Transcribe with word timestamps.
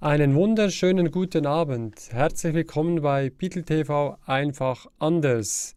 Einen 0.00 0.36
wunderschönen 0.36 1.10
guten 1.10 1.44
Abend. 1.44 2.10
Herzlich 2.12 2.54
willkommen 2.54 3.02
bei 3.02 3.30
Beatle 3.30 3.64
TV 3.64 4.16
einfach 4.26 4.86
anders. 5.00 5.74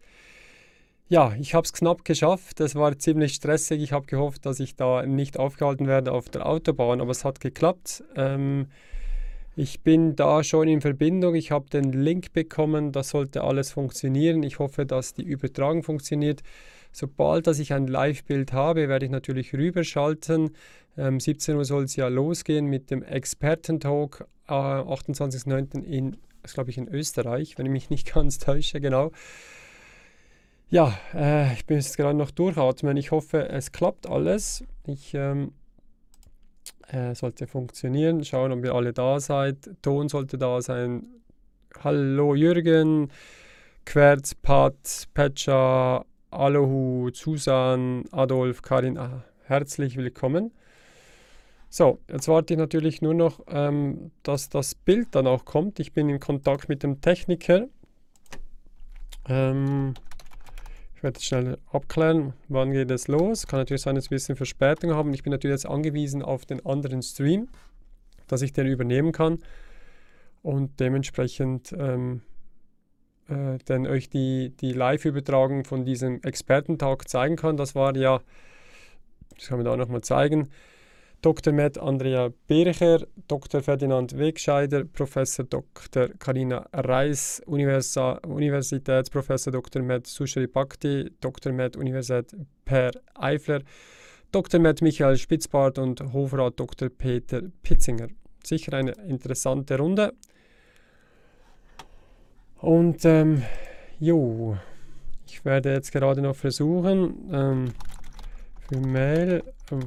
Ja, 1.08 1.34
ich 1.40 1.54
habe 1.54 1.64
es 1.64 1.72
knapp 1.72 2.04
geschafft. 2.04 2.60
Es 2.60 2.76
war 2.76 2.96
ziemlich 2.96 3.34
stressig. 3.34 3.82
Ich 3.82 3.90
habe 3.90 4.06
gehofft, 4.06 4.46
dass 4.46 4.60
ich 4.60 4.76
da 4.76 5.04
nicht 5.04 5.40
aufgehalten 5.40 5.88
werde 5.88 6.12
auf 6.12 6.28
der 6.28 6.46
Autobahn, 6.46 7.00
aber 7.00 7.10
es 7.10 7.24
hat 7.24 7.40
geklappt. 7.40 8.04
Ähm, 8.14 8.68
ich 9.56 9.80
bin 9.80 10.14
da 10.14 10.44
schon 10.44 10.68
in 10.68 10.80
Verbindung. 10.80 11.34
Ich 11.34 11.50
habe 11.50 11.68
den 11.68 11.90
Link 11.90 12.32
bekommen. 12.32 12.92
Das 12.92 13.08
sollte 13.08 13.42
alles 13.42 13.72
funktionieren. 13.72 14.44
Ich 14.44 14.60
hoffe, 14.60 14.86
dass 14.86 15.14
die 15.14 15.24
Übertragung 15.24 15.82
funktioniert. 15.82 16.42
Sobald 16.92 17.46
dass 17.46 17.58
ich 17.58 17.72
ein 17.72 17.86
Live-Bild 17.86 18.52
habe, 18.52 18.88
werde 18.88 19.06
ich 19.06 19.10
natürlich 19.10 19.54
rüberschalten. 19.54 20.50
Ähm, 20.96 21.18
17 21.18 21.56
Uhr 21.56 21.64
soll 21.64 21.84
es 21.84 21.96
ja 21.96 22.08
losgehen 22.08 22.66
mit 22.66 22.90
dem 22.90 23.02
Expertentalk, 23.02 24.26
äh, 24.46 24.52
28.09. 24.52 25.82
in, 25.82 26.18
glaube 26.42 26.70
ich, 26.70 26.78
in 26.78 26.88
Österreich, 26.88 27.56
wenn 27.56 27.66
ich 27.66 27.72
mich 27.72 27.90
nicht 27.90 28.12
ganz 28.14 28.38
täusche, 28.38 28.80
genau. 28.80 29.10
Ja, 30.68 30.98
äh, 31.14 31.52
ich 31.54 31.66
bin 31.66 31.76
jetzt 31.76 31.96
gerade 31.96 32.16
noch 32.16 32.30
durchatmen. 32.30 32.96
Ich 32.96 33.10
hoffe, 33.10 33.48
es 33.48 33.72
klappt 33.72 34.08
alles. 34.08 34.64
Ich 34.86 35.12
ähm, 35.14 35.52
äh, 36.88 37.14
sollte 37.14 37.46
funktionieren. 37.46 38.24
Schauen, 38.24 38.52
ob 38.52 38.64
ihr 38.64 38.74
alle 38.74 38.92
da 38.92 39.20
seid. 39.20 39.70
Ton 39.82 40.08
sollte 40.08 40.38
da 40.38 40.62
sein. 40.62 41.06
Hallo 41.82 42.34
Jürgen, 42.34 43.10
Querz, 43.84 44.34
Pat, 44.34 45.08
Pecha, 45.14 46.04
Alohu, 46.32 47.10
Susan, 47.12 48.04
Adolf, 48.10 48.62
Karin, 48.62 48.96
ah, 48.96 49.22
herzlich 49.44 49.98
willkommen. 49.98 50.50
So, 51.68 51.98
jetzt 52.08 52.26
warte 52.26 52.54
ich 52.54 52.58
natürlich 52.58 53.02
nur 53.02 53.12
noch, 53.12 53.40
ähm, 53.48 54.12
dass 54.22 54.48
das 54.48 54.74
Bild 54.74 55.08
dann 55.10 55.26
auch 55.26 55.44
kommt. 55.44 55.78
Ich 55.78 55.92
bin 55.92 56.08
in 56.08 56.20
Kontakt 56.20 56.70
mit 56.70 56.82
dem 56.82 57.02
Techniker. 57.02 57.68
Ähm, 59.28 59.92
ich 60.96 61.02
werde 61.02 61.20
schnell 61.20 61.58
abklären, 61.70 62.32
wann 62.48 62.72
geht 62.72 62.90
es 62.90 63.08
los. 63.08 63.46
Kann 63.46 63.58
natürlich 63.60 63.82
sein, 63.82 63.94
dass 63.94 64.06
wir 64.06 64.14
ein 64.14 64.16
bisschen 64.16 64.36
Verspätung 64.36 64.94
haben. 64.94 65.12
Ich 65.12 65.22
bin 65.22 65.32
natürlich 65.32 65.54
jetzt 65.56 65.66
angewiesen 65.66 66.22
auf 66.22 66.46
den 66.46 66.64
anderen 66.64 67.02
Stream, 67.02 67.48
dass 68.26 68.40
ich 68.40 68.54
den 68.54 68.66
übernehmen 68.66 69.12
kann 69.12 69.38
und 70.42 70.80
dementsprechend 70.80 71.74
ähm, 71.78 72.22
äh, 73.32 73.58
dann 73.64 73.86
euch 73.86 74.10
die, 74.10 74.50
die 74.60 74.72
Live-Übertragung 74.72 75.64
von 75.64 75.84
diesem 75.84 76.22
Expertentag 76.22 77.08
zeigen 77.08 77.36
kann. 77.36 77.56
Das 77.56 77.74
war 77.74 77.96
ja, 77.96 78.20
das 79.36 79.48
kann 79.48 79.58
man 79.58 79.64
da 79.64 79.76
nochmal 79.76 80.02
zeigen, 80.02 80.48
Dr. 81.22 81.52
Med 81.52 81.78
Andrea 81.78 82.30
Bircher, 82.48 83.06
Dr. 83.28 83.62
Ferdinand 83.62 84.18
Wegscheider, 84.18 84.84
Professor 84.84 85.44
Dr. 85.44 86.08
Karina 86.18 86.66
Reis, 86.72 87.40
Universi 87.46 88.18
Universitätsprofessor 88.26 89.52
Dr. 89.52 89.82
Med 89.82 90.08
Sushri 90.08 90.48
Bhakti, 90.48 91.12
Dr. 91.20 91.52
Med 91.52 91.76
Universität 91.76 92.34
Per 92.64 92.90
Eifler, 93.14 93.62
Dr. 94.32 94.58
Med 94.58 94.82
Michael 94.82 95.16
Spitzbart 95.16 95.78
und 95.78 96.00
Hofrat 96.12 96.58
Dr. 96.58 96.88
Peter 96.88 97.42
Pitzinger. 97.62 98.08
Sicher 98.42 98.72
eine 98.72 98.90
interessante 99.06 99.78
Runde. 99.78 100.14
Und 102.62 103.04
ähm, 103.04 103.42
jo, 103.98 104.56
ich 105.26 105.44
werde 105.44 105.72
jetzt 105.72 105.90
gerade 105.90 106.22
noch 106.22 106.36
versuchen, 106.36 107.28
ähm, 107.32 107.72
für 108.68 108.78
Mail, 108.78 109.42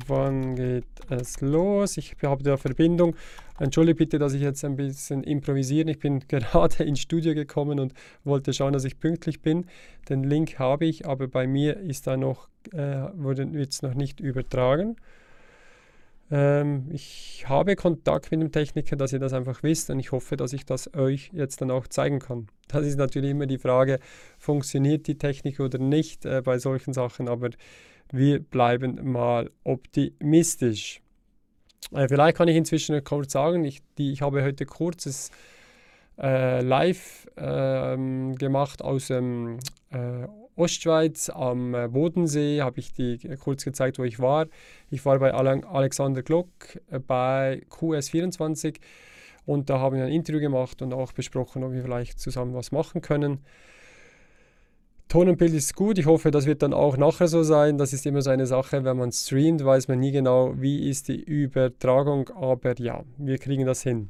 wann 0.08 0.58
geht 0.58 0.84
es 1.10 1.40
los? 1.40 1.96
Ich 1.96 2.18
habe 2.22 2.44
da 2.44 2.58
Verbindung. 2.58 3.16
Entschuldige 3.60 3.96
bitte, 3.96 4.20
dass 4.20 4.34
ich 4.34 4.42
jetzt 4.42 4.66
ein 4.66 4.76
bisschen 4.76 5.24
improvisiere. 5.24 5.90
Ich 5.90 6.00
bin 6.00 6.20
gerade 6.28 6.84
ins 6.84 7.00
Studio 7.00 7.34
gekommen 7.34 7.80
und 7.80 7.94
wollte 8.26 8.52
schauen, 8.52 8.74
dass 8.74 8.84
ich 8.84 9.00
pünktlich 9.00 9.42
bin. 9.42 9.68
Den 10.10 10.26
Link 10.26 10.60
habe 10.60 10.86
ich, 10.86 11.08
aber 11.08 11.30
bei 11.30 11.48
mir 11.48 11.80
ist 11.80 12.08
da 12.08 12.18
noch, 12.18 12.50
äh, 12.74 13.08
wird 13.16 13.72
es 13.72 13.84
noch 13.84 13.94
nicht 13.94 14.20
übertragen. 14.20 14.98
Ähm, 16.36 16.90
ich 16.92 17.46
habe 17.48 17.78
Kontakt 17.78 18.30
mit 18.30 18.42
dem 18.42 18.52
Techniker, 18.52 18.98
dass 18.98 19.14
ihr 19.14 19.20
das 19.20 19.32
einfach 19.32 19.64
wisst 19.64 19.90
und 19.90 20.02
ich 20.02 20.12
hoffe, 20.12 20.36
dass 20.36 20.52
ich 20.52 20.66
das 20.66 20.94
euch 20.94 21.30
jetzt 21.32 21.62
dann 21.62 21.72
auch 21.72 21.88
zeigen 21.88 22.20
kann. 22.20 22.48
Das 22.68 22.86
ist 22.86 22.98
natürlich 22.98 23.32
immer 23.32 23.46
die 23.46 23.58
Frage, 23.58 24.00
funktioniert 24.38 25.08
die 25.08 25.18
Technik 25.18 25.62
oder 25.62 25.78
nicht 25.78 26.26
äh, 26.26 26.42
bei 26.42 26.58
solchen 26.58 26.94
Sachen, 26.94 27.30
aber 27.30 27.52
wir 28.12 28.40
bleiben 28.42 29.10
mal 29.10 29.50
optimistisch. 29.64 31.02
Äh, 31.94 32.10
vielleicht 32.10 32.36
kann 32.36 32.50
ich 32.50 32.58
inzwischen 32.58 33.02
kurz 33.06 33.32
sagen, 33.32 33.64
ich, 33.64 33.82
die, 33.98 34.12
ich 34.12 34.22
habe 34.22 34.44
heute 34.44 34.66
kurzes 34.66 35.32
äh, 36.20 36.62
Live 36.62 37.28
ähm, 37.38 38.36
gemacht 38.36 38.82
aus 38.82 39.08
dem 39.08 39.60
äh, 39.90 40.28
Ostschweiz 40.56 41.30
am 41.30 41.74
äh, 41.74 41.88
Bodensee, 41.88 42.62
habe 42.62 42.80
ich 42.80 42.94
die 42.94 43.20
kurz 43.40 43.66
gezeigt, 43.66 44.00
wo 44.00 44.04
ich 44.04 44.20
war. 44.20 44.48
Ich 44.90 45.06
war 45.06 45.20
bei 45.20 45.34
Alexander 45.34 46.24
Glock 46.24 46.48
äh, 46.90 47.00
bei 47.00 47.64
QS24 47.70 48.78
und 49.46 49.70
da 49.70 49.80
haben 49.80 49.98
wir 49.98 50.06
ein 50.06 50.12
Interview 50.12 50.40
gemacht 50.40 50.82
und 50.82 50.94
auch 50.94 51.12
besprochen, 51.12 51.64
ob 51.64 51.74
wir 51.74 51.82
vielleicht 51.82 52.20
zusammen 52.20 52.54
was 52.54 52.72
machen 52.72 53.02
können. 53.02 53.40
Ton 55.08 55.30
und 55.30 55.38
Bild 55.38 55.54
ist 55.54 55.76
gut. 55.76 56.00
Ich 56.00 56.08
hoffe, 56.08 56.32
das 56.32 56.48
wird 56.48 56.64
dann 56.64 56.74
auch 56.74 56.98
nachher 56.98 57.28
so 57.28 57.44
sein. 57.44 57.78
Das 57.78 57.94
ist 57.94 58.06
immer 58.06 58.22
so 58.22 58.32
eine 58.32 58.48
Sache, 58.48 58.84
wenn 58.84 58.98
man 58.98 59.12
streamt, 59.12 59.64
weiß 59.64 59.88
man 59.88 60.00
nie 60.00 60.12
genau, 60.12 60.60
wie 60.60 60.90
ist 60.90 61.10
die 61.10 61.22
Übertragung. 61.22 62.30
Aber 62.30 62.74
ja, 62.80 63.04
wir 63.18 63.38
kriegen 63.38 63.66
das 63.66 63.84
hin. 63.84 64.10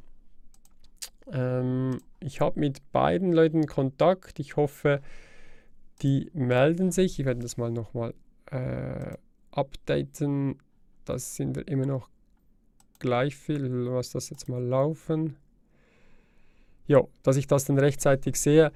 Ähm, 1.30 1.98
ich 2.20 2.40
habe 2.40 2.58
mit 2.58 2.80
beiden 2.92 3.32
Leuten 3.32 3.66
Kontakt. 3.66 4.38
Ich 4.38 4.56
hoffe, 4.56 5.02
die 6.02 6.30
melden 6.34 6.90
sich. 6.92 7.18
Ich 7.18 7.26
werde 7.26 7.40
das 7.40 7.56
mal 7.56 7.70
nochmal 7.70 8.14
äh, 8.50 9.16
updaten. 9.50 10.58
Das 11.04 11.36
sind 11.36 11.56
wir 11.56 11.66
immer 11.68 11.86
noch 11.86 12.08
gleich 12.98 13.36
viel. 13.36 13.66
Lass 13.66 14.10
das 14.10 14.30
jetzt 14.30 14.48
mal 14.48 14.62
laufen. 14.62 15.36
Ja, 16.86 17.02
dass 17.22 17.36
ich 17.36 17.46
das 17.46 17.64
dann 17.64 17.78
rechtzeitig 17.78 18.36
sehe. 18.36 18.70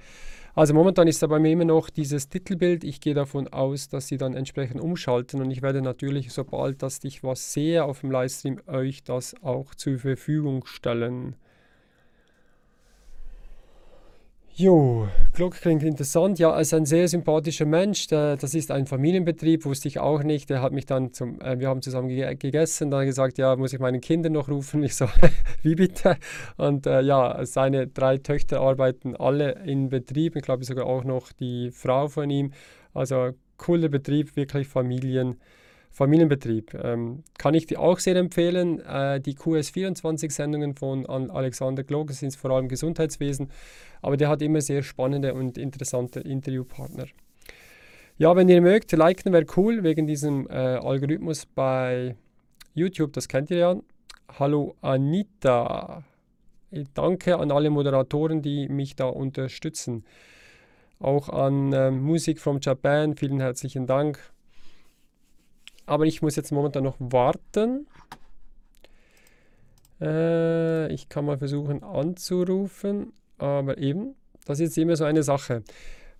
Also 0.55 0.75
momentan 0.75 1.07
ist 1.07 1.23
da 1.23 1.29
bei 1.29 1.39
mir 1.39 1.53
immer 1.53 1.65
noch 1.65 1.91
dieses 1.91 2.29
Titelbild. 2.29 2.83
Ich 2.83 3.01
gehe 3.01 3.15
davon 3.15 3.49
aus, 3.49 3.89
dass 3.89 4.09
sie 4.09 4.17
dann 4.17 4.35
entsprechend 4.35 4.81
umschalten 4.81 5.41
und 5.41 5.51
ich 5.51 5.63
werde 5.63 5.81
natürlich, 5.81 6.33
sobald 6.33 6.83
dass 6.83 7.05
ich 7.05 7.23
was 7.23 7.53
sehe 7.53 7.85
auf 7.85 8.01
dem 8.01 8.11
Livestream, 8.11 8.61
euch 8.67 9.05
das 9.05 9.35
auch 9.43 9.75
zur 9.77 9.99
Verfügung 9.99 10.67
stellen. 10.67 11.37
Jo, 14.55 15.09
Glock 15.33 15.55
klingt 15.55 15.83
interessant. 15.83 16.38
Ja, 16.38 16.50
er 16.50 16.61
ist 16.61 16.75
ein 16.75 16.84
sehr 16.84 17.09
sympathischer 17.09 17.65
Mensch. 17.65 18.09
Das 18.09 18.53
ist 18.55 18.71
ein 18.71 18.87
Familienbetrieb, 18.87 19.65
wusste 19.65 19.88
ich 19.88 20.00
auch 20.00 20.22
nicht. 20.22 20.50
Der 20.50 20.61
hat 20.61 20.72
mich 20.72 20.87
dann 20.87 21.12
zum, 21.12 21.41
äh, 21.41 21.59
wir 21.59 21.69
haben 21.69 21.81
zusammen 21.83 22.09
ge 22.09 22.34
gegessen, 22.34 22.91
dann 22.91 23.06
gesagt, 23.06 23.39
ja, 23.39 23.56
muss 23.56 23.72
ich 23.72 23.78
meinen 23.78 24.00
Kindern 24.00 24.33
noch 24.33 24.49
rufen? 24.49 24.83
Ich 24.91 24.97
so, 24.97 25.06
wie 25.62 25.77
bitte? 25.77 26.16
Und 26.56 26.87
äh, 26.87 27.00
ja, 27.00 27.44
seine 27.47 27.87
drei 27.87 28.19
Töchter 28.19 28.60
arbeiten 28.60 29.16
alle 29.16 29.53
in 29.65 29.89
Betrieb. 29.89 30.37
Ich 30.37 30.43
glaube 30.43 30.65
sogar 30.65 30.87
auch 30.87 31.05
noch 31.05 31.33
die 31.33 31.71
Frau 31.71 32.09
von 32.09 32.28
ihm. 32.28 32.53
Also 32.93 33.31
cooler 33.56 33.89
Betrieb, 33.89 34.37
wirklich 34.37 34.66
Familien. 34.69 35.37
Familienbetrieb. 35.93 36.75
Ähm, 36.75 37.25
kann 37.37 37.55
ich 37.55 37.67
dir 37.67 37.81
auch 37.81 37.99
sehr 37.99 38.17
empfehlen. 38.17 38.81
Äh, 38.81 39.21
die 39.21 39.34
QS24-Sendungen 39.34 40.75
von 40.75 41.06
Alexander 41.06 41.83
Glog 41.83 42.12
sind 42.12 42.34
vor 42.34 42.53
allem 42.53 42.69
Gesundheitswesen, 42.69 43.51
aber 44.01 44.17
der 44.17 44.28
hat 44.28 44.43
immer 44.43 44.61
sehr 44.61 44.83
spannende 44.83 45.34
und 45.34 45.59
interessante 45.59 46.21
Interviewpartner. 46.21 47.06
Ja, 48.19 48.37
wenn 48.37 48.49
ihr 48.49 48.61
mögt, 48.61 48.93
liken 48.93 49.33
wäre 49.33 49.47
cool, 49.56 49.83
wegen 49.83 50.06
diesem 50.06 50.47
äh, 50.49 50.53
Algorithmus 50.53 51.47
bei 51.47 52.17
YouTube, 52.75 53.12
das 53.12 53.28
kennt 53.28 53.51
ihr 53.51 53.57
ja. 53.57 53.77
Hallo 54.39 54.77
Anita. 54.81 56.04
Danke 56.95 57.39
an 57.39 57.51
alle 57.51 57.71
Moderatoren, 57.71 58.42
die 58.42 58.69
mich 58.69 58.95
da 58.95 59.07
unterstützen. 59.07 60.04
Auch 61.01 61.31
an 61.31 61.72
äh, 61.72 61.91
Musik 61.91 62.39
from 62.39 62.59
Japan, 62.60 63.16
vielen 63.16 63.41
herzlichen 63.41 63.87
Dank. 63.87 64.21
Aber 65.91 66.07
ich 66.07 66.22
muss 66.22 66.37
jetzt 66.37 66.53
momentan 66.53 66.84
noch 66.84 66.95
warten. 67.01 67.89
Äh, 70.01 70.87
ich 70.92 71.09
kann 71.09 71.25
mal 71.25 71.37
versuchen 71.37 71.83
anzurufen, 71.83 73.13
aber 73.39 73.77
eben, 73.77 74.15
das 74.47 74.60
ist 74.60 74.78
immer 74.78 74.95
so 74.95 75.03
eine 75.03 75.25
Sache. 75.25 75.65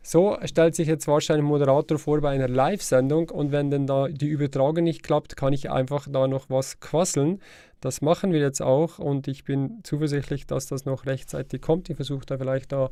So 0.03 0.37
stellt 0.43 0.75
sich 0.75 0.89
jetzt 0.89 1.07
wahrscheinlich 1.07 1.45
ein 1.45 1.49
Moderator 1.49 2.01
vor 2.01 2.21
bei 2.21 2.31
einer 2.31 2.49
Live-Sendung 2.49 3.31
und 3.31 3.53
wenn 3.53 3.71
dann 3.71 3.87
da 3.87 4.09
die 4.09 4.27
Übertragung 4.27 4.83
nicht 4.83 5.05
klappt, 5.05 5.37
kann 5.37 5.53
ich 5.53 5.71
einfach 5.71 6.09
da 6.11 6.27
noch 6.27 6.51
was 6.51 6.81
quasseln. 6.81 7.41
Das 7.81 8.01
machen 8.01 8.33
wir 8.33 8.41
jetzt 8.41 8.61
auch 8.61 8.99
und 8.99 9.29
ich 9.29 9.45
bin 9.45 9.79
zuversichtlich, 9.85 10.49
dass 10.49 10.67
das 10.67 10.85
noch 10.85 11.07
rechtzeitig 11.07 11.63
kommt. 11.63 11.89
Ich 11.91 11.95
versuche 11.95 12.27
da 12.27 12.39
vielleicht 12.39 12.73
da 12.73 12.91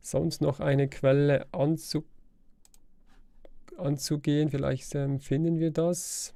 sonst 0.00 0.40
noch 0.40 0.60
eine 0.60 0.86
Quelle 0.86 1.46
anzugucken 1.50 2.15
anzugehen. 3.78 4.48
Vielleicht 4.50 4.94
ähm, 4.94 5.20
finden 5.20 5.58
wir 5.58 5.70
das. 5.70 6.34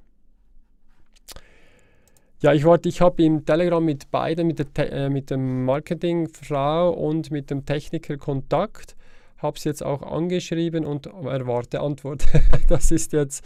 Ja, 2.41 2.53
ich 2.53 2.65
warte, 2.65 2.89
ich 2.89 3.01
habe 3.01 3.21
im 3.23 3.45
Telegram 3.45 3.85
mit 3.85 4.09
beiden, 4.09 4.47
mit 4.47 4.77
der, 4.77 4.91
äh, 4.91 5.09
mit 5.09 5.29
dem 5.29 5.65
Marketingfrau 5.65 6.91
und 6.91 7.29
mit 7.29 7.51
dem 7.51 7.65
Techniker 7.65 8.17
Kontakt. 8.17 8.95
Habe 9.37 9.57
es 9.57 9.63
jetzt 9.63 9.83
auch 9.83 10.01
angeschrieben 10.01 10.85
und 10.85 11.05
erwarte 11.05 11.81
Antwort. 11.81 12.23
das 12.67 12.89
ist 12.89 13.13
jetzt, 13.13 13.45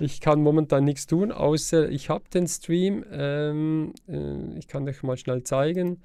ich 0.00 0.20
kann 0.20 0.42
momentan 0.42 0.84
nichts 0.84 1.06
tun, 1.06 1.30
außer 1.30 1.88
ich 1.88 2.08
habe 2.08 2.24
den 2.34 2.48
Stream. 2.48 3.04
Ähm, 3.12 3.92
äh, 4.08 4.58
ich 4.58 4.66
kann 4.66 4.88
euch 4.88 5.04
mal 5.04 5.16
schnell 5.16 5.44
zeigen. 5.44 6.02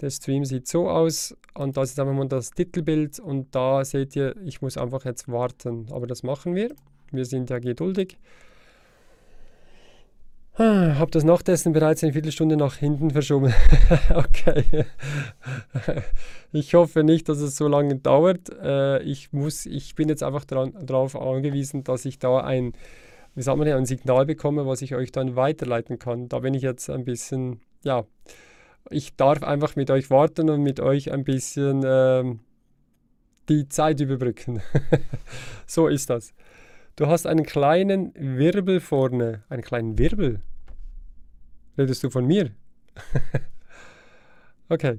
Der 0.00 0.10
Stream 0.10 0.44
sieht 0.44 0.68
so 0.68 0.88
aus 0.88 1.36
und 1.54 1.76
das 1.76 1.90
ist 1.90 2.00
einfach 2.00 2.14
mal 2.14 2.28
das 2.28 2.50
Titelbild 2.50 3.18
und 3.18 3.54
da 3.54 3.84
seht 3.84 4.14
ihr, 4.14 4.36
ich 4.44 4.62
muss 4.62 4.76
einfach 4.76 5.04
jetzt 5.04 5.28
warten. 5.28 5.86
Aber 5.90 6.06
das 6.06 6.22
machen 6.22 6.54
wir. 6.54 6.74
Wir 7.10 7.24
sind 7.24 7.50
ja 7.50 7.58
geduldig. 7.58 8.16
Habe 10.58 11.10
das 11.12 11.22
Nachtessen 11.22 11.72
bereits 11.72 12.02
eine 12.02 12.12
Viertelstunde 12.12 12.56
nach 12.56 12.74
hinten 12.74 13.10
verschoben. 13.10 13.54
okay. 14.14 14.86
ich 16.52 16.74
hoffe 16.74 17.04
nicht, 17.04 17.28
dass 17.28 17.38
es 17.38 17.56
so 17.56 17.68
lange 17.68 17.94
dauert. 17.94 18.50
Äh, 18.60 19.00
ich, 19.04 19.32
muss, 19.32 19.66
ich 19.66 19.94
bin 19.94 20.08
jetzt 20.08 20.24
einfach 20.24 20.44
darauf 20.44 21.14
angewiesen, 21.14 21.84
dass 21.84 22.04
ich 22.04 22.18
da 22.18 22.40
ein, 22.40 22.72
wie 23.36 23.42
sagt 23.42 23.56
man, 23.56 23.68
ein 23.68 23.86
Signal 23.86 24.26
bekomme, 24.26 24.66
was 24.66 24.82
ich 24.82 24.96
euch 24.96 25.12
dann 25.12 25.36
weiterleiten 25.36 26.00
kann. 26.00 26.28
Da 26.28 26.40
bin 26.40 26.54
ich 26.54 26.62
jetzt 26.62 26.90
ein 26.90 27.04
bisschen, 27.04 27.60
ja, 27.84 28.04
ich 28.90 29.16
darf 29.16 29.42
einfach 29.42 29.76
mit 29.76 29.90
euch 29.90 30.10
warten 30.10 30.50
und 30.50 30.62
mit 30.62 30.80
euch 30.80 31.12
ein 31.12 31.24
bisschen 31.24 31.84
äh, 31.84 32.24
die 33.48 33.68
Zeit 33.68 34.00
überbrücken. 34.00 34.62
so 35.66 35.88
ist 35.88 36.10
das. 36.10 36.34
Du 36.96 37.06
hast 37.06 37.26
einen 37.26 37.44
kleinen 37.44 38.12
Wirbel 38.14 38.80
vorne. 38.80 39.44
Einen 39.48 39.62
kleinen 39.62 39.98
Wirbel? 39.98 40.40
Redest 41.76 42.02
du 42.02 42.10
von 42.10 42.26
mir? 42.26 42.50
okay. 44.68 44.98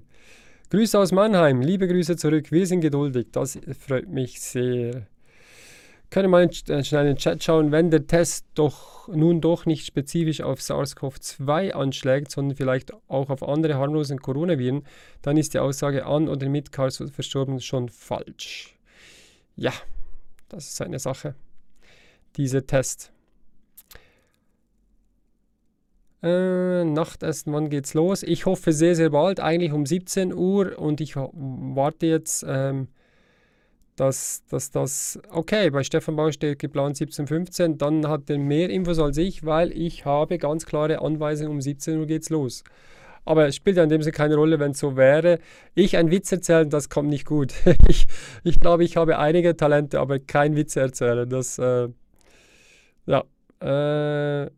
Grüße 0.70 0.98
aus 0.98 1.12
Mannheim. 1.12 1.62
Liebe 1.62 1.88
Grüße 1.88 2.16
zurück. 2.16 2.52
Wir 2.52 2.66
sind 2.68 2.82
geduldig. 2.82 3.28
Das 3.32 3.60
freut 3.78 4.08
mich 4.08 4.40
sehr. 4.40 5.08
Können 6.10 6.32
mal 6.32 6.52
schnell 6.52 6.82
in 6.82 7.08
den 7.08 7.18
Chat 7.18 7.44
schauen, 7.44 7.72
wenn 7.72 7.92
der 7.92 8.08
Test 8.08 8.46
doch 8.56 9.08
nun 9.08 9.42
doch 9.42 9.66
nicht 9.66 9.86
spezifisch 9.86 10.42
auf 10.42 10.60
SARS-CoV-2 10.60 11.72
anschlägt, 11.72 12.32
sondern 12.32 12.56
vielleicht 12.56 12.94
auch 13.08 13.30
auf 13.30 13.44
andere 13.44 13.76
harmlosen 13.76 14.20
Coronaviren, 14.20 14.84
dann 15.22 15.38
ist 15.38 15.54
die 15.54 15.60
Aussage 15.60 16.06
an 16.06 16.28
oder 16.28 16.50
mit 16.50 16.72
Karls 16.72 17.04
verstorben 17.12 17.60
schon 17.60 17.90
falsch. 17.90 18.76
Ja, 19.56 19.74
das 20.48 20.70
ist 20.70 20.82
eine 20.82 21.00
Sache 21.00 21.36
dieser 22.38 22.66
Test. 22.66 23.12
Äh, 26.22 26.84
Nachtessen, 26.84 27.54
wann 27.54 27.70
geht's 27.70 27.94
los? 27.94 28.24
Ich 28.24 28.46
hoffe 28.46 28.74
sehr, 28.74 28.96
sehr 28.96 29.10
bald, 29.10 29.40
eigentlich 29.40 29.72
um 29.72 29.86
17 29.86 30.34
Uhr 30.34 30.78
und 30.78 31.02
ich 31.02 31.16
warte 31.16 32.08
jetzt, 32.08 32.46
ähm, 32.48 32.90
dass, 34.00 34.44
dass 34.50 34.72
das, 34.72 35.20
okay, 35.30 35.70
bei 35.70 35.84
Stefan 35.84 36.16
Bau 36.16 36.32
steht 36.32 36.60
geplant 36.60 36.96
17.15 36.96 37.78
dann 37.78 38.08
hat 38.08 38.30
er 38.30 38.38
mehr 38.38 38.70
Infos 38.70 39.00
als 39.00 39.18
ich, 39.18 39.46
weil 39.46 39.72
ich 39.72 40.06
habe 40.06 40.38
ganz 40.38 40.66
klare 40.66 41.02
Anweisungen, 41.02 41.52
um 41.52 41.62
17 41.62 42.00
Uhr 42.00 42.06
geht's 42.06 42.30
los. 42.30 42.64
Aber 43.26 43.48
es 43.48 43.56
spielt 43.58 43.78
ja 43.78 43.84
in 43.84 43.90
dem 43.90 44.02
Sinne 44.02 44.14
keine 44.14 44.36
Rolle, 44.36 44.60
wenn 44.60 44.72
es 44.72 44.80
so 44.80 44.96
wäre. 44.96 45.40
Ich 45.76 45.98
ein 45.98 46.12
Witz 46.12 46.32
erzählen, 46.32 46.70
das 46.70 46.90
kommt 46.90 47.10
nicht 47.10 47.26
gut. 47.26 47.54
ich, 47.88 48.08
ich 48.44 48.60
glaube, 48.60 48.84
ich 48.86 48.96
habe 48.96 49.20
einige 49.20 49.58
Talente, 49.58 50.00
aber 50.00 50.20
kein 50.20 50.56
Witz 50.56 50.76
erzählen. 50.78 51.30
Das, 51.30 51.60
äh, 51.60 51.90
ja, 53.06 53.24
äh, 53.60 54.50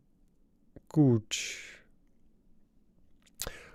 gut. 0.88 1.36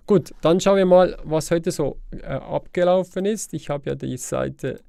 Gut, 0.05 0.31
dann 0.41 0.61
schauen 0.61 0.77
wir 0.77 0.85
mal, 0.85 1.17
was 1.25 1.51
heute 1.51 1.71
so 1.71 1.99
äh, 2.11 2.23
abgelaufen 2.25 3.25
ist. 3.25 3.53
Ich 3.53 3.69
habe 3.69 3.89
ja 3.89 3.95
die 3.95 4.15
Seite 4.15 4.79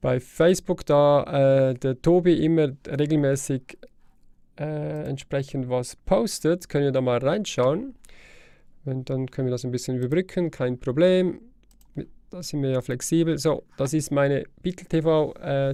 bei 0.00 0.20
Facebook, 0.20 0.86
da 0.86 1.70
äh, 1.70 1.74
der 1.74 2.00
Tobi 2.00 2.44
immer 2.44 2.70
regelmäßig 2.86 3.78
äh, 4.58 5.08
entsprechend 5.08 5.68
was 5.68 5.96
postet. 5.96 6.68
Können 6.68 6.84
wir 6.84 6.92
da 6.92 7.00
mal 7.00 7.18
reinschauen. 7.18 7.94
Und 8.84 9.10
dann 9.10 9.30
können 9.30 9.48
wir 9.48 9.52
das 9.52 9.64
ein 9.64 9.70
bisschen 9.70 9.96
überbrücken, 9.96 10.50
kein 10.50 10.78
Problem. 10.78 11.40
Da 12.30 12.42
sind 12.42 12.62
wir 12.62 12.70
ja 12.70 12.80
flexibel. 12.80 13.38
So, 13.38 13.64
das 13.76 13.92
ist 13.92 14.10
meine 14.10 14.44
TV 14.62 15.34
äh, 15.34 15.72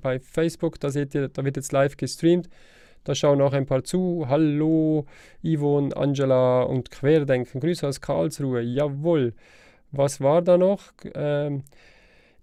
bei 0.00 0.18
Facebook. 0.18 0.80
Da 0.80 0.90
seht 0.90 1.14
ihr, 1.14 1.28
da 1.28 1.44
wird 1.44 1.56
jetzt 1.56 1.72
live 1.72 1.96
gestreamt. 1.96 2.48
Da 3.04 3.14
schauen 3.14 3.40
auch 3.42 3.52
ein 3.52 3.66
paar 3.66 3.84
zu. 3.84 4.26
Hallo, 4.28 5.06
Yvonne, 5.42 5.94
Angela 5.96 6.62
und 6.62 6.90
Querdenken. 6.90 7.60
Grüße 7.60 7.86
aus 7.86 8.00
Karlsruhe. 8.00 8.62
Jawohl. 8.62 9.34
Was 9.92 10.20
war 10.20 10.42
da 10.42 10.58
noch? 10.58 10.92
Ähm, 11.14 11.62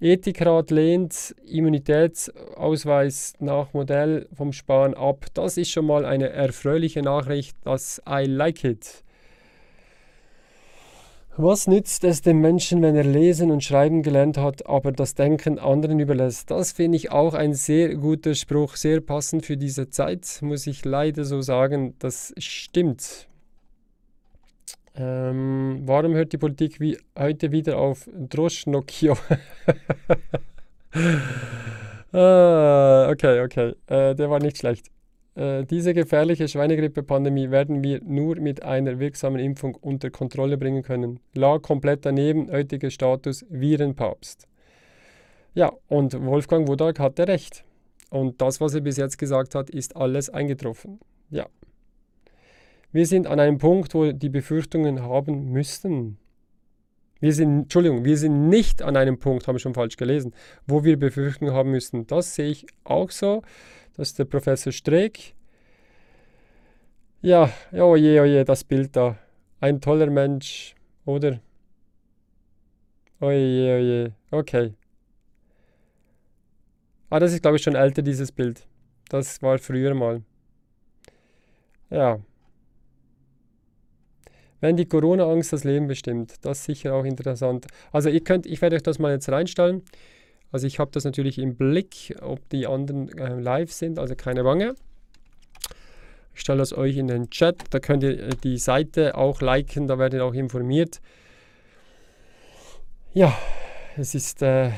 Ethikrat 0.04 0.72
lehnt 0.72 1.36
Immunitätsausweis 1.46 3.36
nach 3.40 3.72
Modell 3.74 4.28
vom 4.34 4.52
Spahn 4.52 4.96
ab. 4.96 5.28
Das 5.36 5.58
ist 5.58 5.70
schon 5.70 5.86
mal 5.86 6.06
eine 6.06 6.30
erfreuliche 6.30 7.04
Nachricht. 7.04 7.56
Das 7.64 8.02
I 8.10 8.26
like 8.26 8.64
it. 8.64 9.04
Was 11.38 11.68
nützt 11.68 12.04
es 12.04 12.24
dem 12.24 12.42
Menschen, 12.42 12.82
wenn 12.82 12.96
er 12.96 13.04
lesen 13.04 13.52
und 13.52 13.64
schreiben 13.64 14.02
gelernt 14.02 14.40
hat, 14.40 14.66
aber 14.66 14.92
das 14.92 15.14
Denken 15.14 15.60
anderen 15.60 16.00
überlässt? 16.00 16.50
Das 16.50 16.72
finde 16.72 16.98
ich 16.98 17.12
auch 17.12 17.36
ein 17.36 17.54
sehr 17.54 17.96
guter 17.96 18.34
Spruch, 18.34 18.78
sehr 18.78 19.02
passend 19.02 19.46
für 19.46 19.56
diese 19.56 19.90
Zeit, 19.90 20.40
muss 20.42 20.66
ich 20.66 20.84
leider 20.84 21.26
so 21.26 21.42
sagen. 21.42 21.94
Das 22.00 22.34
stimmt. 22.40 23.28
Ähm, 24.96 25.82
warum 25.86 26.14
hört 26.14 26.34
die 26.34 26.38
Politik 26.38 26.80
wie 26.80 26.98
heute 27.18 27.52
wieder 27.52 27.78
auf 27.78 28.10
Droschnokio? 28.14 29.18
ah, 32.12 33.08
okay, 33.10 33.42
okay. 33.42 33.76
Äh, 33.88 34.16
der 34.16 34.30
war 34.30 34.40
nicht 34.40 34.58
schlecht. 34.58 34.88
Äh, 35.36 35.64
diese 35.64 35.94
gefährliche 35.94 36.48
Schweinegrippe-Pandemie 36.48 37.52
werden 37.52 37.84
wir 37.84 38.02
nur 38.04 38.36
mit 38.36 38.64
einer 38.64 39.00
wirksamen 39.00 39.40
Impfung 39.40 39.76
unter 39.76 40.10
Kontrolle 40.10 40.58
bringen 40.58 40.84
können. 40.84 41.20
Lag 41.34 41.62
komplett 41.62 42.06
daneben, 42.06 42.52
heutiger 42.52 42.90
Status 42.90 43.46
Virenpapst. 43.50 44.48
Ja, 45.54 45.72
und 45.88 46.14
Wolfgang 46.26 46.68
Wodak 46.68 47.00
hatte 47.00 47.28
recht. 47.28 47.64
Und 48.10 48.42
das, 48.42 48.60
was 48.60 48.74
er 48.74 48.82
bis 48.82 48.98
jetzt 48.98 49.18
gesagt 49.18 49.56
hat, 49.56 49.70
ist 49.70 49.96
alles 49.96 50.30
eingetroffen. 50.30 51.00
Ja. 51.30 51.48
Wir 52.92 53.06
sind 53.06 53.28
an 53.28 53.40
einem 53.40 53.58
Punkt, 53.58 53.94
wo 53.94 54.12
die 54.12 54.30
Befürchtungen 54.30 55.02
haben 55.02 55.52
müssten. 55.52 56.18
Wir 57.20 57.34
sind, 57.34 57.64
Entschuldigung, 57.64 58.04
wir 58.04 58.18
sind 58.18 58.50
nicht 58.50 58.82
an 58.82 58.98
einem 58.98 59.20
Punkt, 59.20 59.48
habe 59.48 59.58
ich 59.58 59.62
schon 59.62 59.76
falsch 59.76 59.96
gelesen, 59.96 60.34
wo 60.66 60.84
wir 60.84 60.98
Befürchtungen 60.98 61.54
haben 61.54 61.72
müssten. 61.72 62.08
Das 62.08 62.36
sehe 62.36 62.50
ich 62.50 62.66
auch 62.84 63.12
so. 63.12 63.44
Das 63.96 64.10
ist 64.10 64.20
der 64.20 64.26
Professor 64.26 64.74
Streeck. 64.74 65.36
Ja, 67.22 67.52
oh 67.74 67.96
je, 67.96 68.20
oh 68.20 68.26
je, 68.26 68.44
das 68.44 68.64
Bild 68.64 68.96
da. 68.96 69.18
Ein 69.60 69.80
toller 69.80 70.10
Mensch, 70.10 70.76
oder? 71.06 71.40
Oh 73.20 73.30
je, 73.30 73.76
oh 73.76 73.80
je. 73.80 74.12
Okay. 74.32 74.74
Ah, 77.12 77.20
das 77.20 77.34
ist, 77.34 77.44
glaube 77.44 77.58
ich, 77.58 77.64
schon 77.64 77.76
älter, 77.76 78.02
dieses 78.02 78.32
Bild. 78.32 78.66
Das 79.10 79.42
war 79.44 79.60
früher 79.60 79.94
mal. 79.94 80.24
Ja. 81.92 82.20
Wenn 84.62 84.78
die 84.78 84.86
Corona-Angst 84.86 85.52
das 85.52 85.64
Leben 85.64 85.88
bestimmt, 85.88 86.36
das 86.44 86.60
ist 86.60 86.66
sicher 86.66 86.94
auch 86.94 87.04
interessant. 87.04 87.66
Also 87.92 88.10
ihr 88.10 88.22
könnt, 88.24 88.46
ich 88.46 88.62
werde 88.62 88.76
euch 88.76 88.84
das 88.84 89.00
mal 89.00 89.12
jetzt 89.12 89.28
reinstellen. 89.28 89.84
Also 90.52 90.68
ich 90.68 90.80
habe 90.80 90.92
das 90.92 91.04
natürlich 91.04 91.40
im 91.40 91.56
Blick, 91.56 92.16
ob 92.22 92.48
die 92.50 92.68
anderen 92.68 93.10
äh, 93.18 93.40
live 93.40 93.72
sind, 93.72 93.98
also 93.98 94.16
keine 94.16 94.44
Bange. 94.44 94.76
Ich 96.34 96.42
stelle 96.42 96.60
das 96.60 96.74
euch 96.78 96.98
in 96.98 97.08
den 97.08 97.30
Chat, 97.30 97.64
da 97.72 97.80
könnt 97.80 98.04
ihr 98.04 98.20
äh, 98.20 98.30
die 98.44 98.58
Seite 98.58 99.16
auch 99.16 99.42
liken, 99.42 99.88
da 99.88 99.98
werdet 99.98 100.20
ihr 100.20 100.26
auch 100.26 100.34
informiert. 100.34 101.02
Ja, 103.14 103.36
es 103.98 104.14
ist 104.14 104.42
äh, 104.42 104.72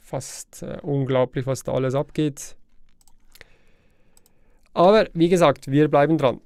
fast 0.00 0.62
äh, 0.62 0.78
unglaublich, 0.82 1.46
was 1.46 1.62
da 1.62 1.72
alles 1.72 1.94
abgeht. 1.94 2.54
Aber 4.74 5.08
wie 5.14 5.28
gesagt, 5.28 5.70
wir 5.70 5.88
bleiben 5.88 6.18
dran. 6.18 6.40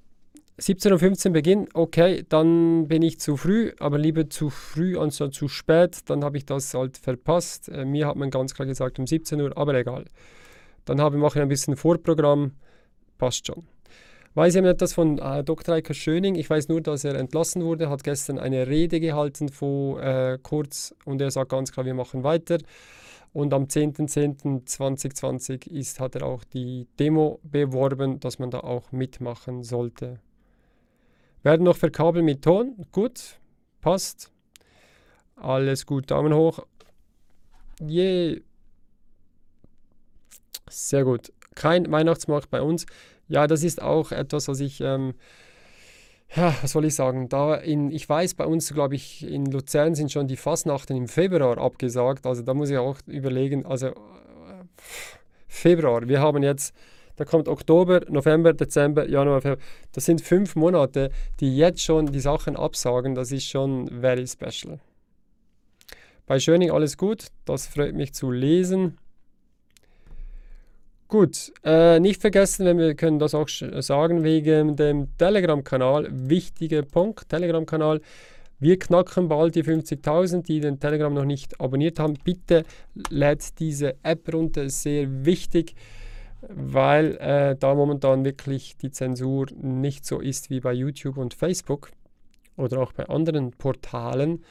17.15 0.60 1.28
Uhr 1.28 1.32
Beginn, 1.32 1.68
okay, 1.72 2.22
dann 2.28 2.86
bin 2.86 3.00
ich 3.00 3.18
zu 3.18 3.38
früh, 3.38 3.72
aber 3.78 3.96
lieber 3.96 4.28
zu 4.28 4.50
früh 4.50 4.98
anstatt 4.98 5.32
zu 5.32 5.48
spät, 5.48 6.10
dann 6.10 6.22
habe 6.22 6.36
ich 6.36 6.44
das 6.44 6.74
halt 6.74 6.98
verpasst. 6.98 7.70
Äh, 7.70 7.86
mir 7.86 8.06
hat 8.06 8.16
man 8.16 8.28
ganz 8.30 8.52
klar 8.52 8.66
gesagt 8.66 8.98
um 8.98 9.06
17 9.06 9.40
Uhr, 9.40 9.56
aber 9.56 9.72
egal. 9.74 10.04
Dann 10.84 11.00
habe, 11.00 11.16
ich 11.16 11.36
ein 11.36 11.48
bisschen 11.48 11.76
Vorprogramm, 11.76 12.52
passt 13.16 13.46
schon. 13.46 13.66
Weiß 14.34 14.54
jemand 14.54 14.74
etwas 14.74 14.92
von 14.92 15.16
äh, 15.18 15.42
Dr. 15.42 15.76
Eike 15.76 15.94
Schöning? 15.94 16.34
Ich 16.34 16.50
weiß 16.50 16.68
nur, 16.68 16.82
dass 16.82 17.04
er 17.04 17.14
entlassen 17.14 17.64
wurde, 17.64 17.88
hat 17.88 18.04
gestern 18.04 18.38
eine 18.38 18.66
Rede 18.66 19.00
gehalten 19.00 19.48
vor 19.48 20.02
äh, 20.02 20.38
kurz 20.42 20.94
und 21.06 21.22
er 21.22 21.30
sagt 21.30 21.52
ganz 21.52 21.72
klar, 21.72 21.86
wir 21.86 21.94
machen 21.94 22.22
weiter. 22.22 22.58
Und 23.32 23.54
am 23.54 23.64
10.10.2020 23.64 25.70
ist, 25.70 26.00
hat 26.00 26.16
er 26.16 26.26
auch 26.26 26.44
die 26.44 26.86
Demo 26.98 27.40
beworben, 27.44 28.20
dass 28.20 28.38
man 28.38 28.50
da 28.50 28.60
auch 28.60 28.92
mitmachen 28.92 29.62
sollte. 29.62 30.20
Werden 31.42 31.64
noch 31.64 31.76
verkabelt 31.76 32.24
mit 32.24 32.42
Ton. 32.42 32.86
Gut, 32.92 33.38
passt. 33.80 34.30
Alles 35.36 35.86
gut, 35.86 36.10
Daumen 36.10 36.34
hoch. 36.34 36.66
Yeah. 37.80 38.40
Sehr 40.68 41.04
gut. 41.04 41.32
Kein 41.54 41.90
Weihnachtsmarkt 41.90 42.50
bei 42.50 42.60
uns. 42.60 42.86
Ja, 43.28 43.46
das 43.46 43.62
ist 43.62 43.80
auch 43.80 44.12
etwas, 44.12 44.48
was 44.48 44.60
ich, 44.60 44.80
ähm, 44.80 45.14
ja, 46.34 46.54
was 46.60 46.72
soll 46.72 46.84
ich 46.84 46.94
sagen? 46.94 47.28
Da 47.28 47.54
in, 47.54 47.90
ich 47.90 48.08
weiß, 48.08 48.34
bei 48.34 48.44
uns, 48.46 48.72
glaube 48.72 48.94
ich, 48.94 49.26
in 49.26 49.46
Luzern 49.46 49.94
sind 49.94 50.12
schon 50.12 50.28
die 50.28 50.36
Fastnachten 50.36 50.96
im 50.96 51.08
Februar 51.08 51.58
abgesagt. 51.58 52.26
Also 52.26 52.42
da 52.42 52.54
muss 52.54 52.70
ich 52.70 52.78
auch 52.78 52.98
überlegen, 53.06 53.64
also 53.64 53.88
äh, 53.88 53.92
Februar, 55.48 56.08
wir 56.08 56.20
haben 56.20 56.42
jetzt, 56.42 56.74
da 57.20 57.26
kommt 57.26 57.48
Oktober, 57.48 58.00
November, 58.08 58.54
Dezember, 58.54 59.06
Januar, 59.06 59.42
Februar. 59.42 59.62
Das 59.92 60.06
sind 60.06 60.22
fünf 60.22 60.56
Monate, 60.56 61.10
die 61.38 61.54
jetzt 61.54 61.82
schon 61.82 62.06
die 62.06 62.18
Sachen 62.18 62.56
absagen. 62.56 63.14
Das 63.14 63.30
ist 63.30 63.44
schon 63.44 63.88
very 64.00 64.26
special. 64.26 64.80
Bei 66.24 66.40
Schöning 66.40 66.70
alles 66.70 66.96
gut, 66.96 67.26
das 67.44 67.66
freut 67.66 67.94
mich 67.94 68.14
zu 68.14 68.30
lesen. 68.30 68.96
Gut, 71.08 71.52
äh, 71.62 72.00
nicht 72.00 72.22
vergessen, 72.22 72.64
wenn 72.64 72.78
wir 72.78 72.94
können 72.94 73.18
das 73.18 73.34
auch 73.34 73.48
sagen, 73.48 74.24
wegen 74.24 74.76
dem 74.76 75.08
Telegram-Kanal, 75.18 76.08
wichtiger 76.10 76.82
Punkt, 76.82 77.28
Telegram-Kanal, 77.28 78.00
wir 78.60 78.78
knacken 78.78 79.28
bald 79.28 79.56
die 79.56 79.62
50.000, 79.62 80.42
die 80.42 80.60
den 80.60 80.80
Telegram 80.80 81.12
noch 81.12 81.26
nicht 81.26 81.60
abonniert 81.60 81.98
haben. 81.98 82.14
Bitte 82.24 82.64
lädt 83.10 83.58
diese 83.58 83.96
App 84.02 84.32
runter, 84.32 84.62
ist 84.62 84.82
sehr 84.82 85.26
wichtig, 85.26 85.74
weil 86.48 87.16
äh, 87.16 87.56
da 87.56 87.74
momentan 87.74 88.24
wirklich 88.24 88.76
die 88.76 88.90
Zensur 88.90 89.46
nicht 89.60 90.04
so 90.04 90.20
ist 90.20 90.50
wie 90.50 90.60
bei 90.60 90.72
YouTube 90.72 91.16
und 91.16 91.34
Facebook 91.34 91.90
oder 92.56 92.80
auch 92.80 92.92
bei 92.92 93.06
anderen 93.08 93.52
Portalen. 93.52 94.44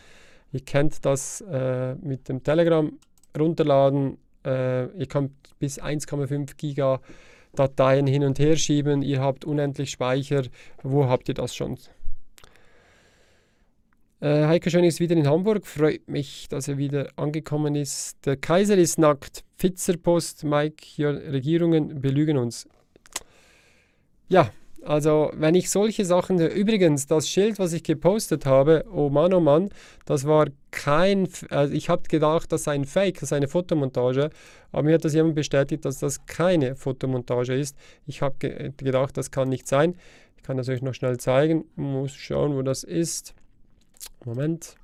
Ihr 0.51 0.61
kennt 0.61 1.05
das 1.05 1.41
äh, 1.41 1.95
mit 1.95 2.27
dem 2.29 2.43
Telegram 2.43 2.91
runterladen. 3.37 4.17
Äh, 4.45 4.87
ihr 4.97 5.07
könnt 5.07 5.31
bis 5.59 5.81
1,5 5.81 6.55
Giga 6.57 7.01
Dateien 7.53 8.07
hin 8.07 8.23
und 8.23 8.39
her 8.39 8.55
schieben. 8.55 9.01
Ihr 9.01 9.21
habt 9.21 9.45
unendlich 9.45 9.91
Speicher. 9.91 10.43
Wo 10.83 11.07
habt 11.07 11.27
ihr 11.29 11.35
das 11.35 11.55
schon? 11.55 11.77
Äh, 14.21 14.45
Heike 14.45 14.69
Schön 14.69 14.83
ist 14.83 14.99
wieder 14.99 15.15
in 15.15 15.27
Hamburg. 15.27 15.65
Freut 15.65 16.07
mich, 16.07 16.47
dass 16.49 16.67
er 16.67 16.77
wieder 16.77 17.09
angekommen 17.15 17.75
ist. 17.75 18.25
Der 18.25 18.37
Kaiser 18.37 18.77
ist 18.77 18.99
nackt. 18.99 19.43
Pfitzerpost, 19.59 20.45
Mike, 20.45 20.83
hier 20.83 21.09
Regierungen 21.09 22.01
belügen 22.01 22.37
uns. 22.37 22.67
Ja, 24.29 24.51
also, 24.83 25.31
wenn 25.35 25.55
ich 25.55 25.69
solche 25.69 26.05
Sachen, 26.05 26.39
übrigens, 26.39 27.05
das 27.05 27.27
Schild, 27.27 27.59
was 27.59 27.73
ich 27.73 27.83
gepostet 27.83 28.45
habe, 28.45 28.85
oh 28.89 29.09
Mann, 29.09 29.33
oh 29.33 29.41
Mann, 29.41 29.69
das 30.05 30.25
war 30.25 30.47
kein, 30.71 31.27
also 31.49 31.73
ich 31.73 31.89
habe 31.89 32.03
gedacht, 32.03 32.51
das 32.51 32.63
sei 32.63 32.75
ein 32.75 32.85
Fake, 32.85 33.19
das 33.19 33.29
sei 33.29 33.37
eine 33.37 33.49
Fotomontage, 33.49 34.29
aber 34.71 34.83
mir 34.83 34.93
hat 34.93 35.03
das 35.03 35.13
jemand 35.13 35.35
bestätigt, 35.35 35.83
dass 35.83 35.99
das 35.99 36.25
keine 36.25 36.75
Fotomontage 36.77 37.55
ist. 37.55 37.75
Ich 38.07 38.21
habe 38.21 38.35
ge 38.39 38.71
gedacht, 38.77 39.17
das 39.17 39.31
kann 39.31 39.49
nicht 39.49 39.67
sein. 39.67 39.95
Ich 40.37 40.43
kann 40.43 40.55
das 40.55 40.69
euch 40.69 40.81
noch 40.81 40.93
schnell 40.93 41.19
zeigen, 41.19 41.65
muss 41.75 42.13
schauen, 42.13 42.55
wo 42.55 42.61
das 42.61 42.83
ist. 42.83 43.33
Moment. 44.23 44.75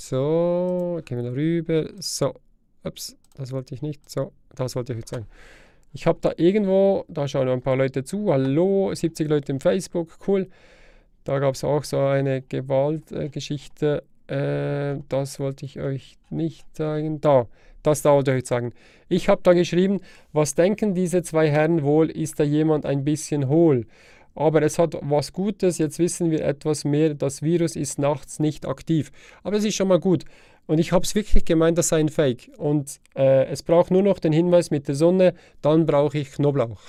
So, 0.00 1.00
gehen 1.04 1.18
wir 1.18 1.24
da 1.24 1.30
rüber. 1.30 1.90
So, 1.98 2.34
ups, 2.84 3.16
das 3.36 3.52
wollte 3.52 3.74
ich 3.74 3.82
nicht. 3.82 4.08
So, 4.08 4.32
das 4.54 4.74
wollte 4.74 4.92
ich 4.92 5.00
jetzt 5.00 5.10
sagen. 5.10 5.26
Ich 5.92 6.06
habe 6.06 6.18
da 6.20 6.32
irgendwo, 6.36 7.04
da 7.08 7.26
schauen 7.26 7.48
ein 7.48 7.62
paar 7.62 7.76
Leute 7.76 8.04
zu, 8.04 8.32
hallo, 8.32 8.94
70 8.94 9.28
Leute 9.28 9.52
im 9.52 9.60
Facebook, 9.60 10.18
cool. 10.26 10.48
Da 11.24 11.38
gab 11.38 11.54
es 11.54 11.64
auch 11.64 11.84
so 11.84 11.98
eine 11.98 12.42
Gewaltgeschichte, 12.42 14.04
äh, 14.28 15.02
das 15.08 15.40
wollte 15.40 15.66
ich 15.66 15.80
euch 15.80 16.16
nicht 16.30 16.64
zeigen. 16.74 17.20
Da, 17.20 17.46
das 17.82 18.02
da 18.02 18.12
wollte 18.12 18.30
ich 18.30 18.42
euch 18.42 18.46
sagen. 18.46 18.72
Ich 19.08 19.28
habe 19.28 19.42
da 19.42 19.52
geschrieben, 19.52 20.00
was 20.32 20.54
denken 20.54 20.94
diese 20.94 21.22
zwei 21.22 21.50
Herren 21.50 21.82
wohl, 21.82 22.08
ist 22.08 22.38
da 22.38 22.44
jemand 22.44 22.86
ein 22.86 23.04
bisschen 23.04 23.48
hohl? 23.48 23.86
Aber 24.34 24.62
es 24.62 24.78
hat 24.78 24.96
was 25.02 25.32
Gutes, 25.32 25.78
jetzt 25.78 25.98
wissen 25.98 26.30
wir 26.30 26.44
etwas 26.44 26.84
mehr, 26.84 27.14
das 27.14 27.42
Virus 27.42 27.76
ist 27.76 27.98
nachts 27.98 28.38
nicht 28.38 28.66
aktiv. 28.66 29.10
Aber 29.42 29.56
es 29.56 29.64
ist 29.64 29.74
schon 29.74 29.88
mal 29.88 30.00
gut. 30.00 30.24
Und 30.66 30.78
ich 30.78 30.92
habe 30.92 31.04
es 31.04 31.16
wirklich 31.16 31.44
gemeint, 31.44 31.78
das 31.78 31.88
sei 31.88 31.98
ein 31.98 32.08
Fake. 32.08 32.50
Und 32.56 33.00
äh, 33.16 33.46
es 33.46 33.62
braucht 33.62 33.90
nur 33.90 34.02
noch 34.02 34.20
den 34.20 34.32
Hinweis 34.32 34.70
mit 34.70 34.86
der 34.86 34.94
Sonne, 34.94 35.34
dann 35.62 35.84
brauche 35.84 36.18
ich 36.18 36.30
Knoblauch. 36.30 36.80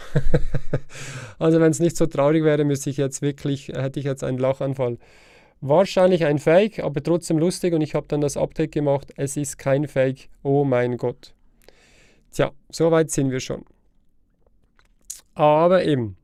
also 1.39 1.59
wenn 1.59 1.71
es 1.71 1.79
nicht 1.79 1.97
so 1.97 2.05
traurig 2.05 2.43
wäre, 2.43 2.63
müsste 2.63 2.91
ich 2.91 2.97
jetzt 2.97 3.23
wirklich, 3.23 3.69
hätte 3.69 3.99
ich 3.99 4.05
jetzt 4.05 4.23
einen 4.23 4.37
Lachanfall. 4.37 4.99
Wahrscheinlich 5.61 6.25
ein 6.25 6.37
Fake, 6.37 6.79
aber 6.79 7.01
trotzdem 7.01 7.39
lustig 7.39 7.73
und 7.73 7.81
ich 7.81 7.95
habe 7.95 8.07
dann 8.07 8.21
das 8.21 8.37
Update 8.37 8.71
gemacht. 8.71 9.13
Es 9.15 9.35
ist 9.35 9.57
kein 9.57 9.87
Fake. 9.87 10.29
Oh 10.43 10.63
mein 10.63 10.97
Gott. 10.97 11.33
Tja, 12.31 12.51
so 12.69 12.91
weit 12.91 13.09
sind 13.09 13.31
wir 13.31 13.39
schon. 13.39 13.65
Aber 15.33 15.83
eben, 15.83 16.17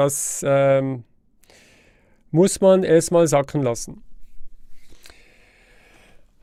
das 0.00 0.42
ähm, 0.46 1.04
muss 2.30 2.62
man 2.62 2.84
erstmal 2.84 3.26
sacken 3.26 3.62
lassen. 3.62 4.02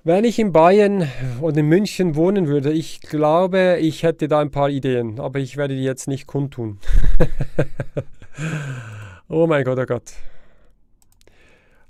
Wenn 0.04 0.26
ich 0.26 0.38
in 0.38 0.52
Bayern 0.52 1.10
oder 1.42 1.58
in 1.58 1.66
München 1.66 2.16
wohnen 2.16 2.48
würde, 2.48 2.72
ich 2.72 3.02
glaube, 3.02 3.80
ich 3.82 4.04
hätte 4.04 4.28
da 4.28 4.42
ein 4.42 4.52
paar 4.52 4.70
Ideen, 4.70 5.20
aber 5.20 5.40
ich 5.40 5.58
werde 5.58 5.76
die 5.76 5.84
jetzt 5.84 6.08
nicht 6.08 6.28
kundtun. 6.28 6.78
oh 9.28 9.48
mein 9.48 9.64
Gott, 9.64 9.80
oh 9.80 9.86
Gott. 9.86 10.14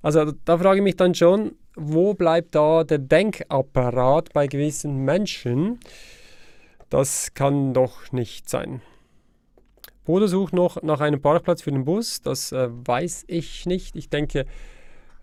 Also 0.02 0.32
da 0.46 0.58
frage 0.58 0.78
ich 0.78 0.84
mich 0.84 0.96
dann 0.96 1.16
schon, 1.16 1.56
wo 1.76 2.14
bleibt 2.14 2.56
da 2.56 2.86
der 2.86 3.00
Denkapparat 3.00 4.32
bei 4.32 4.48
gewissen 4.48 5.04
Menschen? 5.04 5.82
Das 6.90 7.34
kann 7.34 7.74
doch 7.74 8.14
nicht 8.14 8.50
sein. 8.50 8.82
Bruder 10.08 10.30
sucht 10.30 10.54
noch 10.54 10.82
nach 10.84 11.02
einem 11.02 11.22
Parkplatz 11.22 11.62
für 11.62 11.72
den 11.72 11.84
Bus. 11.84 12.22
Das 12.22 12.54
äh, 12.54 12.70
weiß 12.72 13.26
ich 13.28 13.66
nicht. 13.66 13.98
Ich 13.98 14.10
denke, 14.10 14.46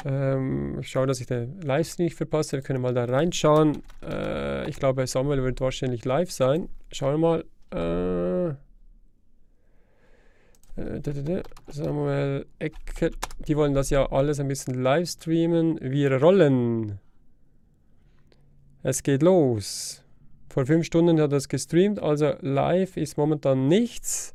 ähm, 0.04 0.78
ich 0.78 0.90
schaue, 0.90 1.06
dass 1.06 1.20
ich 1.20 1.26
den 1.26 1.58
Livestream 1.62 2.04
nicht 2.04 2.16
verpasse. 2.16 2.58
Wir 2.58 2.62
können 2.62 2.82
mal 2.82 2.92
da 2.92 3.06
reinschauen. 3.06 3.82
Äh, 4.06 4.68
ich 4.68 4.76
glaube, 4.76 5.06
Samuel 5.06 5.42
wird 5.42 5.62
wahrscheinlich 5.62 6.04
live 6.04 6.30
sein. 6.30 6.68
Schauen 6.92 7.18
wir 7.18 7.44
mal. 7.72 8.56
Äh, 10.76 10.82
äh, 10.82 11.42
Samuel 11.68 12.44
Ecker. 12.58 13.08
Die 13.38 13.56
wollen 13.56 13.72
das 13.72 13.88
ja 13.88 14.12
alles 14.12 14.38
ein 14.38 14.48
bisschen 14.48 14.82
live 14.82 15.08
streamen. 15.08 15.78
Wir 15.80 16.12
rollen. 16.20 16.98
Es 18.82 19.02
geht 19.02 19.22
los. 19.22 20.04
Vor 20.50 20.66
fünf 20.66 20.84
Stunden 20.84 21.18
hat 21.22 21.32
er 21.32 21.38
es 21.38 21.48
gestreamt, 21.48 22.00
also 22.00 22.34
live 22.42 22.98
ist 22.98 23.16
momentan 23.16 23.66
nichts. 23.66 24.33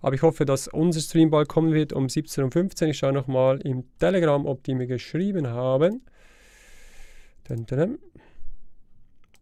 Aber 0.00 0.14
ich 0.14 0.22
hoffe, 0.22 0.44
dass 0.44 0.68
unser 0.68 1.00
Stream 1.00 1.30
bald 1.30 1.48
kommen 1.48 1.74
wird 1.74 1.92
um 1.92 2.06
17.15 2.06 2.82
Uhr. 2.82 2.88
Ich 2.88 2.98
schaue 2.98 3.12
nochmal 3.12 3.60
im 3.60 3.84
Telegram, 3.98 4.46
ob 4.46 4.62
die 4.64 4.74
mir 4.74 4.86
geschrieben 4.86 5.48
haben. 5.48 6.02
Dun, 7.48 7.66
dun, 7.66 7.78
dun. 7.78 7.98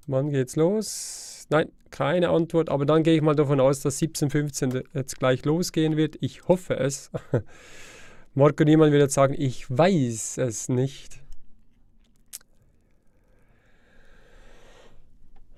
Wann 0.07 0.31
geht's 0.31 0.57
los? 0.57 1.47
Nein, 1.51 1.71
keine 1.91 2.31
Antwort. 2.31 2.71
Aber 2.71 2.87
dann 2.87 3.03
gehe 3.03 3.15
ich 3.15 3.23
mal 3.23 3.37
davon 3.37 3.61
aus, 3.61 3.81
dass 3.81 4.01
17.15 4.01 4.75
Uhr 4.75 4.85
jetzt 4.95 5.19
gleich 5.19 5.45
losgehen 5.45 5.97
wird. 5.97 6.17
Ich 6.21 6.49
hoffe 6.49 6.79
es. 6.79 7.11
Marco 8.35 8.65
Niemann 8.65 8.91
wird 8.91 9.03
jetzt 9.03 9.15
sagen, 9.15 9.35
ich 9.37 9.67
weiß 9.71 10.39
es 10.39 10.69
nicht. 10.69 11.21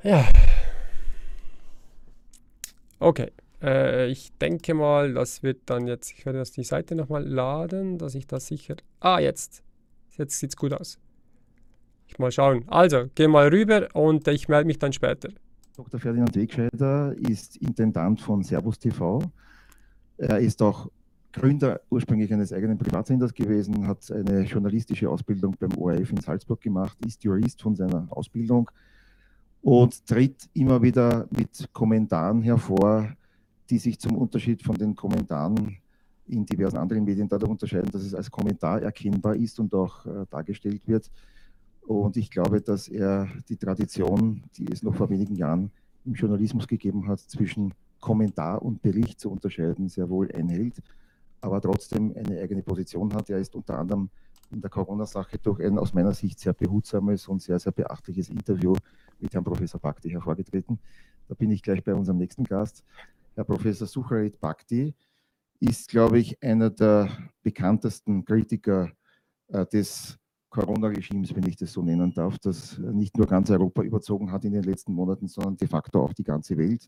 Ja. 0.03 0.27
Okay. 2.99 3.31
Äh, 3.63 4.09
ich 4.11 4.33
denke 4.39 4.75
mal, 4.75 5.15
das 5.15 5.43
wird 5.43 5.63
dann 5.67 5.87
jetzt, 5.87 6.13
ich 6.13 6.25
werde 6.25 6.39
das 6.39 6.53
die 6.53 6.65
Seite 6.65 6.95
nochmal 6.95 7.27
laden, 7.27 7.99
dass 7.99 8.15
ich 8.15 8.27
das 8.27 8.47
sicher. 8.47 8.77
Ah, 9.01 9.19
jetzt. 9.19 9.63
Jetzt 10.17 10.39
sieht 10.39 10.51
es 10.51 10.57
gut 10.57 10.73
aus. 10.73 10.99
Ich 12.07 12.19
mal 12.19 12.33
schauen. 12.33 12.65
Also, 12.67 13.07
geh 13.15 13.29
mal 13.29 13.49
rüber 13.49 13.89
und 13.95 14.27
ich 14.29 14.49
melde 14.49 14.67
mich 14.67 14.79
dann 14.79 14.93
später. 14.93 15.29
Dr. 15.77 16.01
Ferdinand 16.01 16.35
Wegscheider 16.35 17.15
ist 17.17 17.57
Intendant 17.57 18.21
von 18.21 18.43
Servus 18.43 18.79
TV. 18.79 19.23
Er 20.19 20.39
ist 20.39 20.61
auch 20.61 20.91
Gründer 21.33 21.81
ursprünglich 21.91 22.33
eines 22.33 22.53
eigenen 22.53 22.77
Privatsenders 22.77 23.33
gewesen, 23.33 23.87
hat 23.87 24.11
eine 24.11 24.43
journalistische 24.43 25.09
Ausbildung 25.09 25.57
beim 25.59 25.71
ORF 25.79 26.11
in 26.11 26.21
Salzburg 26.21 26.61
gemacht, 26.61 26.99
ist 27.07 27.23
Jurist 27.23 27.63
von 27.63 27.77
seiner 27.77 28.07
Ausbildung 28.11 28.69
und 29.63 30.05
tritt 30.07 30.49
immer 30.55 30.83
wieder 30.83 31.29
mit 31.31 31.69
Kommentaren 31.73 32.43
hervor, 32.43 33.15
die 33.71 33.79
sich 33.79 33.99
zum 33.99 34.17
Unterschied 34.17 34.63
von 34.63 34.77
den 34.77 34.95
Kommentaren 34.95 35.79
in 36.27 36.45
diversen 36.45 36.77
anderen 36.77 37.05
Medien 37.05 37.29
dadurch 37.29 37.51
unterscheiden, 37.51 37.91
dass 37.91 38.03
es 38.03 38.15
als 38.15 38.31
Kommentar 38.31 38.83
erkennbar 38.83 39.37
ist 39.37 39.59
und 39.59 39.73
auch 39.75 40.05
äh, 40.07 40.27
dargestellt 40.31 40.87
wird. 40.87 41.11
Und 41.87 42.17
ich 42.17 42.31
glaube, 42.31 42.61
dass 42.61 42.89
er 42.89 43.29
die 43.49 43.57
Tradition, 43.57 44.43
die 44.57 44.71
es 44.71 44.83
noch 44.83 44.95
vor 44.95 45.11
wenigen 45.11 45.35
Jahren 45.35 45.71
im 46.05 46.15
Journalismus 46.15 46.69
gegeben 46.69 47.09
hat, 47.09 47.21
zwischen 47.21 47.75
Kommentar 48.01 48.63
und 48.63 48.81
Bericht 48.81 49.21
zu 49.21 49.31
unterscheiden, 49.31 49.89
sehr 49.89 50.09
wohl 50.09 50.31
einhält, 50.33 50.83
aber 51.41 51.61
trotzdem 51.61 52.15
eine 52.17 52.41
eigene 52.41 52.63
Position 52.63 53.13
hat. 53.15 53.29
Er 53.29 53.39
ist 53.39 53.55
unter 53.55 53.79
anderem 53.79 54.09
in 54.51 54.61
der 54.61 54.71
Corona-Sache 54.71 55.39
durch 55.39 55.61
ein 55.65 55.79
aus 55.79 55.95
meiner 55.95 56.13
Sicht 56.13 56.41
sehr 56.41 56.53
behutsames 56.53 57.29
und 57.29 57.43
sehr, 57.43 57.59
sehr 57.59 57.73
beachtliches 57.73 58.31
Interview 58.31 58.75
mit 59.21 59.33
Herrn 59.35 59.45
Professor 59.45 59.81
Bhakti 59.81 60.11
hervorgetreten. 60.11 60.79
Da 61.29 61.35
bin 61.35 61.51
ich 61.51 61.63
gleich 61.63 61.85
bei 61.85 61.95
unserem 61.95 62.19
nächsten 62.19 62.45
Gast. 62.45 62.85
Herr 63.41 63.47
Professor 63.47 63.87
Sucharit 63.87 64.39
Bhakti 64.39 64.95
ist, 65.61 65.89
glaube 65.89 66.19
ich, 66.19 66.43
einer 66.43 66.69
der 66.69 67.09
bekanntesten 67.43 68.23
Kritiker 68.23 68.93
äh, 69.49 69.65
des 69.65 70.19
Corona-Regimes, 70.51 71.35
wenn 71.35 71.49
ich 71.49 71.57
das 71.57 71.73
so 71.73 71.81
nennen 71.81 72.13
darf, 72.13 72.39
das 72.39 72.77
nicht 72.77 73.17
nur 73.17 73.27
ganz 73.27 73.49
Europa 73.49 73.81
überzogen 73.81 74.31
hat 74.31 74.45
in 74.45 74.53
den 74.53 74.65
letzten 74.65 74.93
Monaten, 74.93 75.27
sondern 75.27 75.57
de 75.57 75.67
facto 75.67 76.03
auch 76.03 76.13
die 76.13 76.23
ganze 76.23 76.59
Welt. 76.59 76.87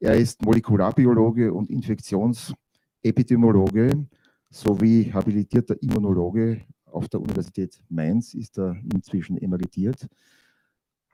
Er 0.00 0.16
ist 0.16 0.42
Molekularbiologe 0.42 1.54
und 1.54 1.70
Infektionsepidemiologe 1.70 4.08
sowie 4.50 5.12
habilitierter 5.12 5.80
Immunologe 5.80 6.62
auf 6.86 7.08
der 7.08 7.20
Universität 7.20 7.80
Mainz, 7.88 8.34
ist 8.34 8.58
er 8.58 8.76
inzwischen 8.92 9.38
emeritiert, 9.38 10.08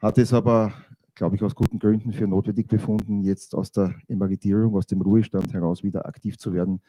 hat 0.00 0.16
es 0.16 0.32
aber, 0.32 0.72
glaube 1.16 1.34
ich, 1.34 1.42
aus 1.42 1.54
guten 1.54 1.78
Gründen 1.78 2.12
für 2.12 2.28
notwendig 2.28 2.68
befunden, 2.68 3.24
jetzt 3.24 3.54
aus 3.54 3.72
der 3.72 3.94
Emeritierung, 4.06 4.76
aus 4.76 4.86
dem 4.86 5.00
Ruhestand 5.00 5.52
heraus 5.52 5.82
wieder 5.82 6.06
aktiv 6.06 6.38
zu 6.38 6.52
werden, 6.52 6.80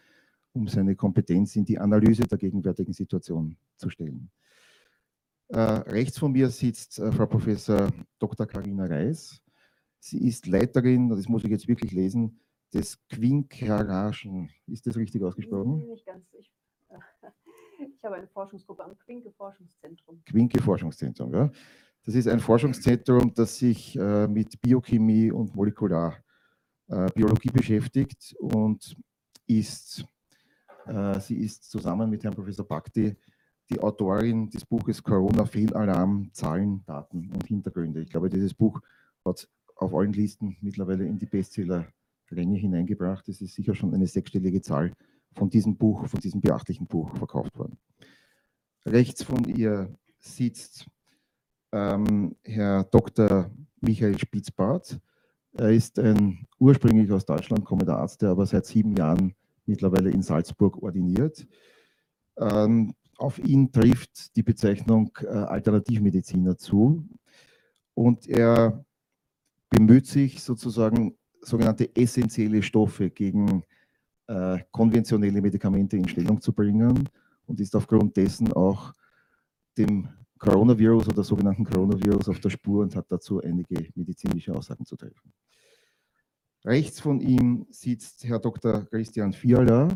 um 0.54 0.68
seine 0.68 0.96
Kompetenz 0.96 1.56
in 1.56 1.66
die 1.66 1.80
Analyse 1.80 2.24
der 2.24 2.38
gegenwärtigen 2.38 2.94
Situation 2.94 3.58
zu 3.78 3.90
stellen. 3.90 4.30
Äh, 5.48 5.60
rechts 5.60 6.20
von 6.20 6.34
mir 6.34 6.50
sitzt 6.50 7.00
äh, 7.00 7.12
Frau 7.12 7.26
Professor 7.26 7.90
Dr. 8.20 8.46
Karina 8.46 8.86
Reis. 8.86 9.42
Sie 10.00 10.28
ist 10.28 10.46
Leiterin, 10.46 11.08
das 11.08 11.30
muss 11.30 11.46
ich 11.46 11.50
jetzt 11.50 11.70
wirklich 11.70 11.94
lesen, 11.94 12.42
des 12.74 13.00
Quinkeraschen. 13.08 14.50
Ist 14.68 14.86
das 14.86 14.98
richtig 14.98 15.24
ausgesprochen? 15.24 15.88
Nicht 15.88 16.06
ganz. 16.06 16.26
Ich, 16.38 16.52
äh, 16.90 16.98
ich 17.80 18.04
habe 18.04 18.16
eine 18.16 18.28
Forschungsgruppe 18.28 18.84
am 18.84 18.98
Quinke 19.00 19.32
Forschungszentrum. 19.32 20.22
Quinke 20.26 20.62
Forschungszentrum, 20.62 21.34
ja. 21.34 21.50
Das 22.08 22.16
ist 22.16 22.30
ein 22.30 22.40
Forschungszentrum, 22.40 23.34
das 23.34 23.58
sich 23.58 23.98
äh, 23.98 24.30
mit 24.30 24.62
Biochemie 24.62 25.30
und 25.30 25.54
Molekularbiologie 25.54 27.50
äh, 27.50 27.52
beschäftigt 27.52 28.34
und 28.40 28.96
ist, 29.46 30.06
äh, 30.86 31.20
sie 31.20 31.42
ist 31.42 31.70
zusammen 31.70 32.10
mit 32.10 32.24
Herrn 32.24 32.34
Professor 32.34 32.66
Bhakti 32.66 33.14
die 33.70 33.78
Autorin 33.82 34.50
des 34.50 34.64
Buches 34.64 35.04
Corona 35.04 35.44
Fehlalarm, 35.44 36.30
Zahlen, 36.32 36.82
Daten 36.86 37.30
und 37.30 37.46
Hintergründe. 37.46 38.00
Ich 38.04 38.10
glaube, 38.10 38.30
dieses 38.30 38.54
Buch 38.54 38.80
hat 39.26 39.46
auf 39.76 39.94
allen 39.94 40.14
Listen 40.14 40.56
mittlerweile 40.62 41.06
in 41.06 41.20
die 41.20 41.26
Bestseller-Ränge 41.26 42.58
hineingebracht. 42.58 43.28
Es 43.28 43.42
ist 43.42 43.54
sicher 43.54 43.76
schon 43.76 43.94
eine 43.94 44.08
sechsstellige 44.08 44.62
Zahl 44.62 44.94
von 45.36 45.50
diesem 45.50 45.76
Buch, 45.76 46.08
von 46.08 46.22
diesem 46.22 46.40
beachtlichen 46.40 46.88
Buch 46.88 47.14
verkauft 47.18 47.58
worden. 47.58 47.78
Rechts 48.86 49.24
von 49.24 49.44
ihr 49.44 49.94
sitzt 50.20 50.88
ähm, 51.78 52.36
Herr 52.44 52.84
Dr. 52.86 53.52
Michael 53.82 54.18
Spitzbart. 54.18 55.00
Er 55.54 55.72
ist 55.72 56.00
ein 56.00 56.48
ursprünglich 56.60 57.12
aus 57.12 57.26
Deutschland 57.26 57.66
kommender 57.66 57.98
Arzt, 57.98 58.22
der 58.22 58.30
aber 58.30 58.46
seit 58.46 58.66
sieben 58.66 58.96
Jahren 58.96 59.36
mittlerweile 59.66 60.10
in 60.10 60.22
Salzburg 60.22 60.82
ordiniert. 60.82 61.48
Ähm, 62.38 62.94
auf 63.18 63.40
ihn 63.40 63.72
trifft 63.72 64.36
die 64.36 64.44
Bezeichnung 64.44 65.12
äh, 65.22 65.28
Alternativmediziner 65.28 66.58
zu 66.58 67.08
und 67.96 68.28
er 68.28 68.86
bemüht 69.70 70.06
sich 70.06 70.42
sozusagen 70.44 71.16
sogenannte 71.42 71.96
essentielle 71.96 72.62
Stoffe 72.62 73.10
gegen 73.10 73.64
äh, 74.28 74.60
konventionelle 74.72 75.42
Medikamente 75.42 75.98
in 75.98 76.08
Stellung 76.08 76.40
zu 76.42 76.54
bringen 76.54 77.10
und 77.48 77.60
ist 77.60 77.76
aufgrund 77.76 78.16
dessen 78.18 78.54
auch 78.54 78.94
dem 79.78 80.10
Coronavirus 80.38 81.10
oder 81.10 81.24
sogenannten 81.24 81.64
Coronavirus 81.64 82.30
auf 82.30 82.40
der 82.40 82.50
Spur 82.50 82.84
und 82.84 82.96
hat 82.96 83.06
dazu 83.10 83.42
einige 83.42 83.88
medizinische 83.96 84.54
Aussagen 84.54 84.86
zu 84.86 84.96
treffen. 84.96 85.34
Rechts 86.66 87.00
von 87.00 87.20
ihm 87.20 87.66
sitzt 87.70 88.24
Herr 88.26 88.40
Dr. 88.40 88.86
Christian 88.86 89.34
Fiala. 89.34 89.88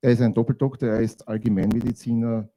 Er 0.00 0.12
ist 0.12 0.22
ein 0.22 0.34
Doppeldoktor, 0.34 0.88
er 0.88 1.00
ist 1.00 1.26
Allgemeinmediziner 1.26 2.48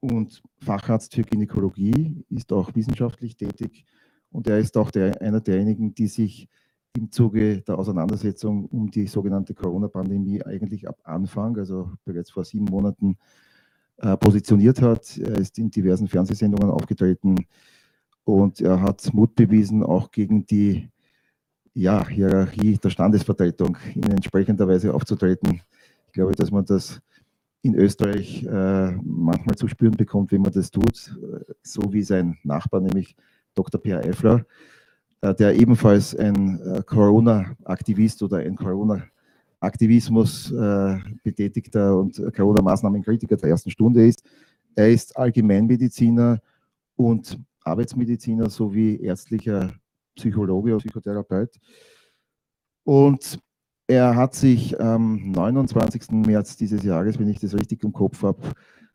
und 0.00 0.42
Facharzt 0.58 1.14
für 1.14 1.22
Gynäkologie, 1.22 2.24
ist 2.30 2.52
auch 2.52 2.74
wissenschaftlich 2.74 3.36
tätig 3.36 3.84
und 4.30 4.46
er 4.46 4.58
ist 4.58 4.76
auch 4.76 4.90
der, 4.90 5.20
einer 5.20 5.40
derjenigen, 5.40 5.94
die 5.94 6.06
sich 6.06 6.48
im 6.96 7.10
Zuge 7.12 7.60
der 7.62 7.78
Auseinandersetzung 7.78 8.66
um 8.66 8.90
die 8.90 9.06
sogenannte 9.06 9.54
Corona-Pandemie 9.54 10.42
eigentlich 10.42 10.88
ab 10.88 10.98
Anfang, 11.04 11.56
also 11.56 11.92
bereits 12.04 12.30
vor 12.30 12.44
sieben 12.44 12.64
Monaten, 12.66 13.18
positioniert 14.20 14.80
hat. 14.80 15.18
Er 15.18 15.38
ist 15.38 15.58
in 15.58 15.70
diversen 15.70 16.06
Fernsehsendungen 16.06 16.70
aufgetreten 16.70 17.46
und 18.24 18.60
er 18.60 18.80
hat 18.80 19.12
Mut 19.12 19.34
bewiesen, 19.34 19.82
auch 19.82 20.10
gegen 20.10 20.46
die 20.46 20.88
ja, 21.74 22.06
Hierarchie 22.06 22.78
der 22.78 22.90
Standesvertretung 22.90 23.76
in 23.94 24.04
entsprechender 24.04 24.68
Weise 24.68 24.94
aufzutreten. 24.94 25.62
Ich 26.06 26.12
glaube, 26.12 26.32
dass 26.32 26.50
man 26.50 26.64
das 26.64 27.00
in 27.62 27.74
Österreich 27.74 28.44
äh, 28.44 28.92
manchmal 29.02 29.56
zu 29.56 29.68
spüren 29.68 29.96
bekommt, 29.96 30.32
wenn 30.32 30.42
man 30.42 30.52
das 30.52 30.70
tut, 30.70 31.18
so 31.62 31.92
wie 31.92 32.02
sein 32.02 32.38
Nachbar, 32.44 32.80
nämlich 32.80 33.16
Dr. 33.54 33.80
Pierre 33.80 34.04
Eifler, 34.04 34.46
äh, 35.20 35.34
der 35.34 35.54
ebenfalls 35.54 36.14
ein 36.14 36.60
äh, 36.60 36.82
Corona-Aktivist 36.84 38.22
oder 38.22 38.38
ein 38.38 38.56
Corona-Aktivismus 39.60 40.52
äh, 40.52 40.98
betätigter 41.22 41.96
und 41.98 42.20
Corona-Maßnahmenkritiker 42.34 43.36
der 43.36 43.50
ersten 43.50 43.70
Stunde 43.70 44.06
ist. 44.06 44.22
Er 44.74 44.90
ist 44.90 45.16
Allgemeinmediziner 45.16 46.40
und 46.96 47.38
Arbeitsmediziner 47.64 48.48
sowie 48.48 48.96
ärztlicher 48.96 49.72
Psychologe 50.16 50.74
und 50.74 50.80
Psychotherapeut. 50.80 51.50
Und 52.84 53.38
er 53.86 54.14
hat 54.14 54.34
sich 54.34 54.78
am 54.80 55.30
29. 55.30 56.10
März 56.10 56.56
dieses 56.56 56.82
Jahres, 56.82 57.18
wenn 57.18 57.28
ich 57.28 57.40
das 57.40 57.54
richtig 57.54 57.82
im 57.84 57.92
Kopf 57.92 58.22
habe, 58.22 58.42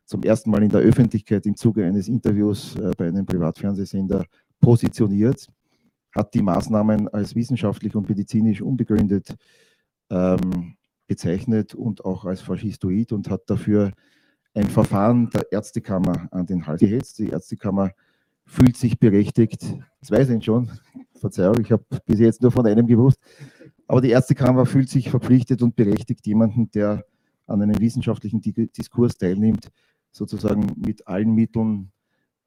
zum 0.06 0.22
ersten 0.22 0.50
Mal 0.50 0.62
in 0.62 0.70
der 0.70 0.80
Öffentlichkeit 0.80 1.46
im 1.46 1.56
Zuge 1.56 1.84
eines 1.84 2.08
Interviews 2.08 2.76
äh, 2.76 2.90
bei 2.96 3.08
einem 3.08 3.24
Privatfernsehsender 3.24 4.24
positioniert, 4.60 5.48
hat 6.12 6.32
die 6.34 6.42
Maßnahmen 6.42 7.08
als 7.08 7.34
wissenschaftlich 7.34 7.94
und 7.94 8.08
medizinisch 8.08 8.60
unbegründet 8.60 9.34
ähm, 10.10 10.76
bezeichnet 11.06 11.74
und 11.74 12.04
auch 12.04 12.24
als 12.24 12.40
faschistoid 12.40 13.12
und 13.12 13.30
hat 13.30 13.42
dafür 13.48 13.92
ein 14.54 14.68
Verfahren 14.68 15.30
der 15.30 15.50
Ärztekammer 15.50 16.28
an 16.30 16.46
den 16.46 16.66
Hals 16.66 16.80
gehetzt. 16.80 17.18
Die 17.18 17.28
Ärztekammer 17.28 17.90
fühlt 18.46 18.76
sich 18.76 18.98
berechtigt, 18.98 19.62
das 20.00 20.10
weiß 20.10 20.30
ich 20.30 20.44
schon, 20.44 20.70
Verzeihung, 21.20 21.60
ich 21.60 21.72
habe 21.72 21.84
bis 22.06 22.20
jetzt 22.20 22.42
nur 22.42 22.50
von 22.50 22.66
einem 22.66 22.86
gewusst, 22.86 23.18
aber 23.86 24.00
die 24.00 24.10
Ärztekammer 24.10 24.66
fühlt 24.66 24.88
sich 24.88 25.10
verpflichtet 25.10 25.62
und 25.62 25.76
berechtigt, 25.76 26.26
jemanden, 26.26 26.70
der 26.70 27.04
an 27.46 27.62
einem 27.62 27.78
wissenschaftlichen 27.80 28.40
Diskurs 28.40 29.16
teilnimmt, 29.16 29.68
sozusagen 30.10 30.72
mit 30.76 31.06
allen 31.06 31.34
Mitteln 31.34 31.90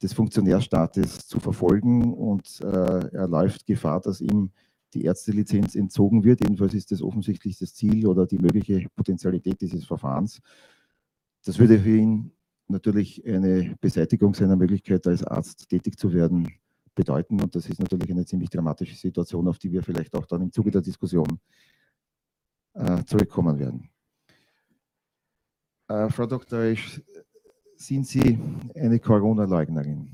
des 0.02 0.14
Funktionärstaates 0.14 1.28
zu 1.28 1.40
verfolgen. 1.40 2.14
Und 2.14 2.62
äh, 2.62 3.10
er 3.10 3.28
läuft 3.28 3.66
Gefahr, 3.66 4.02
dass 4.02 4.22
ihm 4.22 4.52
die 4.94 5.04
Ärztelizenz 5.04 5.76
entzogen 5.76 6.24
wird. 6.24 6.42
Jedenfalls 6.42 6.74
ist 6.74 6.92
das 6.92 7.02
offensichtlich 7.02 7.58
das 7.58 7.74
Ziel 7.74 8.08
oder 8.08 8.26
die 8.26 8.38
mögliche 8.38 8.88
Potentialität 8.96 9.62
dieses 9.62 9.86
Verfahrens. 9.86 10.42
Das 11.46 11.60
würde 11.60 11.80
für 11.80 11.98
ihn 11.98 12.32
natürlich 12.68 13.26
eine 13.26 13.76
Beseitigung 13.80 14.34
seiner 14.34 14.56
Möglichkeit 14.56 15.08
als 15.08 15.24
Arzt 15.24 15.70
tätig 15.70 15.98
zu 15.98 16.14
werden 16.14 16.48
bedeuten 16.98 17.40
und 17.40 17.56
das 17.56 17.70
ist 17.70 17.80
natürlich 17.80 18.10
eine 18.10 18.26
ziemlich 18.26 18.50
dramatische 18.50 18.96
Situation, 18.96 19.48
auf 19.48 19.60
die 19.60 19.72
wir 19.72 19.84
vielleicht 19.84 20.14
auch 20.16 20.26
dann 20.26 20.42
im 20.42 20.52
Zuge 20.52 20.72
der 20.72 20.82
Diskussion 20.82 21.40
äh, 22.74 23.04
zurückkommen 23.06 23.60
werden. 23.60 23.90
Äh, 25.88 26.10
Frau 26.10 26.26
Dr. 26.26 26.60
Esch, 26.60 27.02
sind 27.76 28.08
Sie 28.08 28.40
eine 28.76 29.00
Corona-Leugnerin? 29.00 30.10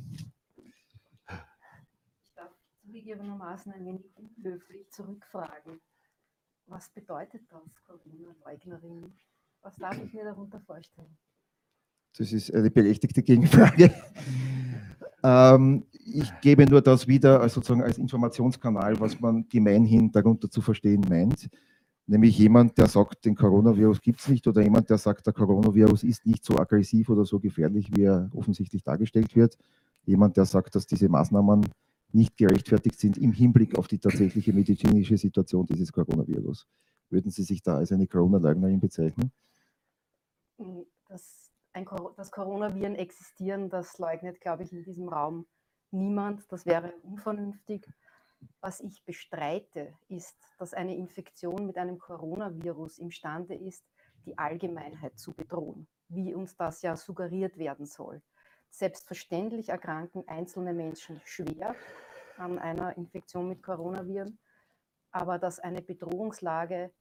Zugegebenermaßen 3.04 3.74
ein 3.74 3.86
wenig 3.86 4.06
unhöflich 4.16 4.90
zurückfragen. 4.90 5.82
Was 6.68 6.90
bedeutet 6.90 7.42
das, 7.50 7.84
Corona-Leugnerin? 7.86 9.14
Was 9.62 9.76
darf 9.76 10.02
ich 10.02 10.14
mir 10.14 10.24
darunter 10.24 10.62
vorstellen? 10.62 11.18
Das 12.18 12.32
ist 12.32 12.54
eine 12.54 12.72
berechtigte 12.72 13.22
Gegenfrage. 13.22 13.94
ähm, 15.24 15.86
ich 15.92 16.32
gebe 16.40 16.66
nur 16.66 16.82
das 16.82 17.06
wieder 17.06 17.42
als 17.42 17.56
sozusagen 17.56 17.84
als 17.84 17.98
Informationskanal, 17.98 18.98
was 19.00 19.20
man 19.20 19.48
gemeinhin 19.50 20.10
darunter 20.12 20.50
zu 20.50 20.62
verstehen 20.62 21.04
meint. 21.10 21.50
Nämlich 22.08 22.38
jemand, 22.38 22.78
der 22.78 22.88
sagt, 22.88 23.26
den 23.26 23.36
Coronavirus 23.36 24.00
gibt 24.00 24.22
es 24.22 24.30
nicht 24.30 24.48
oder 24.48 24.62
jemand, 24.62 24.90
der 24.90 24.98
sagt, 24.98 25.26
der 25.26 25.34
Coronavirus 25.34 26.04
ist 26.04 26.26
nicht 26.26 26.46
so 26.46 26.58
aggressiv 26.58 27.10
oder 27.10 27.26
so 27.26 27.40
gefährlich, 27.40 27.90
wie 27.94 28.04
er 28.04 28.30
offensichtlich 28.34 28.82
dargestellt 28.82 29.36
wird. 29.36 29.58
Jemand, 30.06 30.38
der 30.38 30.46
sagt, 30.46 30.76
dass 30.76 30.86
diese 30.86 31.10
Maßnahmen, 31.10 31.66
nicht 32.14 32.38
gerechtfertigt 32.38 33.00
sind 33.00 33.18
im 33.18 33.32
Hinblick 33.32 33.78
auf 33.78 33.88
die 33.88 34.00
tatsächliche 34.00 34.54
medizinische 34.54 35.18
Situation 35.18 35.66
dieses 35.66 35.92
Coronavirus. 35.92 36.68
Würden 37.10 37.32
Sie 37.32 37.44
sich 37.44 37.62
da 37.62 37.78
als 37.78 37.92
eine 37.92 38.08
Corona-Leugnerin 38.08 38.80
bezeichnen? 38.80 39.32
Das, 41.08 41.52
ein, 41.74 41.86
dass 42.16 42.32
Coronaviren 42.32 42.96
existieren, 42.96 43.70
das 43.70 43.98
leugnet, 43.98 44.40
glaube 44.42 44.64
ich, 44.64 44.72
in 44.72 44.84
diesem 44.84 45.10
Raum 45.10 45.46
niemand. 45.92 46.52
Das 46.52 46.66
wäre 46.66 46.94
unvernünftig. 47.04 47.86
Was 48.62 48.82
ich 48.82 49.04
bestreite, 49.06 49.94
ist, 50.10 50.36
dass 50.60 50.74
eine 50.74 50.96
Infektion 50.96 51.66
mit 51.66 51.78
einem 51.78 51.98
Coronavirus 51.98 53.00
imstande 53.00 53.56
ist, 53.56 53.86
die 54.26 54.38
Allgemeinheit 54.38 55.18
zu 55.18 55.34
bedrohen, 55.34 55.88
wie 56.10 56.34
uns 56.34 56.56
das 56.58 56.82
ja 56.82 56.96
suggeriert 56.96 57.58
werden 57.58 57.86
soll. 57.86 58.22
Selbstverständlich 58.74 59.70
erkranken 59.70 60.28
einzelne 60.28 60.74
Menschen 60.74 61.22
schwer 61.26 61.76
an 62.38 62.58
einer 62.58 62.98
Infektion 62.98 63.48
mit 63.48 63.62
Coronaviren, 63.62 64.40
aber 65.12 65.38
dass 65.38 65.60
eine 65.60 65.84
Bedrohungslage 65.84 66.92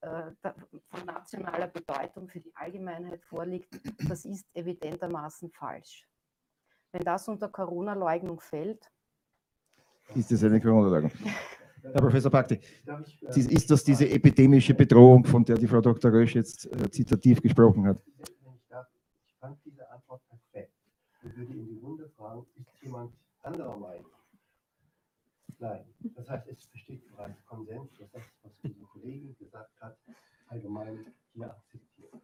äh, 0.00 0.22
von 0.42 1.06
nationaler 1.06 1.68
Bedeutung 1.68 2.28
für 2.28 2.40
die 2.40 2.50
Allgemeinheit 2.56 3.22
vorliegt, 3.22 3.80
das 4.08 4.24
ist 4.24 4.44
evidentermaßen 4.52 5.52
falsch. 5.52 6.08
Wenn 6.90 7.04
das 7.04 7.28
unter 7.28 7.48
Corona-Leugnung 7.48 8.40
fällt, 8.40 8.90
ist 10.16 10.32
das 10.32 10.42
eine 10.42 10.60
Corona-Leugnung? 10.60 11.12
Herr 11.82 11.92
Professor 11.92 12.32
Bakti, 12.32 12.58
ist 13.36 13.70
das 13.70 13.84
diese 13.84 14.08
epidemische 14.10 14.74
Bedrohung, 14.74 15.24
von 15.24 15.44
der 15.44 15.56
die 15.56 15.68
Frau 15.68 15.80
Dr. 15.80 16.12
Rösch 16.12 16.34
jetzt 16.34 16.66
äh, 16.66 16.90
zitativ 16.90 17.40
gesprochen 17.40 17.86
hat? 17.86 18.02
Ich 19.24 19.36
fand 19.38 19.64
diese 19.64 19.88
Ich 21.22 21.36
würde 21.36 21.52
in 21.52 21.66
die 21.66 21.78
Runde 21.78 22.08
fragen, 22.10 22.46
ist 22.54 22.82
jemand 22.82 23.12
anderer 23.42 23.76
Meinung? 23.76 24.10
Nein. 25.58 25.84
Das 26.14 26.28
heißt, 26.28 26.46
es 26.48 26.66
besteht 26.68 27.06
bereits 27.10 27.44
Konsens, 27.44 27.90
dass 27.98 28.10
das, 28.12 28.22
was 28.42 28.52
unsere 28.62 28.86
Kollegin 28.86 29.36
gesagt 29.36 29.78
hat, 29.80 29.98
allgemein 30.48 31.04
hier 31.34 31.50
akzeptiert. 31.50 32.14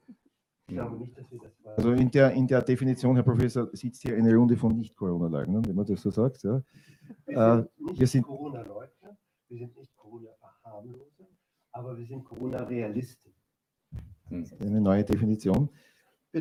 Ich 0.68 0.74
glaube 0.74 0.96
nicht, 0.96 1.16
dass 1.16 1.30
wir 1.30 1.40
das. 1.40 1.52
Also 1.76 1.92
in 1.92 2.10
der, 2.10 2.32
in 2.32 2.46
der 2.46 2.62
Definition, 2.62 3.14
Herr 3.14 3.22
Professor, 3.22 3.68
sitzt 3.72 4.02
hier 4.02 4.16
eine 4.16 4.34
Runde 4.34 4.56
von 4.56 4.76
Nicht-Corona-Leugnern, 4.76 5.64
wenn 5.66 5.76
man 5.76 5.86
das 5.86 6.00
so 6.00 6.10
sagt. 6.10 6.42
Ja. 6.42 6.62
Wir 7.26 7.36
sind 7.36 7.36
äh, 7.36 7.56
nicht 7.78 8.00
wir 8.00 8.06
sind 8.06 8.22
Corona-Leugner, 8.22 9.18
wir 9.48 9.58
sind 9.58 9.76
nicht 9.76 9.94
Corona-Verharmloser, 9.96 11.28
aber 11.72 11.96
wir 11.96 12.06
sind 12.06 12.24
Corona-Realisten. 12.24 13.32
Eine 14.30 14.80
neue 14.80 15.04
Definition. 15.04 15.68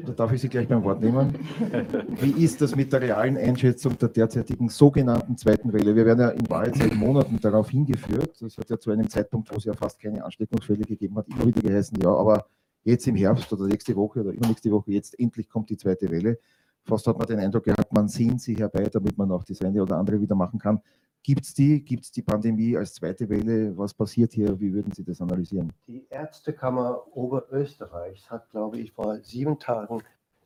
Da 0.04 0.12
darf 0.12 0.34
ich 0.34 0.42
Sie 0.42 0.50
gleich 0.50 0.68
beim 0.68 0.84
Wort 0.84 1.02
nehmen. 1.02 1.34
Wie 2.20 2.44
ist 2.44 2.60
das 2.60 2.76
mit 2.76 2.92
der 2.92 3.02
realen 3.02 3.38
Einschätzung 3.38 3.98
der 3.98 4.10
derzeitigen 4.10 4.68
sogenannten 4.68 5.38
zweiten 5.38 5.72
Welle? 5.72 5.96
Wir 5.96 6.06
werden 6.06 6.20
ja 6.20 6.30
in 6.30 6.50
Wahrheit 6.50 6.76
seit 6.76 6.94
Monaten 6.96 7.40
darauf 7.40 7.70
hingeführt. 7.70 8.36
Das 8.42 8.58
hat 8.58 8.70
ja 8.70 8.78
zu 8.78 8.92
einem 8.92 9.10
Zeitpunkt, 9.10 9.50
wo 9.54 9.56
es 9.56 9.64
ja 9.64 9.74
fast 9.74 10.02
keine 10.02 10.26
Ansteckungsfälle 10.26 10.84
gegeben 10.84 11.16
hat, 11.16 11.30
immer 11.30 11.48
wieder 11.48 11.62
geheißen, 11.62 11.98
ja, 12.02 12.10
aber 12.10 12.46
jetzt 12.84 13.08
im 13.08 13.16
Herbst 13.16 13.52
oder 13.54 13.68
nächste 13.68 13.96
Woche 13.96 14.20
oder 14.20 14.32
übernächste 14.32 14.70
Woche, 14.70 14.92
jetzt 14.92 15.18
endlich 15.18 15.48
kommt 15.48 15.70
die 15.70 15.78
zweite 15.78 16.12
Welle. 16.12 16.40
Fast 16.84 17.08
hat 17.08 17.18
man 17.18 17.28
den 17.28 17.40
Eindruck 17.40 17.64
gehabt, 17.64 17.94
man 17.94 18.10
sehnt 18.10 18.42
sie 18.42 18.56
herbei, 18.56 18.84
damit 18.92 19.18
man 19.18 19.32
auch 19.32 19.44
das 19.44 19.62
eine 19.62 19.82
oder 19.82 19.98
andere 19.98 20.20
wieder 20.20 20.36
machen 20.36 20.60
kann. 20.60 20.82
Gibt 21.26 21.42
es 21.44 21.56
die? 21.56 21.84
Gibt 21.84 22.04
es 22.04 22.12
die 22.12 22.22
Pandemie 22.22 22.78
als 22.78 22.94
zweite 22.94 23.28
Welle? 23.28 23.76
Was 23.76 23.96
passiert 23.96 24.32
hier? 24.34 24.60
Wie 24.60 24.72
würden 24.72 24.92
Sie 24.92 25.04
das 25.04 25.20
analysieren? 25.20 25.74
Die 25.88 26.06
Ärztekammer 26.08 27.02
Oberösterreichs 27.18 28.30
hat, 28.30 28.48
glaube 28.52 28.78
ich, 28.78 28.92
vor 28.92 29.20
sieben 29.24 29.58
Tagen 29.58 30.04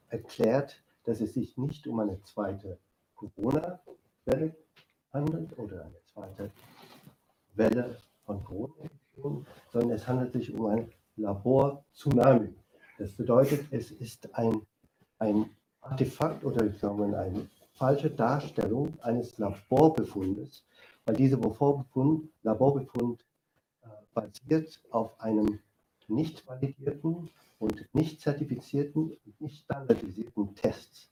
erklärt, 0.07 0.81
dass 1.03 1.19
es 1.19 1.33
sich 1.33 1.57
nicht 1.57 1.85
um 1.85 1.99
eine 1.99 2.21
zweite 2.23 2.77
Corona-Welle 3.15 4.55
handelt 5.11 5.59
oder 5.59 5.83
eine 5.83 6.01
zweite 6.13 6.49
Welle 7.55 7.97
von 8.25 8.41
Corona, 8.45 8.89
sondern 9.73 9.91
es 9.91 10.07
handelt 10.07 10.31
sich 10.31 10.53
um 10.53 10.65
ein 10.67 10.89
Labor-Tsunami. 11.17 12.55
Das 12.97 13.11
bedeutet, 13.17 13.65
es 13.71 13.91
ist 13.91 14.33
ein, 14.33 14.61
ein 15.17 15.49
Artefakt 15.81 16.45
oder 16.45 16.71
sagen 16.71 17.11
wir, 17.11 17.19
eine 17.19 17.49
falsche 17.73 18.09
Darstellung 18.09 18.97
eines 19.01 19.37
Laborbefundes, 19.37 20.63
weil 21.09 21.15
dieser 21.15 21.37
Laborbefund, 21.37 22.29
Laborbefund 22.43 23.25
äh, 23.81 23.87
basiert 24.13 24.79
auf 24.91 25.19
einem 25.19 25.57
nicht 26.07 26.45
validierten 26.45 27.31
und 27.57 27.95
nicht 27.95 28.21
zertifizierten 28.21 29.17
und 29.25 29.41
nicht 29.41 29.63
standardisierten 29.63 30.53
Tests. 30.53 31.09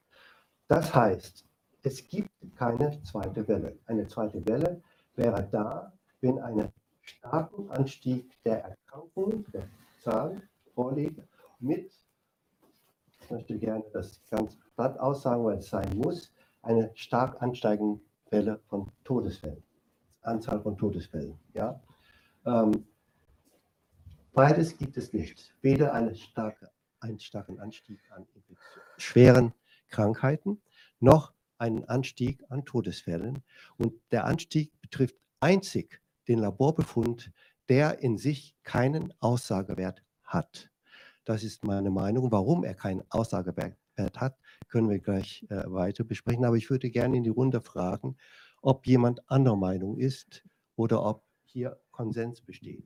Das 0.67 0.93
heißt, 0.93 1.43
es 1.81 2.07
gibt 2.07 2.29
keine 2.55 3.01
zweite 3.01 3.47
Welle. 3.47 3.79
Eine 3.87 4.07
zweite 4.07 4.45
Welle 4.47 4.83
wäre 5.15 5.47
da, 5.51 5.91
wenn 6.21 6.37
ein 6.37 6.71
starken 7.01 7.71
Anstieg 7.71 8.31
der 8.43 8.65
Erkrankungen, 8.65 9.45
der 9.51 9.67
Zahlen 10.03 10.43
vorliegt, 10.75 11.19
mit, 11.59 11.91
ich 13.19 13.31
möchte 13.31 13.57
gerne 13.57 13.83
das 13.93 14.21
ganz 14.29 14.55
platt 14.75 14.99
aussagen, 14.99 15.43
weil 15.43 15.57
es 15.57 15.69
sein 15.71 15.97
muss, 15.97 16.31
eine 16.61 16.91
stark 16.93 17.41
ansteigende 17.41 17.99
Welle 18.29 18.59
von 18.67 18.91
Todesfällen, 19.03 19.63
Anzahl 20.27 20.61
von 20.61 20.77
Todesfällen. 20.77 21.37
Ja? 21.53 21.79
Ähm, 22.45 22.85
beides 24.33 24.77
gibt 24.77 24.97
es 24.97 25.13
nicht. 25.13 25.53
Weder 25.61 25.93
eine 25.93 26.15
starke, 26.15 26.69
einen 26.99 27.19
starken 27.19 27.59
Anstieg 27.59 27.99
an 28.11 28.27
schweren 28.97 29.53
Krankheiten, 29.89 30.61
noch 30.99 31.33
einen 31.57 31.85
Anstieg 31.85 32.43
an 32.49 32.65
Todesfällen. 32.65 33.43
Und 33.77 33.93
der 34.11 34.25
Anstieg 34.25 34.71
betrifft 34.81 35.15
einzig 35.39 36.01
den 36.27 36.39
Laborbefund, 36.39 37.31
der 37.69 37.99
in 37.99 38.17
sich 38.17 38.55
keinen 38.63 39.13
Aussagewert 39.19 40.03
hat. 40.23 40.69
Das 41.25 41.43
ist 41.43 41.63
meine 41.63 41.89
Meinung. 41.89 42.31
Warum 42.31 42.63
er 42.63 42.73
keinen 42.73 43.03
Aussagewert 43.09 43.75
hat, 43.97 44.37
können 44.69 44.89
wir 44.89 44.99
gleich 44.99 45.45
äh, 45.49 45.63
weiter 45.65 46.03
besprechen. 46.03 46.45
Aber 46.45 46.55
ich 46.55 46.69
würde 46.69 46.89
gerne 46.89 47.17
in 47.17 47.23
die 47.23 47.29
Runde 47.29 47.61
fragen, 47.61 48.17
ob 48.61 48.85
jemand 48.87 49.29
anderer 49.29 49.55
Meinung 49.55 49.97
ist 49.97 50.43
oder 50.75 51.03
ob 51.03 51.23
hier 51.45 51.79
Konsens 51.91 52.41
besteht. 52.41 52.83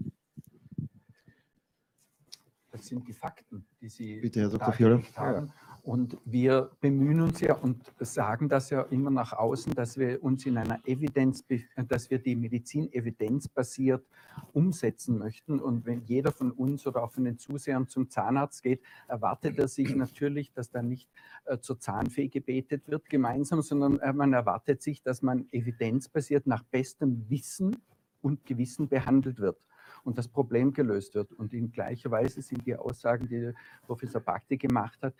Das 2.72 2.86
sind 2.86 3.08
die 3.08 3.14
Fakten, 3.14 3.66
die 3.82 3.90
Sie 3.90 4.22
Bitte, 4.22 4.42
Herr 4.42 4.50
Dr. 4.50 4.74
haben. 5.18 5.54
Und 5.84 6.18
wir 6.26 6.70
bemühen 6.80 7.22
uns 7.22 7.42
ja 7.42 7.56
und 7.56 7.92
sagen 8.00 8.50
das 8.50 8.70
ja 8.70 8.84
immer 8.84 9.10
nach 9.10 9.34
außen, 9.34 9.74
dass 9.74 9.98
wir 9.98 10.24
uns 10.24 10.46
in 10.46 10.58
einer 10.58 10.80
Evidenz, 10.86 11.44
dass 11.88 12.12
wir 12.12 12.20
die 12.20 12.36
Medizin 12.36 12.92
evidenzbasiert 12.94 14.06
umsetzen 14.54 15.18
möchten. 15.18 15.60
Und 15.60 15.86
wenn 15.86 16.04
jeder 16.04 16.32
von 16.32 16.52
uns 16.52 16.86
oder 16.86 17.04
auch 17.04 17.12
von 17.12 17.24
den 17.24 17.40
Zusehern 17.40 17.88
zum 17.88 18.10
Zahnarzt 18.10 18.62
geht, 18.62 18.82
erwartet 19.08 19.58
er 19.58 19.68
sich 19.68 19.96
natürlich, 19.96 20.54
dass 20.54 20.70
da 20.70 20.84
nicht 20.84 21.10
äh, 21.46 21.58
zur 21.58 21.80
Zahnfee 21.80 22.28
gebetet 22.28 22.88
wird 22.88 23.10
gemeinsam, 23.10 23.64
sondern 23.64 24.00
äh, 24.00 24.14
man 24.14 24.34
erwartet 24.34 24.84
sich, 24.84 25.02
dass 25.02 25.24
man 25.24 25.48
evidenzbasiert 25.52 26.46
nach 26.46 26.64
bestem 26.64 27.26
Wissen 27.28 27.78
und 28.22 28.46
Gewissen 28.46 28.88
behandelt 28.88 29.40
wird 29.40 29.58
und 30.04 30.18
das 30.18 30.28
Problem 30.28 30.74
gelöst 30.74 31.16
wird. 31.16 31.32
Und 31.34 31.54
in 31.54 31.72
gleicher 31.72 32.12
Weise 32.12 32.42
sind 32.42 32.66
die 32.66 32.76
Aussagen, 32.76 33.28
die 33.28 33.52
Professor 33.86 34.22
Bakti 34.22 34.58
gemacht 34.58 35.00
hat, 35.02 35.14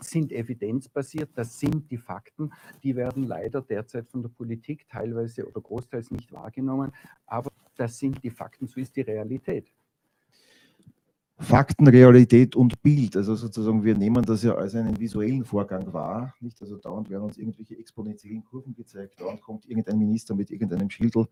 sind 0.00 0.32
evidenzbasiert, 0.32 1.30
das 1.34 1.58
sind 1.58 1.90
die 1.90 1.98
Fakten, 1.98 2.50
die 2.82 2.96
werden 2.96 3.24
leider 3.24 3.60
derzeit 3.60 4.08
von 4.08 4.22
der 4.22 4.30
Politik 4.30 4.88
teilweise 4.88 5.46
oder 5.46 5.60
großteils 5.60 6.10
nicht 6.10 6.32
wahrgenommen, 6.32 6.92
aber 7.26 7.50
das 7.76 7.98
sind 7.98 8.22
die 8.22 8.30
Fakten, 8.30 8.66
so 8.66 8.80
ist 8.80 8.96
die 8.96 9.02
Realität. 9.02 9.70
Fakten, 11.36 11.88
Realität 11.88 12.54
und 12.54 12.80
Bild. 12.80 13.16
Also 13.16 13.34
sozusagen, 13.34 13.82
wir 13.82 13.96
nehmen 13.96 14.24
das 14.24 14.44
ja 14.44 14.54
als 14.54 14.76
einen 14.76 14.98
visuellen 14.98 15.44
Vorgang 15.44 15.92
wahr. 15.92 16.32
Nicht? 16.40 16.60
Also 16.62 16.76
dauernd 16.76 17.10
werden 17.10 17.24
uns 17.24 17.38
irgendwelche 17.38 17.76
exponentiellen 17.76 18.44
Kurven 18.44 18.72
gezeigt, 18.72 19.20
dauernd 19.20 19.40
kommt 19.40 19.66
irgendein 19.66 19.98
Minister 19.98 20.34
mit 20.34 20.50
irgendeinem 20.50 20.90
Schildel 20.90 21.26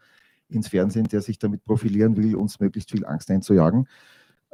ins 0.55 0.69
Fernsehen, 0.69 1.09
der 1.09 1.23
sich 1.23 1.39
damit 1.39 1.65
profilieren 1.65 2.17
will, 2.17 2.37
uns 2.37 2.61
möglichst 2.61 2.91
viel 2.91 3.05
Angst 3.05 3.31
einzujagen. 3.31 3.87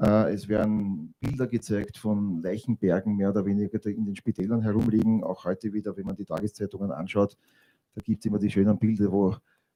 Äh, 0.01 0.33
es 0.33 0.49
werden 0.49 1.15
Bilder 1.21 1.47
gezeigt 1.47 1.99
von 1.99 2.43
Leichenbergen, 2.43 3.17
mehr 3.17 3.31
oder 3.31 3.45
weniger, 3.45 3.79
die 3.79 3.91
in 3.91 4.05
den 4.05 4.17
Spitälern 4.17 4.63
herumliegen. 4.63 5.25
Auch 5.25 5.45
heute 5.45 5.73
wieder, 5.73 5.97
wenn 5.97 6.07
man 6.07 6.17
die 6.17 6.25
Tageszeitungen 6.25 6.93
anschaut, 6.93 7.37
da 7.95 8.03
gibt 8.03 8.21
es 8.21 8.27
immer 8.27 8.39
die 8.39 8.51
schönen 8.51 8.79
Bilder, 8.79 9.11
wo 9.11 9.35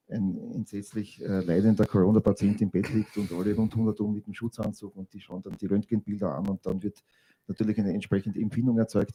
ein 0.08 0.38
entsetzlich 0.54 1.20
äh, 1.22 1.40
leidender 1.40 1.86
Corona-Patient 1.86 2.60
im 2.60 2.70
Bett 2.70 2.92
liegt 2.92 3.16
und 3.16 3.32
alle 3.32 3.54
rund 3.54 3.72
100 3.72 3.98
um 4.00 4.14
mit 4.14 4.26
dem 4.26 4.34
Schutzanzug 4.34 4.94
und 4.96 5.12
die 5.12 5.20
schauen 5.20 5.42
dann 5.42 5.56
die 5.56 5.66
Röntgenbilder 5.66 6.34
an 6.34 6.46
und 6.48 6.64
dann 6.66 6.82
wird 6.82 7.02
natürlich 7.48 7.78
eine 7.78 7.92
entsprechende 7.92 8.40
Empfindung 8.40 8.78
erzeugt. 8.78 9.14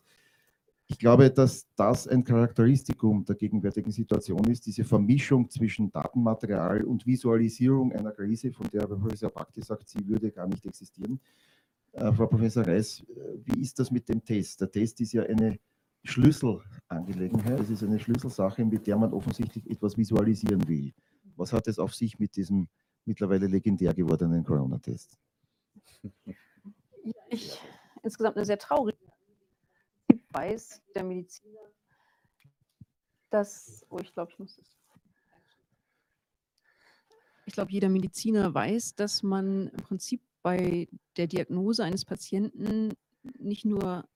Ich 0.90 0.98
glaube, 0.98 1.30
dass 1.30 1.68
das 1.76 2.08
ein 2.08 2.24
Charakteristikum 2.24 3.26
der 3.26 3.36
gegenwärtigen 3.36 3.92
Situation 3.92 4.46
ist, 4.46 4.66
diese 4.66 4.86
Vermischung 4.86 5.50
zwischen 5.50 5.92
Datenmaterial 5.92 6.84
und 6.84 7.06
Visualisierung 7.06 7.92
einer 7.92 8.14
Krise, 8.14 8.54
von 8.54 8.70
der 8.70 8.88
Professor 8.88 9.30
Bakti 9.30 9.62
sagt, 9.62 9.90
sie 9.90 10.08
würde 10.08 10.32
gar 10.32 10.48
nicht 10.48 10.66
existieren. 10.66 11.20
Äh, 11.92 12.14
Frau 12.14 12.28
Professor 12.28 12.66
Reis, 12.66 13.04
äh, 13.10 13.38
wie 13.44 13.62
ist 13.62 13.78
das 13.80 13.92
mit 13.92 14.08
dem 14.08 14.24
Test? 14.24 14.62
Der 14.62 14.72
Test 14.72 15.02
ist 15.02 15.12
ja 15.12 15.24
eine 15.24 15.60
Schlüssel, 16.06 16.62
Angelegenheit. 16.88 17.60
Es 17.60 17.70
ist 17.70 17.84
eine 17.84 18.00
Schlüsselsache, 18.00 18.64
mit 18.64 18.88
der 18.88 18.98
man 18.98 19.12
offensichtlich 19.12 19.70
etwas 19.70 19.98
visualisieren 19.98 20.66
will. 20.70 20.94
Was 21.36 21.52
hat 21.52 21.68
es 21.68 21.80
auf 21.80 21.94
sich 21.94 22.18
mit 22.18 22.38
diesem 22.38 22.70
mittlerweile 23.04 23.48
legendär 23.48 23.94
gewordenen 23.94 24.44
Corona-Test? 24.46 25.18
Ich 27.30 27.60
insgesamt 28.04 28.38
eine 28.38 28.46
sehr 28.46 28.58
traurige 28.58 28.97
weiß 30.38 30.82
der 30.94 31.04
Mediziner, 31.04 31.60
dass, 33.30 33.86
oh, 33.90 34.00
ich 34.00 34.14
glaube, 34.14 34.32
ich 34.32 34.40
muss 34.40 34.58
es. 34.58 34.78
Ich 37.46 37.54
glaube, 37.54 37.72
jeder 37.72 37.90
Mediziner 37.90 38.54
weiß, 38.54 38.96
dass 38.96 39.24
man 39.24 39.68
im 39.70 39.78
Prinzip 39.78 40.22
bei 40.44 40.88
der 41.16 41.28
Diagnose 41.28 41.84
eines 41.84 42.06
Patienten 42.06 42.94
nicht 43.40 43.66
nur 43.66 44.08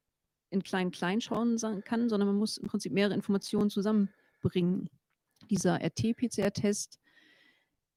in 0.50 0.64
klein-klein 0.64 1.22
schauen 1.22 1.58
kann, 1.86 2.10
sondern 2.10 2.28
man 2.28 2.38
muss 2.38 2.58
im 2.58 2.68
Prinzip 2.68 2.92
mehrere 2.92 3.14
Informationen 3.14 3.70
zusammenbringen. 3.70 4.90
Dieser 5.50 5.82
RT-PCR-Test 5.82 7.00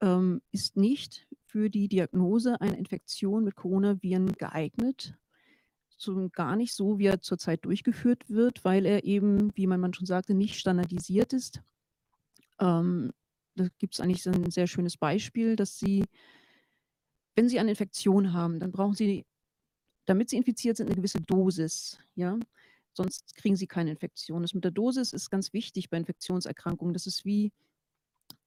ähm, 0.00 0.40
ist 0.50 0.76
nicht 0.76 1.26
für 1.42 1.68
die 1.68 1.88
Diagnose 1.88 2.60
einer 2.60 2.78
Infektion 2.78 3.44
mit 3.44 3.56
Coronaviren 3.56 4.32
geeignet. 4.32 5.14
So 6.04 6.28
gar 6.30 6.56
nicht 6.56 6.74
so, 6.74 6.98
wie 6.98 7.06
er 7.06 7.22
zurzeit 7.22 7.64
durchgeführt 7.64 8.28
wird, 8.28 8.64
weil 8.64 8.84
er 8.84 9.04
eben, 9.04 9.50
wie 9.56 9.66
man 9.66 9.94
schon 9.94 10.06
sagte, 10.06 10.34
nicht 10.34 10.58
standardisiert 10.58 11.32
ist. 11.32 11.62
Ähm, 12.60 13.10
da 13.56 13.68
gibt 13.78 13.94
es 13.94 14.00
eigentlich 14.00 14.26
ein 14.28 14.50
sehr 14.50 14.66
schönes 14.66 14.96
Beispiel, 14.96 15.56
dass 15.56 15.78
Sie, 15.78 16.04
wenn 17.36 17.48
Sie 17.48 17.58
eine 17.58 17.70
Infektion 17.70 18.32
haben, 18.32 18.60
dann 18.60 18.72
brauchen 18.72 18.94
Sie, 18.94 19.24
damit 20.06 20.28
Sie 20.28 20.36
infiziert 20.36 20.76
sind, 20.76 20.86
eine 20.86 20.96
gewisse 20.96 21.20
Dosis. 21.20 21.98
Ja? 22.16 22.38
Sonst 22.92 23.34
kriegen 23.36 23.56
Sie 23.56 23.66
keine 23.66 23.90
Infektion. 23.90 24.42
Das 24.42 24.54
mit 24.54 24.64
der 24.64 24.72
Dosis 24.72 25.12
ist 25.12 25.30
ganz 25.30 25.52
wichtig 25.52 25.88
bei 25.88 25.96
Infektionserkrankungen. 25.96 26.92
Das 26.92 27.06
ist 27.06 27.24
wie 27.24 27.52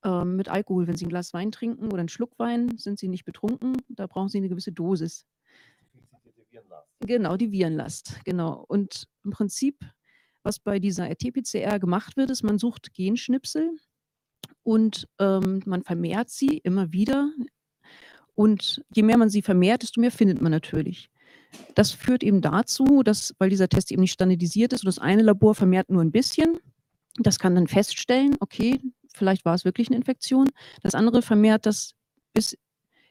ähm, 0.04 0.36
mit 0.36 0.48
Alkohol. 0.48 0.88
Wenn 0.88 0.96
Sie 0.96 1.06
ein 1.06 1.10
Glas 1.10 1.34
Wein 1.34 1.52
trinken 1.52 1.88
oder 1.88 2.00
einen 2.00 2.10
Schluck 2.10 2.38
Wein, 2.38 2.78
sind 2.78 3.00
Sie 3.00 3.08
nicht 3.08 3.26
betrunken. 3.26 3.78
Da 3.90 4.08
brauchen 4.08 4.30
Sie 4.30 4.38
eine 4.38 4.50
gewisse 4.50 4.72
Dosis. 4.72 5.26
Genau, 7.02 7.38
die 7.38 7.52
Virenlast. 7.52 8.20
Genau. 8.26 8.66
Und 8.68 9.08
im 9.24 9.32
Prinzip, 9.32 9.80
was 10.44 10.60
bei 10.60 10.80
dieser 10.80 11.10
RT-PCR 11.10 11.80
gemacht 11.80 12.18
wird, 12.18 12.30
ist, 12.30 12.44
man 12.44 12.58
sucht 12.58 12.94
Genschnipsel 12.94 13.72
und 14.64 15.08
ähm, 15.20 15.62
man 15.66 15.84
vermehrt 15.84 16.30
sie 16.30 16.58
immer 16.58 16.92
wieder. 16.92 17.32
Und 18.36 18.84
je 18.94 19.04
mehr 19.04 19.18
man 19.18 19.30
sie 19.30 19.42
vermehrt, 19.42 19.82
desto 19.82 20.00
mehr 20.00 20.12
findet 20.12 20.42
man 20.42 20.52
natürlich. 20.52 21.10
Das 21.76 21.92
führt 21.92 22.24
eben 22.24 22.42
dazu, 22.42 23.02
dass, 23.04 23.34
weil 23.40 23.50
dieser 23.50 23.70
Test 23.70 23.92
eben 23.92 24.02
nicht 24.02 24.14
standardisiert 24.14 24.74
ist 24.74 24.84
und 24.84 24.88
das 24.88 25.00
eine 25.00 25.24
Labor 25.24 25.56
vermehrt 25.56 25.90
nur 25.90 26.02
ein 26.02 26.12
bisschen, 26.12 26.60
das 27.18 27.40
kann 27.40 27.56
dann 27.56 27.68
feststellen, 27.68 28.36
okay, 28.40 28.80
vielleicht 29.14 29.46
war 29.46 29.56
es 29.56 29.66
wirklich 29.66 29.88
eine 29.88 29.98
Infektion. 29.98 30.50
Das 30.82 30.96
andere 30.96 31.22
vermehrt 31.22 31.66
das 31.66 31.94
bis 32.34 32.58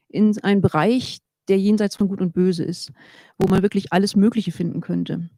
in 0.08 0.38
einen 0.44 0.60
Bereich, 0.60 1.18
der 1.48 1.58
jenseits 1.58 1.96
von 1.96 2.08
Gut 2.08 2.20
und 2.20 2.32
Böse 2.32 2.64
ist, 2.64 2.92
wo 3.38 3.46
man 3.48 3.62
wirklich 3.62 3.92
alles 3.92 4.16
Mögliche 4.16 4.52
finden 4.52 4.80
könnte. 4.80 5.30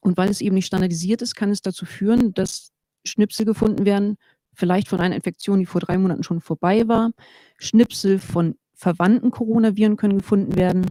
Und 0.00 0.16
weil 0.16 0.30
es 0.30 0.40
eben 0.40 0.54
nicht 0.54 0.66
standardisiert 0.66 1.22
ist, 1.22 1.34
kann 1.34 1.50
es 1.50 1.62
dazu 1.62 1.86
führen, 1.86 2.32
dass 2.34 2.72
Schnipsel 3.04 3.44
gefunden 3.44 3.84
werden, 3.84 4.16
vielleicht 4.54 4.88
von 4.88 5.00
einer 5.00 5.16
Infektion, 5.16 5.58
die 5.58 5.66
vor 5.66 5.80
drei 5.80 5.98
Monaten 5.98 6.22
schon 6.22 6.40
vorbei 6.40 6.86
war. 6.88 7.12
Schnipsel 7.58 8.18
von 8.18 8.56
verwandten 8.74 9.30
Coronaviren 9.30 9.96
können 9.96 10.18
gefunden 10.18 10.56
werden. 10.56 10.86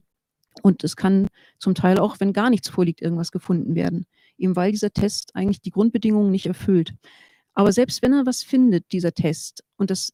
Und 0.62 0.84
es 0.84 0.96
kann 0.96 1.28
zum 1.60 1.76
Teil 1.76 2.00
auch, 2.00 2.20
wenn 2.20 2.34
gar 2.34 2.50
nichts 2.50 2.70
vorliegt, 2.70 3.02
irgendwas 3.02 3.32
gefunden 3.32 3.76
werden. 3.76 4.06
Eben 4.38 4.56
weil 4.56 4.72
dieser 4.72 4.92
Test 4.92 5.36
eigentlich 5.36 5.62
die 5.62 5.72
Grundbedingungen 5.72 6.32
nicht 6.32 6.48
erfüllt. 6.48 6.94
Aber 7.54 7.72
selbst 7.72 8.02
wenn 8.02 8.14
er 8.14 8.26
was 8.26 8.44
findet, 8.44 8.92
dieser 8.92 9.14
Test, 9.14 9.64
und 9.78 9.90
das 9.90 10.14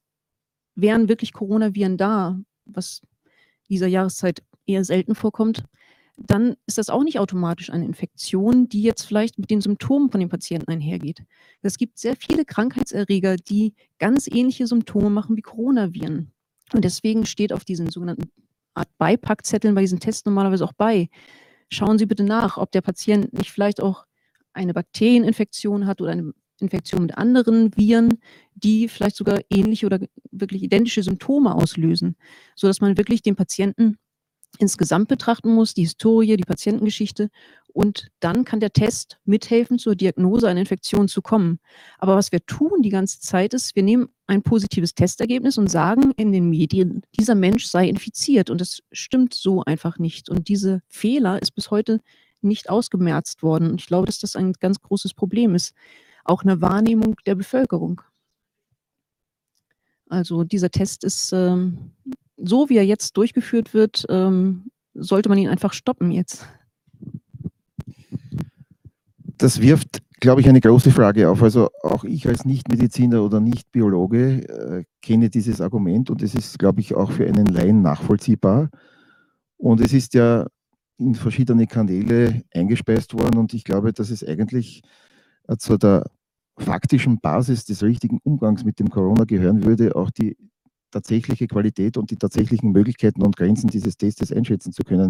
wären 0.75 1.10
wirklich 1.10 1.34
Coronaviren 1.34 1.97
da, 1.97 2.39
was 2.65 3.01
dieser 3.73 3.88
Jahreszeit 3.88 4.43
eher 4.65 4.83
selten 4.83 5.15
vorkommt, 5.15 5.63
dann 6.17 6.55
ist 6.67 6.77
das 6.77 6.89
auch 6.89 7.03
nicht 7.03 7.19
automatisch 7.19 7.71
eine 7.71 7.86
Infektion, 7.86 8.69
die 8.69 8.83
jetzt 8.83 9.03
vielleicht 9.03 9.39
mit 9.39 9.49
den 9.49 9.62
Symptomen 9.62 10.12
von 10.12 10.19
den 10.19 10.29
Patienten 10.29 10.71
einhergeht. 10.71 11.23
Es 11.62 11.77
gibt 11.77 11.97
sehr 11.97 12.15
viele 12.15 12.45
Krankheitserreger, 12.45 13.38
die 13.38 13.73
ganz 13.97 14.27
ähnliche 14.27 14.67
Symptome 14.67 15.09
machen 15.09 15.36
wie 15.36 15.41
Coronaviren. 15.41 16.31
Und 16.73 16.86
deswegen 16.86 17.25
steht 17.25 17.51
auf 17.51 17.65
diesen 17.65 17.89
sogenannten 17.89 18.29
Art 18.75 18.89
Beipackzetteln 18.97 19.75
bei 19.75 19.81
diesen 19.81 19.99
Tests 19.99 20.25
normalerweise 20.25 20.65
auch 20.65 20.73
bei. 20.73 21.09
Schauen 21.69 21.97
Sie 21.97 22.05
bitte 22.05 22.23
nach, 22.23 22.57
ob 22.57 22.71
der 22.71 22.81
Patient 22.81 23.33
nicht 23.33 23.51
vielleicht 23.51 23.81
auch 23.81 24.05
eine 24.53 24.73
Bakterieninfektion 24.73 25.88
hat 25.88 25.99
oder 26.01 26.12
eine 26.12 26.33
Infektion 26.59 27.03
mit 27.03 27.17
anderen 27.17 27.75
Viren, 27.75 28.19
die 28.55 28.87
vielleicht 28.87 29.15
sogar 29.15 29.41
ähnliche 29.49 29.85
oder 29.85 29.99
wirklich 30.31 30.63
identische 30.63 31.03
Symptome 31.03 31.55
auslösen, 31.55 32.15
sodass 32.55 32.81
man 32.81 32.97
wirklich 32.97 33.21
den 33.21 33.35
Patienten 33.35 33.97
insgesamt 34.59 35.07
betrachten 35.07 35.53
muss, 35.53 35.73
die 35.73 35.81
Historie, 35.81 36.37
die 36.37 36.43
Patientengeschichte 36.43 37.29
und 37.73 38.09
dann 38.19 38.45
kann 38.45 38.59
der 38.59 38.71
Test 38.71 39.17
mithelfen, 39.25 39.79
zur 39.79 39.95
Diagnose 39.95 40.47
einer 40.47 40.59
Infektion 40.59 41.07
zu 41.07 41.23
kommen. 41.23 41.59
Aber 41.97 42.15
was 42.15 42.31
wir 42.31 42.45
tun 42.45 42.83
die 42.83 42.91
ganze 42.91 43.19
Zeit 43.19 43.55
ist, 43.55 43.75
wir 43.75 43.81
nehmen 43.81 44.09
ein 44.27 44.43
positives 44.43 44.93
Testergebnis 44.93 45.57
und 45.57 45.69
sagen 45.71 46.11
in 46.17 46.31
den 46.31 46.49
Medien, 46.49 47.01
dieser 47.17 47.33
Mensch 47.33 47.65
sei 47.65 47.89
infiziert 47.89 48.51
und 48.51 48.61
das 48.61 48.83
stimmt 48.91 49.33
so 49.33 49.63
einfach 49.63 49.97
nicht. 49.97 50.29
Und 50.29 50.47
diese 50.47 50.81
Fehler 50.87 51.41
ist 51.41 51.55
bis 51.55 51.71
heute 51.71 51.99
nicht 52.41 52.69
ausgemerzt 52.69 53.41
worden. 53.41 53.71
Und 53.71 53.81
ich 53.81 53.87
glaube, 53.87 54.05
dass 54.05 54.19
das 54.19 54.35
ein 54.35 54.53
ganz 54.53 54.79
großes 54.81 55.15
Problem 55.15 55.55
ist 55.55 55.73
auch 56.23 56.43
eine 56.43 56.62
Wahrnehmung 56.62 57.15
der 57.25 57.36
Bevölkerung. 57.36 58.01
Also 60.09 60.43
dieser 60.43 60.69
Test 60.69 61.03
ist 61.03 61.31
ähm, 61.33 61.91
so, 62.38 62.69
wie 62.69 62.77
er 62.77 62.86
jetzt 62.86 63.17
durchgeführt 63.17 63.73
wird, 63.73 64.05
ähm, 64.09 64.71
sollte 64.93 65.29
man 65.29 65.38
ihn 65.38 65.49
einfach 65.49 65.73
stoppen 65.73 66.12
jetzt. 66.12 66.47
Das 69.38 69.62
wirft, 69.62 70.03
glaube 70.19 70.41
ich, 70.41 70.47
eine 70.47 70.62
große 70.62 70.91
Frage 70.91 71.29
auf. 71.29 71.41
Also 71.41 71.69
auch 71.81 72.03
ich 72.03 72.27
als 72.27 72.45
Nichtmediziner 72.45 73.23
oder 73.23 73.39
Nicht-Biologe 73.39 74.47
äh, 74.47 74.83
kenne 75.01 75.29
dieses 75.29 75.62
Argument 75.62 76.09
und 76.09 76.21
es 76.21 76.36
ist, 76.36 76.59
glaube 76.59 76.81
ich, 76.81 76.95
auch 76.95 77.12
für 77.12 77.25
einen 77.25 77.47
Laien 77.47 77.81
nachvollziehbar. 77.81 78.69
Und 79.57 79.81
es 79.81 79.93
ist 79.93 80.13
ja 80.13 80.47
in 80.97 81.15
verschiedene 81.15 81.67
Kanäle 81.67 82.43
eingespeist 82.53 83.13
worden 83.13 83.39
und 83.39 83.53
ich 83.53 83.63
glaube, 83.63 83.93
dass 83.93 84.12
es 84.12 84.23
eigentlich 84.23 84.83
zu 85.58 85.77
der 85.77 86.10
faktischen 86.58 87.19
Basis 87.19 87.65
des 87.65 87.84
richtigen 87.84 88.19
Umgangs 88.23 88.63
mit 88.63 88.79
dem 88.79 88.89
Corona 88.89 89.25
gehören 89.25 89.63
würde, 89.63 89.95
auch 89.95 90.12
die 90.12 90.38
tatsächliche 90.91 91.47
Qualität 91.47 91.97
und 91.97 92.12
die 92.12 92.17
tatsächlichen 92.17 92.71
Möglichkeiten 92.71 93.23
und 93.23 93.36
Grenzen 93.36 93.67
dieses 93.67 93.97
Testes 93.97 94.32
einschätzen 94.32 94.71
zu 94.71 94.84
können. 94.84 95.10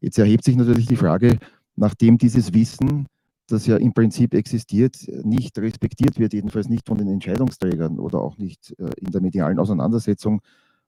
Jetzt 0.00 0.18
erhebt 0.18 0.44
sich 0.44 0.56
natürlich 0.56 0.86
die 0.86 0.96
Frage, 0.96 1.38
nachdem 1.74 2.18
dieses 2.18 2.54
Wissen, 2.54 3.06
das 3.48 3.66
ja 3.66 3.76
im 3.76 3.92
Prinzip 3.92 4.34
existiert, 4.34 4.96
nicht 5.24 5.58
respektiert 5.58 6.18
wird, 6.18 6.34
jedenfalls 6.34 6.68
nicht 6.68 6.86
von 6.86 6.98
den 6.98 7.08
Entscheidungsträgern 7.08 7.98
oder 7.98 8.20
auch 8.20 8.36
nicht 8.36 8.74
äh, 8.78 8.90
in 8.98 9.10
der 9.10 9.22
medialen 9.22 9.58
Auseinandersetzung, 9.58 10.42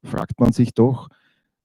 fragt 0.05 0.39
man 0.39 0.53
sich 0.53 0.75
doch, 0.75 1.09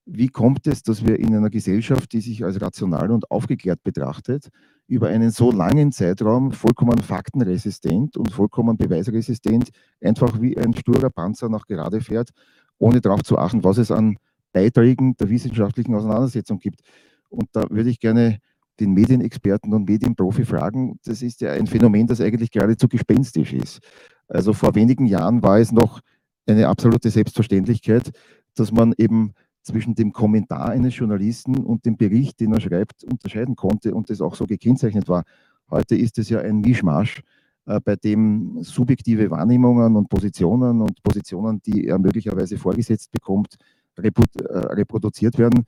wie 0.06 0.28
kommt 0.28 0.66
es, 0.66 0.82
dass 0.82 1.04
wir 1.04 1.18
in 1.18 1.34
einer 1.34 1.50
Gesellschaft, 1.50 2.12
die 2.12 2.20
sich 2.20 2.44
als 2.44 2.60
rational 2.60 3.10
und 3.10 3.30
aufgeklärt 3.30 3.82
betrachtet, 3.82 4.48
über 4.88 5.08
einen 5.08 5.30
so 5.30 5.50
langen 5.50 5.92
Zeitraum 5.92 6.52
vollkommen 6.52 6.98
faktenresistent 6.98 8.16
und 8.16 8.30
vollkommen 8.30 8.76
beweisresistent 8.76 9.70
einfach 10.00 10.40
wie 10.40 10.56
ein 10.56 10.74
sturer 10.74 11.10
Panzer 11.10 11.48
nach 11.48 11.66
gerade 11.66 12.00
fährt, 12.00 12.30
ohne 12.78 13.00
darauf 13.00 13.22
zu 13.22 13.38
achten, 13.38 13.64
was 13.64 13.78
es 13.78 13.90
an 13.90 14.16
Beiträgen 14.52 15.16
der 15.16 15.28
wissenschaftlichen 15.28 15.94
Auseinandersetzung 15.94 16.58
gibt. 16.58 16.80
Und 17.28 17.48
da 17.52 17.64
würde 17.68 17.90
ich 17.90 18.00
gerne 18.00 18.38
den 18.78 18.92
Medienexperten 18.92 19.72
und 19.72 19.88
Medienprofi 19.88 20.44
fragen, 20.44 20.98
das 21.04 21.22
ist 21.22 21.40
ja 21.40 21.52
ein 21.52 21.66
Phänomen, 21.66 22.06
das 22.06 22.20
eigentlich 22.20 22.50
geradezu 22.50 22.88
gespenstisch 22.88 23.52
ist. 23.52 23.80
Also 24.28 24.52
vor 24.52 24.74
wenigen 24.74 25.06
Jahren 25.06 25.42
war 25.42 25.58
es 25.58 25.72
noch 25.72 26.00
eine 26.46 26.68
absolute 26.68 27.10
Selbstverständlichkeit, 27.10 28.10
dass 28.54 28.72
man 28.72 28.94
eben 28.98 29.32
zwischen 29.66 29.94
dem 29.94 30.12
Kommentar 30.12 30.70
eines 30.70 30.96
Journalisten 30.96 31.58
und 31.58 31.84
dem 31.84 31.96
Bericht, 31.96 32.38
den 32.40 32.52
er 32.52 32.60
schreibt, 32.60 33.02
unterscheiden 33.04 33.56
konnte 33.56 33.94
und 33.94 34.08
das 34.08 34.20
auch 34.20 34.36
so 34.36 34.46
gekennzeichnet 34.46 35.08
war. 35.08 35.24
Heute 35.68 35.96
ist 35.96 36.18
es 36.18 36.28
ja 36.28 36.40
ein 36.40 36.60
Mischmasch, 36.60 37.22
äh, 37.66 37.80
bei 37.80 37.96
dem 37.96 38.62
subjektive 38.62 39.28
Wahrnehmungen 39.30 39.96
und 39.96 40.08
Positionen 40.08 40.80
und 40.80 41.02
Positionen, 41.02 41.60
die 41.66 41.86
er 41.86 41.98
möglicherweise 41.98 42.56
vorgesetzt 42.56 43.10
bekommt, 43.10 43.56
äh, 43.96 44.10
reproduziert 44.52 45.36
werden. 45.36 45.64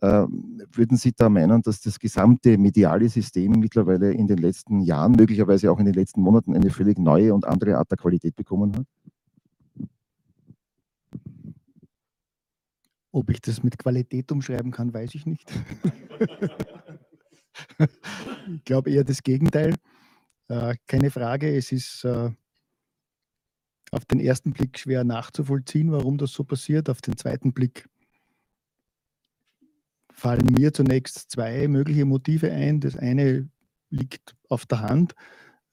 Äh, 0.00 0.26
würden 0.72 0.98
Sie 0.98 1.12
da 1.16 1.28
meinen, 1.30 1.62
dass 1.62 1.80
das 1.80 1.98
gesamte 1.98 2.58
mediale 2.58 3.08
System 3.08 3.52
mittlerweile 3.52 4.12
in 4.12 4.26
den 4.26 4.38
letzten 4.38 4.80
Jahren, 4.80 5.12
möglicherweise 5.12 5.72
auch 5.72 5.78
in 5.78 5.86
den 5.86 5.94
letzten 5.94 6.20
Monaten, 6.20 6.54
eine 6.54 6.70
völlig 6.70 6.98
neue 6.98 7.32
und 7.32 7.46
andere 7.46 7.78
Art 7.78 7.90
der 7.90 7.98
Qualität 7.98 8.36
bekommen 8.36 8.76
hat? 8.76 8.84
Ob 13.10 13.30
ich 13.30 13.40
das 13.40 13.62
mit 13.62 13.78
Qualität 13.78 14.30
umschreiben 14.30 14.70
kann, 14.70 14.92
weiß 14.92 15.14
ich 15.14 15.24
nicht. 15.24 15.50
ich 18.54 18.64
glaube 18.64 18.90
eher 18.90 19.04
das 19.04 19.22
Gegenteil. 19.22 19.74
Äh, 20.48 20.76
keine 20.86 21.10
Frage, 21.10 21.56
es 21.56 21.72
ist 21.72 22.04
äh, 22.04 22.30
auf 23.90 24.04
den 24.04 24.20
ersten 24.20 24.52
Blick 24.52 24.78
schwer 24.78 25.04
nachzuvollziehen, 25.04 25.92
warum 25.92 26.18
das 26.18 26.32
so 26.32 26.44
passiert. 26.44 26.90
Auf 26.90 27.00
den 27.00 27.16
zweiten 27.16 27.52
Blick 27.52 27.88
fallen 30.12 30.46
mir 30.46 30.72
zunächst 30.74 31.30
zwei 31.30 31.68
mögliche 31.68 32.04
Motive 32.04 32.50
ein. 32.52 32.80
Das 32.80 32.96
eine 32.96 33.48
liegt 33.90 34.36
auf 34.48 34.66
der 34.66 34.80
Hand. 34.80 35.14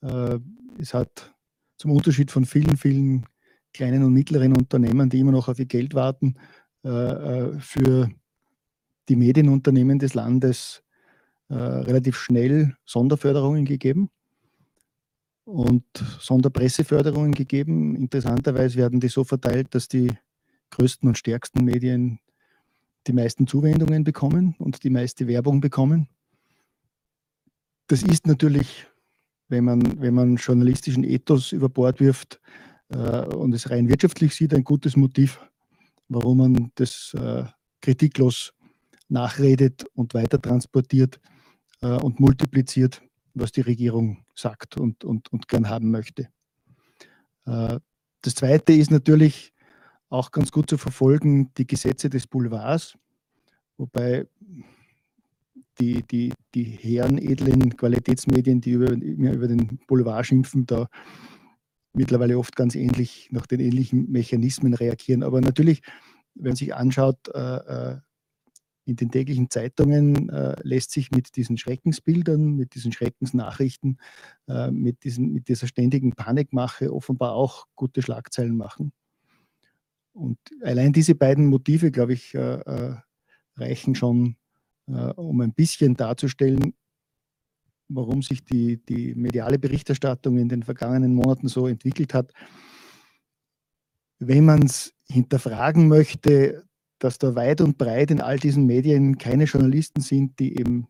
Äh, 0.02 0.40
es 0.80 0.94
hat 0.94 1.34
zum 1.78 1.92
Unterschied 1.92 2.32
von 2.32 2.46
vielen, 2.46 2.78
vielen 2.78 3.26
kleinen 3.74 4.04
und 4.04 4.14
mittleren 4.14 4.56
Unternehmen, 4.56 5.10
die 5.10 5.20
immer 5.20 5.34
noch 5.34 5.50
auf 5.50 5.60
ihr 5.60 5.66
Geld 5.66 5.94
warten, 5.94 6.36
für 6.86 8.10
die 9.10 9.16
Medienunternehmen 9.16 9.98
des 9.98 10.14
Landes 10.14 10.84
relativ 11.50 12.18
schnell 12.18 12.76
Sonderförderungen 12.86 13.66
gegeben 13.66 14.10
und 15.46 15.84
Sonderpresseförderungen 16.20 17.34
gegeben. 17.34 17.96
Interessanterweise 17.96 18.78
werden 18.78 19.00
die 19.00 19.08
so 19.08 19.24
verteilt, 19.24 19.74
dass 19.74 19.88
die 19.88 20.12
größten 20.72 21.08
und 21.08 21.18
stärksten 21.18 21.64
Medien 21.64 22.20
die 23.08 23.14
meisten 23.14 23.48
Zuwendungen 23.48 24.04
bekommen 24.04 24.56
und 24.58 24.84
die 24.84 24.90
meiste 24.90 25.28
Werbung 25.28 25.62
bekommen. 25.62 26.08
Das 27.88 28.02
ist 28.02 28.26
natürlich, 28.26 28.88
wenn 29.48 29.64
man, 29.64 30.02
wenn 30.02 30.16
man 30.16 30.38
journalistischen 30.38 31.04
Ethos 31.04 31.52
über 31.52 31.70
Bord 31.70 32.00
wirft 32.00 32.42
äh, 32.90 33.22
und 33.28 33.54
es 33.54 33.70
rein 33.70 33.88
wirtschaftlich 33.88 34.34
sieht, 34.34 34.56
ein 34.56 34.64
gutes 34.64 34.96
Motiv, 34.96 35.40
warum 36.08 36.38
man 36.38 36.72
das 36.76 37.14
äh, 37.14 37.46
kritiklos 37.82 38.54
nachredet 39.08 39.86
und 39.94 40.14
weiter 40.14 40.42
transportiert 40.42 41.20
äh, 41.82 41.88
und 41.88 42.20
multipliziert 42.20 43.02
was 43.36 43.52
die 43.52 43.62
Regierung 43.62 44.26
sagt 44.34 44.78
und, 44.78 45.04
und, 45.04 45.32
und 45.32 45.48
gern 45.48 45.70
haben 45.70 45.92
möchte. 45.92 46.30
Äh, 47.46 47.80
das 48.22 48.36
Zweite 48.36 48.74
ist 48.74 48.90
natürlich 48.90 49.54
auch 50.10 50.32
ganz 50.32 50.52
gut 50.52 50.70
zu 50.70 50.78
verfolgen, 50.78 51.54
die 51.56 51.68
Gesetze 51.68 52.10
des 52.10 52.26
Boulevards, 52.26 52.98
wobei 53.78 54.28
die, 55.80 56.04
die, 56.04 56.34
die 56.54 56.64
Herren 56.64 57.18
edlen 57.18 57.76
Qualitätsmedien, 57.76 58.62
die 58.62 58.72
über, 58.72 58.92
über 58.94 59.48
den 59.48 59.80
Boulevard 59.88 60.26
schimpfen, 60.26 60.66
da 60.66 60.88
mittlerweile 61.96 62.38
oft 62.38 62.56
ganz 62.56 62.76
ähnlich 62.76 63.30
nach 63.32 63.48
den 63.48 63.60
ähnlichen 63.60 64.12
Mechanismen 64.12 64.74
reagieren. 64.74 65.24
Aber 65.24 65.42
natürlich, 65.42 65.82
wenn 66.36 66.50
man 66.50 66.56
sich 66.56 66.76
anschaut, 66.76 67.18
äh, 67.34 67.40
äh 67.40 67.98
in 68.88 68.98
den 68.98 69.10
täglichen 69.10 69.50
Zeitungen 69.50 70.30
äh, 70.30 70.56
lässt 70.62 70.92
sich 70.92 71.10
mit 71.10 71.36
diesen 71.38 71.58
Schreckensbildern, 71.58 72.56
mit 72.56 72.76
diesen 72.76 72.92
Schreckensnachrichten, 72.92 73.98
mit, 74.70 75.04
diesen, 75.04 75.34
mit 75.34 75.48
dieser 75.48 75.66
ständigen 75.66 76.12
Panikmache 76.12 76.94
offenbar 76.94 77.34
auch 77.34 77.66
gute 77.74 78.04
Schlagzeilen 78.04 78.56
machen. 78.56 78.94
Und 80.14 80.38
allein 80.62 80.94
diese 80.94 81.16
beiden 81.16 81.48
Motive, 81.48 81.90
glaube 81.90 82.14
ich, 82.14 82.38
reichen 83.58 83.96
schon, 83.96 84.36
um 84.86 85.42
ein 85.42 85.56
bisschen 85.56 85.96
darzustellen, 85.96 86.76
warum 87.88 88.22
sich 88.22 88.44
die, 88.44 88.78
die 88.78 89.16
mediale 89.16 89.60
Berichterstattung 89.60 90.38
in 90.38 90.50
den 90.50 90.64
vergangenen 90.64 91.14
Monaten 91.14 91.48
so 91.48 91.68
entwickelt 91.68 92.14
hat. 92.14 92.32
Wenn 94.20 94.46
man 94.46 94.64
es 94.64 94.94
hinterfragen 95.08 95.88
möchte, 95.88 96.64
dass 97.00 97.18
da 97.18 97.36
weit 97.36 97.62
und 97.62 97.78
breit 97.78 98.12
in 98.12 98.22
all 98.22 98.40
diesen 98.40 98.66
Medien 98.66 99.18
keine 99.18 99.44
Journalisten 99.44 100.02
sind, 100.02 100.40
die 100.40 100.58
eben 100.58 100.88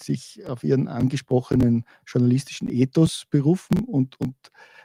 sich 0.00 0.44
auf 0.46 0.64
ihren 0.64 0.88
angesprochenen 0.88 1.84
journalistischen 2.06 2.68
Ethos 2.68 3.26
berufen 3.30 3.80
und, 3.80 4.18
und 4.20 4.34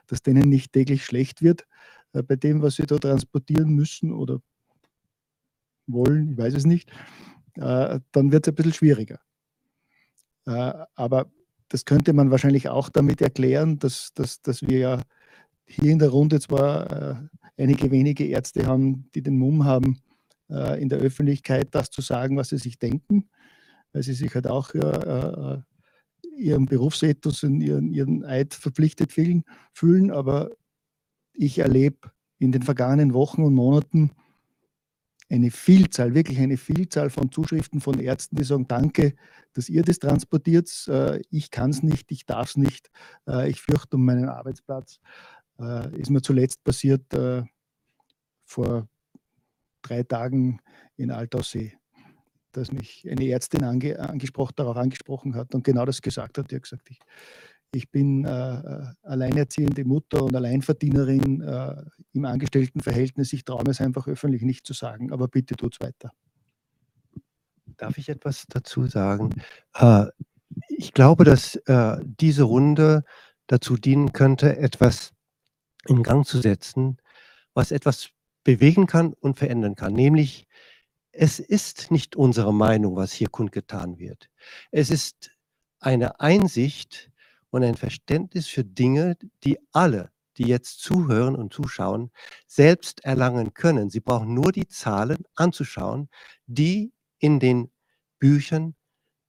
dass 0.07 0.21
denen 0.21 0.49
nicht 0.49 0.73
täglich 0.73 1.05
schlecht 1.05 1.41
wird 1.41 1.65
äh, 2.13 2.23
bei 2.23 2.35
dem, 2.35 2.61
was 2.61 2.75
sie 2.75 2.85
da 2.85 2.97
transportieren 2.97 3.69
müssen 3.69 4.11
oder 4.11 4.41
wollen, 5.87 6.31
ich 6.31 6.37
weiß 6.37 6.55
es 6.55 6.65
nicht, 6.65 6.91
äh, 7.55 7.99
dann 8.11 8.31
wird 8.31 8.47
es 8.47 8.51
ein 8.51 8.55
bisschen 8.55 8.73
schwieriger. 8.73 9.19
Äh, 10.45 10.73
aber 10.95 11.31
das 11.69 11.85
könnte 11.85 12.13
man 12.13 12.31
wahrscheinlich 12.31 12.69
auch 12.69 12.89
damit 12.89 13.21
erklären, 13.21 13.79
dass, 13.79 14.13
dass, 14.13 14.41
dass 14.41 14.61
wir 14.61 14.77
ja 14.77 15.01
hier 15.65 15.91
in 15.91 15.99
der 15.99 16.09
Runde 16.09 16.39
zwar 16.39 16.91
äh, 16.91 17.15
einige 17.57 17.91
wenige 17.91 18.25
Ärzte 18.25 18.67
haben, 18.67 19.09
die 19.15 19.23
den 19.23 19.37
Mumm 19.37 19.65
haben, 19.65 19.99
äh, 20.49 20.81
in 20.81 20.89
der 20.89 20.99
Öffentlichkeit 20.99 21.69
das 21.71 21.89
zu 21.89 22.01
sagen, 22.01 22.37
was 22.37 22.49
sie 22.49 22.57
sich 22.57 22.77
denken, 22.77 23.29
weil 23.93 24.03
sie 24.03 24.13
sich 24.13 24.33
halt 24.35 24.47
auch 24.47 24.73
ihrem 26.35 26.65
Berufsethos 26.65 27.43
und 27.43 27.61
ihren, 27.61 27.91
ihren 27.91 28.25
Eid 28.25 28.53
verpflichtet 28.53 29.13
fühlen. 29.13 30.11
Aber 30.11 30.51
ich 31.33 31.59
erlebe 31.59 32.11
in 32.37 32.51
den 32.51 32.61
vergangenen 32.61 33.13
Wochen 33.13 33.41
und 33.43 33.53
Monaten 33.53 34.11
eine 35.29 35.51
Vielzahl, 35.51 36.13
wirklich 36.13 36.39
eine 36.39 36.57
Vielzahl 36.57 37.09
von 37.09 37.31
Zuschriften 37.31 37.81
von 37.81 37.99
Ärzten, 37.99 38.35
die 38.35 38.43
sagen, 38.43 38.67
danke, 38.67 39.15
dass 39.53 39.69
ihr 39.69 39.83
das 39.83 39.99
transportiert. 39.99 40.69
Äh, 40.87 41.21
ich 41.31 41.49
kann 41.51 41.71
es 41.71 41.81
nicht, 41.81 42.11
ich 42.11 42.25
darf 42.25 42.49
es 42.49 42.57
nicht, 42.57 42.91
äh, 43.27 43.49
ich 43.49 43.61
fürchte 43.61 43.97
um 43.97 44.05
meinen 44.05 44.29
Arbeitsplatz. 44.29 44.99
Äh, 45.59 45.99
ist 45.99 46.09
mir 46.11 46.21
zuletzt 46.21 46.63
passiert 46.63 47.05
vor 48.47 48.87
drei 49.81 50.03
Tagen 50.03 50.59
in 50.97 51.09
Altaussee, 51.09 51.73
dass 52.51 52.71
mich 52.71 53.09
eine 53.09 53.27
Ärztin 53.27 53.63
ange, 53.63 53.99
angesprochen, 53.99 54.53
darauf 54.55 54.77
angesprochen 54.77 55.35
hat 55.35 55.55
und 55.55 55.63
genau 55.63 55.85
das 55.85 56.01
gesagt 56.01 56.37
hat. 56.37 56.51
Die 56.51 56.55
hat 56.55 56.63
gesagt, 56.63 56.89
ich, 56.89 56.99
ich 57.71 57.91
bin 57.91 58.25
äh, 58.25 58.29
äh, 58.29 58.85
alleinerziehende 59.03 59.83
Mutter 59.85 60.23
und 60.23 60.35
Alleinverdienerin 60.35 61.41
äh, 61.41 61.75
im 62.13 62.25
Angestelltenverhältnis. 62.25 63.33
Ich 63.33 63.43
traue 63.43 63.63
mir 63.63 63.71
es 63.71 63.81
einfach 63.81 64.07
öffentlich 64.07 64.43
nicht 64.43 64.65
zu 64.65 64.73
sagen, 64.73 65.11
aber 65.11 65.27
bitte 65.27 65.55
tut 65.55 65.73
es 65.73 65.79
weiter. 65.79 66.11
Darf 67.77 67.97
ich 67.97 68.09
etwas 68.09 68.45
dazu 68.47 68.87
sagen? 68.87 69.29
Äh, 69.73 70.05
ich 70.69 70.93
glaube, 70.93 71.25
dass 71.25 71.55
äh, 71.65 71.97
diese 72.03 72.43
Runde 72.43 73.03
dazu 73.47 73.77
dienen 73.77 74.13
könnte, 74.13 74.57
etwas 74.57 75.11
in 75.87 76.03
Gang 76.03 76.25
zu 76.25 76.39
setzen, 76.39 76.97
was 77.53 77.71
etwas 77.71 78.09
bewegen 78.43 78.87
kann 78.87 79.13
und 79.13 79.37
verändern 79.37 79.75
kann. 79.75 79.93
Nämlich, 79.93 80.47
es 81.11 81.39
ist 81.39 81.91
nicht 81.91 82.15
unsere 82.15 82.53
Meinung, 82.53 82.95
was 82.95 83.11
hier 83.13 83.29
kundgetan 83.29 83.99
wird. 83.99 84.29
Es 84.71 84.89
ist 84.89 85.31
eine 85.79 86.19
Einsicht 86.19 87.11
und 87.55 87.63
ein 87.63 87.75
Verständnis 87.75 88.47
für 88.47 88.65
Dinge, 88.65 89.15
die 89.45 89.57
alle, 89.71 90.11
die 90.37 90.43
jetzt 90.43 90.81
zuhören 90.81 91.37
und 91.37 91.53
zuschauen, 91.53 92.11
selbst 92.47 93.05
erlangen 93.05 93.53
können. 93.53 93.89
Sie 93.89 94.01
brauchen 94.01 94.33
nur 94.33 94.51
die 94.51 94.67
Zahlen 94.67 95.23
anzuschauen, 95.35 96.09
die 96.47 96.91
in 97.17 97.39
den 97.39 97.71
Büchern 98.19 98.75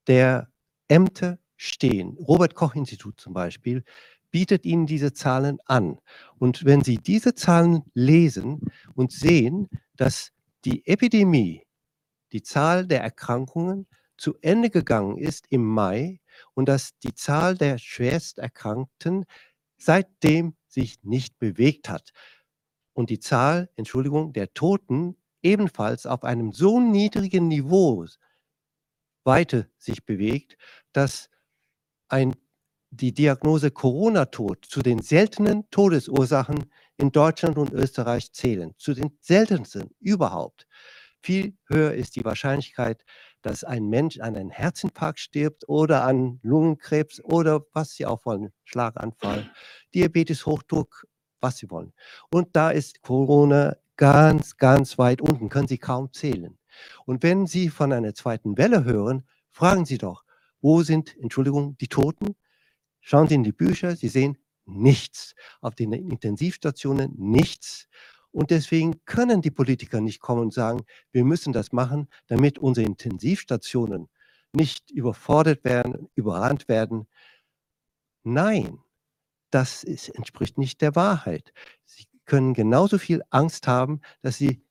der 0.08 0.48
Ämter 0.88 1.38
stehen. 1.54 2.18
Robert 2.18 2.56
Koch 2.56 2.74
Institut 2.74 3.20
zum 3.20 3.32
Beispiel 3.32 3.84
bietet 4.32 4.64
Ihnen 4.64 4.86
diese 4.86 5.12
Zahlen 5.12 5.58
an. 5.64 6.00
Und 6.36 6.64
wenn 6.64 6.82
Sie 6.82 6.98
diese 6.98 7.36
Zahlen 7.36 7.84
lesen 7.94 8.60
und 8.94 9.12
sehen, 9.12 9.68
dass 9.94 10.32
die 10.64 10.84
Epidemie, 10.84 11.62
die 12.32 12.42
Zahl 12.42 12.88
der 12.88 13.02
Erkrankungen 13.02 13.86
zu 14.16 14.34
Ende 14.40 14.68
gegangen 14.68 15.16
ist 15.16 15.46
im 15.48 15.64
Mai 15.64 16.18
und 16.54 16.68
dass 16.68 16.98
die 16.98 17.14
Zahl 17.14 17.56
der 17.56 17.78
Schwersterkrankten 17.78 19.24
seitdem 19.76 20.56
sich 20.66 21.02
nicht 21.02 21.38
bewegt 21.38 21.88
hat. 21.88 22.10
Und 22.92 23.10
die 23.10 23.20
Zahl, 23.20 23.70
Entschuldigung, 23.76 24.32
der 24.32 24.52
Toten 24.54 25.16
ebenfalls 25.42 26.06
auf 26.06 26.24
einem 26.24 26.52
so 26.52 26.80
niedrigen 26.80 27.48
Niveau 27.48 28.06
weiter 29.24 29.66
sich 29.76 30.04
bewegt, 30.04 30.56
dass 30.92 31.28
ein 32.08 32.34
die 32.90 33.12
Diagnose 33.12 33.70
Corona-Tod 33.70 34.64
zu 34.64 34.80
den 34.80 35.02
seltenen 35.02 35.68
Todesursachen 35.70 36.70
in 36.96 37.12
Deutschland 37.12 37.58
und 37.58 37.72
Österreich 37.72 38.32
zählen, 38.32 38.74
zu 38.78 38.94
den 38.94 39.18
seltensten 39.20 39.90
überhaupt. 40.00 40.66
Viel 41.22 41.56
höher 41.66 41.92
ist 41.92 42.16
die 42.16 42.24
Wahrscheinlichkeit, 42.24 43.04
dass 43.46 43.62
ein 43.62 43.88
Mensch 43.88 44.18
an 44.18 44.34
einem 44.34 44.50
Herzinfarkt 44.50 45.20
stirbt 45.20 45.68
oder 45.68 46.02
an 46.02 46.40
Lungenkrebs 46.42 47.20
oder 47.22 47.64
was 47.72 47.92
Sie 47.92 48.04
auch 48.04 48.26
wollen, 48.26 48.52
Schlaganfall, 48.64 49.48
Diabetes, 49.94 50.46
Hochdruck, 50.46 51.06
was 51.40 51.58
Sie 51.58 51.70
wollen. 51.70 51.92
Und 52.28 52.56
da 52.56 52.70
ist 52.70 53.02
Corona 53.02 53.76
ganz, 53.96 54.56
ganz 54.56 54.98
weit 54.98 55.20
unten, 55.20 55.48
können 55.48 55.68
Sie 55.68 55.78
kaum 55.78 56.12
zählen. 56.12 56.58
Und 57.04 57.22
wenn 57.22 57.46
Sie 57.46 57.68
von 57.68 57.92
einer 57.92 58.14
zweiten 58.14 58.58
Welle 58.58 58.82
hören, 58.82 59.24
fragen 59.52 59.84
Sie 59.84 59.98
doch, 59.98 60.24
wo 60.60 60.82
sind, 60.82 61.16
Entschuldigung, 61.16 61.76
die 61.78 61.86
Toten? 61.86 62.34
Schauen 63.00 63.28
Sie 63.28 63.36
in 63.36 63.44
die 63.44 63.52
Bücher, 63.52 63.94
Sie 63.94 64.08
sehen 64.08 64.38
nichts. 64.64 65.36
Auf 65.60 65.76
den 65.76 65.92
Intensivstationen 65.92 67.14
nichts. 67.16 67.86
Und 68.36 68.50
deswegen 68.50 69.02
können 69.06 69.40
die 69.40 69.50
Politiker 69.50 70.02
nicht 70.02 70.20
kommen 70.20 70.42
und 70.42 70.52
sagen, 70.52 70.84
wir 71.10 71.24
müssen 71.24 71.54
das 71.54 71.72
machen, 71.72 72.06
damit 72.26 72.58
unsere 72.58 72.86
Intensivstationen 72.86 74.10
nicht 74.52 74.90
überfordert 74.90 75.64
werden, 75.64 76.10
überrannt 76.16 76.68
werden. 76.68 77.06
Nein, 78.24 78.78
das 79.50 79.84
ist, 79.84 80.10
entspricht 80.10 80.58
nicht 80.58 80.82
der 80.82 80.94
Wahrheit. 80.94 81.54
Sie 81.86 82.04
können 82.26 82.52
genauso 82.52 82.98
viel 82.98 83.22
Angst 83.30 83.66
haben, 83.68 84.02
dass 84.20 84.36
Sie 84.36 84.62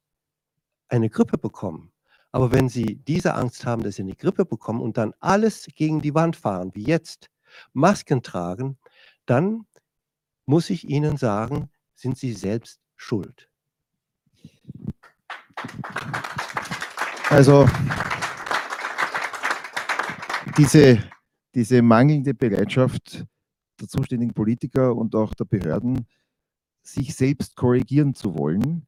eine 0.87 1.09
Grippe 1.09 1.39
bekommen. 1.39 1.91
Aber 2.31 2.51
wenn 2.51 2.69
Sie 2.69 2.97
diese 2.97 3.33
Angst 3.33 3.65
haben, 3.65 3.81
dass 3.81 3.95
Sie 3.95 4.03
eine 4.03 4.15
Grippe 4.15 4.45
bekommen 4.45 4.81
und 4.81 4.97
dann 4.97 5.15
alles 5.21 5.67
gegen 5.73 6.03
die 6.03 6.13
Wand 6.13 6.35
fahren, 6.35 6.69
wie 6.75 6.83
jetzt, 6.85 7.31
Masken 7.73 8.21
tragen, 8.21 8.77
dann 9.25 9.65
muss 10.45 10.69
ich 10.69 10.87
Ihnen 10.87 11.17
sagen, 11.17 11.71
sind 11.95 12.15
Sie 12.19 12.33
selbst 12.33 12.79
schuld. 12.95 13.49
Also 17.29 17.67
diese, 20.57 21.03
diese 21.53 21.81
mangelnde 21.81 22.33
Bereitschaft 22.33 23.25
der 23.79 23.87
zuständigen 23.87 24.33
Politiker 24.33 24.95
und 24.95 25.15
auch 25.15 25.33
der 25.33 25.45
Behörden, 25.45 26.07
sich 26.81 27.15
selbst 27.15 27.55
korrigieren 27.55 28.13
zu 28.13 28.37
wollen, 28.37 28.87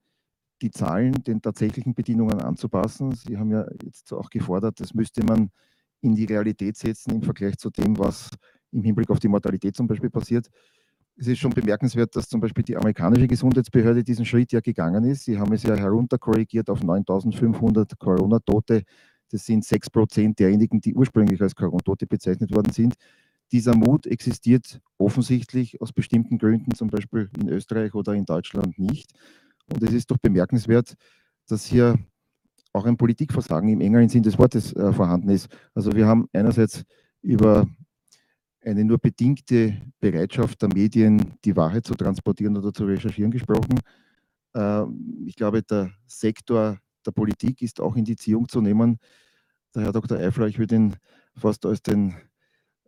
die 0.62 0.72
Zahlen 0.72 1.12
den 1.24 1.42
tatsächlichen 1.42 1.94
Bedingungen 1.94 2.42
anzupassen. 2.42 3.12
Sie 3.14 3.38
haben 3.38 3.52
ja 3.52 3.66
jetzt 3.84 4.14
auch 4.14 4.30
gefordert, 4.30 4.80
das 4.80 4.94
müsste 4.94 5.24
man 5.24 5.50
in 6.02 6.16
die 6.16 6.26
Realität 6.26 6.78
setzen 6.78 7.12
im 7.12 7.22
Vergleich 7.24 7.58
zu 7.58 7.70
dem, 7.70 7.98
was 7.98 8.30
im 8.72 8.84
Hinblick 8.84 9.10
auf 9.10 9.20
die 9.20 9.28
Mortalität 9.28 9.76
zum 9.76 9.88
Beispiel 9.88 10.10
passiert. 10.10 10.48
Es 11.20 11.26
ist 11.28 11.40
schon 11.40 11.52
bemerkenswert, 11.52 12.16
dass 12.16 12.30
zum 12.30 12.40
Beispiel 12.40 12.64
die 12.64 12.78
amerikanische 12.78 13.28
Gesundheitsbehörde 13.28 14.04
diesen 14.04 14.24
Schritt 14.24 14.52
ja 14.52 14.60
gegangen 14.60 15.04
ist. 15.04 15.26
Sie 15.26 15.40
haben 15.40 15.52
es 15.52 15.64
ja 15.64 15.76
herunterkorrigiert 15.76 16.70
auf 16.70 16.84
9500 16.84 17.98
Corona-Tote. 17.98 18.84
Das 19.32 19.44
sind 19.44 19.66
6 19.66 19.90
Prozent 19.90 20.40
derjenigen, 20.40 20.80
die 20.80 20.94
ursprünglich 20.94 21.42
als 21.42 21.56
Corona-Tote 21.56 22.06
bezeichnet 22.06 22.54
worden 22.54 22.72
sind. 22.72 22.94
Dieser 23.52 23.76
Mut 23.76 24.06
existiert 24.06 24.80
offensichtlich 25.00 25.82
aus 25.82 25.92
bestimmten 25.92 26.38
Gründen, 26.38 26.76
zum 26.76 26.90
Beispiel 26.90 27.30
in 27.40 27.50
Österreich 27.50 27.96
oder 27.96 28.14
in 28.14 28.26
Deutschland 28.26 28.78
nicht. 28.78 29.12
Und 29.74 29.82
es 29.82 29.94
ist 29.94 30.12
doch 30.12 30.18
bemerkenswert, 30.18 30.96
dass 31.48 31.66
hier 31.66 31.98
auch 32.74 32.86
ein 32.86 32.98
Politikversagen 32.98 33.70
im 33.70 33.82
engeren 33.82 34.08
Sinn 34.10 34.24
des 34.24 34.38
Wortes 34.38 34.72
äh, 34.74 34.94
vorhanden 34.94 35.30
ist. 35.30 35.48
Also 35.74 35.94
wir 35.94 36.06
haben 36.06 36.28
einerseits 36.32 36.84
über 37.22 37.68
eine 38.68 38.84
nur 38.84 38.98
bedingte 38.98 39.78
Bereitschaft 40.00 40.62
der 40.62 40.70
Medien, 40.70 41.34
die 41.46 41.56
Wahrheit 41.56 41.86
zu 41.86 41.96
transportieren 41.96 42.58
oder 42.58 42.74
zu 42.74 42.86
recherchieren 42.86 43.32
gesprochen. 43.32 43.80
Äh, 44.54 44.84
ich 45.26 45.36
glaube, 45.36 45.64
der 45.64 45.92
Sektor 46.06 46.78
der 47.06 47.12
Politik 47.12 47.62
ist 47.62 47.80
auch 47.80 47.96
in 47.96 48.04
die 48.04 48.18
Ziehung 48.18 48.48
zu 48.48 48.62
nehmen. 48.62 49.00
Der 49.74 49.84
Herr 49.84 49.94
Dr. 49.94 50.18
Eifler, 50.18 50.48
ich 50.48 50.60
würde 50.60 50.76
ihn 50.76 50.96
fast 51.36 51.66
als 51.66 51.82
den 51.82 52.16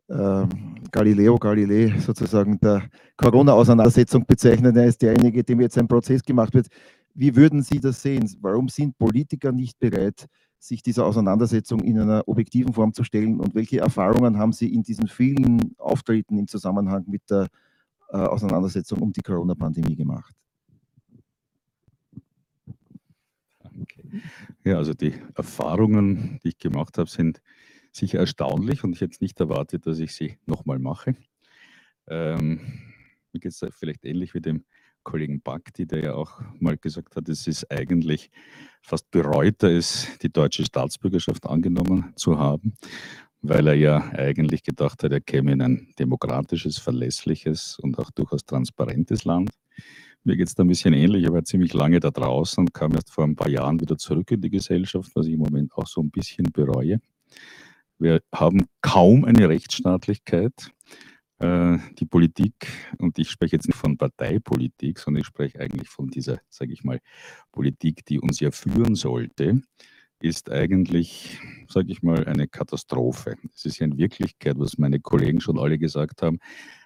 äh, 0.09 0.45
Galileo 0.91 1.37
Galilei 1.37 1.97
sozusagen 1.99 2.59
der 2.59 2.89
Corona-Auseinandersetzung 3.15 4.25
bezeichnen. 4.25 4.75
Er 4.75 4.87
ist 4.87 5.01
derjenige, 5.01 5.43
dem 5.43 5.61
jetzt 5.61 5.77
ein 5.77 5.87
Prozess 5.87 6.21
gemacht 6.23 6.53
wird. 6.53 6.67
Wie 7.13 7.35
würden 7.35 7.61
Sie 7.61 7.79
das 7.79 8.01
sehen? 8.01 8.29
Warum 8.41 8.67
sind 8.67 8.97
Politiker 8.97 9.51
nicht 9.51 9.79
bereit, 9.79 10.25
sich 10.59 10.83
dieser 10.83 11.05
Auseinandersetzung 11.05 11.81
in 11.81 11.99
einer 11.99 12.27
objektiven 12.27 12.73
Form 12.73 12.93
zu 12.93 13.03
stellen 13.03 13.39
und 13.39 13.55
welche 13.55 13.79
Erfahrungen 13.79 14.37
haben 14.37 14.51
Sie 14.51 14.73
in 14.73 14.83
diesen 14.83 15.07
vielen 15.07 15.73
Auftritten 15.77 16.37
im 16.37 16.47
Zusammenhang 16.47 17.05
mit 17.07 17.29
der 17.29 17.47
äh, 18.09 18.17
Auseinandersetzung 18.17 18.99
um 18.99 19.13
die 19.13 19.21
Corona-Pandemie 19.21 19.95
gemacht? 19.95 20.35
Ja, 24.65 24.77
also 24.77 24.93
die 24.93 25.13
Erfahrungen, 25.35 26.39
die 26.43 26.49
ich 26.49 26.57
gemacht 26.57 26.97
habe, 26.97 27.09
sind 27.09 27.41
sicher 27.91 28.19
erstaunlich 28.19 28.83
und 28.83 28.93
ich 28.93 29.01
hätte 29.01 29.17
nicht 29.21 29.39
erwartet, 29.39 29.87
dass 29.87 29.99
ich 29.99 30.13
sie 30.13 30.37
nochmal 30.45 30.79
mache. 30.79 31.15
Ähm, 32.07 32.59
mir 33.31 33.39
geht 33.39 33.51
es 33.51 33.65
vielleicht 33.77 34.05
ähnlich 34.05 34.33
wie 34.33 34.41
dem 34.41 34.65
Kollegen 35.03 35.41
Bakti, 35.41 35.85
der 35.85 36.03
ja 36.03 36.13
auch 36.13 36.41
mal 36.59 36.77
gesagt 36.77 37.15
hat, 37.15 37.29
es 37.29 37.47
ist 37.47 37.71
eigentlich 37.71 38.29
fast 38.81 39.09
bereut 39.11 39.63
er 39.63 39.77
es, 39.77 40.07
die 40.21 40.31
deutsche 40.31 40.65
Staatsbürgerschaft 40.65 41.45
angenommen 41.45 42.13
zu 42.15 42.37
haben, 42.37 42.73
weil 43.41 43.67
er 43.67 43.75
ja 43.75 43.97
eigentlich 44.11 44.63
gedacht 44.63 45.03
hat, 45.03 45.11
er 45.11 45.21
käme 45.21 45.51
in 45.51 45.61
ein 45.61 45.93
demokratisches, 45.99 46.77
verlässliches 46.77 47.77
und 47.79 47.97
auch 47.99 48.11
durchaus 48.11 48.45
transparentes 48.45 49.25
Land. 49.25 49.49
Mir 50.23 50.35
geht 50.35 50.47
es 50.47 50.55
da 50.55 50.63
ein 50.63 50.67
bisschen 50.67 50.93
ähnlich. 50.93 51.23
Ich 51.23 51.31
war 51.31 51.43
ziemlich 51.43 51.73
lange 51.73 51.99
da 51.99 52.11
draußen 52.11 52.61
und 52.61 52.73
kam 52.73 52.93
erst 52.93 53.11
vor 53.11 53.23
ein 53.23 53.35
paar 53.35 53.49
Jahren 53.49 53.79
wieder 53.79 53.97
zurück 53.97 54.31
in 54.31 54.41
die 54.41 54.49
Gesellschaft, 54.49 55.11
was 55.15 55.27
ich 55.27 55.33
im 55.33 55.39
Moment 55.39 55.73
auch 55.73 55.87
so 55.87 56.01
ein 56.01 56.11
bisschen 56.11 56.45
bereue. 56.51 56.99
Wir 57.97 58.21
haben 58.33 58.65
kaum 58.81 59.25
eine 59.25 59.47
Rechtsstaatlichkeit. 59.47 60.71
Äh, 61.39 61.77
die 61.97 62.05
Politik, 62.05 62.67
und 62.97 63.17
ich 63.17 63.29
spreche 63.29 63.55
jetzt 63.55 63.67
nicht 63.67 63.77
von 63.77 63.97
Parteipolitik, 63.97 64.99
sondern 64.99 65.21
ich 65.21 65.27
spreche 65.27 65.59
eigentlich 65.59 65.87
von 65.87 66.09
dieser, 66.09 66.39
sage 66.49 66.73
ich 66.73 66.83
mal, 66.83 66.99
Politik, 67.51 68.05
die 68.05 68.19
uns 68.19 68.41
ja 68.41 68.51
führen 68.51 68.95
sollte, 68.95 69.61
ist 70.21 70.51
eigentlich, 70.51 71.39
sage 71.69 71.91
ich 71.91 72.03
mal, 72.03 72.25
eine 72.25 72.47
Katastrophe. 72.49 73.37
Es 73.55 73.63
ist 73.63 73.79
ja 73.79 73.85
in 73.85 73.97
Wirklichkeit, 73.97 74.59
was 74.59 74.77
meine 74.77 74.99
Kollegen 74.99 75.39
schon 75.39 75.57
alle 75.57 75.79
gesagt 75.79 76.21
haben, 76.21 76.39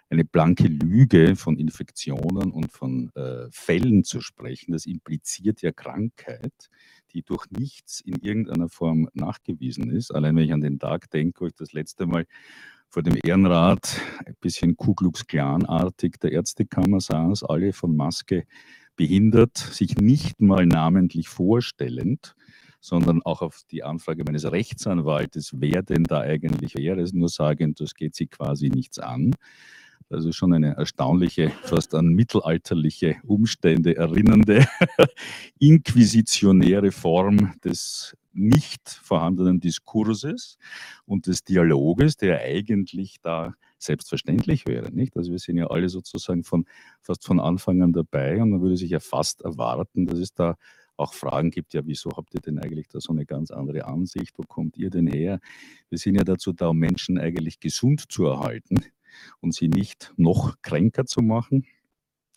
eine 0.10 0.24
blanke 0.24 0.68
Lüge 0.68 1.36
von 1.36 1.58
Infektionen 1.58 2.52
und 2.52 2.72
von 2.72 3.10
äh, 3.16 3.48
Fällen 3.50 4.04
zu 4.04 4.22
sprechen. 4.22 4.74
Das 4.74 4.86
impliziert 4.86 5.64
ja 5.64 5.72
Krankheit, 5.72 6.70
die 7.14 7.24
durch 7.24 7.48
nichts 7.50 8.02
in 8.02 8.18
irgendeiner 8.22 8.70
Form 8.70 9.10
nachgewiesen 9.14 9.90
ist. 9.90 10.14
Allein 10.14 10.36
wenn 10.36 10.46
ich 10.46 10.54
an 10.54 10.62
den 10.62 10.78
Tag 10.78 11.10
denke, 11.10 11.42
wo 11.42 11.48
ich 11.48 11.56
das 11.56 11.74
letzte 11.74 12.06
Mal 12.06 12.28
vor 12.94 13.02
dem 13.02 13.18
Ehrenrat 13.24 14.00
ein 14.24 14.36
bisschen 14.40 14.78
Ku 14.78 14.94
Klux 14.94 15.26
Klan-artig 15.26 16.20
der 16.20 16.32
Ärztekammer 16.32 17.02
saß, 17.02 17.44
alle 17.44 17.74
von 17.74 17.96
Maske 17.96 18.46
behindert, 18.96 19.58
sich 19.58 19.98
nicht 19.98 20.40
mal 20.42 20.68
namentlich 20.68 21.28
vorstellend, 21.28 22.36
sondern 22.82 23.24
auch 23.24 23.42
auf 23.42 23.62
die 23.72 23.82
Anfrage 23.82 24.24
meines 24.24 24.46
Rechtsanwaltes, 24.46 25.54
wer 25.56 25.82
denn 25.82 26.04
da 26.04 26.20
eigentlich 26.20 26.76
wäre, 26.76 27.04
nur 27.14 27.30
sagen, 27.30 27.74
das 27.74 27.96
geht 27.96 28.14
sie 28.14 28.28
quasi 28.28 28.70
nichts 28.70 29.00
an. 29.00 29.34
Also 30.12 30.32
schon 30.32 30.54
eine 30.54 30.76
erstaunliche, 30.76 31.50
fast 31.64 31.96
an 31.96 32.10
mittelalterliche 32.10 33.16
Umstände 33.26 33.98
erinnernde, 33.98 34.68
inquisitionäre 35.58 36.92
Form 36.92 37.54
des 37.64 38.16
nicht 38.34 38.90
vorhandenen 38.90 39.60
Diskurses 39.60 40.58
und 41.06 41.28
des 41.28 41.44
Dialoges, 41.44 42.18
der 42.18 42.42
eigentlich 42.42 43.18
da 43.22 43.54
selbstverständlich 43.78 44.66
wäre. 44.66 44.92
Nicht? 44.92 45.16
Also 45.18 45.32
wir 45.32 45.40
sind 45.40 45.58
ja 45.58 45.68
alle 45.68 45.90
sozusagen 45.90 46.44
von, 46.44 46.66
fast 47.02 47.26
von 47.26 47.40
Anfang 47.40 47.82
an 47.82 47.94
dabei 47.94 48.42
und 48.42 48.50
man 48.50 48.62
würde 48.62 48.78
sich 48.78 48.92
ja 48.92 49.00
fast 49.00 49.42
erwarten, 49.42 50.06
dass 50.06 50.20
es 50.20 50.34
da 50.34 50.56
auch 50.96 51.14
Fragen 51.14 51.50
gibt, 51.50 51.74
ja, 51.74 51.82
wieso 51.86 52.12
habt 52.16 52.34
ihr 52.36 52.42
denn 52.42 52.60
eigentlich 52.60 52.88
da 52.88 53.00
so 53.00 53.12
eine 53.12 53.26
ganz 53.26 53.52
andere 53.52 53.86
Ansicht? 53.86 54.38
Wo 54.38 54.44
kommt 54.44 54.78
ihr 54.78 54.90
denn 54.90 55.08
her? 55.08 55.40
Wir 55.90 55.98
sind 55.98 56.16
ja 56.16 56.24
dazu 56.24 56.54
da, 56.54 56.68
um 56.68 56.78
Menschen 56.78 57.18
eigentlich 57.18 57.60
gesund 57.60 58.12
zu 58.12 58.26
erhalten 58.26 58.76
und 59.42 59.54
sie 59.54 59.68
nicht 59.70 60.14
noch 60.18 60.62
kränker 60.62 61.06
zu 61.06 61.22
machen. 61.22 61.66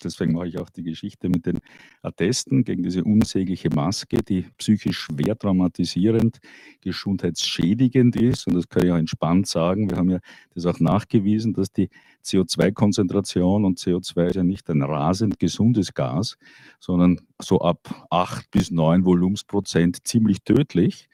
Deswegen 0.05 0.33
mache 0.33 0.49
ich 0.49 0.59
auch 0.59 0.71
die 0.71 0.83
Geschichte 0.83 1.29
mit 1.29 1.47
den 1.47 1.59
Attesten 2.03 2.65
gegen 2.65 2.83
diese 2.83 3.05
unsägliche 3.05 3.71
Maske, 3.71 4.23
die 4.23 4.47
psychisch 4.59 4.99
schwer 4.99 5.39
traumatisierend, 5.39 6.39
gesundheitsschädigend 6.81 8.17
ist. 8.17 8.47
Und 8.47 8.55
das 8.55 8.69
kann 8.69 8.85
ich 8.85 8.93
auch 8.93 8.97
entspannt 8.97 9.47
sagen. 9.47 9.91
Wir 9.91 9.97
haben 9.97 10.11
ja 10.11 10.19
das 10.55 10.67
auch 10.67 10.81
nachgewiesen, 10.81 11.55
dass 11.55 11.73
die 11.73 11.89
CO2-Konzentration 12.25 13.65
und 13.65 13.79
CO2 13.79 14.27
ist 14.27 14.37
ja 14.37 14.45
nicht 14.45 14.69
ein 14.69 14.83
rasend 14.83 15.39
gesundes 15.39 15.95
Gas, 15.95 16.37
sondern 16.81 17.21
so 17.41 17.61
ab 17.61 18.07
8 18.11 18.51
bis 18.51 18.71
9 18.71 19.05
Volumensprozent 19.05 20.07
ziemlich 20.07 20.43
tödlich. 20.43 21.09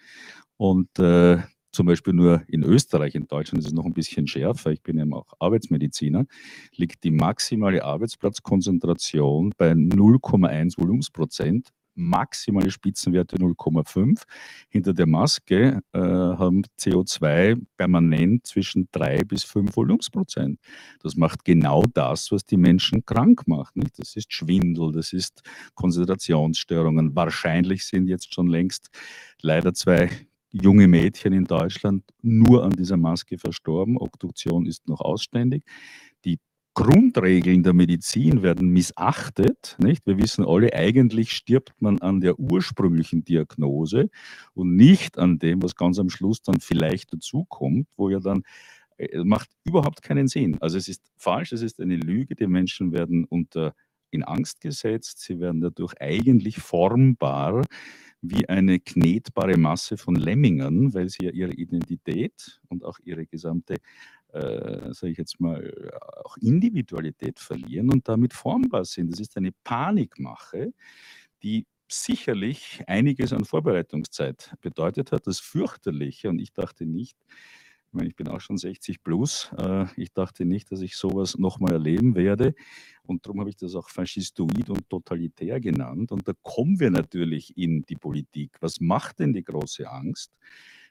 Und 0.56 0.98
äh, 0.98 1.38
zum 1.72 1.86
Beispiel 1.86 2.12
nur 2.12 2.42
in 2.48 2.62
Österreich, 2.62 3.14
in 3.14 3.26
Deutschland 3.26 3.60
ist 3.60 3.68
es 3.68 3.72
noch 3.72 3.86
ein 3.86 3.94
bisschen 3.94 4.26
schärfer, 4.26 4.70
ich 4.70 4.82
bin 4.82 4.98
eben 4.98 5.14
auch 5.14 5.32
Arbeitsmediziner, 5.38 6.26
liegt 6.76 7.02
die 7.04 7.10
maximale 7.10 7.82
Arbeitsplatzkonzentration 7.84 9.52
bei 9.56 9.72
0,1 9.72 10.78
Volumensprozent, 10.78 11.70
maximale 11.94 12.70
Spitzenwerte 12.70 13.36
0,5. 13.36 14.22
Hinter 14.68 14.94
der 14.94 15.06
Maske 15.06 15.80
äh, 15.92 15.98
haben 15.98 16.62
CO2 16.78 17.60
permanent 17.76 18.46
zwischen 18.46 18.88
3 18.92 19.24
bis 19.24 19.44
5 19.44 19.74
Volumensprozent. 19.76 20.58
Das 21.02 21.16
macht 21.16 21.44
genau 21.44 21.84
das, 21.94 22.32
was 22.32 22.44
die 22.44 22.56
Menschen 22.56 23.04
krank 23.04 23.46
macht. 23.46 23.76
Nicht? 23.76 23.98
Das 23.98 24.16
ist 24.16 24.32
Schwindel, 24.32 24.92
das 24.92 25.12
ist 25.12 25.42
Konzentrationsstörungen. 25.74 27.14
Wahrscheinlich 27.14 27.84
sind 27.84 28.08
jetzt 28.08 28.32
schon 28.32 28.46
längst 28.46 28.88
leider 29.42 29.74
zwei 29.74 30.10
junge 30.52 30.86
Mädchen 30.86 31.32
in 31.32 31.44
Deutschland 31.44 32.04
nur 32.20 32.64
an 32.64 32.72
dieser 32.72 32.96
Maske 32.96 33.38
verstorben. 33.38 33.96
Obduktion 33.96 34.66
ist 34.66 34.86
noch 34.88 35.00
ausständig. 35.00 35.64
Die 36.24 36.38
Grundregeln 36.74 37.62
der 37.62 37.74
Medizin 37.74 38.42
werden 38.42 38.68
missachtet. 38.68 39.76
Nicht? 39.78 40.06
Wir 40.06 40.16
wissen 40.18 40.44
alle, 40.44 40.72
eigentlich 40.72 41.32
stirbt 41.32 41.74
man 41.80 41.98
an 41.98 42.20
der 42.20 42.38
ursprünglichen 42.38 43.24
Diagnose 43.24 44.08
und 44.54 44.76
nicht 44.76 45.18
an 45.18 45.38
dem, 45.38 45.62
was 45.62 45.74
ganz 45.74 45.98
am 45.98 46.08
Schluss 46.08 46.42
dann 46.42 46.60
vielleicht 46.60 47.12
dazukommt, 47.12 47.88
wo 47.96 48.08
ja 48.08 48.20
dann 48.20 48.42
äh, 48.96 49.22
macht 49.24 49.50
überhaupt 49.64 50.02
keinen 50.02 50.28
Sinn. 50.28 50.56
Also 50.60 50.78
es 50.78 50.88
ist 50.88 51.02
falsch, 51.16 51.52
es 51.52 51.62
ist 51.62 51.80
eine 51.80 51.96
Lüge. 51.96 52.34
Die 52.34 52.46
Menschen 52.46 52.92
werden 52.92 53.24
unter 53.24 53.74
in 54.12 54.22
Angst 54.22 54.60
gesetzt, 54.60 55.20
sie 55.20 55.40
werden 55.40 55.60
dadurch 55.60 55.94
eigentlich 56.00 56.58
formbar 56.58 57.64
wie 58.20 58.48
eine 58.48 58.78
knetbare 58.78 59.56
Masse 59.56 59.96
von 59.96 60.14
Lemmingen, 60.14 60.94
weil 60.94 61.08
sie 61.08 61.24
ja 61.24 61.30
ihre 61.32 61.52
Identität 61.52 62.60
und 62.68 62.84
auch 62.84 62.98
ihre 63.02 63.26
gesamte, 63.26 63.76
äh, 64.32 64.92
sage 64.92 65.10
ich 65.12 65.18
jetzt 65.18 65.40
mal, 65.40 65.90
auch 66.24 66.36
Individualität 66.36 67.40
verlieren 67.40 67.90
und 67.90 68.08
damit 68.08 68.32
formbar 68.32 68.84
sind. 68.84 69.12
Das 69.12 69.18
ist 69.18 69.36
eine 69.36 69.50
Panikmache, 69.64 70.72
die 71.42 71.66
sicherlich 71.90 72.82
einiges 72.86 73.32
an 73.32 73.44
Vorbereitungszeit 73.44 74.54
bedeutet 74.60 75.12
hat. 75.12 75.26
Das 75.26 75.40
fürchterliche, 75.40 76.28
und 76.28 76.38
ich 76.38 76.52
dachte 76.52 76.86
nicht, 76.86 77.18
ich 77.92 77.94
meine, 77.94 78.08
ich 78.08 78.16
bin 78.16 78.28
auch 78.28 78.40
schon 78.40 78.56
60 78.56 79.02
plus. 79.02 79.50
Äh, 79.58 79.84
ich 79.96 80.14
dachte 80.14 80.46
nicht, 80.46 80.72
dass 80.72 80.80
ich 80.80 80.96
sowas 80.96 81.36
nochmal 81.36 81.74
erleben 81.74 82.14
werde. 82.14 82.54
Und 83.02 83.26
darum 83.26 83.40
habe 83.40 83.50
ich 83.50 83.56
das 83.56 83.74
auch 83.74 83.90
faschistoid 83.90 84.70
und 84.70 84.88
totalitär 84.88 85.60
genannt. 85.60 86.10
Und 86.10 86.26
da 86.26 86.32
kommen 86.40 86.80
wir 86.80 86.90
natürlich 86.90 87.54
in 87.58 87.82
die 87.82 87.96
Politik. 87.96 88.56
Was 88.60 88.80
macht 88.80 89.18
denn 89.18 89.34
die 89.34 89.44
große 89.44 89.90
Angst? 89.90 90.32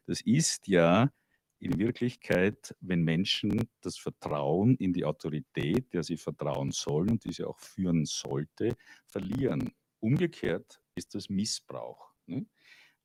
Das 0.05 0.21
ist 0.21 0.67
ja 0.67 1.09
in 1.57 1.79
Wirklichkeit, 1.79 2.75
wenn 2.81 3.01
Menschen 3.01 3.67
das 3.81 3.97
Vertrauen 3.97 4.75
in 4.75 4.93
die 4.93 5.03
Autorität, 5.03 5.91
der 5.93 6.03
sie 6.03 6.17
vertrauen 6.17 6.69
sollen 6.69 7.09
und 7.09 7.25
die 7.25 7.33
sie 7.33 7.45
auch 7.45 7.57
führen 7.57 8.05
sollte, 8.05 8.75
verlieren. 9.07 9.71
Umgekehrt 9.99 10.79
ist 10.93 11.15
das 11.15 11.29
Missbrauch. 11.29 12.13
Ne? 12.27 12.45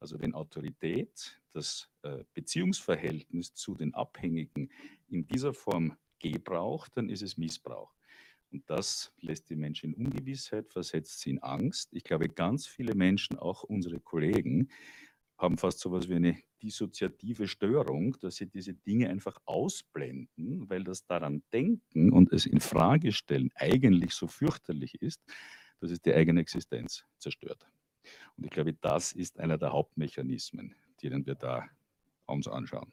Also 0.01 0.21
wenn 0.21 0.35
Autorität 0.35 1.41
das 1.57 1.89
äh, 2.03 2.25
Beziehungsverhältnis 2.35 3.55
zu 3.55 3.75
den 3.75 3.95
Abhängigen 3.95 4.71
in 5.09 5.27
dieser 5.27 5.55
Form 5.55 5.97
gebraucht, 6.19 6.93
dann 6.95 7.09
ist 7.09 7.23
es 7.23 7.37
Missbrauch. 7.37 7.93
Und 8.53 8.69
das 8.71 9.13
lässt 9.21 9.51
die 9.51 9.57
Menschen 9.57 9.93
in 9.95 10.07
Ungewissheit, 10.07 10.69
versetzt 10.69 11.21
sie 11.21 11.31
in 11.31 11.43
Angst. 11.43 11.89
Ich 11.93 12.05
glaube, 12.05 12.29
ganz 12.29 12.67
viele 12.67 12.95
Menschen, 12.95 13.39
auch 13.39 13.65
unsere 13.65 14.01
Kollegen, 14.01 14.69
haben 15.39 15.59
fast 15.59 15.81
so 15.81 15.91
etwas 15.91 16.09
wie 16.09 16.15
eine 16.15 16.39
dissoziative 16.63 17.49
Störung, 17.49 18.17
dass 18.21 18.37
sie 18.37 18.47
diese 18.47 18.73
Dinge 18.73 19.11
einfach 19.11 19.39
ausblenden, 19.45 20.69
weil 20.71 20.85
das 20.85 21.05
daran 21.05 21.43
Denken 21.53 22.13
und 22.13 22.33
es 22.33 22.47
in 22.47 22.61
Frage 22.61 23.13
stellen 23.13 23.51
eigentlich 23.55 24.15
so 24.15 24.27
fürchterlich 24.27 24.95
ist, 25.03 25.23
dass 25.81 25.91
es 25.91 26.01
die 26.01 26.15
eigene 26.15 26.41
Existenz 26.41 27.05
zerstört. 27.19 27.67
Und 28.37 28.45
ich 28.45 28.51
glaube, 28.51 28.73
das 28.75 29.13
ist 29.13 29.39
einer 29.39 29.59
der 29.59 29.73
Hauptmechanismen, 29.73 30.75
denen 31.03 31.27
wir 31.27 31.35
da 31.35 31.65
uns 32.27 32.49
anschauen. 32.49 32.93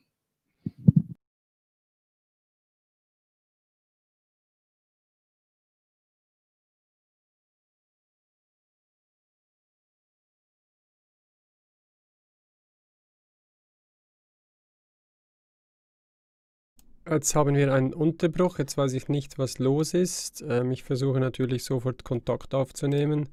Jetzt 17.09 17.35
haben 17.35 17.55
wir 17.55 17.73
einen 17.73 17.93
Unterbruch. 17.93 18.59
Jetzt 18.59 18.77
weiß 18.77 18.93
ich 18.93 19.09
nicht, 19.09 19.37
was 19.37 19.59
los 19.59 19.93
ist. 19.93 20.41
Ähm, 20.47 20.71
ich 20.71 20.83
versuche 20.83 21.19
natürlich 21.19 21.65
sofort 21.65 22.03
Kontakt 22.05 22.53
aufzunehmen. 22.53 23.27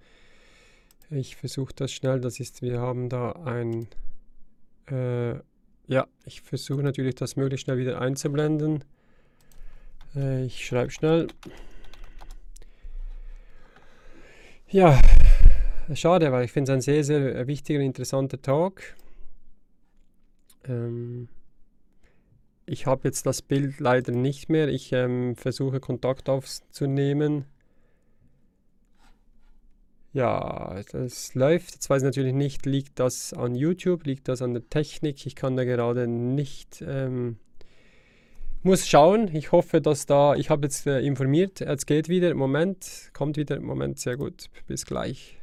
Ich 1.08 1.36
versuche 1.36 1.72
das 1.74 1.92
schnell. 1.92 2.20
Das 2.20 2.40
ist, 2.40 2.62
wir 2.62 2.80
haben 2.80 3.08
da 3.08 3.32
ein. 3.32 3.88
Äh, 4.88 5.34
ja, 5.86 6.06
ich 6.24 6.42
versuche 6.42 6.82
natürlich 6.82 7.16
das 7.16 7.36
möglichst 7.36 7.64
schnell 7.64 7.78
wieder 7.78 8.00
einzublenden. 8.00 8.84
Äh, 10.14 10.44
ich 10.44 10.64
schreibe 10.64 10.90
schnell. 10.90 11.28
Ja, 14.68 15.00
schade, 15.94 16.30
weil 16.30 16.44
ich 16.44 16.52
finde 16.52 16.72
es 16.72 16.76
ein 16.76 16.80
sehr, 16.80 17.02
sehr 17.02 17.46
wichtiger, 17.48 17.80
interessanter 17.80 18.40
Talk. 18.40 18.82
Ähm, 20.64 21.28
ich 22.66 22.86
habe 22.86 23.08
jetzt 23.08 23.26
das 23.26 23.42
Bild 23.42 23.80
leider 23.80 24.12
nicht 24.12 24.48
mehr. 24.48 24.68
Ich 24.68 24.92
ähm, 24.92 25.34
versuche 25.34 25.80
Kontakt 25.80 26.28
aufzunehmen. 26.28 27.46
Ja, 30.12 30.82
das 30.90 31.34
läuft. 31.34 31.74
Jetzt 31.74 31.88
weiß 31.88 32.02
ich 32.02 32.06
natürlich 32.06 32.34
nicht, 32.34 32.66
liegt 32.66 32.98
das 32.98 33.32
an 33.32 33.54
YouTube, 33.54 34.04
liegt 34.04 34.26
das 34.28 34.42
an 34.42 34.54
der 34.54 34.68
Technik? 34.68 35.24
Ich 35.26 35.36
kann 35.36 35.56
da 35.56 35.64
gerade 35.64 36.08
nicht. 36.08 36.82
Ähm, 36.86 37.38
muss 38.62 38.88
schauen. 38.88 39.34
Ich 39.34 39.52
hoffe, 39.52 39.80
dass 39.80 40.06
da. 40.06 40.34
Ich 40.34 40.50
habe 40.50 40.66
jetzt 40.66 40.86
äh, 40.86 41.00
informiert. 41.00 41.60
Es 41.60 41.86
geht 41.86 42.08
wieder. 42.08 42.34
Moment, 42.34 43.10
kommt 43.14 43.36
wieder. 43.36 43.60
Moment, 43.60 43.98
sehr 44.00 44.16
gut. 44.16 44.50
Bis 44.66 44.84
gleich. 44.84 45.39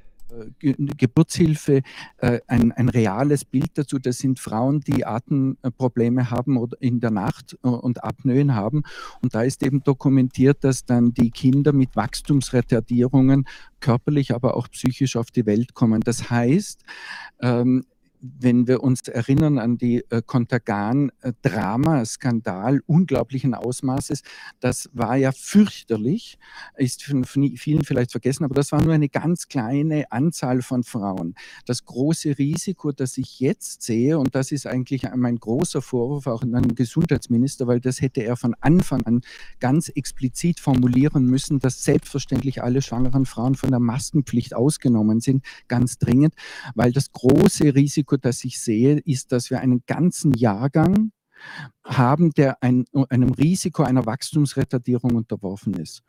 Ge 0.60 0.76
Geburtshilfe 0.78 1.82
äh, 2.18 2.40
ein, 2.48 2.72
ein 2.72 2.90
reales 2.90 3.46
Bild 3.46 3.72
dazu. 3.76 3.98
Das 4.00 4.18
sind 4.18 4.40
Frauen, 4.40 4.82
die 4.82 5.06
Atemprobleme 5.06 6.30
haben 6.30 6.58
oder 6.58 6.78
in 6.82 7.00
der 7.00 7.12
Nacht 7.12 7.58
äh, 7.64 7.68
und 7.68 8.04
Apnoen 8.04 8.54
haben. 8.54 8.84
Und 9.22 9.36
da 9.36 9.44
ist 9.44 9.64
eben 9.64 9.84
dokumentiert, 9.84 10.64
dass 10.64 10.86
dann 10.86 11.14
die 11.14 11.32
Kinder 11.32 11.74
mit 11.74 11.96
Wachstumsretardierungen 11.96 13.46
körperlich, 13.80 14.34
aber 14.34 14.58
auch 14.58 14.68
psychisch 14.70 15.16
auf 15.16 15.32
die 15.32 15.46
Welt 15.46 15.74
kommen. 15.74 16.02
Das 16.02 16.30
heißt, 16.30 16.84
ähm, 17.42 17.86
wenn 18.20 18.68
wir 18.68 18.84
uns 18.84 19.08
erinnern 19.08 19.60
an 19.60 19.78
die 19.78 20.04
äh, 20.10 20.22
Kontergan-Drama-Skandal 20.26 22.82
unglaublichen 22.86 23.54
Ausmaßes, 23.54 24.24
das 24.60 24.90
war 24.94 25.16
ja 25.16 25.32
fürchterlich, 25.32 26.38
ist 26.78 27.04
von 27.04 27.24
vielen 27.24 27.84
vielleicht 27.84 28.12
vergessen, 28.12 28.44
aber 28.44 28.56
das 28.56 28.72
war 28.72 28.82
nur 28.82 28.94
eine 28.94 29.10
ganz 29.10 29.48
kleine 29.48 30.12
Anzahl 30.12 30.62
von 30.62 30.84
Frauen. 30.84 31.36
Das 31.66 31.86
große 31.86 32.38
Risiko, 32.38 32.92
das 32.92 33.18
ich 33.18 33.40
jetzt 33.40 33.84
sehe, 33.84 34.20
und 34.20 34.36
das 34.36 34.52
ist 34.52 34.68
eigentlich 34.68 35.04
mein 35.16 35.38
großer 35.38 35.82
Vorwurf 35.82 36.28
auch 36.28 36.42
an 36.42 36.54
den 36.54 36.76
Gesundheitsminister, 36.76 37.68
weil 37.68 37.80
das 37.80 38.02
hätte 38.02 38.24
er 38.24 38.38
von 38.38 38.56
Anfang 38.62 39.04
an 39.04 39.22
ganz 39.60 39.90
explizit 39.90 40.60
formulieren 40.60 41.26
müssen, 41.26 41.60
dass 41.60 41.84
selbstverständlich 41.84 42.64
alle 42.64 42.82
schwangeren 42.82 43.26
Frauen 43.26 43.56
von 43.56 43.70
der 43.70 43.80
Maskenpflicht 43.80 44.56
ausgenommen 44.56 45.20
sind, 45.20 45.44
ganz 45.68 45.98
dringend, 45.98 46.34
weil 46.76 46.92
das 46.92 47.12
große 47.12 47.76
Risiko 47.76 48.07
Risiko, 48.08 48.18
das 48.18 48.44
ich 48.44 48.60
sehe, 48.60 49.00
ist, 49.00 49.32
dass 49.32 49.50
wir 49.50 49.60
einen 49.60 49.84
ganzen 49.86 50.34
Jahrgang 50.34 51.12
haben, 51.84 52.32
der 52.32 52.62
ein, 52.64 52.86
einem 53.10 53.32
Risiko 53.32 53.84
einer 53.84 54.06
Wachstumsretardierung 54.06 55.16
unterworfen 55.16 55.74
ist. 55.76 56.02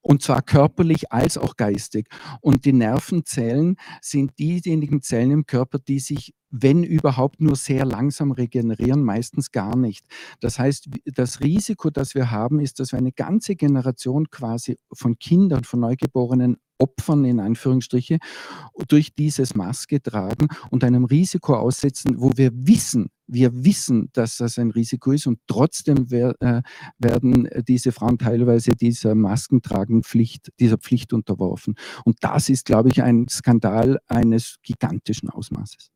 Und 0.00 0.22
zwar 0.22 0.42
körperlich 0.42 1.12
als 1.12 1.38
auch 1.38 1.56
geistig. 1.56 2.08
Und 2.40 2.64
die 2.64 2.72
Nervenzellen 2.72 3.76
sind 4.00 4.38
diejenigen 4.38 5.02
Zellen 5.02 5.30
im 5.30 5.46
Körper, 5.46 5.78
die 5.78 6.00
sich 6.00 6.34
wenn 6.52 6.84
überhaupt 6.84 7.40
nur 7.40 7.56
sehr 7.56 7.84
langsam 7.84 8.30
regenerieren, 8.30 9.02
meistens 9.02 9.50
gar 9.50 9.76
nicht. 9.76 10.06
Das 10.40 10.58
heißt, 10.58 10.88
das 11.06 11.40
Risiko, 11.40 11.90
das 11.90 12.14
wir 12.14 12.30
haben, 12.30 12.60
ist, 12.60 12.78
dass 12.78 12.92
wir 12.92 12.98
eine 12.98 13.12
ganze 13.12 13.56
Generation 13.56 14.30
quasi 14.30 14.78
von 14.92 15.18
Kindern, 15.18 15.64
von 15.64 15.80
Neugeborenen 15.80 16.58
Opfern 16.78 17.24
in 17.24 17.38
Anführungsstriche 17.38 18.18
durch 18.88 19.14
dieses 19.14 19.54
Maske 19.54 20.02
tragen 20.02 20.48
und 20.70 20.82
einem 20.82 21.04
Risiko 21.04 21.54
aussetzen, 21.54 22.20
wo 22.20 22.32
wir 22.34 22.50
wissen, 22.52 23.08
wir 23.28 23.64
wissen, 23.64 24.10
dass 24.12 24.36
das 24.38 24.58
ein 24.58 24.72
Risiko 24.72 25.12
ist 25.12 25.28
und 25.28 25.38
trotzdem 25.46 26.08
äh, 26.10 26.62
werden 26.98 27.48
diese 27.68 27.92
Frauen 27.92 28.18
teilweise 28.18 28.72
dieser 28.72 29.14
Maskentragenpflicht, 29.14 30.50
dieser 30.58 30.76
Pflicht 30.76 31.12
unterworfen. 31.12 31.76
Und 32.04 32.16
das 32.20 32.48
ist, 32.48 32.66
glaube 32.66 32.88
ich, 32.90 33.02
ein 33.02 33.28
Skandal 33.28 34.00
eines 34.08 34.56
gigantischen 34.62 35.30
Ausmaßes 35.30 35.92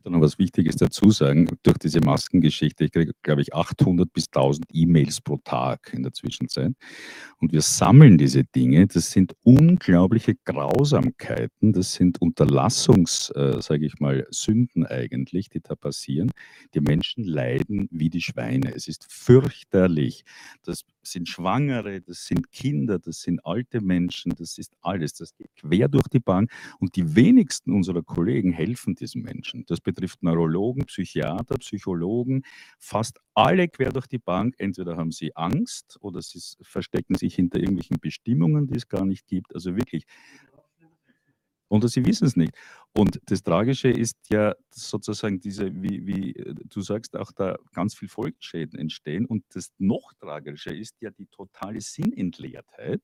möchte 0.00 0.10
noch 0.10 0.20
was 0.20 0.38
Wichtiges 0.38 0.76
dazu 0.76 1.10
sagen. 1.10 1.46
Durch 1.62 1.78
diese 1.78 2.00
Maskengeschichte, 2.00 2.84
ich 2.84 2.92
kriege, 2.92 3.12
glaube 3.22 3.42
ich, 3.42 3.54
800 3.54 4.12
bis 4.12 4.26
1000 4.26 4.66
E-Mails 4.72 5.20
pro 5.20 5.38
Tag 5.44 5.92
in 5.92 6.02
der 6.02 6.12
Zwischenzeit. 6.12 6.72
Und 7.38 7.52
wir 7.52 7.60
sammeln 7.60 8.16
diese 8.16 8.44
Dinge. 8.44 8.86
Das 8.86 9.10
sind 9.10 9.34
unglaubliche 9.42 10.34
Grausamkeiten. 10.44 11.72
Das 11.72 11.92
sind 11.92 12.20
Unterlassungs, 12.20 13.30
äh, 13.30 13.60
sage 13.60 13.86
ich 13.86 14.00
mal, 14.00 14.26
Sünden 14.30 14.86
eigentlich, 14.86 15.50
die 15.50 15.60
da 15.60 15.74
passieren. 15.74 16.30
Die 16.74 16.80
Menschen 16.80 17.24
leiden 17.24 17.88
wie 17.90 18.08
die 18.08 18.22
Schweine. 18.22 18.74
Es 18.74 18.88
ist 18.88 19.06
fürchterlich. 19.10 20.24
Das 20.64 20.82
sind 21.02 21.28
Schwangere, 21.28 22.00
das 22.00 22.26
sind 22.26 22.50
Kinder, 22.52 22.98
das 22.98 23.20
sind 23.22 23.44
alte 23.44 23.80
Menschen, 23.80 24.32
das 24.36 24.58
ist 24.58 24.72
alles. 24.80 25.14
Das 25.14 25.34
geht 25.34 25.54
quer 25.56 25.88
durch 25.88 26.08
die 26.08 26.20
Bank. 26.20 26.50
Und 26.78 26.96
die 26.96 27.14
wenigsten 27.16 27.72
unserer 27.72 28.02
Kollegen 28.02 28.52
helfen 28.52 28.94
diesen 28.94 29.22
Menschen. 29.22 29.64
Das 29.66 29.80
betrifft 29.80 30.22
Neurologen, 30.22 30.84
Psychiater, 30.86 31.56
Psychologen, 31.58 32.42
fast 32.78 33.18
alle 33.34 33.68
quer 33.68 33.90
durch 33.92 34.06
die 34.06 34.18
Bank. 34.18 34.54
Entweder 34.58 34.96
haben 34.96 35.12
sie 35.12 35.34
Angst 35.36 35.98
oder 36.00 36.22
sie 36.22 36.40
verstecken 36.62 37.14
sich 37.14 37.34
hinter 37.34 37.58
irgendwelchen 37.58 37.98
Bestimmungen, 38.00 38.66
die 38.66 38.76
es 38.76 38.88
gar 38.88 39.04
nicht 39.04 39.26
gibt. 39.26 39.54
Also 39.54 39.76
wirklich 39.76 40.04
Oder 41.68 41.88
sie 41.88 42.04
wissen 42.04 42.26
es 42.26 42.36
nicht. 42.36 42.52
Und 42.92 43.20
das 43.26 43.42
Tragische 43.44 43.88
ist 43.88 44.16
ja 44.30 44.54
sozusagen 44.72 45.38
diese, 45.38 45.70
wie, 45.80 46.06
wie 46.06 46.34
äh, 46.34 46.54
du 46.68 46.80
sagst, 46.80 47.16
auch 47.16 47.30
da 47.30 47.56
ganz 47.72 47.94
viel 47.94 48.08
Folgeschäden 48.08 48.78
entstehen. 48.80 49.26
Und 49.26 49.44
das 49.54 49.70
noch 49.78 50.12
Tragische 50.18 50.74
ist 50.74 50.96
ja 51.00 51.10
die 51.10 51.26
totale 51.26 51.80
Sinnentleertheit, 51.80 53.00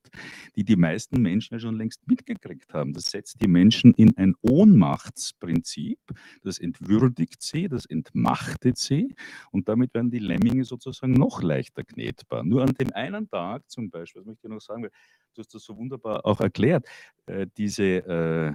die 0.57 0.65
die 0.65 0.75
meisten 0.75 1.21
Menschen 1.21 1.55
ja 1.55 1.59
schon 1.59 1.77
längst 1.77 2.05
mitgekriegt 2.05 2.73
haben. 2.73 2.91
Das 2.91 3.05
setzt 3.05 3.41
die 3.41 3.47
Menschen 3.47 3.93
in 3.93 4.17
ein 4.17 4.35
Ohnmachtsprinzip, 4.41 5.99
das 6.43 6.59
entwürdigt 6.59 7.41
sie, 7.41 7.69
das 7.69 7.85
entmachtet 7.85 8.77
sie 8.77 9.15
und 9.51 9.69
damit 9.69 9.93
werden 9.93 10.11
die 10.11 10.19
Lemminge 10.19 10.65
sozusagen 10.65 11.13
noch 11.13 11.41
leichter 11.41 11.83
knetbar. 11.85 12.43
Nur 12.43 12.63
an 12.63 12.73
dem 12.73 12.91
einen 12.93 13.29
Tag 13.29 13.69
zum 13.69 13.89
Beispiel, 13.89 14.21
das 14.21 14.27
möchte 14.27 14.47
ich 14.47 14.53
noch 14.53 14.61
sagen, 14.61 14.89
du 15.37 15.41
hast 15.41 15.53
das 15.53 15.63
so 15.63 15.77
wunderbar 15.77 16.25
auch 16.25 16.41
erklärt, 16.41 16.85
äh, 17.27 17.47
diese 17.57 17.83
äh, 17.83 18.53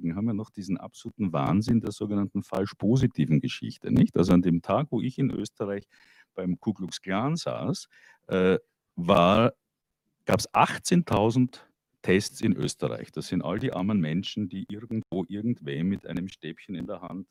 Corona-Statistiken 0.00 0.16
haben 0.16 0.26
ja 0.26 0.34
noch 0.34 0.50
diesen 0.50 0.78
absoluten 0.78 1.32
Wahnsinn 1.32 1.80
der 1.80 1.92
sogenannten 1.92 2.42
falsch 2.42 2.74
positiven 2.74 3.40
Geschichte, 3.40 3.90
nicht? 3.92 4.16
Also 4.16 4.32
an 4.32 4.42
dem 4.42 4.62
Tag, 4.62 4.88
wo 4.90 5.00
ich 5.00 5.18
in 5.18 5.30
Österreich 5.30 5.86
beim 6.34 6.58
Ku 6.58 6.72
Klux 6.72 7.00
Klan 7.00 7.36
saß, 7.36 7.88
äh, 8.28 8.58
gab 8.96 10.38
es 10.38 10.48
18.000 10.52 11.60
Tests 12.02 12.40
in 12.40 12.54
Österreich. 12.54 13.12
Das 13.12 13.28
sind 13.28 13.42
all 13.42 13.58
die 13.58 13.72
armen 13.72 14.00
Menschen, 14.00 14.48
die 14.48 14.66
irgendwo 14.68 15.24
irgendwem 15.28 15.88
mit 15.88 16.06
einem 16.06 16.28
Stäbchen 16.28 16.74
in 16.74 16.86
der 16.86 17.02
Hand 17.02 17.28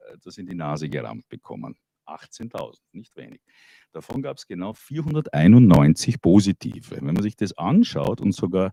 äh, 0.00 0.16
das 0.22 0.38
in 0.38 0.46
die 0.46 0.54
Nase 0.54 0.88
gerammt 0.88 1.28
bekommen. 1.28 1.76
18.000, 2.06 2.78
nicht 2.92 3.14
wenig. 3.16 3.42
Davon 3.92 4.22
gab 4.22 4.38
es 4.38 4.46
genau 4.46 4.72
491 4.72 6.22
positive. 6.22 6.96
Wenn 6.96 7.04
man 7.04 7.22
sich 7.22 7.36
das 7.36 7.52
anschaut 7.58 8.22
und 8.22 8.32
sogar 8.32 8.72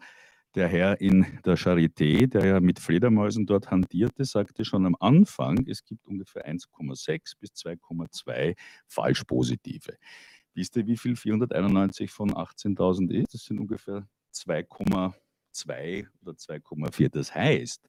der 0.55 0.67
Herr 0.69 1.01
in 1.01 1.25
der 1.45 1.57
Charité, 1.57 2.27
der 2.27 2.45
ja 2.45 2.59
mit 2.59 2.79
Fledermäusen 2.79 3.45
dort 3.45 3.69
hantierte, 3.69 4.25
sagte 4.25 4.63
schon 4.63 4.85
am 4.85 4.95
Anfang, 4.99 5.65
es 5.67 5.83
gibt 5.83 6.07
ungefähr 6.07 6.47
1,6 6.47 7.33
bis 7.39 7.51
2,2 7.51 8.55
Falschpositive. 8.87 9.97
Wisst 10.53 10.77
ihr, 10.77 10.87
wie 10.87 10.97
viel 10.97 11.15
491 11.15 12.11
von 12.11 12.31
18.000 12.31 13.11
ist? 13.11 13.33
Das 13.33 13.43
sind 13.43 13.59
ungefähr 13.59 14.07
2,2 14.33 16.07
oder 16.21 16.31
2,4. 16.31 17.09
Das 17.09 17.35
heißt, 17.35 17.85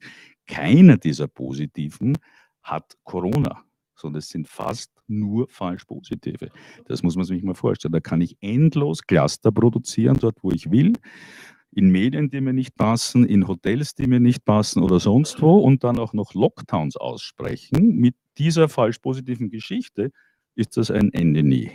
keiner 0.47 0.97
dieser 0.97 1.29
Positiven 1.29 2.19
hat 2.63 2.97
Corona 3.05 3.63
sondern 3.99 4.19
es 4.19 4.29
sind 4.29 4.47
fast 4.47 4.93
nur 5.07 5.49
falsch 5.49 5.85
positive. 5.85 6.51
Das 6.85 7.03
muss 7.03 7.17
man 7.17 7.25
sich 7.25 7.43
mal 7.43 7.55
vorstellen. 7.55 7.93
Da 7.93 8.01
kann 8.01 8.21
ich 8.21 8.37
endlos 8.41 9.03
Cluster 9.03 9.51
produzieren, 9.51 10.19
dort 10.21 10.43
wo 10.43 10.51
ich 10.51 10.71
will, 10.71 10.93
in 11.77 11.91
Medien, 11.91 12.31
die 12.31 12.41
mir 12.41 12.55
nicht 12.55 12.75
passen, 12.75 13.27
in 13.27 13.47
Hotels, 13.47 13.95
die 13.95 14.07
mir 14.07 14.19
nicht 14.19 14.47
passen 14.47 14.83
oder 14.83 14.99
sonst 14.99 15.43
wo 15.43 15.59
und 15.59 15.85
dann 15.85 15.99
auch 15.99 16.15
noch 16.15 16.33
Lockdowns 16.33 16.97
aussprechen. 16.97 17.97
Mit 17.97 18.15
dieser 18.39 18.71
falsch 18.71 18.99
positiven 18.99 19.51
Geschichte 19.51 20.11
ist 20.55 20.79
das 20.79 20.91
ein 20.91 21.13
Ende 21.13 21.43
nie. 21.43 21.71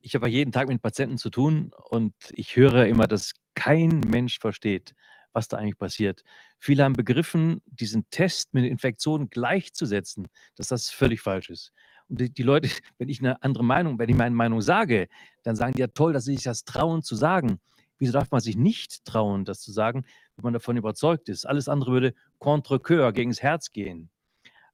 Ich 0.00 0.14
habe 0.14 0.28
jeden 0.28 0.52
Tag 0.52 0.68
mit 0.68 0.80
Patienten 0.82 1.18
zu 1.18 1.30
tun 1.30 1.72
und 1.90 2.14
ich 2.30 2.54
höre 2.54 2.86
immer, 2.86 3.08
dass 3.08 3.32
kein 3.56 4.00
Mensch 4.08 4.38
versteht, 4.38 4.94
was 5.32 5.48
da 5.48 5.56
eigentlich 5.56 5.78
passiert. 5.78 6.22
Viele 6.60 6.84
haben 6.84 6.92
begriffen, 6.92 7.60
diesen 7.66 8.08
Test 8.10 8.54
mit 8.54 8.64
Infektionen 8.64 9.30
gleichzusetzen, 9.30 10.28
dass 10.54 10.68
das 10.68 10.90
völlig 10.90 11.20
falsch 11.20 11.50
ist. 11.50 11.72
Und 12.10 12.20
die, 12.20 12.30
die, 12.30 12.42
Leute, 12.42 12.68
wenn 12.98 13.08
ich 13.08 13.20
eine 13.20 13.42
andere 13.42 13.64
Meinung, 13.64 13.98
wenn 13.98 14.10
ich 14.10 14.16
meine 14.16 14.34
Meinung 14.34 14.60
sage, 14.60 15.08
dann 15.42 15.56
sagen 15.56 15.72
die 15.72 15.80
ja 15.80 15.86
toll, 15.86 16.12
dass 16.12 16.24
sie 16.26 16.34
sich 16.34 16.44
das 16.44 16.64
trauen 16.64 17.02
zu 17.02 17.16
sagen. 17.16 17.60
Wieso 17.98 18.12
darf 18.12 18.30
man 18.30 18.40
sich 18.40 18.56
nicht 18.56 19.04
trauen, 19.04 19.44
das 19.44 19.60
zu 19.60 19.72
sagen, 19.72 20.04
wenn 20.36 20.44
man 20.44 20.52
davon 20.52 20.76
überzeugt 20.76 21.28
ist? 21.28 21.46
Alles 21.46 21.68
andere 21.68 21.92
würde 21.92 22.14
contre 22.38 22.80
coeur, 22.80 23.12
gegen 23.12 23.30
das 23.30 23.42
Herz 23.42 23.72
gehen. 23.72 24.10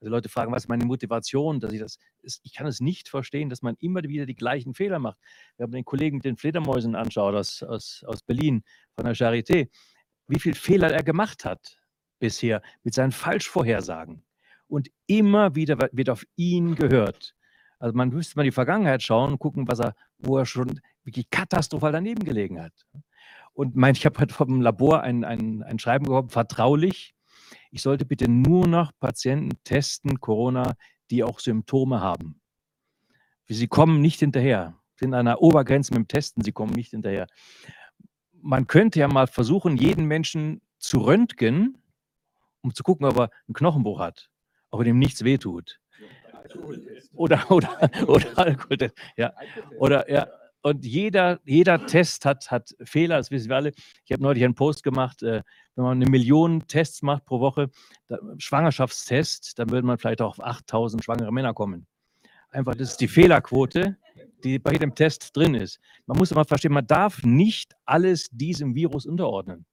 Also 0.00 0.10
Leute 0.10 0.28
fragen, 0.28 0.52
was 0.52 0.64
ist 0.64 0.68
meine 0.68 0.84
Motivation, 0.84 1.58
dass 1.58 1.72
ich 1.72 1.80
das, 1.80 1.98
ich 2.22 2.54
kann 2.54 2.66
es 2.66 2.80
nicht 2.80 3.08
verstehen, 3.08 3.48
dass 3.48 3.62
man 3.62 3.76
immer 3.80 4.02
wieder 4.04 4.26
die 4.26 4.34
gleichen 4.34 4.74
Fehler 4.74 4.98
macht. 4.98 5.18
Wir 5.56 5.64
haben 5.64 5.72
den 5.72 5.84
Kollegen 5.84 6.18
mit 6.18 6.24
den 6.24 6.36
Fledermäusen 6.36 6.94
anschaut 6.94 7.34
aus, 7.34 7.62
aus, 7.62 8.04
aus 8.06 8.22
Berlin 8.22 8.62
von 8.94 9.06
der 9.06 9.16
Charité 9.16 9.68
wie 10.28 10.40
viele 10.40 10.54
Fehler 10.54 10.92
er 10.92 11.02
gemacht 11.02 11.44
hat 11.44 11.80
bisher 12.18 12.62
mit 12.82 12.94
seinen 12.94 13.12
Falschvorhersagen. 13.12 14.22
Und 14.68 14.88
immer 15.06 15.54
wieder 15.54 15.78
wird 15.92 16.10
auf 16.10 16.24
ihn 16.36 16.74
gehört. 16.74 17.34
Also 17.78 17.96
man 17.96 18.08
müsste 18.08 18.36
mal 18.36 18.42
in 18.42 18.48
die 18.48 18.52
Vergangenheit 18.52 19.02
schauen 19.02 19.32
und 19.32 19.38
gucken, 19.38 19.68
was 19.68 19.80
er, 19.80 19.94
wo 20.18 20.38
er 20.38 20.46
schon 20.46 20.80
wirklich 21.04 21.30
katastrophal 21.30 21.92
daneben 21.92 22.24
gelegen 22.24 22.60
hat. 22.60 22.72
Und 23.52 23.76
mein, 23.76 23.94
ich 23.94 24.04
habe 24.04 24.18
heute 24.18 24.34
vom 24.34 24.60
Labor 24.60 25.02
ein, 25.02 25.24
ein, 25.24 25.62
ein 25.62 25.78
Schreiben 25.78 26.06
gehabt, 26.06 26.32
vertraulich. 26.32 27.14
Ich 27.70 27.82
sollte 27.82 28.04
bitte 28.04 28.30
nur 28.30 28.66
noch 28.66 28.92
Patienten 28.98 29.56
testen, 29.64 30.20
Corona, 30.20 30.74
die 31.10 31.22
auch 31.22 31.38
Symptome 31.38 32.00
haben. 32.00 32.40
Sie 33.48 33.68
kommen 33.68 34.00
nicht 34.00 34.18
hinterher. 34.20 34.74
Sind 34.96 35.14
an 35.14 35.28
einer 35.28 35.40
Obergrenze 35.40 35.92
mit 35.92 35.98
dem 35.98 36.08
Testen, 36.08 36.42
sie 36.42 36.52
kommen 36.52 36.72
nicht 36.72 36.90
hinterher 36.90 37.26
man 38.46 38.66
könnte 38.68 39.00
ja 39.00 39.08
mal 39.08 39.26
versuchen, 39.26 39.76
jeden 39.76 40.06
Menschen 40.06 40.60
zu 40.78 40.98
röntgen, 40.98 41.78
um 42.62 42.72
zu 42.74 42.84
gucken, 42.84 43.06
ob 43.06 43.16
er 43.16 43.30
einen 43.48 43.54
Knochenbruch 43.54 43.98
hat, 43.98 44.30
ob 44.70 44.80
er 44.80 44.84
dem 44.84 44.98
nichts 44.98 45.24
wehtut. 45.24 45.78
Oder, 47.12 47.50
oder, 47.50 47.90
oder 48.06 48.38
Alkohol, 48.38 48.92
ja. 49.16 49.32
Oder, 49.78 50.10
ja. 50.10 50.26
Und 50.62 50.84
jeder, 50.84 51.38
jeder 51.44 51.86
Test 51.86 52.24
hat, 52.24 52.50
hat 52.50 52.74
Fehler, 52.82 53.18
das 53.18 53.30
wissen 53.30 53.48
wir 53.48 53.56
alle. 53.56 53.72
Ich 54.04 54.12
habe 54.12 54.22
neulich 54.22 54.44
einen 54.44 54.54
Post 54.54 54.82
gemacht, 54.82 55.22
äh, 55.22 55.42
wenn 55.76 55.84
man 55.84 56.00
eine 56.00 56.10
Million 56.10 56.66
Tests 56.66 57.02
macht 57.02 57.24
pro 57.24 57.38
Woche, 57.40 57.70
da, 58.08 58.18
Schwangerschaftstest, 58.38 59.58
dann 59.58 59.70
würde 59.70 59.86
man 59.86 59.98
vielleicht 59.98 60.20
auch 60.22 60.38
auf 60.38 60.44
8000 60.44 61.04
schwangere 61.04 61.32
Männer 61.32 61.54
kommen. 61.54 61.86
Einfach, 62.50 62.74
das 62.74 62.90
ist 62.90 63.00
die 63.00 63.08
Fehlerquote 63.08 63.96
die 64.44 64.58
bei 64.58 64.72
jedem 64.72 64.94
Test 64.94 65.36
drin 65.36 65.54
ist. 65.54 65.80
Man 66.06 66.18
muss 66.18 66.32
aber 66.32 66.44
verstehen, 66.44 66.72
man 66.72 66.86
darf 66.86 67.22
nicht 67.22 67.74
alles 67.84 68.28
diesem 68.30 68.74
Virus 68.74 69.06
unterordnen. 69.06 69.66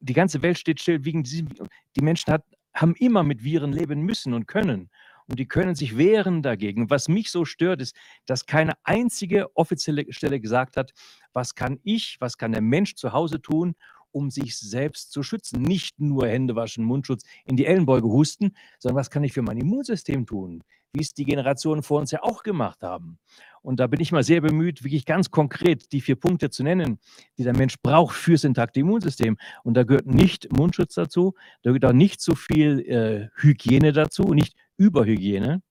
Die 0.00 0.14
ganze 0.14 0.42
Welt 0.42 0.58
steht 0.58 0.80
still 0.80 1.04
wegen 1.04 1.22
diesem. 1.22 1.48
Die 1.96 2.02
Menschen 2.02 2.32
hat, 2.32 2.44
haben 2.74 2.94
immer 2.96 3.22
mit 3.22 3.44
Viren 3.44 3.72
leben 3.72 4.02
müssen 4.02 4.34
und 4.34 4.46
können. 4.46 4.90
Und 5.26 5.38
die 5.38 5.46
können 5.46 5.74
sich 5.74 5.96
wehren 5.96 6.42
dagegen. 6.42 6.90
Was 6.90 7.08
mich 7.08 7.30
so 7.30 7.44
stört, 7.44 7.80
ist, 7.80 7.96
dass 8.26 8.44
keine 8.46 8.74
einzige 8.82 9.56
offizielle 9.56 10.12
Stelle 10.12 10.38
gesagt 10.38 10.76
hat, 10.76 10.92
was 11.32 11.54
kann 11.54 11.80
ich, 11.82 12.16
was 12.20 12.36
kann 12.36 12.52
der 12.52 12.60
Mensch 12.60 12.94
zu 12.94 13.12
Hause 13.12 13.40
tun, 13.40 13.74
um 14.10 14.30
sich 14.30 14.58
selbst 14.58 15.12
zu 15.12 15.22
schützen. 15.22 15.62
Nicht 15.62 15.98
nur 15.98 16.28
Hände 16.28 16.54
waschen, 16.56 16.84
Mundschutz, 16.84 17.24
in 17.46 17.56
die 17.56 17.66
Ellenbeuge 17.66 18.06
husten, 18.06 18.54
sondern 18.78 18.96
was 18.96 19.10
kann 19.10 19.24
ich 19.24 19.32
für 19.32 19.42
mein 19.42 19.58
Immunsystem 19.58 20.26
tun, 20.26 20.62
wie 20.94 21.02
es 21.02 21.12
die 21.12 21.24
Generationen 21.24 21.82
vor 21.82 22.00
uns 22.00 22.10
ja 22.10 22.22
auch 22.22 22.42
gemacht 22.42 22.82
haben. 22.82 23.18
Und 23.62 23.80
da 23.80 23.86
bin 23.86 24.00
ich 24.00 24.12
mal 24.12 24.22
sehr 24.22 24.40
bemüht, 24.40 24.84
wirklich 24.84 25.06
ganz 25.06 25.30
konkret 25.30 25.90
die 25.92 26.00
vier 26.00 26.16
Punkte 26.16 26.50
zu 26.50 26.62
nennen, 26.62 26.98
die 27.38 27.44
der 27.44 27.56
Mensch 27.56 27.76
braucht 27.82 28.14
fürs 28.14 28.44
intakte 28.44 28.80
Immunsystem. 28.80 29.38
Und 29.62 29.74
da 29.74 29.84
gehört 29.84 30.06
nicht 30.06 30.52
Mundschutz 30.52 30.94
dazu, 30.94 31.34
da 31.62 31.70
gehört 31.70 31.86
auch 31.86 31.92
nicht 31.92 32.20
so 32.20 32.34
viel 32.34 32.80
äh, 32.80 33.28
Hygiene 33.40 33.92
dazu, 33.92 34.34
nicht 34.34 34.54
Überhygiene. 34.76 35.62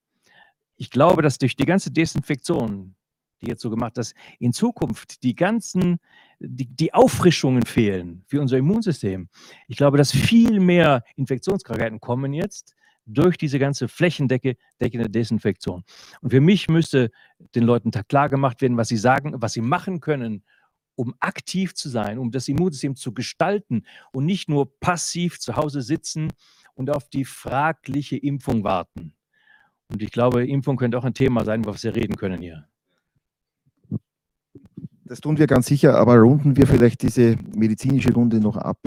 Ich 0.76 0.90
glaube, 0.90 1.22
dass 1.22 1.38
durch 1.38 1.56
die 1.56 1.66
ganze 1.66 1.92
Desinfektion, 1.92 2.96
die 3.42 3.48
jetzt 3.48 3.62
so 3.62 3.70
gemacht, 3.70 3.96
dass 3.98 4.16
in 4.40 4.54
Zukunft 4.54 5.22
die 5.22 5.36
ganzen, 5.36 6.00
die, 6.40 6.66
die 6.66 6.96
Auffrischungen 6.96 7.64
fehlen 7.64 8.24
für 8.26 8.42
unser 8.42 8.58
Immunsystem. 8.58 9.30
Ich 9.68 9.78
glaube, 9.78 9.98
dass 9.98 10.12
viel 10.12 10.60
mehr 10.60 11.04
Infektionskrankheiten 11.16 12.00
kommen 12.00 12.34
jetzt, 12.34 12.76
durch 13.06 13.38
diese 13.38 13.60
ganze 13.60 13.88
flächendeckende 13.88 15.10
Desinfektion. 15.10 15.84
Und 16.22 16.30
für 16.30 16.42
mich 16.42 16.70
müsste 16.70 17.12
den 17.56 17.64
Leuten 17.64 17.92
klar 17.92 18.30
gemacht 18.30 18.62
werden, 18.62 18.78
was 18.78 18.88
sie 18.88 18.98
sagen, 18.98 19.34
was 19.38 19.54
sie 19.54 19.62
machen 19.62 20.00
können, 20.00 20.44
um 20.96 21.14
aktiv 21.20 21.74
zu 21.74 21.90
sein, 21.90 22.18
um 22.18 22.32
das 22.32 22.48
Immunsystem 22.48 22.96
zu 22.96 23.14
gestalten 23.14 23.86
und 24.12 24.26
nicht 24.26 24.50
nur 24.50 24.78
passiv 24.80 25.40
zu 25.40 25.56
Hause 25.56 25.82
sitzen 25.82 26.32
und 26.76 26.90
auf 26.90 27.10
die 27.10 27.26
fragliche 27.26 28.18
Impfung 28.18 28.64
warten. 28.64 29.14
Und 29.88 30.02
ich 30.02 30.12
glaube, 30.12 30.46
Impfung 30.46 30.78
könnte 30.78 30.98
auch 30.98 31.04
ein 31.04 31.14
Thema 31.14 31.44
sein, 31.44 31.62
über 31.62 31.74
was 31.74 31.84
wir 31.84 31.96
reden 31.96 32.16
können 32.16 32.42
hier. 32.42 32.68
Das 35.06 35.20
tun 35.20 35.38
wir 35.38 35.48
ganz 35.48 35.68
sicher, 35.68 35.98
aber 35.98 36.16
runden 36.18 36.56
wir 36.56 36.66
vielleicht 36.66 37.02
diese 37.02 37.38
medizinische 37.56 38.14
Runde 38.14 38.40
noch 38.40 38.58
ab. 38.58 38.80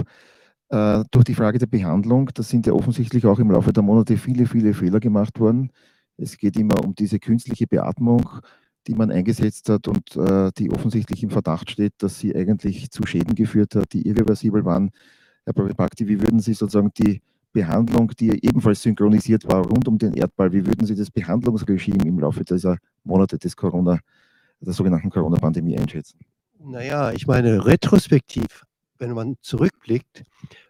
Äh, 0.68 1.04
durch 1.10 1.24
die 1.24 1.34
Frage 1.34 1.58
der 1.58 1.66
Behandlung, 1.66 2.30
da 2.34 2.42
sind 2.42 2.66
ja 2.66 2.72
offensichtlich 2.72 3.24
auch 3.26 3.38
im 3.38 3.50
Laufe 3.50 3.72
der 3.72 3.82
Monate 3.82 4.16
viele, 4.16 4.46
viele 4.46 4.74
Fehler 4.74 4.98
gemacht 4.98 5.38
worden. 5.38 5.70
Es 6.16 6.36
geht 6.36 6.56
immer 6.56 6.82
um 6.82 6.94
diese 6.94 7.18
künstliche 7.20 7.66
Beatmung, 7.66 8.28
die 8.86 8.94
man 8.94 9.10
eingesetzt 9.10 9.68
hat 9.68 9.86
und 9.86 10.16
äh, 10.16 10.50
die 10.56 10.70
offensichtlich 10.70 11.22
im 11.22 11.30
Verdacht 11.30 11.70
steht, 11.70 11.94
dass 11.98 12.18
sie 12.18 12.34
eigentlich 12.34 12.90
zu 12.90 13.06
Schäden 13.06 13.34
geführt 13.34 13.74
hat, 13.74 13.92
die 13.92 14.06
irreversibel 14.08 14.64
waren. 14.64 14.90
Herr 15.44 15.52
Bakti, 15.52 16.08
wie 16.08 16.20
würden 16.20 16.40
Sie 16.40 16.54
sozusagen 16.54 16.90
die 16.98 17.22
Behandlung, 17.52 18.10
die 18.18 18.44
ebenfalls 18.44 18.82
synchronisiert 18.82 19.46
war, 19.46 19.64
rund 19.64 19.86
um 19.86 19.96
den 19.96 20.14
Erdball, 20.14 20.52
wie 20.52 20.66
würden 20.66 20.86
Sie 20.86 20.96
das 20.96 21.10
Behandlungsregime 21.10 22.04
im 22.04 22.18
Laufe 22.18 22.44
dieser 22.44 22.78
Monate 23.04 23.38
des 23.38 23.54
Corona, 23.54 24.00
der 24.60 24.72
sogenannten 24.72 25.10
Corona-Pandemie 25.10 25.78
einschätzen? 25.78 26.18
Naja, 26.58 27.12
ich 27.12 27.26
meine, 27.26 27.64
retrospektiv 27.64 28.64
wenn 28.98 29.12
man 29.12 29.36
zurückblickt, 29.40 30.24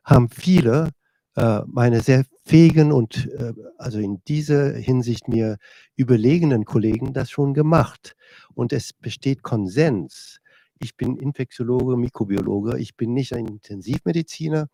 haben 0.04 0.28
viele 0.28 0.90
äh, 1.36 1.60
meine 1.66 2.00
sehr 2.00 2.24
fähigen 2.44 2.92
und 2.92 3.30
äh, 3.32 3.52
also 3.78 3.98
in 3.98 4.22
dieser 4.24 4.72
Hinsicht 4.72 5.28
mir 5.28 5.58
überlegenen 5.96 6.64
Kollegen 6.64 7.12
das 7.12 7.30
schon 7.30 7.54
gemacht. 7.54 8.16
Und 8.54 8.72
es 8.72 8.92
besteht 8.92 9.42
Konsens. 9.42 10.40
Ich 10.78 10.96
bin 10.96 11.16
Infektiologe, 11.16 11.96
Mikrobiologe, 11.96 12.78
ich 12.78 12.96
bin 12.96 13.12
nicht 13.12 13.34
ein 13.34 13.46
Intensivmediziner. 13.46 14.68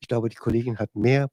Ich 0.00 0.08
glaube, 0.08 0.28
die 0.28 0.36
Kollegin 0.36 0.78
hat 0.78 0.94
mehr 0.94 1.28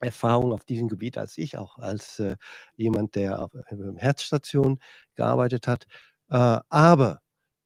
Erfahrung 0.00 0.52
auf 0.52 0.64
diesem 0.64 0.88
Gebiet 0.88 1.18
als 1.18 1.38
ich, 1.38 1.58
auch 1.58 1.78
als 1.78 2.18
äh, 2.18 2.36
jemand, 2.76 3.14
der 3.16 3.42
auf 3.42 3.54
einer 3.54 3.94
äh, 3.94 3.98
Herzstation 3.98 4.78
gearbeitet 5.16 5.66
hat. 5.66 5.86
Äh, 6.30 6.60
aber 6.68 7.20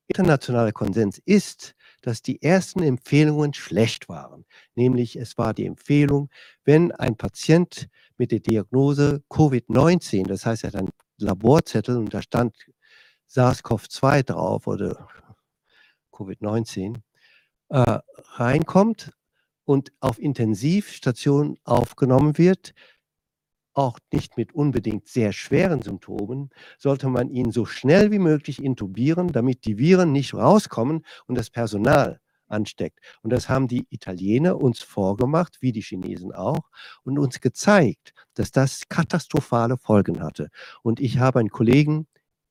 internationaler 0.07 0.73
Konsens 0.73 1.19
ist, 1.25 1.75
dass 2.03 2.23
die 2.23 2.43
ersten 2.43 2.83
Empfehlungen 2.83 3.55
schlecht 3.55 4.09
waren. 4.09 4.45
Nämlich 4.75 5.17
es 5.17 5.37
war 5.39 5.55
die 5.55 5.67
Empfehlung, 5.67 6.31
wenn 6.65 6.93
ein 6.93 7.17
Patient 7.17 7.89
mit 8.17 8.33
der 8.33 8.41
Diagnose 8.41 9.23
Covid-19, 9.31 10.27
das 10.27 10.47
heißt, 10.47 10.65
er 10.65 10.69
hat 10.69 10.77
einen 10.77 10.91
Laborzettel 11.19 11.97
und 11.97 12.13
da 12.15 12.23
stand 12.23 12.57
SARS-CoV-2 13.29 14.23
drauf 14.25 14.67
oder 14.67 15.09
Covid-19, 16.13 17.01
äh, 17.71 17.99
reinkommt 18.35 19.13
und 19.65 19.93
auf 20.01 20.19
Intensivstation 20.19 21.59
aufgenommen 21.65 22.39
wird, 22.39 22.73
auch 23.79 24.01
nicht 24.13 24.37
mit 24.37 24.53
unbedingt 24.57 25.07
sehr 25.07 25.33
schweren 25.33 25.83
Symptomen, 25.83 26.51
sollte 26.79 27.09
man 27.09 27.31
ihn 27.31 27.53
so 27.53 27.65
schnell 27.65 28.11
wie 28.11 28.19
möglich 28.19 28.61
intubieren, 28.61 29.29
damit 29.29 29.65
die 29.67 29.79
Viren 29.79 30.11
nicht 30.11 30.35
rauskommen 30.35 31.07
und 31.27 31.39
das 31.39 31.49
Personal 31.49 32.19
ansteckt. 32.49 32.99
Und 33.23 33.33
das 33.33 33.49
haben 33.49 33.69
die 33.69 33.87
Italiener 33.91 34.57
uns 34.57 34.81
vorgemacht, 34.81 35.59
wie 35.61 35.71
die 35.71 35.81
Chinesen 35.83 36.33
auch, 36.33 36.71
und 37.05 37.21
uns 37.21 37.41
gezeigt, 37.41 38.15
dass 38.35 38.51
das 38.51 38.89
katastrophale 38.89 39.77
Folgen 39.77 40.25
hatte. 40.25 40.49
Und 40.83 40.99
ich 40.99 41.19
habe 41.19 41.39
einen 41.39 41.51
Kollegen, 41.51 42.09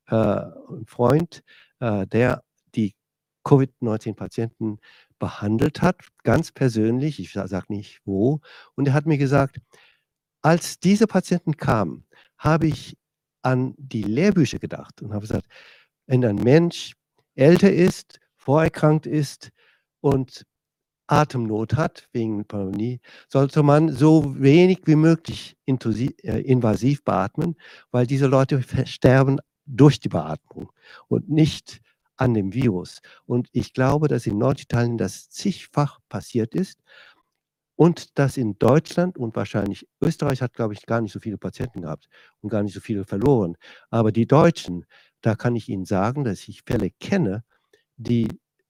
äh, 0.07 0.15
einen 0.15 0.85
Freund, 0.85 1.43
äh, 1.81 2.07
der 2.07 2.41
die 2.73 2.95
Covid-19-Patienten 3.43 4.77
behandelt 5.19 5.81
hat, 5.81 5.97
ganz 6.23 6.53
persönlich, 6.53 7.19
ich 7.19 7.33
sage 7.33 7.65
nicht 7.67 7.99
wo, 8.05 8.39
und 8.75 8.87
er 8.87 8.93
hat 8.93 9.07
mir 9.07 9.17
gesagt, 9.17 9.59
als 10.41 10.79
diese 10.79 11.07
Patienten 11.07 11.57
kamen, 11.57 12.05
habe 12.37 12.67
ich 12.67 12.97
an 13.41 13.75
die 13.77 14.03
Lehrbücher 14.03 14.59
gedacht 14.59 15.01
und 15.01 15.11
habe 15.13 15.21
gesagt, 15.21 15.47
wenn 16.05 16.23
ein 16.25 16.37
Mensch 16.37 16.93
älter 17.35 17.71
ist, 17.71 18.19
vorerkrankt 18.35 19.05
ist 19.05 19.51
und 20.01 20.45
Atemnot 21.07 21.75
hat 21.75 22.07
wegen 22.11 22.45
Pneumonie, 22.45 22.99
sollte 23.29 23.63
man 23.63 23.91
so 23.91 24.35
wenig 24.39 24.79
wie 24.85 24.95
möglich 24.95 25.55
äh, 25.65 26.41
invasiv 26.41 27.03
beatmen, 27.03 27.55
weil 27.91 28.05
diese 28.05 28.27
Leute 28.27 28.63
sterben 28.85 29.39
durch 29.65 29.99
die 29.99 30.09
Beatmung 30.09 30.71
und 31.07 31.29
nicht 31.29 31.81
an 32.17 32.33
dem 32.33 32.53
Virus. 32.53 32.99
Und 33.25 33.47
ich 33.51 33.73
glaube, 33.73 34.07
dass 34.07 34.25
in 34.25 34.37
Norditalien 34.37 34.97
das 34.97 35.29
zigfach 35.29 35.99
passiert 36.09 36.55
ist 36.55 36.79
und 37.77 38.17
dass 38.19 38.37
in 38.37 38.57
Deutschland 38.59 39.17
und 39.17 39.35
wahrscheinlich 39.35 39.87
Österreich 40.01 40.41
hat, 40.41 40.53
glaube 40.53 40.73
ich, 40.73 40.85
gar 40.85 40.99
nicht 40.99 41.13
so 41.13 41.19
viele 41.19 41.37
Patienten 41.37 41.81
gehabt 41.83 42.09
und 42.41 42.49
gar 42.49 42.63
nicht 42.63 42.73
so 42.73 42.81
viele 42.81 43.05
verloren. 43.05 43.55
Aber 43.91 44.11
die 44.11 44.27
Deutschen, 44.27 44.85
da 45.21 45.35
kann 45.35 45.55
ich 45.55 45.69
Ihnen 45.69 45.85
sagen, 45.85 46.23
dass 46.23 46.47
ich 46.47 46.63
Fälle 46.63 46.89
kenne, 46.99 47.43
die 47.95 48.27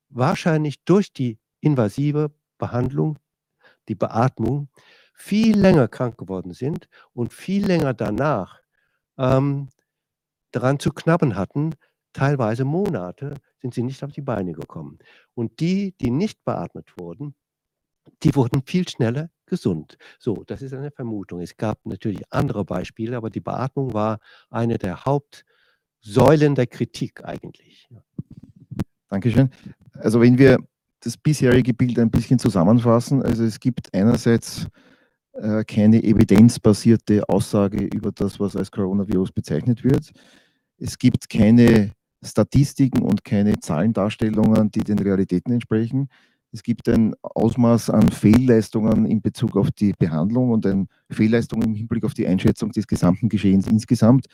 wahrscheinlich 0.10 0.84
durch 0.84 1.14
die 1.14 1.40
invasive 1.62 2.32
Behandlung, 2.58 3.18
die 3.88 3.96
Beatmung, 3.96 4.70
viel 5.14 5.58
länger 5.58 5.88
krank 5.88 6.18
geworden 6.18 6.54
sind 6.54 6.88
und 7.14 7.34
viel 7.34 7.66
länger 7.66 7.94
danach 7.94 8.60
ähm, 9.18 9.70
daran 10.52 10.80
zu 10.80 10.92
knappen 10.92 11.36
hatten, 11.36 11.76
teilweise 12.12 12.66
Monate 12.66 13.36
sind 13.62 13.74
sie 13.74 13.84
nicht 13.84 14.04
auf 14.04 14.12
die 14.12 14.22
Beine 14.22 14.52
gekommen. 14.52 15.00
Und 15.34 15.62
die, 15.62 15.96
die 16.02 16.12
nicht 16.12 16.44
beatmet 16.44 16.94
wurden, 16.98 17.36
die 18.24 18.36
wurden 18.36 18.64
viel 18.64 18.88
schneller 18.88 19.30
gesund. 19.46 19.98
So, 20.20 20.44
das 20.46 20.62
ist 20.62 20.74
eine 20.74 20.92
Vermutung. 20.92 21.42
Es 21.42 21.58
gab 21.58 21.86
natürlich 21.86 22.22
andere 22.30 22.66
Beispiele, 22.66 23.18
aber 23.18 23.30
die 23.30 23.40
Beatmung 23.40 23.94
war 23.94 24.20
eine 24.50 24.78
der 24.78 25.06
Hauptsäulen 25.06 26.56
der 26.56 26.68
Kritik 26.68 27.24
eigentlich. 27.24 27.88
Dankeschön. 29.10 29.50
Also 29.94 30.22
wenn 30.22 30.38
wir 30.38 30.58
das 31.00 31.18
bisherige 31.18 31.74
Bild 31.74 31.98
ein 32.00 32.12
bisschen 32.12 32.40
zusammenfassen, 32.40 33.24
also 33.24 33.44
es 33.44 33.60
gibt 33.60 33.94
einerseits 33.94 34.68
äh, 35.34 35.64
keine 35.64 36.04
evidenzbasierte 36.04 37.28
Aussage 37.30 37.84
über 37.86 38.12
das, 38.12 38.40
was 38.40 38.56
als 38.56 38.72
Coronavirus 38.72 39.32
bezeichnet 39.32 39.84
wird. 39.84 40.12
Es 40.78 40.98
gibt 40.98 41.30
keine 41.30 41.92
Statistiken 42.24 43.04
und 43.04 43.24
keine 43.24 43.60
Zahlendarstellungen, 43.60 44.72
die 44.72 44.80
den 44.80 45.00
Realitäten 45.00 45.54
entsprechen. 45.54 46.10
Es 46.52 46.64
gibt 46.64 46.88
ein 46.90 47.14
Ausmaß 47.22 47.90
an 47.90 48.10
Fehlleistungen 48.10 49.06
in 49.06 49.22
Bezug 49.22 49.58
auf 49.58 49.72
die 49.72 49.94
Behandlung 49.94 50.52
und 50.52 50.66
eine 50.66 50.88
Fehlleistung 51.10 51.62
im 51.62 51.76
Hinblick 51.76 52.04
auf 52.06 52.14
die 52.14 52.28
Einschätzung 52.28 52.72
des 52.72 52.88
gesamten 52.88 53.30
Geschehens 53.30 53.68
insgesamt. 53.68 54.28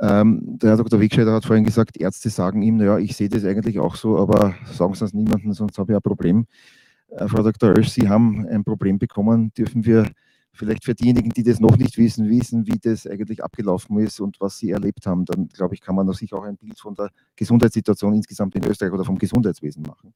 Ähm, 0.00 0.40
der 0.58 0.70
Herr 0.70 0.76
Dr. 0.76 1.00
Wegscheider 1.00 1.32
hat 1.32 1.44
vorhin 1.44 1.64
gesagt, 1.64 1.96
Ärzte 1.96 2.30
sagen 2.30 2.62
ihm, 2.62 2.76
naja, 2.76 2.98
ich 2.98 3.16
sehe 3.16 3.28
das 3.28 3.44
eigentlich 3.44 3.78
auch 3.78 3.94
so, 3.96 4.18
aber 4.18 4.54
sagen 4.72 4.94
Sie 4.94 5.04
es 5.04 5.12
niemandem, 5.12 5.52
sonst 5.52 5.78
habe 5.78 5.92
ich 5.92 5.96
ein 5.96 6.02
Problem. 6.02 6.46
Äh, 7.08 7.28
Frau 7.28 7.42
Dr. 7.42 7.70
Oesch, 7.70 7.90
Sie 7.90 8.08
haben 8.08 8.46
ein 8.48 8.64
Problem 8.64 8.98
bekommen. 8.98 9.52
Dürfen 9.54 9.84
wir 9.84 10.10
vielleicht 10.52 10.84
für 10.84 10.94
diejenigen, 10.94 11.30
die 11.30 11.42
das 11.42 11.60
noch 11.60 11.76
nicht 11.76 11.98
wissen, 11.98 12.28
wissen, 12.28 12.66
wie 12.66 12.78
das 12.78 13.06
eigentlich 13.06 13.42
abgelaufen 13.42 13.98
ist 13.98 14.20
und 14.20 14.40
was 14.40 14.58
sie 14.58 14.70
erlebt 14.70 15.06
haben, 15.06 15.24
dann 15.24 15.48
glaube 15.48 15.74
ich, 15.74 15.80
kann 15.80 15.96
man 15.96 16.10
sich 16.12 16.32
auch 16.32 16.44
ein 16.44 16.56
Bild 16.56 16.78
von 16.78 16.94
der 16.94 17.10
Gesundheitssituation 17.36 18.14
insgesamt 18.14 18.54
in 18.54 18.64
Österreich 18.64 18.92
oder 18.92 19.04
vom 19.04 19.18
Gesundheitswesen 19.18 19.82
machen. 19.82 20.12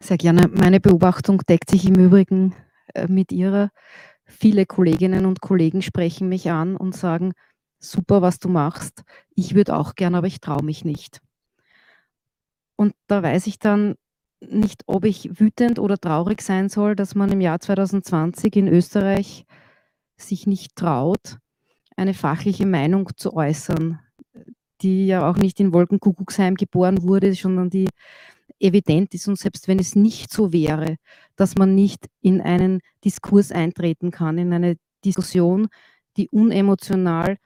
Sehr 0.00 0.16
gerne. 0.16 0.48
Meine 0.48 0.80
Beobachtung 0.80 1.38
deckt 1.48 1.70
sich 1.70 1.86
im 1.86 1.94
Übrigen 1.94 2.54
äh, 2.94 3.06
mit 3.06 3.32
Ihrer. 3.32 3.70
Viele 4.26 4.66
Kolleginnen 4.66 5.26
und 5.26 5.40
Kollegen 5.40 5.82
sprechen 5.82 6.28
mich 6.28 6.50
an 6.50 6.76
und 6.76 6.94
sagen, 6.94 7.32
super, 7.78 8.22
was 8.22 8.38
du 8.38 8.48
machst. 8.48 9.02
Ich 9.34 9.54
würde 9.54 9.76
auch 9.76 9.94
gerne, 9.94 10.18
aber 10.18 10.26
ich 10.26 10.40
traue 10.40 10.64
mich 10.64 10.84
nicht. 10.84 11.20
Und 12.76 12.94
da 13.06 13.22
weiß 13.22 13.46
ich 13.46 13.58
dann, 13.58 13.94
nicht, 14.40 14.82
ob 14.86 15.04
ich 15.04 15.40
wütend 15.40 15.78
oder 15.78 15.98
traurig 15.98 16.42
sein 16.42 16.68
soll, 16.68 16.96
dass 16.96 17.14
man 17.14 17.32
im 17.32 17.40
Jahr 17.40 17.60
2020 17.60 18.56
in 18.56 18.68
Österreich 18.68 19.46
sich 20.16 20.46
nicht 20.46 20.76
traut, 20.76 21.38
eine 21.96 22.14
fachliche 22.14 22.66
Meinung 22.66 23.10
zu 23.16 23.34
äußern, 23.34 24.00
die 24.82 25.06
ja 25.06 25.28
auch 25.28 25.36
nicht 25.36 25.60
in 25.60 25.72
Wolkenkuckucksheim 25.72 26.56
geboren 26.56 27.02
wurde, 27.02 27.32
sondern 27.34 27.70
die 27.70 27.88
evident 28.60 29.14
ist 29.14 29.28
und 29.28 29.38
selbst 29.38 29.68
wenn 29.68 29.78
es 29.78 29.96
nicht 29.96 30.32
so 30.32 30.52
wäre, 30.52 30.96
dass 31.36 31.56
man 31.56 31.74
nicht 31.74 32.06
in 32.20 32.40
einen 32.40 32.80
Diskurs 33.04 33.52
eintreten 33.52 34.10
kann, 34.10 34.38
in 34.38 34.52
eine 34.52 34.76
Diskussion, 35.04 35.68
die 36.16 36.28
unemotional 36.28 37.38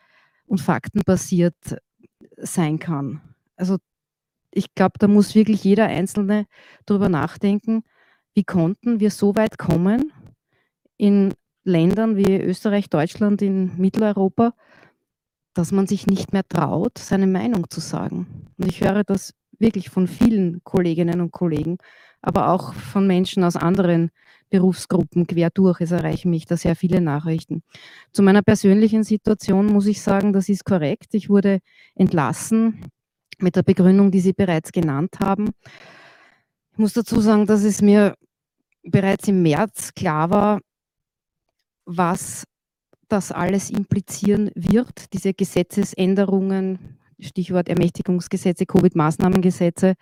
und 0.46 0.60
faktenbasiert 0.60 1.56
sein 2.36 2.78
kann. 2.78 3.20
Also 3.56 3.78
ich 4.50 4.74
glaube, 4.74 4.94
da 4.98 5.08
muss 5.08 5.34
wirklich 5.34 5.64
jeder 5.64 5.86
Einzelne 5.86 6.46
darüber 6.86 7.08
nachdenken, 7.08 7.82
wie 8.34 8.44
konnten 8.44 9.00
wir 9.00 9.10
so 9.10 9.36
weit 9.36 9.58
kommen 9.58 10.12
in 10.96 11.34
Ländern 11.64 12.16
wie 12.16 12.40
Österreich, 12.40 12.88
Deutschland, 12.88 13.42
in 13.42 13.76
Mitteleuropa, 13.76 14.54
dass 15.54 15.72
man 15.72 15.86
sich 15.86 16.06
nicht 16.06 16.32
mehr 16.32 16.46
traut, 16.48 16.98
seine 16.98 17.26
Meinung 17.26 17.68
zu 17.68 17.80
sagen. 17.80 18.46
Und 18.56 18.68
ich 18.68 18.80
höre 18.80 19.04
das 19.04 19.34
wirklich 19.58 19.90
von 19.90 20.06
vielen 20.06 20.62
Kolleginnen 20.64 21.20
und 21.20 21.32
Kollegen, 21.32 21.78
aber 22.22 22.50
auch 22.50 22.74
von 22.74 23.06
Menschen 23.06 23.44
aus 23.44 23.56
anderen 23.56 24.10
Berufsgruppen 24.50 25.26
quer 25.26 25.50
durch. 25.50 25.80
Es 25.80 25.90
erreichen 25.90 26.30
mich 26.30 26.46
da 26.46 26.56
sehr 26.56 26.76
viele 26.76 27.00
Nachrichten. 27.00 27.62
Zu 28.12 28.22
meiner 28.22 28.42
persönlichen 28.42 29.04
Situation 29.04 29.66
muss 29.66 29.86
ich 29.86 30.00
sagen, 30.00 30.32
das 30.32 30.48
ist 30.48 30.64
korrekt. 30.64 31.14
Ich 31.14 31.28
wurde 31.28 31.60
entlassen 31.94 32.86
mit 33.38 33.56
der 33.56 33.62
Begründung, 33.62 34.10
die 34.10 34.20
Sie 34.20 34.32
bereits 34.32 34.72
genannt 34.72 35.20
haben. 35.20 35.50
Ich 36.72 36.78
muss 36.78 36.92
dazu 36.92 37.20
sagen, 37.20 37.46
dass 37.46 37.62
es 37.62 37.82
mir 37.82 38.14
bereits 38.82 39.28
im 39.28 39.42
März 39.42 39.92
klar 39.94 40.30
war, 40.30 40.60
was 41.84 42.44
das 43.08 43.32
alles 43.32 43.70
implizieren 43.70 44.50
wird, 44.54 45.12
diese 45.12 45.32
Gesetzesänderungen, 45.32 46.97
Stichwort 47.20 47.68
Ermächtigungsgesetze, 47.68 48.64
Covid-Maßnahmengesetze, 48.64 49.94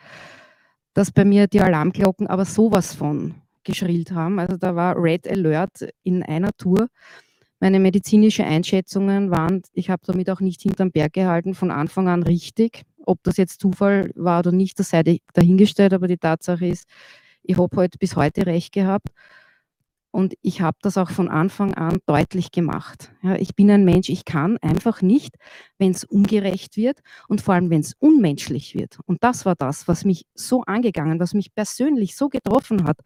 dass 0.94 1.10
bei 1.10 1.24
mir 1.24 1.46
die 1.46 1.60
Alarmglocken 1.60 2.26
aber 2.26 2.44
sowas 2.44 2.94
von 2.94 3.34
geschrillt 3.64 4.12
haben. 4.12 4.38
Also 4.38 4.56
da 4.56 4.74
war 4.76 4.96
Red 4.96 5.28
Alert 5.28 5.88
in 6.02 6.22
einer 6.22 6.52
Tour. 6.56 6.88
Meine 7.58 7.80
medizinische 7.80 8.44
Einschätzungen 8.44 9.30
waren, 9.30 9.62
ich 9.72 9.90
habe 9.90 10.02
damit 10.06 10.30
auch 10.30 10.40
nicht 10.40 10.62
hinterm 10.62 10.92
Berg 10.92 11.14
gehalten, 11.14 11.54
von 11.54 11.70
Anfang 11.70 12.08
an 12.08 12.22
richtig 12.22 12.84
ob 13.06 13.22
das 13.22 13.36
jetzt 13.36 13.60
Zufall 13.60 14.10
war 14.14 14.40
oder 14.40 14.52
nicht, 14.52 14.78
das 14.78 14.90
sei 14.90 15.20
dahingestellt, 15.32 15.94
aber 15.94 16.08
die 16.08 16.18
Tatsache 16.18 16.66
ist, 16.66 16.86
ich 17.42 17.56
habe 17.56 17.76
halt 17.76 17.98
bis 17.98 18.16
heute 18.16 18.44
recht 18.46 18.72
gehabt. 18.72 19.08
Und 20.16 20.32
ich 20.40 20.62
habe 20.62 20.78
das 20.80 20.96
auch 20.96 21.10
von 21.10 21.28
Anfang 21.28 21.74
an 21.74 21.98
deutlich 22.06 22.50
gemacht. 22.50 23.12
Ja, 23.22 23.36
ich 23.36 23.54
bin 23.54 23.70
ein 23.70 23.84
Mensch, 23.84 24.08
ich 24.08 24.24
kann 24.24 24.56
einfach 24.62 25.02
nicht, 25.02 25.36
wenn 25.76 25.90
es 25.90 26.04
ungerecht 26.04 26.78
wird 26.78 27.00
und 27.28 27.42
vor 27.42 27.52
allem, 27.52 27.68
wenn 27.68 27.82
es 27.82 27.92
unmenschlich 27.98 28.74
wird. 28.74 28.98
Und 29.04 29.22
das 29.22 29.44
war 29.44 29.54
das, 29.56 29.88
was 29.88 30.06
mich 30.06 30.24
so 30.34 30.62
angegangen, 30.62 31.20
was 31.20 31.34
mich 31.34 31.54
persönlich 31.54 32.16
so 32.16 32.30
getroffen 32.30 32.84
hat. 32.84 32.96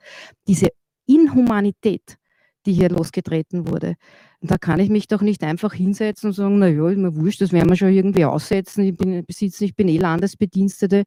Diese 0.47 0.69
Inhumanität, 1.05 2.17
die 2.65 2.75
hier 2.75 2.91
losgetreten 2.91 3.67
wurde. 3.67 3.97
Und 4.39 4.53
da 4.53 4.57
kann 4.57 4.79
ich 4.79 4.89
mich 4.89 5.09
doch 5.09 5.21
nicht 5.21 5.43
einfach 5.43 5.75
hinsetzen 5.75 6.29
und 6.29 6.35
sagen, 6.35 6.61
naja, 6.61 6.91
ist 6.91 6.99
mir 6.99 7.17
wurscht, 7.17 7.41
das 7.41 7.51
werden 7.51 7.71
wir 7.71 7.77
schon 7.77 7.93
irgendwie 7.93 8.25
aussetzen. 8.25 8.85
Ich 8.85 8.97
bin, 8.97 9.27
besitze, 9.27 9.65
ich 9.65 9.75
bin 9.75 9.89
eh 9.89 9.99
Landesbedienstete. 9.99 11.03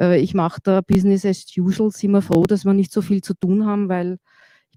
Äh, 0.00 0.20
ich 0.20 0.34
mache 0.34 0.60
da 0.64 0.80
Business 0.80 1.24
as 1.24 1.44
usual. 1.56 1.92
Sind 1.92 2.10
wir 2.10 2.22
froh, 2.22 2.42
dass 2.42 2.64
wir 2.64 2.74
nicht 2.74 2.90
so 2.90 3.02
viel 3.02 3.20
zu 3.20 3.34
tun 3.34 3.66
haben, 3.66 3.88
weil 3.88 4.18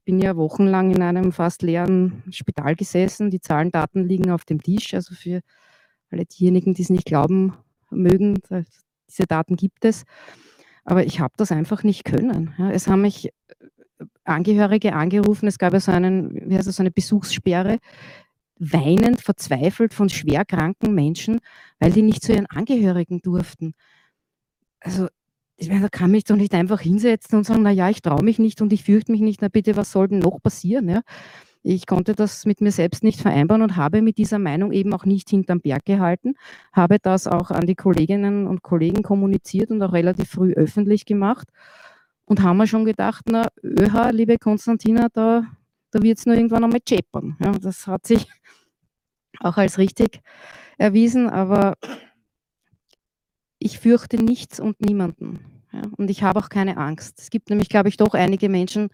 ich 0.02 0.06
bin 0.06 0.20
ja 0.20 0.36
wochenlang 0.36 0.90
in 0.90 1.04
einem 1.04 1.32
fast 1.32 1.62
leeren 1.62 2.24
Spital 2.32 2.76
gesessen. 2.76 3.30
Die 3.30 3.40
Zahlen, 3.40 3.70
Daten 3.70 4.04
liegen 4.04 4.32
auf 4.32 4.46
dem 4.46 4.60
Tisch. 4.60 4.96
Also 4.96 5.14
für 5.14 5.42
alle 6.10 6.26
diejenigen, 6.26 6.74
die 6.74 6.82
es 6.82 6.90
nicht 6.90 7.06
glauben 7.06 7.54
mögen, 7.92 8.40
diese 9.08 9.28
Daten 9.28 9.58
gibt 9.58 9.86
es. 9.86 10.06
Aber 10.86 11.06
ich 11.06 11.20
habe 11.20 11.36
das 11.38 11.52
einfach 11.52 11.84
nicht 11.84 12.04
können. 12.04 12.56
Ja, 12.58 12.72
es 12.72 12.88
haben 12.88 13.02
mich 13.02 13.28
äh, 13.28 14.06
Angehörige 14.24 14.94
angerufen, 14.94 15.48
es 15.48 15.60
gab 15.60 15.74
ja 15.74 15.80
so, 15.80 15.92
einen, 15.92 16.50
wie 16.50 16.58
heißt 16.58 16.68
das, 16.68 16.78
so 16.78 16.84
eine 16.84 16.90
Besuchssperre, 16.90 17.78
weinend, 18.58 19.22
verzweifelt 19.22 19.94
von 19.94 20.10
schwerkranken 20.10 20.96
Menschen, 20.96 21.42
weil 21.80 21.92
die 21.92 22.02
nicht 22.02 22.24
zu 22.24 22.34
ihren 22.34 22.48
Angehörigen 22.48 23.22
durften. 23.22 23.76
Also 24.80 25.10
ich 25.62 25.70
meine, 25.70 25.82
da 25.82 25.90
kann 25.90 26.10
mich 26.10 26.24
doch 26.24 26.36
nicht 26.36 26.56
einfach 26.56 26.82
hinsetzen 26.82 27.38
und 27.38 27.44
sagen, 27.44 27.62
na 27.62 27.70
ja, 27.70 27.88
ich 27.88 28.02
traue 28.02 28.24
mich 28.24 28.40
nicht 28.40 28.62
und 28.62 28.74
ich 28.74 28.84
fürchte 28.84 29.12
mich 29.12 29.22
nicht, 29.22 29.44
na 29.44 29.48
bitte, 29.48 29.78
was 29.78 29.92
soll 29.92 30.08
denn 30.08 30.18
noch 30.18 30.42
passieren? 30.42 30.90
Ja? 30.90 31.02
Ich 31.62 31.86
konnte 31.86 32.16
das 32.16 32.48
mit 32.48 32.62
mir 32.62 32.72
selbst 32.72 33.04
nicht 33.04 33.22
vereinbaren 33.22 33.62
und 33.62 33.76
habe 33.76 34.02
mit 34.02 34.18
dieser 34.18 34.40
Meinung 34.40 34.72
eben 34.72 34.92
auch 34.92 35.06
nicht 35.06 35.30
hinterm 35.30 35.62
Berg 35.62 35.86
gehalten, 35.86 36.34
habe 36.74 36.98
das 37.00 37.28
auch 37.28 37.52
an 37.52 37.68
die 37.68 37.76
Kolleginnen 37.76 38.48
und 38.48 38.64
Kollegen 38.64 39.04
kommuniziert 39.04 39.70
und 39.70 39.84
auch 39.84 39.94
relativ 39.94 40.30
früh 40.30 40.52
öffentlich 40.54 41.06
gemacht 41.06 41.48
und 42.26 42.42
haben 42.42 42.58
mir 42.58 42.66
schon 42.66 42.84
gedacht, 42.84 43.26
na, 43.30 43.48
öha, 43.64 44.10
liebe 44.10 44.40
Konstantina, 44.40 45.10
da, 45.14 45.46
da 45.92 46.02
wird 46.02 46.18
es 46.18 46.26
nur 46.26 46.36
irgendwann 46.36 46.64
einmal 46.64 46.80
scheppern. 46.88 47.38
Ja, 47.40 47.52
das 47.52 47.86
hat 47.86 48.08
sich 48.08 48.26
auch 49.40 49.58
als 49.58 49.78
richtig 49.78 50.22
erwiesen, 50.80 51.30
aber 51.30 51.76
ich 53.62 53.80
fürchte 53.80 54.18
nichts 54.18 54.60
und 54.60 54.82
niemanden. 54.82 55.40
Ja, 55.72 55.84
und 55.96 56.10
ich 56.10 56.24
habe 56.24 56.40
auch 56.40 56.50
keine 56.50 56.78
Angst. 56.78 57.20
Es 57.20 57.30
gibt 57.30 57.50
nämlich, 57.50 57.70
glaube 57.70 57.90
ich, 57.90 57.96
doch 57.96 58.14
einige 58.14 58.50
Menschen, 58.50 58.90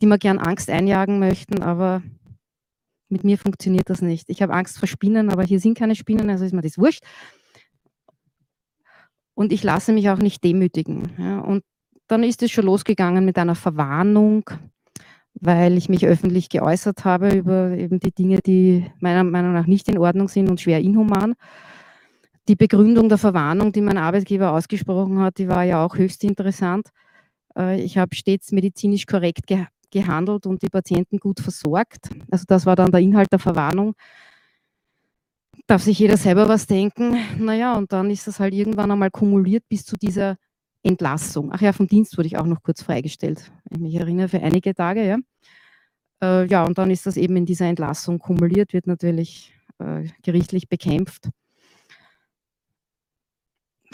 die 0.00 0.06
mir 0.06 0.18
gern 0.18 0.38
Angst 0.38 0.70
einjagen 0.70 1.18
möchten, 1.18 1.62
aber 1.62 2.02
mit 3.08 3.24
mir 3.24 3.36
funktioniert 3.36 3.90
das 3.90 4.00
nicht. 4.00 4.30
Ich 4.30 4.42
habe 4.42 4.54
Angst 4.54 4.78
vor 4.78 4.88
Spinnen, 4.88 5.28
aber 5.28 5.42
hier 5.42 5.60
sind 5.60 5.76
keine 5.76 5.96
Spinnen, 5.96 6.30
also 6.30 6.44
ist 6.44 6.54
mir 6.54 6.62
das 6.62 6.78
wurscht. 6.78 7.02
Und 9.34 9.52
ich 9.52 9.64
lasse 9.64 9.92
mich 9.92 10.08
auch 10.08 10.18
nicht 10.18 10.44
demütigen. 10.44 11.12
Ja, 11.18 11.40
und 11.40 11.64
dann 12.06 12.22
ist 12.22 12.42
es 12.42 12.52
schon 12.52 12.66
losgegangen 12.66 13.24
mit 13.24 13.36
einer 13.38 13.56
Verwarnung, 13.56 14.48
weil 15.34 15.76
ich 15.76 15.88
mich 15.88 16.06
öffentlich 16.06 16.48
geäußert 16.48 17.04
habe 17.04 17.34
über 17.34 17.70
eben 17.70 17.98
die 17.98 18.12
Dinge, 18.12 18.38
die 18.40 18.86
meiner 19.00 19.24
Meinung 19.24 19.52
nach 19.52 19.66
nicht 19.66 19.88
in 19.88 19.98
Ordnung 19.98 20.28
sind 20.28 20.48
und 20.48 20.60
schwer 20.60 20.80
inhuman 20.80 21.34
die 22.48 22.56
Begründung 22.56 23.08
der 23.08 23.18
Verwarnung, 23.18 23.72
die 23.72 23.80
mein 23.80 23.98
Arbeitgeber 23.98 24.52
ausgesprochen 24.52 25.18
hat, 25.20 25.38
die 25.38 25.48
war 25.48 25.64
ja 25.64 25.84
auch 25.84 25.96
höchst 25.96 26.24
interessant. 26.24 26.88
Äh, 27.56 27.80
ich 27.82 27.98
habe 27.98 28.14
stets 28.14 28.52
medizinisch 28.52 29.06
korrekt 29.06 29.46
ge 29.46 29.66
gehandelt 29.90 30.44
und 30.46 30.60
die 30.62 30.68
Patienten 30.68 31.18
gut 31.18 31.38
versorgt. 31.38 32.10
Also 32.28 32.44
das 32.48 32.66
war 32.66 32.74
dann 32.74 32.90
der 32.90 33.00
Inhalt 33.00 33.30
der 33.30 33.38
Verwarnung. 33.38 33.94
Darf 35.68 35.82
sich 35.82 36.00
jeder 36.00 36.16
selber 36.16 36.48
was 36.48 36.66
denken? 36.66 37.16
Naja, 37.38 37.76
und 37.76 37.92
dann 37.92 38.10
ist 38.10 38.26
das 38.26 38.40
halt 38.40 38.54
irgendwann 38.54 38.90
einmal 38.90 39.12
kumuliert 39.12 39.62
bis 39.68 39.84
zu 39.84 39.96
dieser 39.96 40.36
Entlassung. 40.82 41.50
Ach 41.52 41.60
ja, 41.60 41.72
vom 41.72 41.86
Dienst 41.86 42.18
wurde 42.18 42.26
ich 42.26 42.36
auch 42.36 42.44
noch 42.44 42.62
kurz 42.64 42.82
freigestellt, 42.82 43.52
wenn 43.70 43.84
ich 43.84 43.92
mich 43.92 43.94
erinnere, 44.00 44.28
für 44.28 44.42
einige 44.42 44.74
Tage. 44.74 45.06
Ja, 45.06 45.18
äh, 46.20 46.46
ja 46.48 46.64
und 46.64 46.76
dann 46.76 46.90
ist 46.90 47.06
das 47.06 47.16
eben 47.16 47.36
in 47.36 47.46
dieser 47.46 47.66
Entlassung 47.66 48.18
kumuliert, 48.18 48.72
wird 48.72 48.88
natürlich 48.88 49.54
äh, 49.78 50.08
gerichtlich 50.22 50.68
bekämpft. 50.68 51.30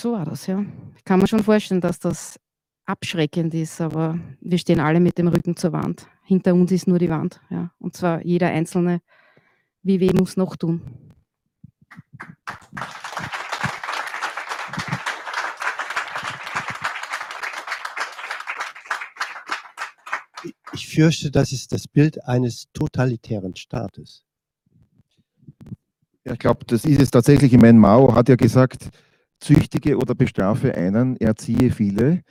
So 0.00 0.12
war 0.12 0.24
das, 0.24 0.46
ja. 0.46 0.64
Ich 0.96 1.04
kann 1.04 1.20
mir 1.20 1.26
schon 1.26 1.44
vorstellen, 1.44 1.82
dass 1.82 1.98
das 1.98 2.40
abschreckend 2.86 3.52
ist, 3.52 3.82
aber 3.82 4.18
wir 4.40 4.56
stehen 4.56 4.80
alle 4.80 4.98
mit 4.98 5.18
dem 5.18 5.28
Rücken 5.28 5.56
zur 5.56 5.74
Wand. 5.74 6.06
Hinter 6.24 6.54
uns 6.54 6.72
ist 6.72 6.88
nur 6.88 6.98
die 6.98 7.10
Wand, 7.10 7.38
ja. 7.50 7.70
Und 7.78 7.94
zwar 7.94 8.24
jeder 8.24 8.48
Einzelne. 8.48 9.02
Wie 9.82 10.00
weh 10.00 10.10
muss 10.14 10.38
noch 10.38 10.56
tun? 10.56 10.80
Ich 20.72 20.88
fürchte, 20.88 21.30
das 21.30 21.52
ist 21.52 21.72
das 21.72 21.86
Bild 21.86 22.24
eines 22.24 22.72
totalitären 22.72 23.54
Staates. 23.54 24.24
Ja, 26.24 26.32
ich 26.32 26.38
glaube, 26.38 26.64
das 26.64 26.86
ist 26.86 27.02
es 27.02 27.10
tatsächlich. 27.10 27.52
Ich 27.52 27.60
meine, 27.60 27.78
Mao 27.78 28.14
hat 28.14 28.30
ja 28.30 28.36
gesagt, 28.36 28.88
züchtige 29.40 29.96
oder 29.96 30.14
bestrafe 30.14 30.74
einen, 30.74 31.16
erziehe 31.16 31.70
viele. 31.70 32.22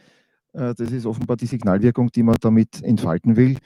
Äh, 0.53 0.73
das 0.75 0.91
ist 0.91 1.05
offenbar 1.05 1.37
die 1.37 1.45
Signalwirkung, 1.45 2.11
die 2.11 2.23
man 2.23 2.37
damit 2.39 2.81
entfalten 2.83 3.35
will. 3.35 3.57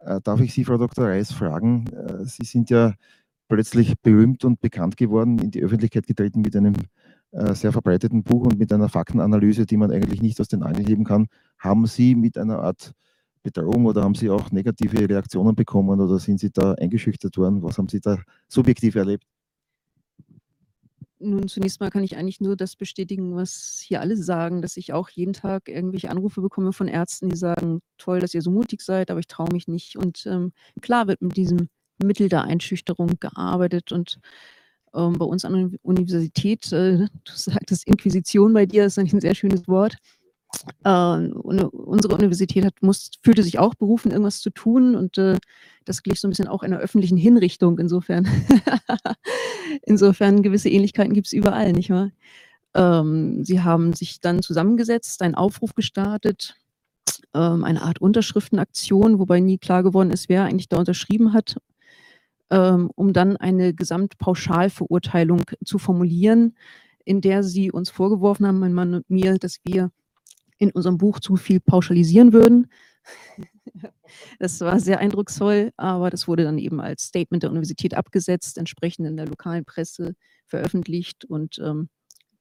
Äh, 0.00 0.20
darf 0.22 0.40
ich 0.40 0.54
Sie, 0.54 0.64
Frau 0.64 0.78
Dr. 0.78 1.06
Reis, 1.06 1.32
fragen? 1.32 1.86
Äh, 1.88 2.24
Sie 2.24 2.44
sind 2.44 2.70
ja 2.70 2.94
plötzlich 3.48 3.94
berühmt 4.00 4.44
und 4.44 4.60
bekannt 4.60 4.96
geworden, 4.96 5.38
in 5.38 5.50
die 5.50 5.62
Öffentlichkeit 5.62 6.06
getreten 6.06 6.40
mit 6.40 6.56
einem 6.56 6.74
sehr 7.54 7.72
verbreiteten 7.72 8.22
Buch 8.22 8.44
und 8.44 8.58
mit 8.58 8.70
einer 8.74 8.90
Faktenanalyse, 8.90 9.64
die 9.64 9.78
man 9.78 9.90
eigentlich 9.90 10.20
nicht 10.20 10.38
aus 10.38 10.48
den 10.48 10.62
Augen 10.62 10.86
heben 10.86 11.04
kann. 11.04 11.28
Haben 11.58 11.86
Sie 11.86 12.14
mit 12.14 12.36
einer 12.36 12.58
Art 12.58 12.92
Bedrohung 13.42 13.86
oder 13.86 14.02
haben 14.02 14.14
Sie 14.14 14.28
auch 14.28 14.50
negative 14.50 15.08
Reaktionen 15.08 15.54
bekommen 15.54 15.98
oder 16.00 16.18
sind 16.18 16.40
Sie 16.40 16.50
da 16.50 16.72
eingeschüchtert 16.74 17.38
worden? 17.38 17.62
Was 17.62 17.78
haben 17.78 17.88
Sie 17.88 18.00
da 18.00 18.18
subjektiv 18.48 18.96
erlebt? 18.96 19.24
Nun, 21.22 21.46
zunächst 21.48 21.80
mal 21.80 21.90
kann 21.90 22.02
ich 22.02 22.16
eigentlich 22.16 22.40
nur 22.40 22.56
das 22.56 22.74
bestätigen, 22.74 23.36
was 23.36 23.80
hier 23.86 24.00
alle 24.00 24.16
sagen, 24.16 24.60
dass 24.60 24.76
ich 24.76 24.92
auch 24.92 25.08
jeden 25.08 25.32
Tag 25.32 25.68
irgendwelche 25.68 26.10
Anrufe 26.10 26.40
bekomme 26.42 26.72
von 26.72 26.88
Ärzten, 26.88 27.28
die 27.28 27.36
sagen, 27.36 27.80
toll, 27.96 28.18
dass 28.18 28.34
ihr 28.34 28.42
so 28.42 28.50
mutig 28.50 28.80
seid, 28.80 29.10
aber 29.10 29.20
ich 29.20 29.28
traue 29.28 29.52
mich 29.52 29.68
nicht. 29.68 29.96
Und 29.96 30.26
ähm, 30.26 30.52
klar 30.80 31.06
wird 31.06 31.22
mit 31.22 31.36
diesem 31.36 31.68
Mittel 32.02 32.28
der 32.28 32.42
Einschüchterung 32.42 33.18
gearbeitet 33.20 33.92
und 33.92 34.18
ähm, 34.94 35.14
bei 35.14 35.24
uns 35.24 35.44
an 35.44 35.70
der 35.70 35.78
Universität, 35.82 36.72
äh, 36.72 36.98
du 36.98 37.32
sagtest 37.32 37.86
Inquisition 37.86 38.52
bei 38.52 38.66
dir, 38.66 38.86
ist 38.86 38.98
eigentlich 38.98 39.14
ein 39.14 39.20
sehr 39.20 39.34
schönes 39.34 39.68
Wort. 39.68 39.96
Äh, 40.84 40.90
unsere 40.90 42.14
Universität 42.14 42.64
hat, 42.64 42.74
muss, 42.82 43.10
fühlte 43.22 43.42
sich 43.42 43.58
auch 43.58 43.74
berufen, 43.74 44.10
irgendwas 44.10 44.40
zu 44.40 44.50
tun 44.50 44.94
und 44.94 45.18
äh, 45.18 45.36
das 45.84 46.02
glich 46.02 46.20
so 46.20 46.28
ein 46.28 46.30
bisschen 46.30 46.48
auch 46.48 46.62
einer 46.62 46.78
öffentlichen 46.78 47.16
Hinrichtung. 47.16 47.78
Insofern, 47.78 48.28
insofern 49.82 50.42
gewisse 50.42 50.68
Ähnlichkeiten 50.68 51.14
gibt 51.14 51.26
es 51.26 51.32
überall, 51.32 51.72
nicht 51.72 51.90
wahr? 51.90 52.10
Ähm, 52.74 53.44
sie 53.44 53.62
haben 53.62 53.92
sich 53.92 54.20
dann 54.20 54.42
zusammengesetzt, 54.42 55.22
einen 55.22 55.34
Aufruf 55.34 55.74
gestartet, 55.74 56.56
ähm, 57.34 57.64
eine 57.64 57.82
Art 57.82 58.00
Unterschriftenaktion, 58.00 59.18
wobei 59.18 59.40
nie 59.40 59.58
klar 59.58 59.82
geworden 59.82 60.10
ist, 60.10 60.28
wer 60.28 60.44
eigentlich 60.44 60.68
da 60.68 60.78
unterschrieben 60.78 61.32
hat, 61.32 61.56
ähm, 62.50 62.90
um 62.94 63.12
dann 63.12 63.36
eine 63.36 63.74
Gesamtpauschalverurteilung 63.74 65.42
zu 65.64 65.78
formulieren, 65.78 66.56
in 67.04 67.20
der 67.20 67.42
sie 67.42 67.70
uns 67.72 67.90
vorgeworfen 67.90 68.46
haben, 68.46 68.60
mein 68.60 68.74
Mann 68.74 68.94
und 68.94 69.10
mir, 69.10 69.38
dass 69.38 69.58
wir 69.64 69.90
in 70.62 70.70
unserem 70.70 70.96
Buch 70.96 71.18
zu 71.18 71.34
viel 71.34 71.60
pauschalisieren 71.60 72.32
würden. 72.32 72.68
Das 74.38 74.60
war 74.60 74.78
sehr 74.78 74.98
eindrucksvoll, 74.98 75.72
aber 75.78 76.10
das 76.10 76.28
wurde 76.28 76.44
dann 76.44 76.58
eben 76.58 76.80
als 76.80 77.04
Statement 77.04 77.42
der 77.42 77.50
Universität 77.50 77.94
abgesetzt, 77.94 78.58
entsprechend 78.58 79.06
in 79.06 79.16
der 79.16 79.26
lokalen 79.26 79.64
Presse 79.64 80.14
veröffentlicht 80.46 81.24
und 81.24 81.58
ähm, 81.58 81.88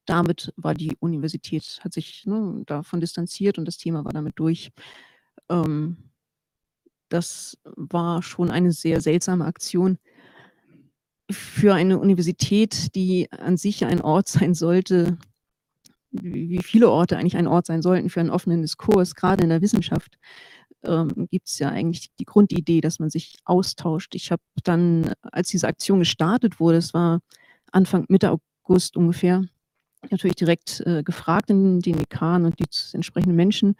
damit 0.05 0.51
war 0.57 0.73
die 0.73 0.97
Universität, 0.99 1.79
hat 1.81 1.93
sich 1.93 2.25
ne, 2.25 2.63
davon 2.65 2.99
distanziert 2.99 3.57
und 3.57 3.65
das 3.65 3.77
Thema 3.77 4.03
war 4.03 4.11
damit 4.11 4.33
durch. 4.35 4.71
Ähm, 5.49 6.11
das 7.07 7.57
war 7.63 8.21
schon 8.21 8.51
eine 8.51 8.73
sehr 8.73 8.99
seltsame 8.99 9.45
Aktion 9.45 9.97
für 11.31 11.73
eine 11.73 11.99
Universität, 11.99 12.93
die 12.95 13.31
an 13.31 13.55
sich 13.55 13.85
ein 13.85 14.01
Ort 14.01 14.27
sein 14.27 14.53
sollte, 14.53 15.17
wie 16.11 16.61
viele 16.63 16.89
Orte 16.89 17.17
eigentlich 17.17 17.37
ein 17.37 17.47
Ort 17.47 17.65
sein 17.65 17.81
sollten 17.81 18.09
für 18.09 18.19
einen 18.19 18.29
offenen 18.29 18.61
Diskurs, 18.61 19.15
gerade 19.15 19.43
in 19.43 19.49
der 19.49 19.61
Wissenschaft, 19.61 20.17
ähm, 20.83 21.27
gibt 21.29 21.47
es 21.47 21.59
ja 21.59 21.69
eigentlich 21.69 22.09
die 22.19 22.25
Grundidee, 22.25 22.81
dass 22.81 22.99
man 22.99 23.09
sich 23.09 23.37
austauscht. 23.45 24.15
Ich 24.15 24.31
habe 24.31 24.41
dann, 24.63 25.13
als 25.21 25.49
diese 25.49 25.67
Aktion 25.67 25.99
gestartet 25.99 26.59
wurde, 26.59 26.77
es 26.77 26.93
war 26.93 27.19
Anfang, 27.71 28.05
Mitte 28.09 28.31
August 28.31 28.97
ungefähr, 28.97 29.43
natürlich 30.09 30.35
direkt 30.35 30.81
äh, 30.85 31.03
gefragt 31.03 31.49
in 31.49 31.79
den 31.79 31.97
Dekan 31.97 32.45
und 32.45 32.59
die 32.59 32.65
entsprechenden 32.93 33.35
Menschen, 33.35 33.75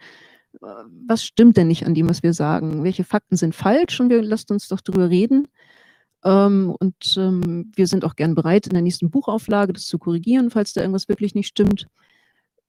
äh, 0.54 0.66
was 1.06 1.24
stimmt 1.24 1.56
denn 1.56 1.68
nicht 1.68 1.86
an 1.86 1.94
dem, 1.94 2.08
was 2.08 2.22
wir 2.22 2.32
sagen? 2.34 2.84
Welche 2.84 3.04
Fakten 3.04 3.36
sind 3.36 3.54
falsch? 3.54 4.00
Und 4.00 4.10
wir 4.10 4.22
lasst 4.22 4.50
uns 4.50 4.68
doch 4.68 4.80
darüber 4.80 5.10
reden. 5.10 5.48
Ähm, 6.24 6.74
und 6.78 7.16
ähm, 7.16 7.72
wir 7.74 7.86
sind 7.86 8.04
auch 8.04 8.16
gern 8.16 8.34
bereit, 8.34 8.66
in 8.66 8.74
der 8.74 8.82
nächsten 8.82 9.10
Buchauflage 9.10 9.72
das 9.72 9.86
zu 9.86 9.98
korrigieren, 9.98 10.50
falls 10.50 10.72
da 10.72 10.80
irgendwas 10.82 11.08
wirklich 11.08 11.34
nicht 11.34 11.48
stimmt. 11.48 11.88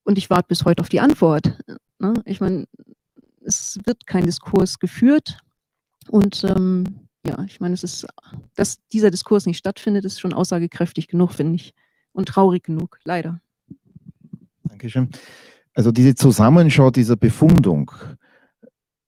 Und 0.04 0.18
ich 0.18 0.30
warte 0.30 0.48
bis 0.50 0.66
heute 0.66 0.82
auf 0.82 0.90
die 0.90 1.00
Antwort. 1.00 1.58
Ne? 2.00 2.14
Ich 2.26 2.42
meine, 2.42 2.66
es 3.42 3.80
wird 3.86 4.06
kein 4.06 4.26
Diskurs 4.26 4.80
geführt. 4.80 5.40
Und 6.10 6.44
ähm, 6.44 7.08
ja, 7.26 7.44
ich 7.46 7.60
meine, 7.60 7.74
es 7.74 7.84
ist, 7.84 8.06
dass 8.56 8.78
dieser 8.92 9.12
Diskurs 9.12 9.46
nicht 9.46 9.58
stattfindet, 9.58 10.06
ist 10.06 10.20
schon 10.20 10.34
aussagekräftig 10.34 11.08
genug, 11.08 11.32
finde 11.32 11.56
ich. 11.56 11.74
Und 12.12 12.28
traurig 12.28 12.64
genug, 12.64 13.00
leider. 13.06 13.42
Dankeschön. 14.66 15.10
Also 15.74 15.92
diese 15.92 16.14
Zusammenschau 16.14 16.92
dieser 16.92 17.16
Befundung, 17.16 17.92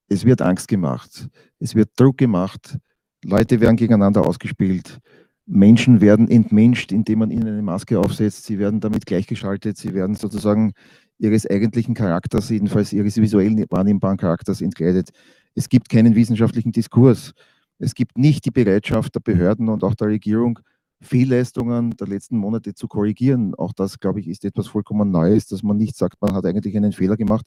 es 0.07 0.25
wird 0.25 0.41
Angst 0.41 0.67
gemacht, 0.67 1.29
es 1.59 1.75
wird 1.75 1.89
Druck 1.99 2.17
gemacht, 2.17 2.77
Leute 3.23 3.59
werden 3.59 3.75
gegeneinander 3.75 4.25
ausgespielt, 4.25 4.99
Menschen 5.47 6.01
werden 6.01 6.27
entmenscht, 6.29 6.91
indem 6.91 7.19
man 7.19 7.31
ihnen 7.31 7.47
eine 7.47 7.61
Maske 7.61 7.99
aufsetzt, 7.99 8.45
sie 8.45 8.57
werden 8.57 8.79
damit 8.79 9.05
gleichgeschaltet, 9.05 9.77
sie 9.77 9.93
werden 9.93 10.15
sozusagen 10.15 10.73
ihres 11.19 11.49
eigentlichen 11.49 11.93
Charakters, 11.93 12.49
jedenfalls 12.49 12.91
ihres 12.93 13.17
visuellen 13.17 13.63
wahrnehmbaren 13.69 14.17
Charakters 14.17 14.61
entkleidet. 14.61 15.09
Es 15.53 15.69
gibt 15.69 15.89
keinen 15.89 16.15
wissenschaftlichen 16.15 16.71
Diskurs. 16.71 17.33
Es 17.77 17.93
gibt 17.93 18.17
nicht 18.17 18.45
die 18.45 18.51
Bereitschaft 18.51 19.15
der 19.15 19.19
Behörden 19.19 19.69
und 19.69 19.83
auch 19.83 19.95
der 19.95 20.07
Regierung, 20.07 20.59
Fehlleistungen 21.01 21.91
der 21.91 22.07
letzten 22.07 22.37
Monate 22.37 22.73
zu 22.73 22.87
korrigieren. 22.87 23.53
Auch 23.55 23.73
das, 23.73 23.99
glaube 23.99 24.19
ich, 24.19 24.27
ist 24.27 24.45
etwas 24.45 24.67
vollkommen 24.67 25.11
Neues, 25.11 25.47
dass 25.47 25.61
man 25.61 25.77
nicht 25.77 25.95
sagt, 25.95 26.21
man 26.21 26.33
hat 26.33 26.45
eigentlich 26.45 26.75
einen 26.75 26.93
Fehler 26.93 27.17
gemacht, 27.17 27.45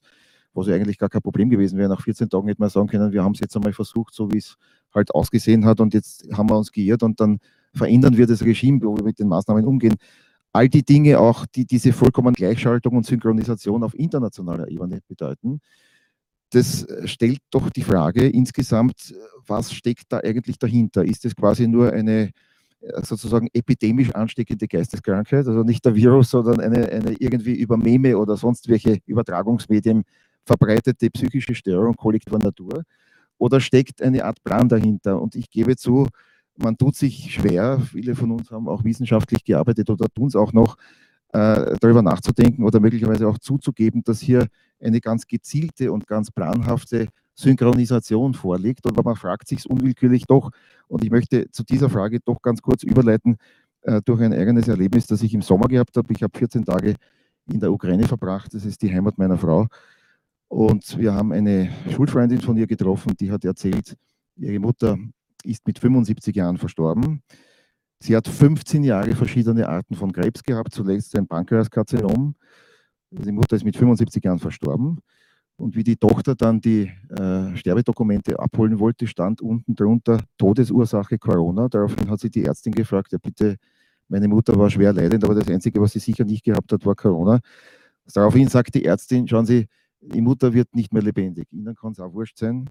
was 0.55 0.69
ja 0.69 0.75
eigentlich 0.75 0.99
gar 0.99 1.09
kein 1.09 1.23
Problem 1.23 1.51
gewesen 1.51 1.79
wäre. 1.79 1.89
Nach 1.89 2.03
14 2.03 2.29
Tagen 2.29 2.47
hätte 2.49 2.61
man 2.61 2.71
sagen 2.71 2.89
können, 2.89 3.13
wir 3.13 3.25
haben 3.25 3.33
es 3.33 3.41
jetzt 3.41 3.57
einmal 3.57 3.73
versucht, 3.73 4.15
so 4.15 4.31
wie 4.31 4.39
es 4.39 4.57
halt 4.95 5.15
ausgesehen 5.15 5.65
hat 5.65 5.81
und 5.81 5.95
jetzt 5.95 6.29
haben 6.33 6.49
wir 6.49 6.57
uns 6.57 6.73
geirrt 6.73 7.03
und 7.03 7.21
dann 7.21 7.39
verändern 7.79 8.16
wir 8.16 8.26
das 8.26 8.43
Regime, 8.43 8.81
wo 8.83 8.97
wir 8.97 9.05
mit 9.05 9.18
den 9.18 9.29
Maßnahmen 9.29 9.64
umgehen. 9.64 9.95
All 10.53 10.68
die 10.68 10.85
Dinge 10.85 11.18
auch, 11.18 11.47
die 11.47 11.64
diese 11.64 11.93
vollkommene 11.93 12.35
Gleichschaltung 12.35 12.97
und 12.97 13.07
Synchronisation 13.07 13.83
auf 13.83 13.95
internationaler 13.95 14.68
Ebene 14.68 15.01
bedeuten, 15.07 15.61
das 16.51 16.87
stellt 17.05 17.41
doch 17.51 17.68
die 17.70 17.83
Frage 17.83 18.26
insgesamt, 18.26 19.14
was 19.47 19.72
steckt 19.72 20.05
da 20.09 20.18
eigentlich 20.18 20.59
dahinter? 20.59 21.05
Ist 21.05 21.24
es 21.24 21.37
quasi 21.37 21.68
nur 21.68 21.93
eine 21.93 22.31
äh, 22.81 23.03
sozusagen 23.03 23.49
epidemisch 23.53 24.14
ansteckende 24.14 24.68
Geisteskrankheit, 24.68 25.47
also 25.47 25.62
nicht 25.62 25.85
der 25.85 25.95
Virus, 25.95 26.31
sondern 26.31 26.61
eine, 26.61 26.89
eine 26.91 27.12
irgendwie 27.18 27.55
über 27.55 27.76
Meme 27.76 28.16
oder 28.16 28.37
sonst 28.37 28.68
welche 28.68 28.99
Übertragungsmedien 29.05 30.05
verbreitete 30.45 31.11
psychische 31.11 31.55
Störung 31.55 31.95
kollektiver 31.95 32.39
Natur? 32.39 32.83
Oder 33.37 33.61
steckt 33.61 34.01
eine 34.03 34.24
Art 34.24 34.43
Plan 34.43 34.68
dahinter? 34.68 35.20
Und 35.20 35.35
ich 35.35 35.51
gebe 35.51 35.76
zu, 35.76 36.09
man 36.59 36.77
tut 36.77 36.97
sich 36.97 37.33
schwer, 37.33 37.81
viele 37.81 38.15
von 38.15 38.31
uns 38.33 38.51
haben 38.51 38.69
auch 38.69 38.85
wissenschaftlich 38.85 39.45
gearbeitet 39.45 39.91
oder 39.91 40.07
tun 40.09 40.29
es 40.29 40.37
auch 40.37 40.53
noch, 40.53 40.77
äh, 41.33 41.77
darüber 41.81 42.03
nachzudenken 42.03 42.65
oder 42.65 42.81
möglicherweise 42.81 43.29
auch 43.29 43.39
zuzugeben, 43.39 44.03
dass 44.03 44.21
hier 44.21 44.47
eine 44.81 45.01
ganz 45.01 45.27
gezielte 45.27 45.93
und 45.93 46.07
ganz 46.07 46.31
planhafte 46.31 47.09
Synchronisation 47.35 48.35
vorliegt. 48.35 48.87
Und 48.87 49.05
man 49.05 49.17
fragt 49.17 49.49
sich 49.49 49.69
unwillkürlich 49.69 50.25
doch, 50.27 50.51
und 50.89 51.05
ich 51.05 51.11
möchte 51.11 51.51
zu 51.51 51.65
dieser 51.65 51.91
Frage 51.91 52.21
doch 52.25 52.41
ganz 52.43 52.63
kurz 52.63 52.83
überleiten, 52.83 53.37
äh, 53.83 54.01
durch 54.05 54.21
ein 54.23 54.33
eigenes 54.33 54.69
Erlebnis, 54.69 55.07
das 55.07 55.23
ich 55.23 55.35
im 55.35 55.43
Sommer 55.43 55.69
gehabt 55.69 55.97
habe. 55.97 56.13
Ich 56.13 56.23
habe 56.23 56.37
14 56.37 56.65
Tage 56.65 56.95
in 57.47 57.61
der 57.61 57.73
Ukraine 57.73 58.07
verbracht, 58.07 58.55
das 58.55 58.65
ist 58.65 58.83
die 58.83 58.93
Heimat 58.93 59.19
meiner 59.19 59.39
Frau. 59.39 59.67
Und 60.49 60.99
wir 60.99 61.15
haben 61.15 61.33
eine 61.33 61.71
Schulfreundin 61.91 62.41
von 62.41 62.57
ihr 62.57 62.67
getroffen, 62.67 63.15
die 63.21 63.31
hat 63.31 63.45
erzählt, 63.45 63.97
ihre 64.37 64.59
Mutter 64.59 64.97
ist 65.45 65.66
mit 65.66 65.78
75 65.78 66.34
Jahren 66.34 66.57
verstorben. 66.57 67.22
Sie 68.01 68.14
hat 68.16 68.28
15 68.28 68.84
Jahre 68.84 69.14
verschiedene 69.14 69.68
Arten 69.68 69.95
von 69.95 70.12
Krebs 70.12 70.43
gehabt, 70.43 70.72
zuletzt 70.72 71.16
ein 71.16 71.26
Pankreaskarzinom. 71.26 72.34
Die 73.11 73.32
Mutter 73.32 73.57
ist 73.57 73.64
mit 73.64 73.76
75 73.76 74.22
Jahren 74.22 74.39
verstorben. 74.39 75.01
Und 75.57 75.74
wie 75.74 75.82
die 75.82 75.97
Tochter 75.97 76.36
dann 76.36 76.61
die 76.61 76.93
äh, 77.09 77.57
Sterbedokumente 77.57 78.39
abholen 78.39 78.78
wollte, 78.78 79.09
stand 79.09 79.41
unten 79.41 79.74
drunter 79.74 80.20
Todesursache 80.36 81.18
Corona. 81.18 81.68
Daraufhin 81.68 82.09
hat 82.09 82.20
sie 82.20 82.30
die 82.30 82.45
Ärztin 82.45 82.72
gefragt, 82.72 83.11
ja 83.11 83.18
bitte, 83.20 83.57
meine 84.07 84.28
Mutter 84.28 84.57
war 84.57 84.70
schwer 84.70 84.93
leidend, 84.93 85.24
aber 85.24 85.34
das 85.34 85.49
Einzige, 85.49 85.80
was 85.80 85.93
sie 85.93 85.99
sicher 85.99 86.24
nicht 86.24 86.45
gehabt 86.45 86.72
hat, 86.72 86.86
war 86.86 86.95
Corona. 86.95 87.41
Daraufhin 88.14 88.49
sagt 88.49 88.74
die 88.74 88.84
Ärztin, 88.84 89.26
schauen 89.26 89.47
Sie, 89.47 89.66
die 90.01 90.20
Mutter 90.20 90.55
wird 90.55 90.74
nicht 90.74 90.93
mehr 90.93 91.03
lebendig. 91.03 91.49
Ihnen 91.53 91.74
kann 91.74 91.93
es 91.93 92.01
auch 92.01 92.12
wurscht 92.12 92.39
sein, 92.39 92.70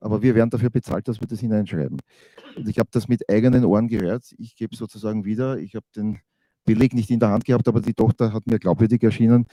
aber 0.00 0.22
wir 0.22 0.34
werden 0.34 0.50
dafür 0.50 0.70
bezahlt, 0.70 1.08
dass 1.08 1.20
wir 1.20 1.26
das 1.26 1.40
hineinschreiben. 1.40 1.98
Und 2.56 2.68
ich 2.68 2.78
habe 2.78 2.88
das 2.92 3.08
mit 3.08 3.28
eigenen 3.28 3.64
Ohren 3.64 3.88
gehört. 3.88 4.34
Ich 4.38 4.54
gebe 4.56 4.76
sozusagen 4.76 5.24
wieder, 5.24 5.58
ich 5.58 5.74
habe 5.74 5.86
den 5.96 6.18
Beleg 6.64 6.94
nicht 6.94 7.10
in 7.10 7.20
der 7.20 7.30
Hand 7.30 7.44
gehabt, 7.44 7.66
aber 7.68 7.80
die 7.80 7.94
Tochter 7.94 8.32
hat 8.32 8.46
mir 8.46 8.58
glaubwürdig 8.58 9.02
erschienen. 9.02 9.46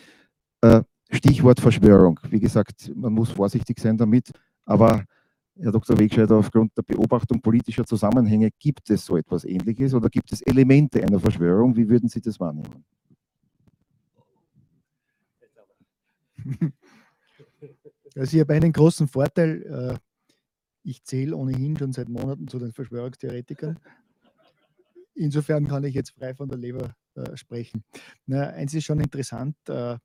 Äh, 0.62 0.82
Stichwort 1.12 1.60
Verschwörung. 1.60 2.20
Wie 2.30 2.40
gesagt, 2.40 2.92
man 2.96 3.14
muss 3.14 3.32
vorsichtig 3.32 3.80
sein 3.80 3.98
damit, 3.98 4.32
aber 4.66 5.06
Herr 5.58 5.72
Dr. 5.72 5.98
Wegscheider, 5.98 6.36
aufgrund 6.36 6.76
der 6.78 6.82
Beobachtung 6.82 7.42
politischer 7.42 7.86
Zusammenhänge 7.86 8.50
gibt 8.60 8.90
es 8.90 9.06
so 9.06 9.16
etwas 9.16 9.46
Ähnliches 9.46 9.94
oder 9.94 10.10
gibt 10.10 10.32
es 10.34 10.42
Elemente 10.42 11.02
einer 11.02 11.20
Verschwörung? 11.20 11.76
Wie 11.76 11.88
würden 11.88 12.10
Sie 12.10 12.22
das 12.22 12.40
wahrnehmen? 12.40 12.84
Also 18.18 18.38
ich 18.38 18.42
habe 18.42 18.54
einen 18.54 18.72
großen 18.72 19.10
Vorteil. 19.10 20.00
Ich 20.88 21.04
zähle 21.04 21.36
ohnehin 21.36 21.76
schon 21.78 21.94
seit 21.94 22.10
Monaten 22.10 22.48
zu 22.48 22.60
den 22.60 22.72
Verschwörungstheoretikern. 22.72 23.80
Insofern 25.16 25.68
kann 25.68 25.84
ich 25.84 25.96
jetzt 25.96 26.12
frei 26.12 26.36
von 26.36 26.48
der 26.48 26.60
Leber 26.60 26.96
äh, 27.16 27.36
sprechen. 27.36 27.84
Na, 28.28 28.50
eins 28.50 28.74
ist 28.76 28.86
schon 28.86 29.00
interessant, 29.00 29.56
äh, 29.68 29.98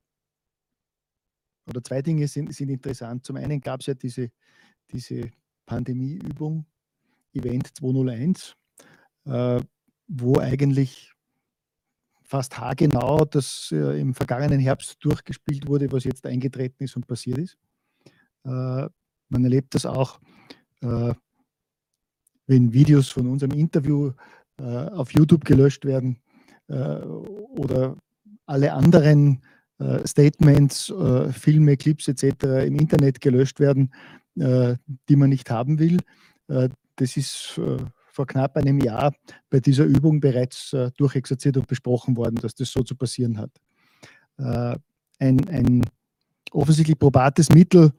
oder 1.68 1.84
zwei 1.84 2.00
Dinge 2.00 2.26
sind, 2.28 2.54
sind 2.54 2.70
interessant. 2.70 3.26
Zum 3.26 3.36
einen 3.36 3.60
gab 3.60 3.80
es 3.80 3.86
ja 3.86 3.94
diese, 3.94 4.30
diese 4.90 5.30
Pandemieübung, 5.66 6.64
Event 7.34 7.76
201, 7.76 8.56
äh, 9.26 9.60
wo 10.08 10.38
eigentlich 10.38 11.12
fast 12.22 12.58
haargenau 12.58 13.26
das 13.26 13.70
äh, 13.70 14.00
im 14.00 14.14
vergangenen 14.14 14.60
Herbst 14.60 14.96
durchgespielt 15.00 15.68
wurde, 15.68 15.92
was 15.92 16.04
jetzt 16.04 16.24
eingetreten 16.24 16.84
ist 16.84 16.96
und 16.96 17.06
passiert 17.06 17.38
ist. 17.38 17.58
Äh, 18.44 18.88
man 19.28 19.44
erlebt 19.44 19.74
das 19.74 19.84
auch, 19.84 20.20
äh, 20.82 21.14
wenn 22.46 22.72
Videos 22.72 23.08
von 23.08 23.28
unserem 23.28 23.52
Interview 23.52 24.12
äh, 24.58 24.64
auf 24.64 25.12
YouTube 25.12 25.44
gelöscht 25.44 25.84
werden 25.84 26.18
äh, 26.68 26.74
oder 26.74 27.96
alle 28.46 28.72
anderen 28.72 29.40
äh, 29.80 30.06
Statements, 30.06 30.90
äh, 30.90 31.32
Filme, 31.32 31.76
Clips 31.76 32.08
etc. 32.08 32.66
im 32.66 32.76
Internet 32.76 33.20
gelöscht 33.20 33.60
werden, 33.60 33.92
äh, 34.36 34.76
die 35.08 35.16
man 35.16 35.30
nicht 35.30 35.50
haben 35.50 35.78
will. 35.78 35.98
das 36.96 37.16
ist 37.16 37.60
vor 38.08 38.26
knapp 38.26 38.56
einem 38.56 38.80
Jahr 38.80 39.14
bei 39.50 39.60
dieser 39.60 39.84
Übung 39.84 40.18
bereits 40.18 40.74
durchexerziert 40.96 41.56
und 41.56 41.68
besprochen 41.68 42.16
worden, 42.16 42.34
dass 42.42 42.56
das 42.56 42.72
so 42.72 42.82
zu 42.82 42.96
passieren 42.96 43.38
hat. 43.38 43.52
ein, 44.36 44.76
ein 45.48 45.86
offensichtlich 46.50 46.98
probates 46.98 47.50
Mittel 47.50 47.92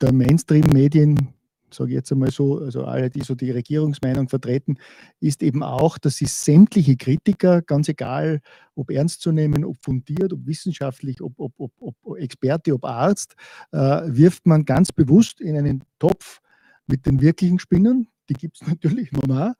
der 0.00 0.12
Mainstream-Medien 0.12 1.34
sage 1.70 1.90
ich 1.90 1.96
jetzt 1.96 2.12
einmal 2.12 2.30
so, 2.30 2.58
also 2.58 2.84
alle, 2.84 3.10
die 3.10 3.20
so 3.20 3.34
die 3.34 3.50
Regierungsmeinung 3.50 4.28
vertreten, 4.28 4.78
ist 5.20 5.42
eben 5.42 5.62
auch, 5.62 5.98
dass 5.98 6.16
sie 6.16 6.26
sämtliche 6.26 6.96
Kritiker, 6.96 7.62
ganz 7.62 7.88
egal, 7.88 8.40
ob 8.74 8.90
ernst 8.90 9.20
zu 9.20 9.32
nehmen, 9.32 9.64
ob 9.64 9.76
fundiert, 9.82 10.32
ob 10.32 10.46
wissenschaftlich, 10.46 11.20
ob, 11.20 11.38
ob, 11.38 11.52
ob, 11.58 11.72
ob 11.78 12.18
Experte, 12.18 12.72
ob 12.74 12.84
Arzt, 12.84 13.34
äh, 13.72 13.78
wirft 13.78 14.46
man 14.46 14.64
ganz 14.64 14.92
bewusst 14.92 15.40
in 15.40 15.56
einen 15.56 15.84
Topf 15.98 16.40
mit 16.86 17.06
den 17.06 17.20
wirklichen 17.20 17.58
Spinnern, 17.58 18.06
die 18.28 18.34
gibt 18.34 18.60
es 18.60 18.66
natürlich 18.66 19.12
normal, 19.12 19.54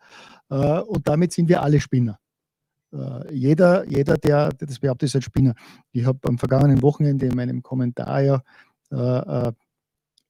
äh, 0.50 0.80
und 0.80 1.06
damit 1.08 1.32
sind 1.32 1.48
wir 1.48 1.62
alle 1.62 1.80
Spinner. 1.80 2.18
Uh, 2.90 3.20
jeder, 3.30 3.86
jeder, 3.86 4.16
der, 4.16 4.48
das 4.48 4.78
behauptet, 4.78 5.10
ist 5.10 5.16
ein 5.16 5.20
Spinner. 5.20 5.54
Ich 5.92 6.06
habe 6.06 6.26
am 6.26 6.38
vergangenen 6.38 6.80
Wochenende 6.80 7.26
in 7.26 7.36
meinem 7.36 7.62
Kommentar 7.62 8.22
ja 8.22 8.42
uh, 8.90 9.52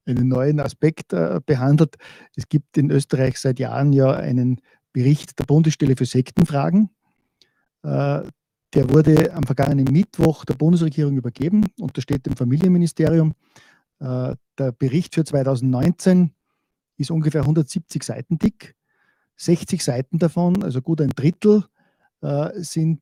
einen 0.09 0.29
neuen 0.29 0.61
Aspekt 0.61 1.13
äh, 1.13 1.41
behandelt. 1.45 1.97
Es 2.35 2.49
gibt 2.49 2.77
in 2.79 2.91
Österreich 2.91 3.39
seit 3.39 3.59
Jahren 3.59 3.93
ja 3.93 4.13
einen 4.13 4.61
Bericht 4.93 5.39
der 5.39 5.45
Bundesstelle 5.45 5.97
für 5.97 6.07
Sektenfragen. 6.07 6.91
Äh, 7.83 8.23
der 8.75 8.91
wurde 8.91 9.33
am 9.33 9.45
vergangenen 9.45 9.93
Mittwoch 9.93 10.45
der 10.45 10.55
Bundesregierung 10.55 11.17
übergeben, 11.17 11.67
untersteht 11.81 12.27
dem 12.27 12.37
Familienministerium. 12.37 13.35
Äh, 14.01 14.35
der 14.59 14.73
Bericht 14.73 15.15
für 15.15 15.25
2019 15.25 16.33
ist 16.97 17.11
ungefähr 17.11 17.43
170 17.43 18.03
Seiten 18.03 18.39
dick. 18.39 18.75
60 19.37 19.85
Seiten 19.85 20.19
davon, 20.19 20.65
also 20.65 20.83
gut 20.83 21.01
ein 21.01 21.11
Drittel, 21.11 21.65
sind 22.57 23.01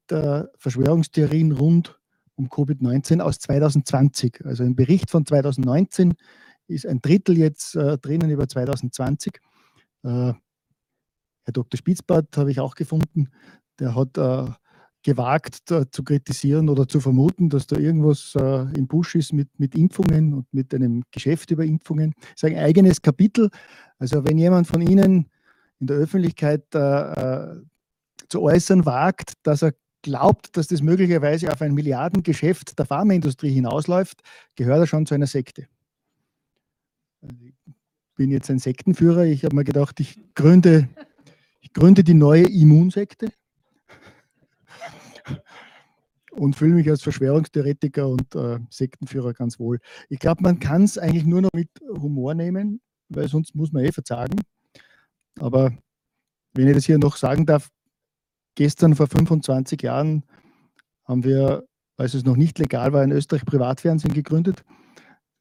Verschwörungstheorien 0.58 1.52
rund 1.52 1.98
um 2.36 2.48
Covid-19 2.48 3.20
aus 3.20 3.38
2020. 3.38 4.44
Also 4.44 4.62
ein 4.62 4.76
Bericht 4.76 5.10
von 5.10 5.24
2019 5.24 6.14
ist 6.68 6.86
ein 6.86 7.00
Drittel 7.00 7.38
jetzt 7.38 7.76
äh, 7.76 7.98
drinnen 7.98 8.30
über 8.30 8.48
2020. 8.48 9.40
Äh, 10.02 10.08
Herr 10.08 11.52
Dr. 11.52 11.78
Spitzbart 11.78 12.36
habe 12.36 12.50
ich 12.50 12.60
auch 12.60 12.74
gefunden, 12.74 13.28
der 13.78 13.94
hat 13.94 14.18
äh, 14.18 14.50
gewagt 15.06 15.70
äh, 15.70 15.88
zu 15.88 16.02
kritisieren 16.02 16.68
oder 16.68 16.88
zu 16.88 16.98
vermuten, 16.98 17.48
dass 17.48 17.68
da 17.68 17.76
irgendwas 17.76 18.34
äh, 18.34 18.62
im 18.76 18.88
Busch 18.88 19.14
ist 19.14 19.32
mit, 19.32 19.48
mit 19.58 19.76
Impfungen 19.76 20.34
und 20.34 20.52
mit 20.52 20.74
einem 20.74 21.04
Geschäft 21.12 21.52
über 21.52 21.64
Impfungen. 21.64 22.12
Das 22.18 22.42
ist 22.42 22.44
ein 22.44 22.58
eigenes 22.58 23.00
Kapitel. 23.00 23.50
Also 24.00 24.24
wenn 24.24 24.36
jemand 24.36 24.66
von 24.66 24.82
Ihnen 24.82 25.30
in 25.78 25.86
der 25.86 25.98
Öffentlichkeit 25.98 26.74
äh, 26.74 27.54
zu 28.28 28.42
äußern 28.42 28.84
wagt, 28.84 29.34
dass 29.44 29.62
er 29.62 29.74
glaubt, 30.02 30.56
dass 30.56 30.66
das 30.66 30.82
möglicherweise 30.82 31.52
auf 31.52 31.62
ein 31.62 31.74
Milliardengeschäft 31.74 32.76
der 32.76 32.86
Pharmaindustrie 32.86 33.50
hinausläuft, 33.50 34.20
gehört 34.56 34.80
er 34.80 34.86
schon 34.88 35.06
zu 35.06 35.14
einer 35.14 35.26
Sekte. 35.28 35.68
Bin 38.16 38.30
jetzt 38.30 38.50
ein 38.50 38.58
Sektenführer. 38.58 39.24
Ich 39.24 39.44
habe 39.44 39.54
mir 39.54 39.64
gedacht, 39.64 40.00
ich 40.00 40.18
gründe, 40.34 40.88
ich 41.60 41.72
gründe 41.72 42.02
die 42.02 42.14
neue 42.14 42.44
Immunsekte 42.44 43.30
und 46.32 46.56
fühle 46.56 46.74
mich 46.74 46.88
als 46.88 47.02
Verschwörungstheoretiker 47.02 48.08
und 48.08 48.34
äh, 48.34 48.58
Sektenführer 48.70 49.32
ganz 49.32 49.58
wohl. 49.58 49.78
Ich 50.08 50.18
glaube, 50.18 50.42
man 50.42 50.58
kann 50.58 50.84
es 50.84 50.98
eigentlich 50.98 51.24
nur 51.24 51.42
noch 51.42 51.52
mit 51.54 51.68
Humor 51.88 52.34
nehmen, 52.34 52.80
weil 53.08 53.28
sonst 53.28 53.54
muss 53.54 53.72
man 53.72 53.84
eh 53.84 53.92
verzagen. 53.92 54.40
Aber 55.38 55.72
wenn 56.54 56.68
ich 56.68 56.74
das 56.74 56.86
hier 56.86 56.98
noch 56.98 57.16
sagen 57.16 57.46
darf, 57.46 57.68
gestern 58.54 58.94
vor 58.94 59.06
25 59.06 59.82
Jahren 59.82 60.24
haben 61.04 61.24
wir, 61.24 61.66
als 61.96 62.14
es 62.14 62.24
noch 62.24 62.36
nicht 62.36 62.58
legal 62.58 62.92
war, 62.92 63.04
in 63.04 63.12
Österreich 63.12 63.44
Privatfernsehen 63.44 64.14
gegründet. 64.14 64.64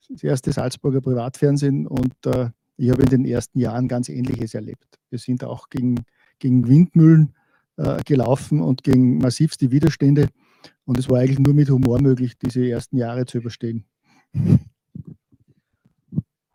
Das 0.10 0.24
erste 0.24 0.52
Salzburger 0.52 1.02
Privatfernsehen 1.02 1.88
und 1.88 2.14
äh, 2.26 2.50
ich 2.78 2.92
habe 2.92 3.04
in 3.04 3.10
den 3.10 3.26
ersten 3.26 3.60
Jahren 3.60 3.88
ganz 3.88 4.10
Ähnliches 4.10 4.54
erlebt. 4.54 5.00
Wir 5.10 5.20
sind 5.20 5.44
auch 5.44 5.70
gegen, 5.70 6.04
gegen 6.40 6.68
Windmühlen 6.68 7.34
äh, 7.78 8.04
gelaufen 8.04 8.62
und 8.62 8.84
gegen 8.84 9.18
massivste 9.18 9.72
Widerstände. 9.72 10.28
Und 10.86 11.00
es 11.00 11.10
war 11.10 11.20
eigentlich 11.20 11.40
nur 11.40 11.54
mit 11.54 11.70
Humor 11.70 12.02
möglich, 12.02 12.38
diese 12.38 12.68
ersten 12.68 12.98
Jahre 12.98 13.26
zu 13.26 13.38
überstehen. 13.38 13.86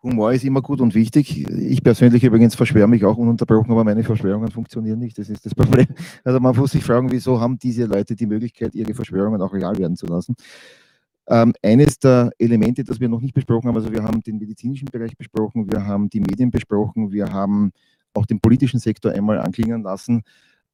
Humor 0.03 0.33
ist 0.33 0.43
immer 0.43 0.61
gut 0.61 0.81
und 0.81 0.95
wichtig. 0.95 1.47
Ich 1.47 1.83
persönlich 1.83 2.23
übrigens 2.23 2.55
verschwöre 2.55 2.87
mich 2.87 3.05
auch 3.05 3.17
ununterbrochen, 3.17 3.71
aber 3.71 3.83
meine 3.83 4.03
Verschwörungen 4.03 4.49
funktionieren 4.49 4.99
nicht. 4.99 5.17
Das 5.17 5.29
ist 5.29 5.45
das 5.45 5.53
Problem. 5.53 5.87
Also 6.23 6.39
man 6.39 6.55
muss 6.55 6.71
sich 6.71 6.83
fragen, 6.83 7.11
wieso 7.11 7.39
haben 7.39 7.59
diese 7.59 7.85
Leute 7.85 8.15
die 8.15 8.25
Möglichkeit, 8.25 8.73
ihre 8.73 8.95
Verschwörungen 8.95 9.41
auch 9.41 9.53
real 9.53 9.77
werden 9.77 9.95
zu 9.95 10.07
lassen. 10.07 10.35
Ähm, 11.31 11.53
eines 11.63 11.97
der 11.97 12.29
Elemente, 12.37 12.83
das 12.83 12.99
wir 12.99 13.07
noch 13.07 13.21
nicht 13.21 13.33
besprochen 13.33 13.69
haben, 13.69 13.77
also 13.77 13.89
wir 13.89 14.03
haben 14.03 14.21
den 14.21 14.37
medizinischen 14.37 14.89
Bereich 14.91 15.15
besprochen, 15.15 15.71
wir 15.71 15.87
haben 15.87 16.09
die 16.09 16.19
Medien 16.19 16.51
besprochen, 16.51 17.09
wir 17.13 17.31
haben 17.31 17.71
auch 18.13 18.25
den 18.25 18.41
politischen 18.41 18.81
Sektor 18.81 19.13
einmal 19.13 19.39
anklingen 19.39 19.81
lassen. 19.81 20.23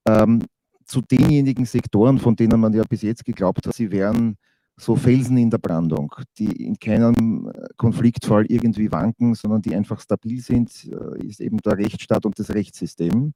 Ähm, 0.07 0.41
zu 0.83 1.01
denjenigen 1.01 1.65
Sektoren, 1.65 2.17
von 2.17 2.35
denen 2.35 2.59
man 2.59 2.73
ja 2.73 2.81
bis 2.89 3.03
jetzt 3.03 3.23
geglaubt 3.23 3.67
hat, 3.67 3.75
sie 3.75 3.91
wären 3.91 4.35
so 4.77 4.95
Felsen 4.95 5.37
in 5.37 5.51
der 5.51 5.59
Brandung, 5.59 6.11
die 6.39 6.65
in 6.65 6.79
keinem 6.79 7.51
äh, 7.53 7.67
Konfliktfall 7.77 8.47
irgendwie 8.47 8.91
wanken, 8.91 9.35
sondern 9.35 9.61
die 9.61 9.75
einfach 9.75 9.99
stabil 9.99 10.41
sind, 10.41 10.71
äh, 10.85 11.23
ist 11.23 11.39
eben 11.39 11.57
der 11.57 11.77
Rechtsstaat 11.77 12.25
und 12.25 12.39
das 12.39 12.49
Rechtssystem. 12.49 13.33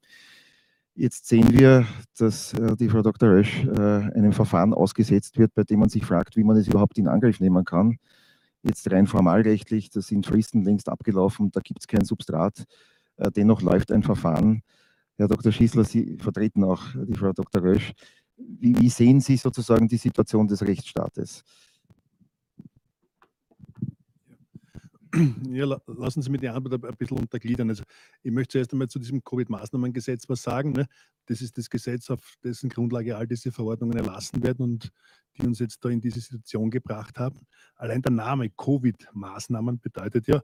Jetzt 1.01 1.27
sehen 1.27 1.51
wir, 1.51 1.87
dass 2.15 2.53
äh, 2.53 2.75
die 2.77 2.87
Frau 2.87 3.01
Dr. 3.01 3.27
Rösch 3.27 3.67
einem 3.67 4.33
Verfahren 4.33 4.71
ausgesetzt 4.71 5.39
wird, 5.39 5.51
bei 5.55 5.63
dem 5.63 5.79
man 5.79 5.89
sich 5.89 6.05
fragt, 6.05 6.35
wie 6.37 6.43
man 6.43 6.55
es 6.57 6.67
überhaupt 6.67 6.95
in 6.99 7.07
Angriff 7.07 7.39
nehmen 7.39 7.65
kann. 7.65 7.97
Jetzt 8.61 8.91
rein 8.91 9.07
formalrechtlich, 9.07 9.89
da 9.89 9.99
sind 9.99 10.27
Fristen 10.27 10.63
längst 10.63 10.89
abgelaufen, 10.89 11.49
da 11.51 11.59
gibt 11.59 11.79
es 11.79 11.87
kein 11.87 12.05
Substrat. 12.05 12.65
Dennoch 13.35 13.63
läuft 13.63 13.91
ein 13.91 14.03
Verfahren. 14.03 14.61
Herr 15.17 15.27
Dr. 15.27 15.51
Schießler, 15.51 15.85
Sie 15.85 16.17
vertreten 16.19 16.63
auch 16.63 16.83
die 16.93 17.15
Frau 17.15 17.33
Dr. 17.33 17.63
Rösch. 17.63 17.93
Wie 18.37 18.89
sehen 18.89 19.21
Sie 19.21 19.37
sozusagen 19.37 19.87
die 19.87 19.97
Situation 19.97 20.47
des 20.47 20.61
Rechtsstaates? 20.61 21.43
Ja, 25.51 25.65
lassen 25.87 26.21
Sie 26.21 26.29
mich 26.29 26.41
die 26.41 26.49
Antwort 26.49 26.85
ein 26.85 26.95
bisschen 26.95 27.17
untergliedern. 27.17 27.69
Also 27.69 27.83
ich 28.23 28.31
möchte 28.31 28.53
zuerst 28.53 28.71
einmal 28.71 28.87
zu 28.87 28.99
diesem 28.99 29.23
Covid-Maßnahmengesetz 29.23 30.29
was 30.29 30.41
sagen. 30.41 30.71
Ne? 30.71 30.87
Das 31.25 31.41
ist 31.41 31.57
das 31.57 31.69
Gesetz, 31.69 32.09
auf 32.09 32.35
dessen 32.43 32.69
Grundlage 32.69 33.17
all 33.17 33.27
diese 33.27 33.51
Verordnungen 33.51 33.97
erlassen 33.97 34.43
werden 34.43 34.63
und 34.63 34.91
die 35.37 35.45
uns 35.45 35.59
jetzt 35.59 35.83
da 35.83 35.89
in 35.89 36.01
diese 36.01 36.19
Situation 36.19 36.69
gebracht 36.69 37.19
haben. 37.19 37.39
Allein 37.75 38.01
der 38.01 38.11
Name 38.11 38.49
Covid-Maßnahmen 38.49 39.79
bedeutet 39.79 40.27
ja, 40.27 40.41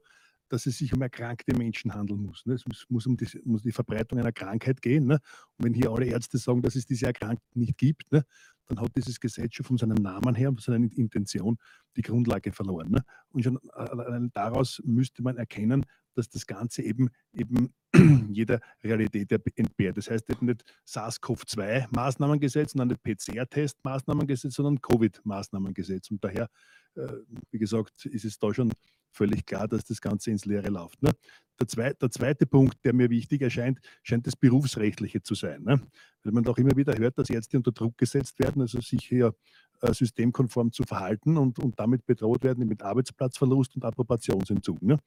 dass 0.49 0.65
es 0.65 0.77
sich 0.77 0.93
um 0.93 1.01
erkrankte 1.01 1.53
Menschen 1.55 1.93
handeln 1.93 2.21
muss. 2.21 2.45
Ne? 2.45 2.53
Es 2.53 2.65
muss, 2.89 3.05
um 3.05 3.17
die, 3.17 3.27
muss 3.43 3.63
die 3.63 3.71
Verbreitung 3.71 4.19
einer 4.19 4.31
Krankheit 4.31 4.81
gehen. 4.81 5.05
Ne? 5.05 5.19
Und 5.57 5.65
wenn 5.65 5.73
hier 5.73 5.91
alle 5.91 6.05
Ärzte 6.05 6.37
sagen, 6.37 6.61
dass 6.61 6.75
es 6.75 6.85
diese 6.85 7.07
Erkrankung 7.07 7.47
nicht 7.53 7.77
gibt, 7.77 8.11
ne? 8.11 8.23
Dann 8.67 8.79
hat 8.79 8.95
dieses 8.95 9.19
Gesetz 9.19 9.55
schon 9.55 9.65
von 9.65 9.77
seinem 9.77 9.95
Namen 9.95 10.35
her 10.35 10.49
von 10.49 10.59
seiner 10.59 10.91
Intention 10.97 11.57
die 11.95 12.01
Grundlage 12.01 12.51
verloren. 12.51 12.91
Ne? 12.91 13.03
Und 13.29 13.43
schon 13.43 13.57
äh, 13.75 14.29
daraus 14.33 14.81
müsste 14.85 15.23
man 15.23 15.37
erkennen, 15.37 15.85
dass 16.17 16.29
das 16.29 16.45
Ganze 16.45 16.81
eben, 16.81 17.09
eben 17.33 17.73
jeder 18.33 18.59
Realität 18.83 19.31
entbehrt. 19.55 19.97
Das 19.97 20.09
heißt 20.09 20.29
eben 20.29 20.47
nicht 20.47 20.63
SARS-CoV-2-Maßnahmengesetz, 20.85 22.71
sondern 22.71 22.89
nicht 22.89 23.03
PCR-Test-Maßnahmengesetz, 23.03 24.55
sondern 24.55 24.81
Covid-Maßnahmengesetz. 24.81 26.11
Und 26.11 26.23
daher, 26.23 26.49
äh, 26.95 27.07
wie 27.51 27.59
gesagt, 27.59 28.05
ist 28.05 28.25
es 28.25 28.39
da 28.39 28.53
schon 28.53 28.71
völlig 29.11 29.45
klar, 29.45 29.67
dass 29.67 29.83
das 29.85 29.99
Ganze 29.99 30.31
ins 30.31 30.45
Leere 30.45 30.69
läuft. 30.69 31.01
Ne? 31.01 31.11
Der, 31.59 31.67
zwei, 31.67 31.93
der, 31.93 32.11
zweite 32.11 32.45
Punkt, 32.45 32.77
der 32.85 32.93
mir 32.93 33.09
wichtig 33.09 33.41
erscheint, 33.41 33.79
scheint 34.03 34.27
das 34.27 34.35
Berufsrechtliche 34.35 35.23
zu 35.23 35.33
sein. 35.33 35.63
Ne? 35.63 35.81
Weil 36.23 36.33
man 36.33 36.43
doch 36.43 36.57
immer 36.57 36.75
wieder 36.75 36.95
hört, 36.97 37.17
dass 37.17 37.29
Ärzte 37.29 37.57
unter 37.57 37.71
Druck 37.71 37.97
gesetzt 37.97 38.37
werden, 38.39 38.61
also 38.61 38.79
sich 38.79 39.05
hier 39.05 39.33
äh, 39.81 39.93
systemkonform 39.93 40.71
zu 40.71 40.83
verhalten 40.83 41.37
und, 41.37 41.59
und 41.59 41.79
damit 41.79 42.05
bedroht 42.05 42.43
werden 42.43 42.67
mit 42.67 42.83
Arbeitsplatzverlust 42.83 43.75
und 43.75 43.85
Approbationsentzug. 43.85 44.81
Ne? 44.81 44.99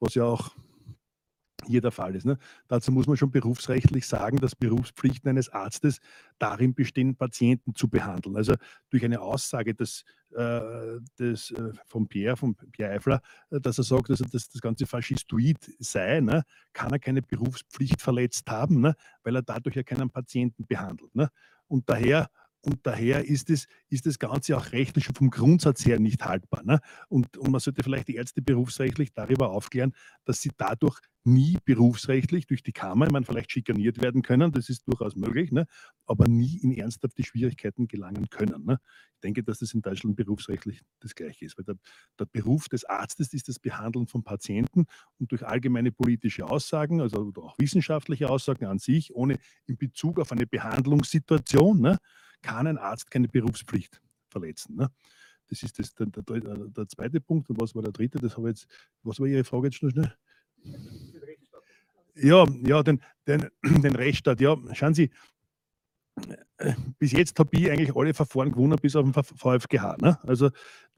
Was 0.00 0.14
ja 0.14 0.24
auch 0.24 0.54
hier 1.66 1.80
der 1.80 1.90
Fall 1.90 2.14
ist. 2.14 2.26
Ne? 2.26 2.38
Dazu 2.68 2.92
muss 2.92 3.06
man 3.06 3.16
schon 3.16 3.30
berufsrechtlich 3.30 4.06
sagen, 4.06 4.38
dass 4.38 4.54
Berufspflichten 4.54 5.28
eines 5.28 5.48
Arztes 5.48 6.00
darin 6.38 6.74
bestehen, 6.74 7.16
Patienten 7.16 7.74
zu 7.74 7.88
behandeln. 7.88 8.36
Also 8.36 8.54
durch 8.90 9.04
eine 9.04 9.20
Aussage 9.20 9.74
des, 9.74 10.04
äh, 10.34 10.60
des, 11.18 11.50
äh, 11.52 11.72
von 11.86 12.08
Pierre, 12.08 12.36
von 12.36 12.54
Pierre 12.72 12.92
Eifler, 12.92 13.20
äh, 13.50 13.60
dass 13.60 13.78
er 13.78 13.84
sagt, 13.84 14.10
dass 14.10 14.18
das, 14.18 14.48
das 14.48 14.60
Ganze 14.60 14.86
faschistoid 14.86 15.58
sei, 15.78 16.20
ne? 16.20 16.42
kann 16.72 16.92
er 16.92 16.98
keine 16.98 17.22
Berufspflicht 17.22 18.00
verletzt 18.00 18.50
haben, 18.50 18.80
ne? 18.80 18.94
weil 19.22 19.36
er 19.36 19.42
dadurch 19.42 19.76
ja 19.76 19.82
keinen 19.82 20.10
Patienten 20.10 20.66
behandelt. 20.66 21.14
Ne? 21.14 21.30
Und 21.66 21.88
daher 21.88 22.28
und 22.64 22.86
daher 22.86 23.26
ist, 23.26 23.50
es, 23.50 23.66
ist 23.90 24.06
das 24.06 24.18
Ganze 24.18 24.56
auch 24.56 24.72
rechtlich 24.72 25.08
vom 25.14 25.30
Grundsatz 25.30 25.84
her 25.84 26.00
nicht 26.00 26.24
haltbar. 26.24 26.62
Ne? 26.64 26.80
Und, 27.08 27.36
und 27.36 27.50
man 27.50 27.60
sollte 27.60 27.82
vielleicht 27.82 28.08
die 28.08 28.16
Ärzte 28.16 28.40
berufsrechtlich 28.40 29.12
darüber 29.12 29.50
aufklären, 29.50 29.92
dass 30.24 30.40
sie 30.40 30.50
dadurch 30.56 30.98
nie 31.24 31.58
berufsrechtlich 31.64 32.46
durch 32.46 32.62
die 32.62 32.72
Kammer, 32.72 33.06
ich 33.06 33.12
meine, 33.12 33.24
vielleicht 33.24 33.50
schikaniert 33.50 34.00
werden 34.00 34.22
können, 34.22 34.52
das 34.52 34.68
ist 34.68 34.86
durchaus 34.86 35.16
möglich, 35.16 35.52
ne? 35.52 35.66
aber 36.06 36.26
nie 36.26 36.58
in 36.58 36.72
ernsthafte 36.72 37.22
Schwierigkeiten 37.22 37.88
gelangen 37.88 38.28
können. 38.30 38.64
Ne? 38.64 38.78
Ich 39.14 39.20
denke, 39.20 39.42
dass 39.42 39.58
das 39.58 39.72
in 39.72 39.82
Deutschland 39.82 40.16
berufsrechtlich 40.16 40.82
das 41.00 41.14
Gleiche 41.14 41.46
ist, 41.46 41.56
weil 41.58 41.64
der, 41.64 41.76
der, 42.18 42.26
Beruf 42.26 42.68
des 42.68 42.84
Arztes 42.84 43.32
ist 43.32 43.48
das 43.48 43.58
Behandeln 43.58 44.06
von 44.06 44.22
Patienten 44.22 44.86
und 45.18 45.32
durch 45.32 45.46
allgemeine 45.46 45.92
politische 45.92 46.46
Aussagen, 46.46 47.00
also 47.00 47.32
auch 47.36 47.58
wissenschaftliche 47.58 48.28
Aussagen 48.28 48.66
an 48.66 48.78
sich, 48.78 49.14
ohne 49.14 49.38
in 49.66 49.76
Bezug 49.76 50.18
auf 50.20 50.32
eine 50.32 50.46
Behandlungssituation, 50.46 51.80
ne? 51.80 51.98
Kann 52.44 52.66
ein 52.66 52.78
Arzt 52.78 53.10
keine 53.10 53.26
Berufspflicht 53.26 54.00
verletzen. 54.28 54.76
Ne? 54.76 54.90
Das 55.48 55.62
ist 55.62 55.78
das, 55.78 55.94
der, 55.94 56.06
der, 56.06 56.40
der, 56.40 56.88
zweite 56.88 57.20
Punkt. 57.20 57.48
Und 57.50 57.60
was 57.60 57.74
war 57.74 57.82
der 57.82 57.92
dritte? 57.92 58.18
Das 58.18 58.36
habe 58.36 58.48
jetzt, 58.48 58.66
was 59.02 59.18
war 59.18 59.26
Ihre 59.26 59.44
Frage 59.44 59.68
jetzt 59.68 59.82
noch 59.82 59.90
schnell? 59.90 60.14
Ja, 62.14 62.46
ja, 62.62 62.82
den, 62.82 63.00
den, 63.26 63.48
den 63.82 63.96
Rechtsstaat. 63.96 64.40
Ja, 64.40 64.56
schauen 64.72 64.94
Sie, 64.94 65.10
bis 66.98 67.12
jetzt 67.12 67.38
habe 67.38 67.56
ich 67.56 67.70
eigentlich 67.70 67.96
alle 67.96 68.14
Verfahren 68.14 68.52
gewonnen, 68.52 68.78
bis 68.80 68.94
auf 68.94 69.10
den 69.10 69.12
VfGH. 69.12 69.96
Ne? 70.00 70.18
Also 70.22 70.50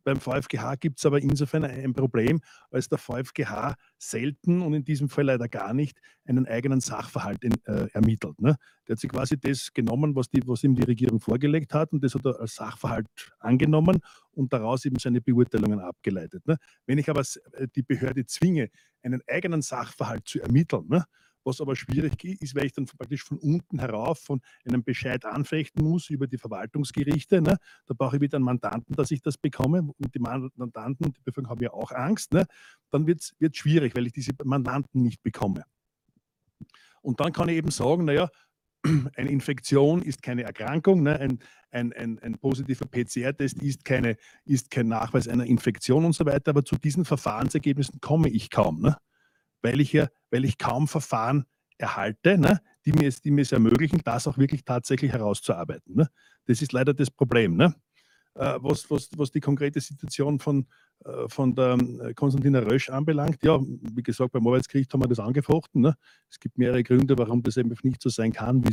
beim 0.06 0.20
VfGH 0.20 0.76
gibt 0.76 0.98
es 1.00 1.04
aber 1.04 1.20
insofern 1.20 1.64
ein 1.64 1.92
Problem, 1.92 2.40
als 2.70 2.88
der 2.88 2.96
VfGH 2.96 3.74
selten 3.98 4.62
und 4.62 4.72
in 4.72 4.84
diesem 4.84 5.08
Fall 5.08 5.24
leider 5.24 5.48
gar 5.48 5.74
nicht 5.74 6.00
einen 6.24 6.46
eigenen 6.46 6.80
Sachverhalt 6.80 7.42
in, 7.42 7.52
äh, 7.64 7.88
ermittelt. 7.92 8.40
Ne? 8.40 8.56
Der 8.86 8.94
hat 8.94 9.00
sich 9.00 9.10
quasi 9.10 9.36
das 9.36 9.72
genommen, 9.72 10.14
was, 10.14 10.30
die, 10.30 10.46
was 10.46 10.62
ihm 10.62 10.76
die 10.76 10.84
Regierung 10.84 11.18
vorgelegt 11.18 11.74
hat 11.74 11.92
und 11.92 12.04
das 12.04 12.14
hat 12.14 12.24
er 12.24 12.38
als 12.38 12.54
Sachverhalt 12.54 13.08
angenommen 13.40 13.98
und 14.30 14.52
daraus 14.52 14.84
eben 14.84 15.00
seine 15.00 15.20
Beurteilungen 15.20 15.80
abgeleitet. 15.80 16.46
Ne? 16.46 16.56
Wenn 16.86 16.98
ich 16.98 17.10
aber 17.10 17.22
äh, 17.54 17.66
die 17.74 17.82
Behörde 17.82 18.24
zwinge, 18.26 18.70
einen 19.02 19.22
eigenen 19.26 19.60
Sachverhalt 19.60 20.28
zu 20.28 20.40
ermitteln, 20.40 20.86
ne? 20.88 21.04
Was 21.46 21.60
aber 21.60 21.76
schwierig 21.76 22.24
ist, 22.24 22.56
weil 22.56 22.66
ich 22.66 22.72
dann 22.72 22.86
praktisch 22.86 23.22
von 23.22 23.38
unten 23.38 23.78
herauf 23.78 24.18
von 24.18 24.40
einem 24.64 24.82
Bescheid 24.82 25.24
anfechten 25.24 25.84
muss 25.84 26.10
über 26.10 26.26
die 26.26 26.38
Verwaltungsgerichte. 26.38 27.40
Ne? 27.40 27.56
Da 27.86 27.94
brauche 27.96 28.16
ich 28.16 28.22
wieder 28.22 28.36
einen 28.36 28.44
Mandanten, 28.44 28.96
dass 28.96 29.12
ich 29.12 29.22
das 29.22 29.38
bekomme. 29.38 29.82
Und 29.82 30.12
die 30.12 30.18
Mandanten, 30.18 31.12
die 31.12 31.20
Bevölkerung 31.22 31.50
haben 31.50 31.62
ja 31.62 31.72
auch 31.72 31.92
Angst. 31.92 32.32
Ne? 32.32 32.46
Dann 32.90 33.06
wird 33.06 33.20
es 33.20 33.56
schwierig, 33.56 33.94
weil 33.94 34.06
ich 34.06 34.12
diese 34.12 34.32
Mandanten 34.44 35.02
nicht 35.02 35.22
bekomme. 35.22 35.62
Und 37.00 37.20
dann 37.20 37.32
kann 37.32 37.48
ich 37.48 37.56
eben 37.56 37.70
sagen, 37.70 38.06
naja, 38.06 38.28
eine 39.14 39.30
Infektion 39.30 40.02
ist 40.02 40.22
keine 40.22 40.42
Erkrankung, 40.42 41.04
ne? 41.04 41.20
ein, 41.20 41.38
ein, 41.70 41.92
ein, 41.92 42.18
ein 42.18 42.38
positiver 42.38 42.86
PCR-Test 42.86 43.62
ist, 43.62 43.88
ist 44.44 44.70
kein 44.70 44.88
Nachweis 44.88 45.28
einer 45.28 45.44
Infektion 45.44 46.04
und 46.04 46.14
so 46.14 46.26
weiter, 46.26 46.50
aber 46.50 46.64
zu 46.64 46.74
diesen 46.76 47.04
Verfahrensergebnissen 47.04 48.00
komme 48.00 48.30
ich 48.30 48.50
kaum, 48.50 48.80
ne? 48.80 48.96
Weil, 49.66 49.80
ich 49.80 49.92
ja, 49.92 50.08
weil 50.30 50.44
ich 50.44 50.58
kaum 50.58 50.86
Verfahren 50.86 51.44
erhalte, 51.76 52.38
ne? 52.38 52.60
die, 52.86 52.92
mir 52.92 53.08
es, 53.08 53.20
die 53.20 53.30
mir 53.30 53.42
es 53.42 53.52
ermöglichen, 53.52 54.00
das 54.04 54.26
auch 54.26 54.38
wirklich 54.38 54.64
tatsächlich 54.64 55.12
herauszuarbeiten. 55.12 55.96
Ne? 55.96 56.08
Das 56.46 56.62
ist 56.62 56.72
leider 56.72 56.94
das 56.94 57.10
Problem. 57.10 57.56
Ne? 57.56 57.74
Äh, 58.34 58.58
was, 58.60 58.88
was, 58.90 59.08
was 59.16 59.30
die 59.32 59.40
konkrete 59.40 59.80
Situation 59.80 60.38
von, 60.38 60.66
äh, 61.04 61.28
von 61.28 61.54
der 61.54 61.76
äh, 62.00 62.14
Konstantina 62.14 62.60
Rösch 62.60 62.88
anbelangt, 62.88 63.42
ja, 63.42 63.58
wie 63.60 64.02
gesagt, 64.02 64.32
beim 64.32 64.46
Arbeitsgericht 64.46 64.92
haben 64.92 65.00
wir 65.00 65.08
das 65.08 65.18
angefochten. 65.18 65.82
Ne? 65.82 65.96
Es 66.30 66.38
gibt 66.38 66.56
mehrere 66.56 66.82
Gründe, 66.82 67.18
warum 67.18 67.42
das 67.42 67.56
eben 67.56 67.74
nicht 67.82 68.00
so 68.00 68.08
sein 68.08 68.32
kann, 68.32 68.64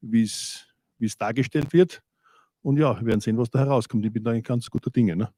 wie 0.00 0.22
es 0.22 1.18
dargestellt 1.18 1.72
wird. 1.72 2.02
Und 2.62 2.78
ja, 2.78 2.98
wir 2.98 3.06
werden 3.06 3.20
sehen, 3.20 3.36
was 3.36 3.50
da 3.50 3.60
herauskommt. 3.60 4.04
Ich 4.06 4.12
bin 4.12 4.24
da 4.24 4.30
eigentlich 4.30 4.44
ganz 4.44 4.68
guter 4.70 4.90
Dinge. 4.90 5.16
Ne? 5.16 5.28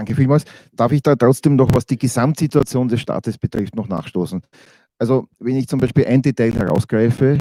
Danke 0.00 0.14
vielmals. 0.14 0.46
Darf 0.72 0.92
ich 0.92 1.02
da 1.02 1.14
trotzdem 1.14 1.56
noch, 1.56 1.74
was 1.74 1.84
die 1.84 1.98
Gesamtsituation 1.98 2.88
des 2.88 3.02
Staates 3.02 3.36
betrifft, 3.36 3.76
noch 3.76 3.86
nachstoßen? 3.86 4.40
Also, 4.96 5.28
wenn 5.38 5.56
ich 5.56 5.68
zum 5.68 5.78
Beispiel 5.78 6.06
ein 6.06 6.22
Detail 6.22 6.54
herausgreife, 6.54 7.36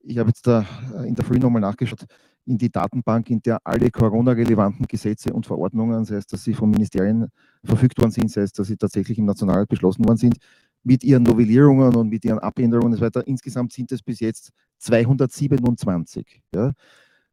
ich 0.00 0.18
habe 0.18 0.28
jetzt 0.28 0.46
da 0.46 0.66
äh, 0.94 1.08
in 1.08 1.14
der 1.14 1.24
Früh 1.24 1.38
nochmal 1.38 1.62
nachgeschaut, 1.62 2.04
in 2.44 2.58
die 2.58 2.70
Datenbank, 2.70 3.30
in 3.30 3.40
der 3.40 3.60
alle 3.64 3.90
Corona-relevanten 3.90 4.84
Gesetze 4.86 5.32
und 5.32 5.46
Verordnungen, 5.46 6.04
sei 6.04 6.16
es, 6.16 6.26
dass 6.26 6.44
sie 6.44 6.52
von 6.52 6.68
Ministerien 6.68 7.28
verfügt 7.64 7.98
worden 7.98 8.10
sind, 8.10 8.30
sei 8.30 8.42
es, 8.42 8.52
dass 8.52 8.66
sie 8.66 8.76
tatsächlich 8.76 9.16
im 9.16 9.24
Nationalrat 9.24 9.68
beschlossen 9.68 10.04
worden 10.04 10.18
sind, 10.18 10.36
mit 10.82 11.04
ihren 11.04 11.22
Novellierungen 11.22 11.94
und 11.94 12.10
mit 12.10 12.26
ihren 12.26 12.40
Abänderungen 12.40 12.92
und 12.92 12.98
so 12.98 13.00
weiter. 13.00 13.26
Insgesamt 13.26 13.72
sind 13.72 13.90
es 13.90 14.02
bis 14.02 14.20
jetzt 14.20 14.50
227. 14.80 16.42
Ja? 16.54 16.72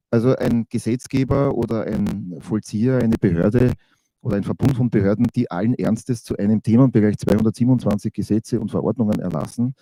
Also 0.10 0.38
ein 0.38 0.68
Gesetzgeber 0.69 1.53
oder 1.53 1.84
ein 1.84 2.38
Vollzieher, 2.39 2.99
eine 2.99 3.18
Behörde 3.18 3.73
oder 4.21 4.37
ein 4.37 4.43
Verbund 4.43 4.75
von 4.75 4.89
Behörden, 4.89 5.27
die 5.35 5.49
allen 5.49 5.73
Ernstes 5.73 6.23
zu 6.23 6.37
einem 6.37 6.61
Themenbereich 6.61 7.17
227 7.17 8.13
Gesetze 8.13 8.59
und 8.59 8.71
Verordnungen 8.71 9.19
erlassen, 9.19 9.75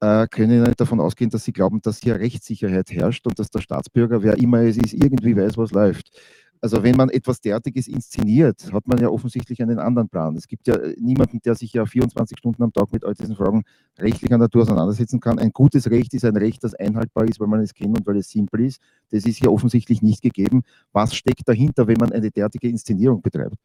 äh, 0.00 0.26
können 0.28 0.62
nicht 0.62 0.80
davon 0.80 1.00
ausgehen, 1.00 1.30
dass 1.30 1.44
sie 1.44 1.52
glauben, 1.52 1.80
dass 1.82 1.98
hier 1.98 2.18
Rechtssicherheit 2.18 2.90
herrscht 2.90 3.26
und 3.26 3.38
dass 3.38 3.50
der 3.50 3.60
Staatsbürger, 3.60 4.22
wer 4.22 4.38
immer 4.38 4.60
es 4.60 4.76
ist, 4.76 4.94
irgendwie 4.94 5.36
weiß, 5.36 5.56
was 5.58 5.72
läuft. 5.72 6.10
Also 6.60 6.82
wenn 6.82 6.96
man 6.96 7.08
etwas 7.08 7.40
derartiges 7.40 7.86
inszeniert, 7.86 8.72
hat 8.72 8.86
man 8.86 8.98
ja 8.98 9.08
offensichtlich 9.08 9.62
einen 9.62 9.78
anderen 9.78 10.08
Plan. 10.08 10.36
Es 10.36 10.48
gibt 10.48 10.66
ja 10.66 10.74
äh, 10.74 10.96
niemanden, 10.98 11.40
der 11.40 11.54
sich 11.54 11.72
ja 11.72 11.86
24 11.86 12.38
Stunden 12.38 12.62
am 12.62 12.72
Tag 12.72 12.92
mit 12.92 13.04
all 13.04 13.14
diesen 13.14 13.36
Fragen 13.36 13.62
rechtlicher 13.98 14.38
Natur 14.38 14.62
auseinandersetzen 14.62 15.20
kann. 15.20 15.38
Ein 15.38 15.52
gutes 15.52 15.90
Recht 15.90 16.14
ist 16.14 16.24
ein 16.24 16.36
Recht, 16.36 16.64
das 16.64 16.74
einhaltbar 16.74 17.28
ist, 17.28 17.38
weil 17.38 17.48
man 17.48 17.60
es 17.60 17.74
kennt 17.74 17.96
und 17.96 18.06
weil 18.06 18.16
es 18.16 18.30
simpel 18.30 18.66
ist. 18.66 18.80
Das 19.10 19.24
ist 19.24 19.36
hier 19.36 19.52
offensichtlich 19.52 20.02
nicht 20.02 20.22
gegeben. 20.22 20.62
Was 20.92 21.14
steckt 21.14 21.48
dahinter, 21.48 21.86
wenn 21.86 21.98
man 21.98 22.12
eine 22.12 22.30
derartige 22.30 22.68
Inszenierung 22.68 23.22
betreibt? 23.22 23.56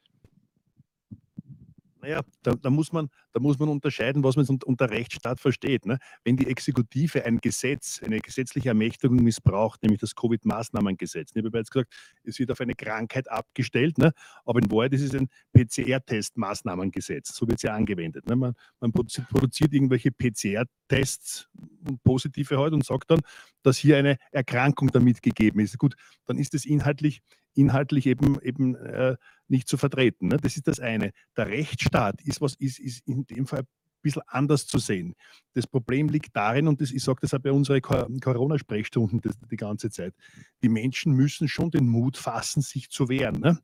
Naja, 2.04 2.22
da, 2.44 2.54
da, 2.54 2.70
muss 2.70 2.92
man, 2.92 3.10
da 3.34 3.40
muss 3.40 3.60
man 3.60 3.70
unterscheiden, 3.70 4.24
was 4.24 4.36
man 4.36 4.48
unter 4.64 4.90
Rechtsstaat 4.90 5.40
versteht. 5.40 5.86
Ne? 5.86 5.98
Wenn 6.24 6.38
die 6.38 6.48
Exekutive 6.48 7.26
ein 7.26 7.40
Gesetz, 7.40 8.02
eine 8.04 8.20
gesetzliche 8.20 8.70
Ermächtigung 8.70 9.18
missbraucht, 9.18 9.82
nämlich 9.82 10.00
das 10.00 10.16
Covid-Maßnahmengesetz. 10.16 11.32
Ich 11.34 11.44
habe 11.44 11.58
jetzt 11.58 11.72
gesagt, 11.72 11.92
es 12.24 12.40
wird 12.40 12.52
auf 12.52 12.62
eine 12.62 12.76
Krankheit 12.76 13.30
abgestellt, 13.30 13.98
ne? 13.98 14.14
aber 14.46 14.62
in 14.62 14.72
Wahrheit 14.72 14.94
ist 14.94 15.02
es 15.02 15.16
ein 15.16 15.30
PCR-Test-Maßnahmengesetz. 15.54 17.36
So 17.36 17.48
wird 17.48 17.58
es 17.58 17.64
ja 17.64 17.74
angewendet. 17.74 18.28
Ne? 18.28 18.36
Man, 18.36 18.54
man, 18.80 18.92
produziert 18.92 19.74
irgendwelche 19.74 20.12
PCR-Tests 20.12 21.50
und 21.88 22.04
positive 22.04 22.58
halt 22.58 22.74
und 22.74 22.86
sagt 22.86 23.10
dann, 23.10 23.22
dass 23.64 23.78
hier 23.78 23.98
eine 23.98 24.18
Erkrankung 24.32 24.92
damit 24.92 25.22
gegeben 25.24 25.60
ist. 25.60 25.78
Gut, 25.80 25.96
dann 26.26 26.38
ist 26.38 26.54
es 26.54 26.66
inhaltlich 26.66 27.22
inhaltlich 27.56 28.06
eben, 28.06 28.40
eben 28.42 28.76
äh, 28.76 29.16
nicht 29.48 29.68
zu 29.68 29.78
vertreten. 29.78 30.28
Ne? 30.30 30.38
Das 30.38 30.56
ist 30.56 30.68
das 30.68 30.80
eine. 30.80 31.12
Der 31.38 31.48
Rechtsstaat 31.48 32.22
ist, 32.22 32.42
was, 32.42 32.56
ist, 32.56 32.80
ist 32.80 33.08
in 33.30 33.38
dem 33.38 33.48
Fall 33.48 33.60
ein 33.60 33.68
bisschen 34.02 34.22
anders 34.28 34.68
zu 34.68 34.78
sehen. 34.78 35.16
Das 35.54 35.68
Problem 35.68 36.10
liegt 36.10 36.36
darin, 36.36 36.68
und 36.68 36.82
das, 36.82 36.92
ich 36.92 37.04
sage 37.04 37.20
das 37.22 37.34
auch 37.34 37.40
bei 37.40 37.52
unseren 37.52 37.82
Corona-Sprechstunden 37.82 39.22
die 39.50 39.56
ganze 39.56 39.90
Zeit, 39.90 40.14
die 40.62 40.70
Menschen 40.70 41.14
müssen 41.14 41.48
schon 41.48 41.72
den 41.72 41.88
Mut 41.88 42.18
fassen, 42.18 42.62
sich 42.62 42.90
zu 42.90 43.10
wehren. 43.10 43.40
Ne? 43.40 43.60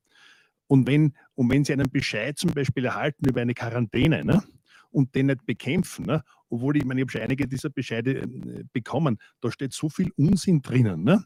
Und, 0.68 0.88
wenn, 0.88 1.16
und 1.36 1.50
wenn 1.50 1.66
sie 1.66 1.74
einen 1.74 1.90
Bescheid 1.90 2.38
zum 2.38 2.52
Beispiel 2.52 2.86
erhalten 2.86 3.28
über 3.28 3.42
eine 3.42 3.54
Quarantäne, 3.54 4.24
ne? 4.24 4.44
und 4.92 5.14
den 5.14 5.28
nicht 5.28 5.46
bekämpfen. 5.46 6.06
Ne? 6.06 6.24
Obwohl 6.50 6.78
ich, 6.78 6.86
meine, 6.86 7.00
ich 7.00 7.04
habe 7.04 7.12
schon 7.12 7.22
einige 7.22 7.48
dieser 7.48 7.70
Bescheide 7.70 8.22
äh, 8.24 8.64
bekommen. 8.74 9.20
Da 9.40 9.52
steht 9.52 9.74
so 9.74 9.88
viel 9.88 10.12
Unsinn 10.16 10.62
drinnen. 10.62 11.04
Ne? 11.04 11.26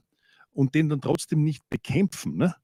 und 0.53 0.75
den 0.75 0.89
dann 0.89 1.01
trotzdem 1.01 1.43
nicht 1.43 1.67
bekämpfen, 1.69 2.37
ne, 2.37 2.55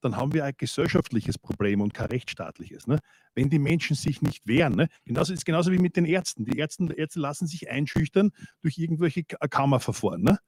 dann 0.00 0.16
haben 0.16 0.32
wir 0.32 0.44
ein 0.44 0.54
gesellschaftliches 0.56 1.38
Problem 1.38 1.80
und 1.80 1.94
kein 1.94 2.08
rechtsstaatliches. 2.08 2.86
Ne? 2.86 2.98
Wenn 3.34 3.50
die 3.50 3.58
Menschen 3.58 3.96
sich 3.96 4.22
nicht 4.22 4.46
wehren, 4.46 4.76
ne? 4.76 4.88
genauso 5.04 5.32
ist 5.32 5.44
genauso 5.44 5.72
wie 5.72 5.78
mit 5.78 5.96
den 5.96 6.04
Ärzten. 6.04 6.44
Die 6.44 6.58
Ärzte, 6.58 6.92
Ärzte 6.92 7.20
lassen 7.20 7.46
sich 7.46 7.70
einschüchtern 7.70 8.30
durch 8.62 8.78
irgendwelche 8.78 9.24
Kammerverfahren. 9.24 10.22
Ne? 10.22 10.38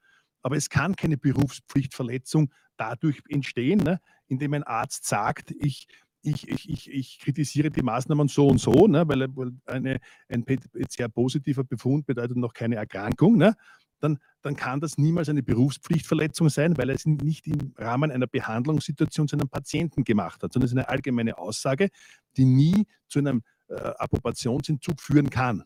Aber 0.42 0.56
es 0.56 0.68
kann 0.68 0.96
keine 0.96 1.16
Berufspflichtverletzung 1.16 2.52
dadurch 2.76 3.22
entstehen, 3.28 3.80
ne? 3.80 4.00
indem 4.28 4.54
ein 4.54 4.62
Arzt 4.62 5.06
sagt, 5.06 5.50
ich, 5.50 5.86
ich, 6.22 6.48
ich, 6.48 6.68
ich, 6.68 6.90
ich 6.90 7.18
kritisiere 7.18 7.70
die 7.70 7.82
Maßnahmen 7.82 8.28
so 8.28 8.46
und 8.46 8.58
so, 8.58 8.86
ne? 8.86 9.06
weil, 9.08 9.28
eine, 9.66 9.98
ein 10.28 10.44
sehr 10.88 11.08
positiver 11.08 11.64
Befund 11.64 12.06
bedeutet 12.06 12.36
noch 12.36 12.52
keine 12.52 12.76
Erkrankung. 12.76 13.36
Ne? 13.36 13.54
Dann, 14.00 14.18
dann 14.42 14.56
kann 14.56 14.80
das 14.80 14.98
niemals 14.98 15.28
eine 15.28 15.42
Berufspflichtverletzung 15.42 16.48
sein, 16.48 16.76
weil 16.76 16.88
er 16.88 16.96
es 16.96 17.06
nicht 17.06 17.46
im 17.46 17.74
Rahmen 17.76 18.10
einer 18.10 18.26
Behandlungssituation 18.26 19.28
zu 19.28 19.36
einem 19.36 19.48
Patienten 19.48 20.04
gemacht 20.04 20.42
hat, 20.42 20.52
sondern 20.52 20.66
es 20.66 20.72
ist 20.72 20.78
eine 20.78 20.88
allgemeine 20.88 21.38
Aussage, 21.38 21.88
die 22.36 22.44
nie 22.44 22.86
zu 23.08 23.18
einem 23.18 23.42
äh, 23.68 23.74
Approbationsentzug 23.74 25.00
führen 25.00 25.30
kann. 25.30 25.64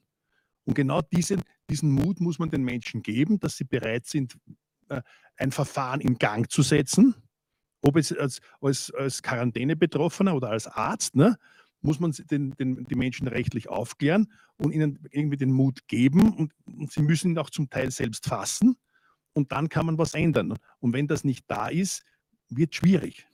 Und 0.64 0.74
genau 0.74 1.02
diesen, 1.02 1.42
diesen 1.70 1.90
Mut 1.90 2.20
muss 2.20 2.38
man 2.38 2.50
den 2.50 2.62
Menschen 2.62 3.02
geben, 3.02 3.38
dass 3.38 3.56
sie 3.56 3.64
bereit 3.64 4.06
sind, 4.06 4.36
äh, 4.88 5.02
ein 5.36 5.52
Verfahren 5.52 6.00
in 6.00 6.18
Gang 6.18 6.50
zu 6.50 6.62
setzen, 6.62 7.14
ob 7.82 7.96
es 7.96 8.12
als, 8.12 8.40
als, 8.60 8.92
als 8.94 9.22
Quarantänebetroffener 9.22 10.34
oder 10.34 10.50
als 10.50 10.66
Arzt, 10.66 11.16
ne, 11.16 11.36
muss 11.84 12.00
man 12.00 12.12
den, 12.30 12.52
den, 12.52 12.84
die 12.84 12.94
Menschen 12.94 13.28
rechtlich 13.28 13.68
aufklären 13.68 14.32
und 14.56 14.72
ihnen 14.72 15.06
irgendwie 15.10 15.36
den 15.36 15.52
Mut 15.52 15.86
geben 15.86 16.32
und, 16.34 16.52
und 16.64 16.90
sie 16.90 17.02
müssen 17.02 17.32
ihn 17.32 17.38
auch 17.38 17.50
zum 17.50 17.68
Teil 17.68 17.90
selbst 17.90 18.26
fassen 18.26 18.76
und 19.34 19.52
dann 19.52 19.68
kann 19.68 19.86
man 19.86 19.98
was 19.98 20.14
ändern. 20.14 20.54
Und 20.80 20.94
wenn 20.94 21.06
das 21.06 21.24
nicht 21.24 21.44
da 21.46 21.68
ist, 21.68 22.02
wird 22.48 22.74
schwierig. 22.74 23.26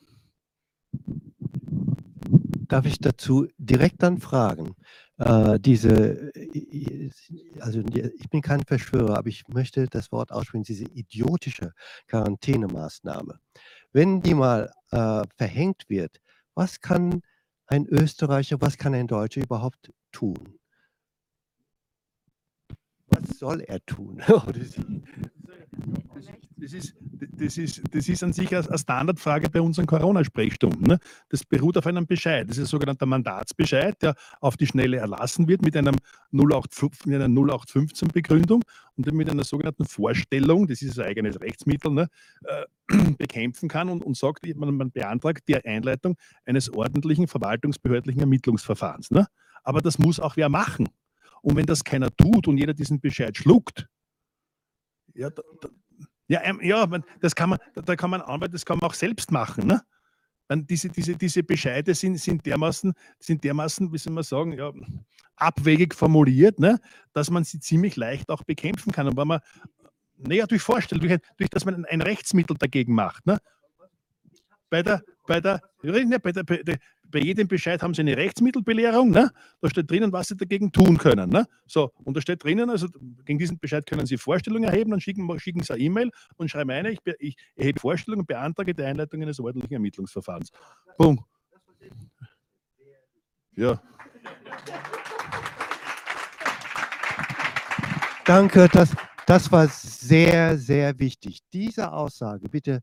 Darf 2.66 2.86
ich 2.86 2.98
dazu 2.98 3.47
direkt 3.59 4.02
dann 4.02 4.18
fragen? 4.18 4.74
Äh, 5.18 5.60
diese, 5.60 6.32
also 7.60 7.81
ich 7.81 8.31
bin 8.31 8.43
kein 8.43 8.64
Verschwörer, 8.64 9.18
aber 9.18 9.28
ich 9.28 9.47
möchte 9.48 9.86
das 9.86 10.10
Wort 10.10 10.32
aussprechen, 10.32 10.64
diese 10.64 10.85
idiotische 10.85 11.72
Quarantänemaßnahme. 12.09 13.39
Wenn 13.93 14.22
die 14.22 14.35
mal 14.35 14.72
äh, 14.90 15.22
verhängt 15.36 15.85
wird, 15.89 16.20
was 16.55 16.81
kann 16.81 17.22
ein 17.70 17.86
Österreicher, 17.86 18.60
was 18.60 18.76
kann 18.76 18.94
ein 18.94 19.06
Deutscher 19.06 19.42
überhaupt 19.42 19.92
tun? 20.12 20.59
Was 23.06 23.38
soll 23.38 23.60
er 23.60 23.84
tun? 23.86 24.22
Das 26.57 26.74
ist, 26.74 26.94
das, 27.39 27.57
ist, 27.57 27.82
das 27.90 28.09
ist 28.09 28.23
an 28.23 28.35
sich 28.35 28.55
eine 28.55 28.78
Standardfrage 28.78 29.48
bei 29.48 29.62
unseren 29.62 29.86
Corona-Sprechstunden. 29.86 30.86
Ne? 30.86 30.98
Das 31.31 31.43
beruht 31.43 31.78
auf 31.78 31.86
einem 31.86 32.07
Bescheid. 32.07 32.48
Das 32.48 32.59
ist 32.59 32.65
ein 32.65 32.66
sogenannter 32.66 33.07
Mandatsbescheid, 33.07 34.01
der 34.02 34.15
auf 34.40 34.59
die 34.59 34.66
Schnelle 34.66 34.98
erlassen 34.98 35.48
wird 35.48 35.62
mit, 35.62 35.74
einem 35.74 35.97
08, 36.32 37.07
mit 37.07 37.20
einer 37.20 37.28
0815-Begründung 37.28 38.62
und 38.97 39.07
dann 39.07 39.16
mit 39.16 39.31
einer 39.31 39.44
sogenannten 39.44 39.86
Vorstellung, 39.86 40.66
das 40.66 40.82
ist 40.82 40.98
ein 40.98 41.07
eigenes 41.07 41.40
Rechtsmittel, 41.40 41.93
ne, 41.93 42.09
äh, 42.44 42.66
bekämpfen 43.16 43.69
kann 43.69 43.89
und, 43.89 44.05
und 44.05 44.16
sagt, 44.16 44.47
man, 44.57 44.77
man, 44.77 44.90
beantragt 44.90 45.44
die 45.48 45.57
Einleitung 45.57 46.16
eines 46.44 46.70
ordentlichen 46.70 47.27
verwaltungsbehördlichen 47.27 48.20
Ermittlungsverfahrens. 48.20 49.11
Ne? 49.11 49.27
Aber 49.62 49.81
das 49.81 49.98
muss 49.98 50.20
auch 50.20 50.36
wer 50.36 50.51
machen. 50.51 50.89
Und 51.40 51.57
wenn 51.57 51.65
das 51.66 51.85
keiner 51.85 52.15
tut 52.15 52.48
und 52.48 52.59
jeder 52.59 52.74
diesen 52.74 53.01
Bescheid 53.01 53.35
schluckt, 53.35 53.89
ja, 55.20 55.30
da, 55.30 55.42
da, 55.60 55.68
ja, 56.28 56.40
ähm, 56.44 56.60
ja, 56.62 56.86
das 57.20 57.34
kann 57.34 57.51
man, 57.51 57.59
da 57.74 57.97
kann 57.97 58.10
man 58.10 58.22
arbeiten, 58.22 58.52
das 58.52 58.64
kann 58.64 58.78
man 58.78 58.88
auch 58.88 58.94
selbst 58.94 59.30
machen. 59.30 59.66
Ne? 59.66 59.82
Diese, 60.68 60.88
diese, 60.88 61.14
diese 61.14 61.42
Bescheide 61.42 61.94
sind, 61.94 62.16
sind, 62.18 62.44
dermaßen, 62.47 62.92
sind 63.18 63.44
dermaßen, 63.44 63.92
wie 63.92 63.98
soll 63.98 64.12
man 64.12 64.24
sagen, 64.24 64.52
ja, 64.52 64.72
abwegig 65.36 65.94
formuliert, 65.94 66.59
ne, 66.59 66.80
dass 67.12 67.30
man 67.30 67.44
sie 67.44 67.60
ziemlich 67.60 67.97
leicht 67.97 68.30
auch 68.30 68.42
bekämpfen 68.44 68.92
kann. 68.92 69.09
Und 69.09 69.16
wenn 69.16 69.28
man, 69.28 69.40
naja, 70.16 70.47
durch 70.47 70.62
Vorstellung, 70.62 71.06
durch, 71.06 71.20
durch 71.36 71.51
dass 71.51 71.64
man 71.64 71.84
ein 71.84 72.02
Rechtsmittel 72.02 72.56
dagegen 72.56 72.94
macht. 72.94 73.26
Ne? 73.26 73.38
Bei 74.70 74.82
der, 74.82 75.02
bei 75.26 75.40
der, 75.40 75.60
bei 75.82 76.32
der, 76.32 76.42
bei 76.44 76.62
der 76.62 76.78
bei 77.10 77.18
jedem 77.18 77.48
Bescheid 77.48 77.82
haben 77.82 77.94
Sie 77.94 78.00
eine 78.00 78.16
Rechtsmittelbelehrung. 78.16 79.10
Ne? 79.10 79.30
Da 79.60 79.70
steht 79.70 79.90
drinnen, 79.90 80.12
was 80.12 80.28
Sie 80.28 80.36
dagegen 80.36 80.72
tun 80.72 80.98
können. 80.98 81.30
Ne? 81.30 81.46
So, 81.66 81.92
und 82.04 82.16
da 82.16 82.20
steht 82.20 82.42
drinnen, 82.42 82.70
also 82.70 82.88
gegen 83.24 83.38
diesen 83.38 83.58
Bescheid 83.58 83.84
können 83.86 84.06
Sie 84.06 84.16
Vorstellungen 84.16 84.64
erheben, 84.64 84.90
dann 84.90 85.00
schicken, 85.00 85.38
schicken 85.38 85.62
Sie 85.62 85.72
eine 85.72 85.82
E-Mail 85.82 86.10
und 86.36 86.50
schreiben 86.50 86.70
eine, 86.70 86.92
ich, 86.92 86.98
ich 87.18 87.36
erhebe 87.56 87.80
Vorstellungen 87.80 88.26
beantrage 88.26 88.74
die 88.74 88.82
Einleitung 88.82 89.22
eines 89.22 89.40
ordentlichen 89.40 89.74
Ermittlungsverfahrens. 89.74 90.50
Punkt. 90.96 91.24
Ja. 93.56 93.80
Danke, 98.24 98.68
das, 98.72 98.94
das 99.26 99.50
war 99.50 99.66
sehr, 99.68 100.56
sehr 100.56 100.98
wichtig. 100.98 101.40
Diese 101.52 101.92
Aussage 101.92 102.48
bitte 102.48 102.80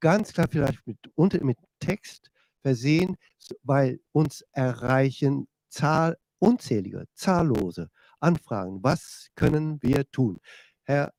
ganz 0.00 0.32
klar 0.32 0.46
vielleicht 0.50 0.86
mit, 0.86 0.98
mit 1.42 1.58
Text 1.80 2.30
versehen, 2.64 3.18
weil 3.62 4.00
uns 4.12 4.42
erreichen 4.52 5.46
Zahl, 5.68 6.16
unzählige, 6.38 7.06
zahllose 7.12 7.90
Anfragen. 8.20 8.82
Was 8.82 9.28
können 9.34 9.82
wir 9.82 10.10
tun? 10.10 10.40
Herr, 10.84 11.12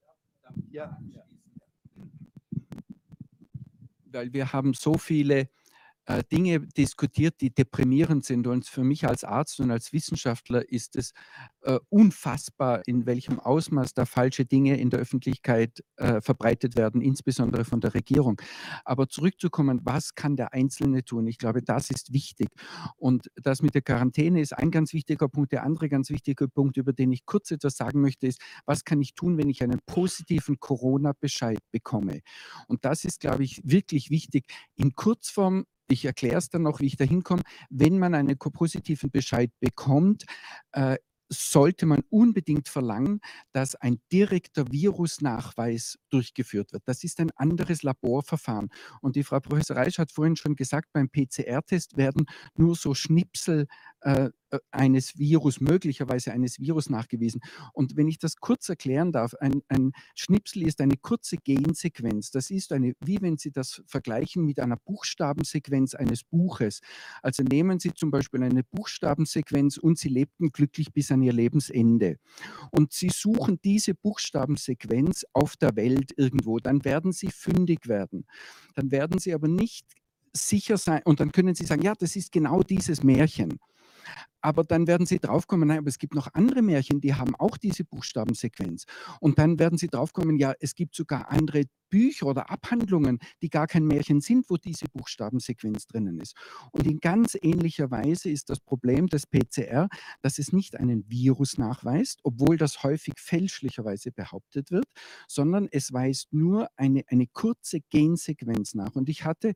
ja. 0.72 0.97
Weil 4.05 4.34
wir 4.34 4.51
haben 4.51 4.73
so 4.73 4.97
viele 4.97 5.49
äh, 6.06 6.23
Dinge 6.32 6.60
diskutiert, 6.60 7.41
die 7.41 7.53
deprimierend 7.53 8.26
sind. 8.26 8.48
Und 8.48 8.65
für 8.65 8.84
mich 8.84 9.07
als 9.07 9.23
Arzt 9.23 9.60
und 9.60 9.72
als 9.72 9.94
Wissenschaftler 9.94 10.69
ist 10.69 10.95
es 10.95 11.14
äh, 11.61 11.80
unfassbar, 11.90 12.88
in 12.88 13.06
welchem 13.06 13.40
Ausmaß 13.40 13.94
da 13.94 14.06
falsche 14.06 14.45
Dinge 14.45 14.77
in 14.80 14.90
der 14.90 14.99
Öffentlichkeit 14.99 15.84
äh, 15.98 16.22
verbreitet 16.22 16.77
werden, 16.77 17.02
insbesondere 17.02 17.65
von 17.65 17.82
der 17.82 17.94
Regierung. 17.94 18.41
Aber 18.84 19.07
zurückzukommen, 19.07 19.82
was 19.84 20.15
kann 20.15 20.36
der 20.36 20.53
Einzelne 20.53 21.03
tun? 21.03 21.27
Ich 21.27 21.38
glaube, 21.38 21.61
das 21.61 21.90
ist 21.90 22.14
wichtig. 22.14 22.49
Und 22.98 23.32
das 23.36 23.61
mit 23.61 23.73
der 23.73 23.82
Quarantäne 23.82 24.41
ist 24.41 24.53
ein 24.53 24.72
ganz 24.72 24.94
wichtiger 24.94 25.27
Punkt. 25.27 25.52
Der 25.52 25.64
andere 25.64 25.90
ganz 25.90 26.10
wichtige 26.10 26.48
Punkt, 26.48 26.77
über 26.77 26.94
den 26.94 27.11
ich 27.11 27.26
kurz 27.26 27.52
etwas 27.52 27.77
sagen 27.77 28.02
möchte, 28.02 28.27
ist, 28.27 28.41
was 28.65 28.84
kann 28.84 29.02
ich 29.02 29.15
tun, 29.15 29.38
wenn 29.38 29.49
ich 29.49 29.64
einen 29.64 29.80
positiven 29.86 30.60
Corona-Bescheid 30.60 31.60
bekomme? 31.72 32.22
Und 32.68 32.86
das 32.86 33.06
ist, 33.06 33.19
glaube 33.19 33.44
ich, 33.44 33.61
wirklich 33.64 34.10
wichtig. 34.10 34.45
In 34.76 34.95
Kurzform 34.95 35.65
ich 35.88 36.06
erkläre 36.06 36.38
es 36.38 36.49
dann 36.49 36.64
noch, 36.64 36.80
wie 36.80 36.88
ich 36.88 36.98
da 36.98 37.03
hinkomme. 37.03 37.44
Wenn 37.70 37.99
man 37.99 38.16
einen 38.16 38.38
positiven 38.38 39.12
Bescheid 39.12 39.52
bekommt, 39.60 40.26
äh, 40.72 40.98
sollte 41.40 41.86
man 41.86 42.02
unbedingt 42.10 42.70
verlangen, 42.70 43.20
dass 43.52 43.76
ein 43.76 43.99
direkter 44.12 44.72
Virusnachweis 44.72 45.98
durchgeführt 46.10 46.74
wird. 46.74 46.84
Das 46.86 47.03
ist 47.03 47.20
ein 47.20 47.32
anderes 47.36 47.84
Laborverfahren. 47.84 48.70
Und 49.02 49.16
die 49.16 49.24
Frau 49.24 49.40
Professor 49.40 49.78
Reisch 49.78 49.98
hat 49.98 50.12
vorhin 50.12 50.36
schon 50.36 50.56
gesagt, 50.56 50.90
beim 50.94 51.10
PCR-Test 51.10 51.98
werden 51.98 52.26
nur 52.56 52.76
so 52.76 52.94
Schnipsel 52.94 53.68
äh, 54.02 54.30
äh, 54.56 54.60
eines 54.72 55.18
Virus, 55.18 55.60
möglicherweise 55.60 56.32
eines 56.32 56.60
Virus 56.60 56.90
nachgewiesen. 56.90 57.41
Und 57.74 57.95
wenn 57.98 58.07
ich 58.07 58.20
das 58.20 58.36
kurz 58.36 58.70
erklären 58.70 59.12
darf, 59.12 59.34
ein, 59.36 59.62
ein 59.68 59.91
Schnipsel 60.16 60.64
ist 60.68 60.82
eine 60.82 60.98
kurze 60.98 61.38
Gensequenz. 61.38 62.32
Das 62.32 62.52
ist 62.52 62.72
eine, 62.72 62.94
wie 63.03 63.22
wenn 63.22 63.38
Sie 63.38 63.52
das 63.52 63.82
vergleichen 63.88 64.45
mit 64.45 64.60
einer 64.60 64.78
Buchstabensequenz 64.78 65.95
eines 65.95 66.24
Buches. 66.24 66.82
Also 67.22 67.44
nehmen 67.44 67.80
Sie 67.80 67.94
zum 67.94 68.12
Beispiel 68.12 68.44
eine 68.44 68.64
Buchstabensequenz 68.64 69.78
und 69.78 69.98
Sie 69.98 70.10
lebten 70.10 70.52
glücklich 70.52 70.94
bis 70.94 71.12
an 71.12 71.24
Ihr 71.26 71.34
Lebensende. 71.34 72.18
Und 72.72 72.93
Sie 72.93 73.10
suchen 73.10 73.60
diese 73.64 73.93
Buchstabensequenz 73.93 75.26
auf 75.34 75.57
der 75.57 75.76
Welt 75.76 76.14
irgendwo, 76.18 76.60
dann 76.60 76.85
werden 76.85 77.11
Sie 77.11 77.30
fündig 77.30 77.88
werden. 77.88 78.26
Dann 78.76 78.91
werden 78.91 79.19
Sie 79.19 79.34
aber 79.34 79.47
nicht 79.47 79.85
sicher 80.34 80.77
sein 80.77 81.02
und 81.06 81.19
dann 81.19 81.31
können 81.31 81.56
Sie 81.56 81.65
sagen, 81.65 81.81
ja, 81.81 81.93
das 81.97 82.15
ist 82.15 82.31
genau 82.31 82.61
dieses 82.61 83.03
Märchen. 83.03 83.60
Aber 84.41 84.64
dann 84.64 84.86
werden 84.86 85.07
Sie 85.07 85.19
draufkommen, 85.19 85.68
nein, 85.68 85.80
aber 85.80 85.88
es 85.88 85.98
gibt 85.98 86.14
noch 86.14 86.27
andere 86.34 86.61
Märchen, 86.61 87.02
die 87.02 87.15
haben 87.15 87.36
auch 87.36 87.57
diese 87.57 87.84
Buchstabensequenz. 87.84 88.86
Und 89.19 89.40
dann 89.40 89.57
werden 89.57 89.77
Sie 89.77 89.88
draufkommen, 89.88 90.38
ja, 90.38 90.53
es 90.60 90.76
gibt 90.76 90.95
sogar 90.95 91.32
andere 91.32 91.64
Bücher 91.90 92.27
oder 92.27 92.49
Abhandlungen, 92.49 93.19
die 93.41 93.49
gar 93.49 93.68
kein 93.68 93.86
Märchen 93.86 94.22
sind, 94.22 94.49
wo 94.49 94.57
diese 94.57 94.86
Buchstabensequenz 94.94 95.88
drinnen 95.88 96.19
ist. 96.19 96.36
Und 96.72 96.86
in 96.86 96.99
ganz 96.99 97.38
ähnlicher 97.41 97.90
Weise 97.90 98.30
ist 98.30 98.49
das 98.49 98.60
Problem 98.60 99.07
des 99.07 99.26
PCR, 99.27 99.88
dass 100.22 100.38
es 100.38 100.52
nicht 100.52 100.76
einen 100.76 101.10
Virus 101.10 101.57
nachweist, 101.57 102.19
obwohl 102.23 102.57
das 102.57 102.84
häufig 102.84 103.15
fälschlicherweise 103.18 104.11
behauptet 104.11 104.72
wird, 104.72 104.86
sondern 105.27 105.68
es 105.72 105.94
weist 105.94 106.34
nur 106.34 106.68
eine, 106.76 107.03
eine 107.07 107.27
kurze 107.27 107.80
Gensequenz 107.90 108.76
nach. 108.76 108.95
Und 108.95 109.10
ich 109.10 109.26
hatte 109.26 109.53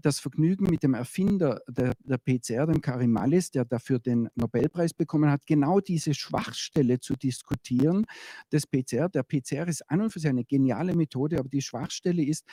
das 0.00 0.20
Vergnügen 0.20 0.64
mit 0.70 0.82
dem 0.82 0.94
Erfinder 0.94 1.60
der, 1.68 1.92
der 2.00 2.18
PCR, 2.18 2.66
dem 2.66 2.80
Karim 2.80 3.12
Mallis, 3.12 3.50
der 3.50 3.64
dafür 3.64 3.98
den 3.98 4.28
Nobelpreis 4.34 4.94
bekommen 4.94 5.30
hat, 5.30 5.46
genau 5.46 5.80
diese 5.80 6.14
Schwachstelle 6.14 7.00
zu 7.00 7.16
diskutieren 7.16 8.06
des 8.52 8.66
PCR. 8.66 9.08
Der 9.08 9.22
PCR 9.22 9.68
ist 9.68 9.82
an 9.90 10.00
und 10.00 10.10
für 10.10 10.20
sich 10.20 10.30
eine 10.30 10.44
geniale 10.44 10.94
Methode, 10.94 11.38
aber 11.38 11.48
die 11.48 11.60
Schwachstelle 11.62 12.24
ist 12.24 12.44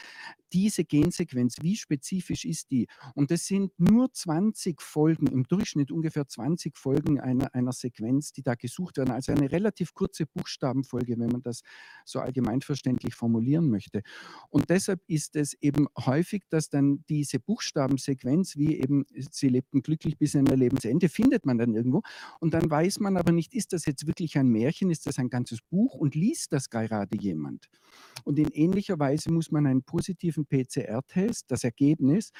diese 0.51 0.83
Gensequenz. 0.83 1.55
Wie 1.61 1.75
spezifisch 1.75 2.45
ist 2.45 2.71
die? 2.71 2.87
Und 3.13 3.31
das 3.31 3.45
sind 3.45 3.71
nur 3.77 4.11
20 4.11 4.81
Folgen, 4.81 5.27
im 5.27 5.43
Durchschnitt 5.43 5.91
ungefähr 5.91 6.27
20 6.27 6.77
Folgen 6.77 7.19
einer, 7.19 7.53
einer 7.53 7.71
Sequenz, 7.71 8.31
die 8.31 8.43
da 8.43 8.55
gesucht 8.55 8.97
werden. 8.97 9.11
Also 9.11 9.31
eine 9.31 9.51
relativ 9.51 9.93
kurze 9.93 10.25
Buchstabenfolge, 10.25 11.17
wenn 11.17 11.29
man 11.29 11.41
das 11.41 11.61
so 12.03 12.19
allgemeinverständlich 12.19 13.15
formulieren 13.15 13.69
möchte. 13.69 14.01
Und 14.49 14.69
deshalb 14.69 15.01
ist 15.07 15.35
es 15.35 15.53
eben 15.61 15.87
häufig, 15.97 16.43
dass 16.49 16.69
dann 16.69 17.03
diese 17.09 17.39
Buchstabensequenz, 17.39 18.57
wie 18.57 18.79
eben 18.79 19.05
sie 19.31 19.49
lebten 19.49 19.81
glücklich 19.81 20.17
bis 20.17 20.35
in 20.35 20.45
ihr 20.45 20.55
Lebensende, 20.55 21.09
findet 21.09 21.45
man 21.45 21.57
dann 21.57 21.73
irgendwo. 21.73 22.01
Und 22.39 22.53
dann 22.53 22.69
weiß 22.69 22.99
man 22.99 23.17
aber 23.17 23.31
nicht, 23.31 23.53
ist 23.53 23.73
das 23.73 23.85
jetzt 23.85 24.07
wirklich 24.07 24.37
ein 24.37 24.47
Märchen, 24.47 24.89
ist 24.89 25.05
das 25.05 25.19
ein 25.19 25.29
ganzes 25.29 25.61
Buch 25.61 25.95
und 25.95 26.15
liest 26.15 26.53
das 26.53 26.69
gerade 26.69 27.17
jemand? 27.19 27.67
Und 28.23 28.39
in 28.39 28.49
ähnlicher 28.51 28.99
Weise 28.99 29.31
muss 29.31 29.51
man 29.51 29.65
einen 29.67 29.83
positiven 29.83 30.45
PCR-Test, 30.45 31.45
das 31.47 31.63
Ergebnis, 31.63 32.31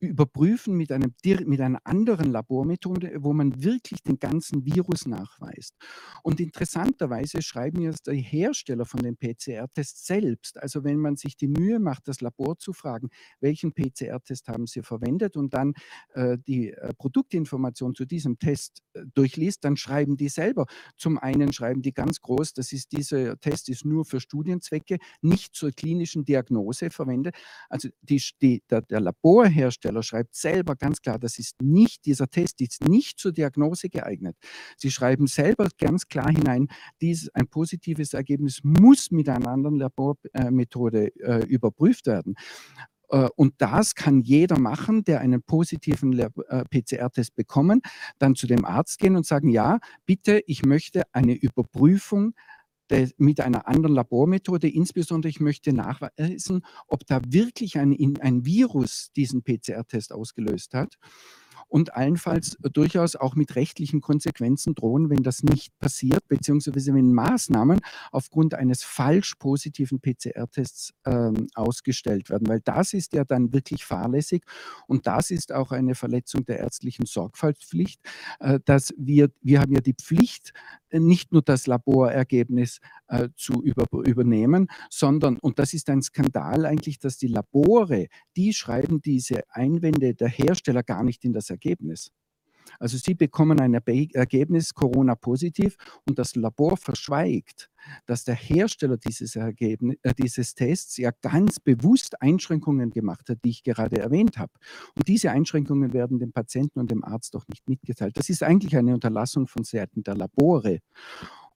überprüfen 0.00 0.76
mit, 0.76 0.92
einem, 0.92 1.14
mit 1.24 1.60
einer 1.60 1.80
anderen 1.84 2.30
Labormethode, 2.30 3.12
wo 3.20 3.32
man 3.32 3.62
wirklich 3.62 4.02
den 4.02 4.18
ganzen 4.18 4.66
Virus 4.66 5.06
nachweist. 5.06 5.74
Und 6.22 6.40
interessanterweise 6.40 7.40
schreiben 7.40 7.80
jetzt 7.80 8.06
die 8.06 8.20
Hersteller 8.20 8.84
von 8.84 9.00
den 9.00 9.16
PCR-Tests 9.16 10.06
selbst, 10.06 10.60
also 10.60 10.84
wenn 10.84 10.98
man 10.98 11.16
sich 11.16 11.36
die 11.36 11.48
Mühe 11.48 11.78
macht, 11.78 12.08
das 12.08 12.20
Labor 12.20 12.58
zu 12.58 12.72
fragen, 12.72 13.08
welchen 13.40 13.72
PCR-Test 13.72 14.48
haben 14.48 14.66
sie 14.66 14.82
verwendet 14.82 15.36
und 15.36 15.54
dann 15.54 15.72
äh, 16.14 16.36
die 16.46 16.72
äh, 16.72 16.92
Produktinformation 16.94 17.94
zu 17.94 18.04
diesem 18.04 18.38
Test 18.38 18.82
äh, 18.92 19.04
durchliest, 19.14 19.64
dann 19.64 19.76
schreiben 19.76 20.16
die 20.16 20.28
selber. 20.28 20.66
Zum 20.96 21.18
einen 21.18 21.52
schreiben 21.52 21.80
die 21.80 21.94
ganz 21.94 22.20
groß, 22.20 22.52
das 22.52 22.72
ist 22.72 22.92
dieser 22.92 23.38
Test 23.38 23.68
ist 23.68 23.84
nur 23.84 24.04
für 24.04 24.20
Studienzwecke, 24.20 24.98
nicht 25.22 25.54
zur 25.54 25.70
klinischen 25.70 26.24
Diagnose 26.24 26.90
verwendet. 26.90 27.36
Also 27.68 27.88
die, 28.02 28.22
die, 28.40 28.62
der, 28.68 28.82
der 28.82 29.00
Laborhersteller 29.00 29.61
Hersteller 29.62 30.02
schreibt 30.02 30.34
selber 30.34 30.76
ganz 30.76 31.00
klar, 31.00 31.18
das 31.18 31.38
ist 31.38 31.60
nicht, 31.62 32.04
dieser 32.06 32.28
Test 32.28 32.60
ist 32.60 32.84
nicht 32.84 33.18
zur 33.18 33.32
Diagnose 33.32 33.88
geeignet. 33.88 34.36
Sie 34.76 34.90
schreiben 34.90 35.26
selber 35.26 35.68
ganz 35.78 36.08
klar 36.08 36.30
hinein, 36.30 36.68
dies, 37.00 37.28
ein 37.34 37.48
positives 37.48 38.12
Ergebnis 38.14 38.60
muss 38.62 39.10
mit 39.10 39.28
einer 39.28 39.48
anderen 39.48 39.76
Labormethode 39.76 41.14
äh, 41.16 41.44
überprüft 41.46 42.06
werden. 42.06 42.34
Äh, 43.12 43.28
und 43.36 43.54
das 43.58 43.94
kann 43.94 44.20
jeder 44.20 44.58
machen, 44.58 45.04
der 45.04 45.20
einen 45.20 45.42
positiven 45.42 46.18
äh, 46.18 46.30
PCR-Test 46.70 47.36
bekommen, 47.36 47.82
dann 48.18 48.34
zu 48.34 48.46
dem 48.46 48.64
Arzt 48.64 48.98
gehen 48.98 49.16
und 49.16 49.26
sagen, 49.26 49.48
ja, 49.50 49.78
bitte, 50.06 50.42
ich 50.46 50.64
möchte 50.64 51.02
eine 51.12 51.34
Überprüfung 51.34 52.34
mit 53.16 53.40
einer 53.40 53.66
anderen 53.68 53.94
Labormethode. 53.94 54.68
Insbesondere, 54.68 55.30
ich 55.30 55.40
möchte 55.40 55.72
nachweisen, 55.72 56.64
ob 56.86 57.06
da 57.06 57.20
wirklich 57.26 57.78
ein, 57.78 57.96
ein 58.20 58.44
Virus 58.44 59.10
diesen 59.16 59.42
PCR-Test 59.42 60.12
ausgelöst 60.12 60.74
hat 60.74 60.98
und 61.72 61.94
allenfalls 61.94 62.58
durchaus 62.74 63.16
auch 63.16 63.34
mit 63.34 63.56
rechtlichen 63.56 64.02
Konsequenzen 64.02 64.74
drohen, 64.74 65.08
wenn 65.08 65.22
das 65.22 65.42
nicht 65.42 65.76
passiert, 65.78 66.28
beziehungsweise 66.28 66.94
wenn 66.94 67.14
Maßnahmen 67.14 67.80
aufgrund 68.10 68.52
eines 68.54 68.82
falsch 68.82 69.36
positiven 69.36 69.98
PCR-Tests 69.98 70.92
ähm, 71.06 71.46
ausgestellt 71.54 72.28
werden, 72.28 72.46
weil 72.46 72.60
das 72.60 72.92
ist 72.92 73.14
ja 73.14 73.24
dann 73.24 73.54
wirklich 73.54 73.86
fahrlässig 73.86 74.44
und 74.86 75.06
das 75.06 75.30
ist 75.30 75.52
auch 75.52 75.72
eine 75.72 75.94
Verletzung 75.94 76.44
der 76.44 76.58
ärztlichen 76.58 77.06
Sorgfaltspflicht, 77.06 78.00
äh, 78.40 78.60
dass 78.66 78.92
wir, 78.98 79.30
wir 79.40 79.60
haben 79.60 79.72
ja 79.72 79.80
die 79.80 79.94
Pflicht, 79.94 80.52
nicht 81.00 81.32
nur 81.32 81.42
das 81.42 81.66
Laborergebnis 81.66 82.78
äh, 83.08 83.28
zu 83.36 83.62
über, 83.62 83.86
übernehmen, 84.04 84.68
sondern, 84.90 85.38
und 85.38 85.58
das 85.58 85.74
ist 85.74 85.88
ein 85.90 86.02
Skandal 86.02 86.66
eigentlich, 86.66 86.98
dass 86.98 87.18
die 87.18 87.28
Labore, 87.28 88.06
die 88.36 88.52
schreiben 88.52 89.00
diese 89.00 89.42
Einwände 89.50 90.14
der 90.14 90.28
Hersteller 90.28 90.82
gar 90.82 91.04
nicht 91.04 91.24
in 91.24 91.32
das 91.32 91.50
Ergebnis. 91.50 92.10
Also 92.78 92.96
Sie 92.96 93.14
bekommen 93.14 93.60
ein 93.60 93.74
Ergebnis 93.74 94.74
Corona 94.74 95.14
positiv 95.14 95.76
und 96.08 96.18
das 96.18 96.36
Labor 96.36 96.76
verschweigt, 96.76 97.70
dass 98.06 98.24
der 98.24 98.34
Hersteller 98.34 98.96
dieses, 98.96 99.36
Ergebnis, 99.36 99.96
äh, 100.02 100.14
dieses 100.14 100.54
Tests 100.54 100.96
ja 100.96 101.10
ganz 101.20 101.58
bewusst 101.60 102.20
Einschränkungen 102.20 102.90
gemacht 102.90 103.28
hat, 103.28 103.38
die 103.44 103.50
ich 103.50 103.62
gerade 103.62 103.98
erwähnt 103.98 104.38
habe. 104.38 104.52
Und 104.94 105.08
diese 105.08 105.30
Einschränkungen 105.30 105.92
werden 105.92 106.18
dem 106.18 106.32
Patienten 106.32 106.80
und 106.80 106.90
dem 106.90 107.04
Arzt 107.04 107.34
doch 107.34 107.46
nicht 107.48 107.68
mitgeteilt. 107.68 108.16
Das 108.16 108.28
ist 108.28 108.42
eigentlich 108.42 108.76
eine 108.76 108.94
Unterlassung 108.94 109.46
von 109.46 109.64
Seiten 109.64 110.02
der 110.02 110.16
Labore. 110.16 110.78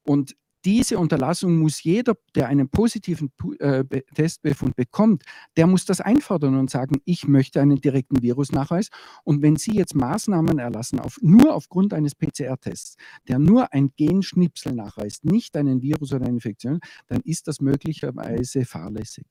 Und 0.02 0.36
diese 0.66 0.98
Unterlassung 0.98 1.58
muss 1.60 1.84
jeder, 1.84 2.16
der 2.34 2.48
einen 2.48 2.68
positiven 2.68 3.30
äh, 3.60 3.84
Be- 3.84 4.04
Testbefund 4.14 4.74
bekommt, 4.74 5.22
der 5.56 5.68
muss 5.68 5.84
das 5.84 6.00
einfordern 6.00 6.56
und 6.58 6.70
sagen, 6.70 6.96
ich 7.04 7.28
möchte 7.28 7.60
einen 7.60 7.80
direkten 7.80 8.20
Virusnachweis. 8.20 8.88
Und 9.22 9.42
wenn 9.42 9.54
Sie 9.54 9.76
jetzt 9.76 9.94
Maßnahmen 9.94 10.58
erlassen, 10.58 10.98
auf, 10.98 11.18
nur 11.22 11.54
aufgrund 11.54 11.94
eines 11.94 12.16
PCR-Tests, 12.16 12.96
der 13.28 13.38
nur 13.38 13.72
ein 13.72 13.92
Genschnipsel 13.96 14.72
nachweist, 14.72 15.24
nicht 15.24 15.56
einen 15.56 15.82
Virus 15.82 16.12
oder 16.12 16.24
eine 16.26 16.34
Infektion, 16.34 16.80
dann 17.06 17.20
ist 17.20 17.46
das 17.46 17.60
möglicherweise 17.60 18.64
fahrlässig. 18.64 19.26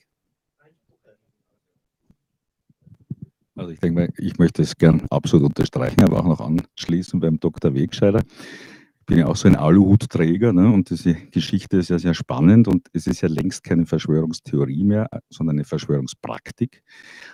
Also 3.58 3.72
ich 3.72 3.80
denke 3.80 4.02
mal, 4.02 4.10
ich 4.18 4.38
möchte 4.38 4.62
es 4.62 4.78
gern 4.78 5.02
absolut 5.10 5.48
unterstreichen, 5.48 6.02
aber 6.04 6.20
auch 6.22 6.26
noch 6.28 6.40
anschließen 6.40 7.20
beim 7.20 7.40
Dr. 7.42 7.74
Wegscheider. 7.74 8.22
Bin 9.08 9.20
ja 9.20 9.28
auch 9.28 9.36
so 9.36 9.48
ein 9.48 9.56
Aluhutträger 9.56 10.52
ne? 10.52 10.72
und 10.72 10.90
diese 10.90 11.14
Geschichte 11.14 11.78
ist 11.78 11.90
ja 11.90 12.00
sehr 12.00 12.16
spannend 12.16 12.68
und 12.68 12.88
es 12.92 13.06
ist 13.06 13.22
ja 13.22 13.28
längst 13.28 13.64
keine 13.64 13.86
Verschwörungstheorie 13.86 14.84
mehr, 14.84 15.08
sondern 15.30 15.58
eine 15.58 15.64
Verschwörungspraktik. 15.64 16.82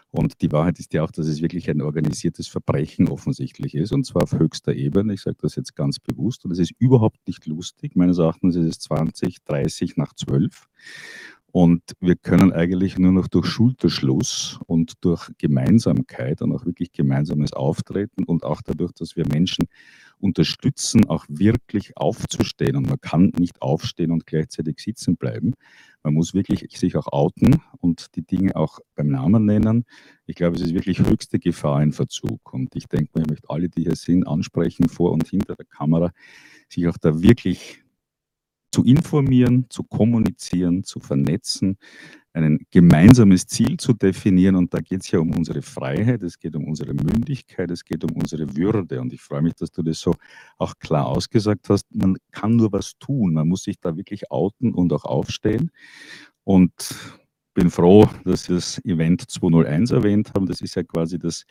Und 0.10 0.42
die 0.42 0.52
Wahrheit 0.52 0.80
ist 0.80 0.94
ja 0.94 1.04
auch, 1.04 1.12
dass 1.12 1.28
es 1.28 1.42
wirklich 1.42 1.70
ein 1.70 1.82
organisiertes 1.82 2.50
Verbrechen 2.50 3.08
offensichtlich 3.08 3.74
ist 3.76 3.94
und 3.94 4.06
zwar 4.06 4.24
auf 4.24 4.34
höchster 4.34 4.74
Ebene. 4.74 5.14
Ich 5.14 5.22
sage 5.22 5.38
das 5.42 5.56
jetzt 5.56 5.74
ganz 5.76 6.00
bewusst 6.00 6.44
und 6.44 6.52
es 6.52 6.60
ist 6.60 6.74
überhaupt 6.78 7.26
nicht 7.26 7.46
lustig. 7.46 7.96
Meines 7.96 8.18
Erachtens 8.18 8.58
ist 8.58 8.68
es 8.68 8.80
20, 8.80 9.44
30 9.46 9.96
nach 9.96 10.14
12. 10.14 10.68
Und 11.54 11.82
wir 12.00 12.16
können 12.16 12.54
eigentlich 12.54 12.98
nur 12.98 13.12
noch 13.12 13.28
durch 13.28 13.46
Schulterschluss 13.46 14.60
und 14.68 14.94
durch 15.02 15.30
Gemeinsamkeit 15.38 16.42
und 16.42 16.54
auch 16.54 16.66
wirklich 16.66 16.94
gemeinsames 16.94 17.52
Auftreten 17.52 18.24
und 18.24 18.46
auch 18.46 18.62
dadurch, 18.62 18.94
dass 18.94 19.18
wir 19.18 19.28
Menschen 19.28 19.68
unterstützen, 20.22 21.08
auch 21.10 21.26
wirklich 21.28 21.98
aufzustehen. 21.98 22.76
Und 22.76 22.88
man 22.88 23.02
kann 23.02 23.32
nicht 23.38 23.62
aufstehen 23.62 24.12
und 24.12 24.26
gleichzeitig 24.26 24.80
sitzen 24.80 25.18
bleiben. 25.18 25.54
Man 26.04 26.14
muss 26.14 26.34
wirklich 26.34 26.66
sich 26.78 26.96
auch 26.96 27.08
outen 27.12 27.62
und 27.80 28.16
die 28.16 28.24
Dinge 28.24 28.56
auch 28.56 28.80
beim 28.96 29.10
Namen 29.10 29.46
nennen. 29.46 29.86
Ich 30.26 30.36
glaube, 30.36 30.56
es 30.56 30.62
ist 30.62 30.74
wirklich 30.74 31.00
höchste 31.00 31.40
Gefahr 31.40 31.84
in 31.84 31.92
Verzug. 31.92 32.54
Und 32.54 32.76
ich 32.76 32.88
denke 32.88 33.20
ich 33.20 33.28
möchte 33.28 33.50
alle, 33.50 33.70
die 33.70 33.84
hier 33.84 33.96
sind, 33.96 34.28
ansprechen, 34.28 34.90
vor 34.90 35.12
und 35.12 35.28
hinter 35.28 35.56
der 35.56 35.66
Kamera, 35.66 36.12
sich 36.70 36.88
auch 36.88 36.98
da 36.98 37.22
wirklich 37.22 37.84
zu 38.72 38.84
informieren, 38.84 39.66
zu 39.70 39.84
kommunizieren, 39.84 40.84
zu 40.84 41.00
vernetzen, 41.00 41.78
ein 42.34 42.66
gemeinsames 42.72 43.46
Ziel 43.46 43.78
zu 43.78 43.94
definieren. 43.94 44.56
Und 44.56 44.74
da 44.74 44.80
geht 44.80 45.02
es 45.02 45.12
ja 45.12 45.20
um 45.20 45.32
unsere 45.36 45.62
Freiheit, 45.62 46.24
es 46.24 46.40
geht 46.40 46.56
um 46.56 46.66
unsere 46.66 46.94
Mündigkeit, 46.94 47.70
es 47.72 47.84
geht 47.84 48.04
um 48.04 48.12
unsere 48.12 48.56
Würde. 48.56 49.02
Und 49.02 49.14
ich 49.14 49.22
freue 49.22 49.42
mich, 49.42 49.56
dass 49.56 49.72
du 49.72 49.82
das 49.82 50.00
so 50.00 50.16
auch 50.58 50.76
klar 50.80 51.08
ausgesagt 51.08 51.70
hast. 51.70 51.94
Man 51.94 52.18
kann 52.32 52.56
nur 52.56 52.72
was 52.72 52.94
tun, 53.00 53.34
man 53.34 53.48
muss 53.48 53.64
sich 53.64 53.80
da 53.80 53.96
wirklich 53.98 54.32
outen 54.32 54.74
und 54.74 54.94
auch 54.94 55.06
aufstehen. 55.06 55.72
Und 56.44 56.74
bin 57.54 57.70
froh, 57.70 58.08
dass 58.24 58.46
Sie 58.46 58.54
das 58.54 58.84
Event 58.86 59.30
201 59.30 59.92
erwähnt 59.92 60.32
haben. 60.34 60.46
Das 60.46 60.62
ist 60.62 60.76
ja 60.76 60.84
quasi 60.84 61.20
das 61.20 61.46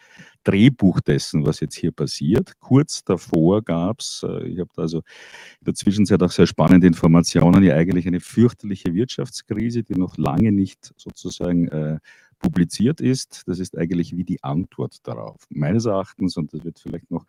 Drehbuch 0.45 1.01
dessen, 1.01 1.45
was 1.45 1.61
jetzt 1.61 1.77
hier 1.77 1.93
passiert. 1.93 2.59
Kurz 2.61 3.05
davor 3.05 3.63
gab 3.63 4.01
es, 4.01 4.25
ich 4.45 4.59
habe 4.59 4.71
da 4.75 4.83
also 4.83 4.99
in 4.99 5.65
der 5.67 5.75
Zwischenzeit 5.75 6.23
auch 6.23 6.31
sehr 6.31 6.47
spannende 6.47 6.87
Informationen, 6.87 7.63
ja 7.63 7.75
eigentlich 7.75 8.07
eine 8.07 8.21
fürchterliche 8.21 8.95
Wirtschaftskrise, 8.95 9.83
die 9.83 9.95
noch 9.95 10.17
lange 10.17 10.53
nicht 10.53 10.93
sozusagen 10.97 11.69
äh, 11.69 11.99
publiziert 12.39 13.01
ist. 13.01 13.43
Das 13.47 13.59
ist 13.59 13.77
eigentlich 13.77 14.17
wie 14.17 14.25
die 14.25 14.43
Antwort 14.43 15.07
darauf. 15.07 15.45
Meines 15.51 15.85
Erachtens, 15.85 16.37
und 16.37 16.53
das 16.55 16.65
wird 16.65 16.79
vielleicht 16.79 17.11
noch 17.11 17.27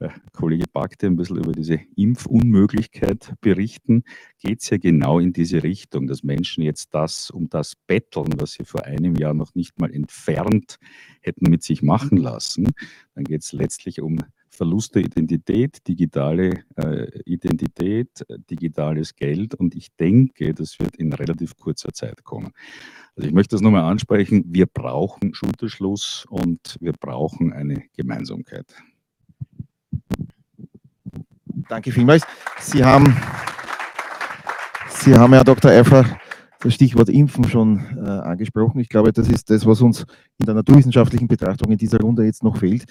der 0.00 0.14
Kollege 0.32 0.64
Bagte 0.72 1.06
ein 1.06 1.16
bisschen 1.16 1.38
über 1.38 1.52
diese 1.52 1.80
Impfunmöglichkeit 1.96 3.34
berichten, 3.40 4.04
geht 4.38 4.62
es 4.62 4.70
ja 4.70 4.76
genau 4.76 5.18
in 5.18 5.32
diese 5.32 5.62
Richtung, 5.62 6.06
dass 6.06 6.22
Menschen 6.22 6.62
jetzt 6.62 6.94
das 6.94 7.30
um 7.30 7.48
das 7.48 7.74
betteln, 7.86 8.34
was 8.38 8.52
sie 8.52 8.64
vor 8.64 8.84
einem 8.84 9.16
Jahr 9.16 9.34
noch 9.34 9.54
nicht 9.54 9.80
mal 9.80 9.92
entfernt 9.92 10.76
hätten 11.20 11.50
mit 11.50 11.62
sich 11.62 11.82
machen 11.82 12.18
lassen. 12.18 12.72
Dann 13.14 13.24
geht 13.24 13.42
es 13.42 13.52
letztlich 13.52 14.00
um 14.00 14.18
Verlust 14.48 14.94
der 14.94 15.02
Identität, 15.02 15.86
digitale 15.86 16.64
äh, 16.76 17.20
Identität, 17.24 18.24
äh, 18.28 18.38
digitales 18.50 19.14
Geld 19.14 19.54
und 19.54 19.74
ich 19.74 19.94
denke, 19.96 20.54
das 20.54 20.78
wird 20.78 20.96
in 20.96 21.12
relativ 21.12 21.56
kurzer 21.56 21.92
Zeit 21.92 22.24
kommen. 22.24 22.52
Also 23.16 23.28
ich 23.28 23.34
möchte 23.34 23.54
das 23.54 23.60
nochmal 23.60 23.84
ansprechen, 23.84 24.44
wir 24.48 24.66
brauchen 24.66 25.34
Schulterschluss 25.34 26.26
und 26.28 26.78
wir 26.80 26.92
brauchen 26.92 27.52
eine 27.52 27.84
Gemeinsamkeit. 27.96 28.74
Danke 31.68 31.90
vielmals. 31.90 32.22
Sie 32.60 32.84
haben, 32.84 33.16
Sie 34.88 35.14
haben 35.14 35.32
ja, 35.32 35.42
Dr. 35.42 35.70
Eifer, 35.70 36.04
das 36.60 36.74
Stichwort 36.74 37.08
Impfen 37.08 37.44
schon 37.44 37.80
äh, 37.96 38.08
angesprochen. 38.08 38.80
Ich 38.80 38.88
glaube, 38.88 39.12
das 39.12 39.28
ist 39.28 39.50
das, 39.50 39.66
was 39.66 39.80
uns 39.80 40.04
in 40.38 40.46
der 40.46 40.54
naturwissenschaftlichen 40.54 41.28
Betrachtung 41.28 41.72
in 41.72 41.78
dieser 41.78 42.00
Runde 42.00 42.24
jetzt 42.24 42.42
noch 42.42 42.58
fehlt. 42.58 42.84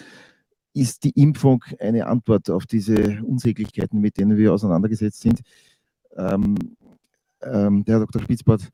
Ist 0.73 1.03
die 1.05 1.11
Impfung 1.11 1.63
eine 1.79 2.05
Antwort 2.07 2.49
auf 2.49 2.65
diese 2.65 3.21
Unsäglichkeiten, 3.23 4.01
mit 4.01 4.17
denen 4.17 4.37
wir 4.37 4.53
auseinandergesetzt 4.53 5.21
sind? 5.21 5.41
Ähm, 6.17 6.55
ähm, 7.41 7.85
der 7.85 7.95
Herr 7.95 8.05
Dr. 8.05 8.21
Spitzbart 8.21 8.69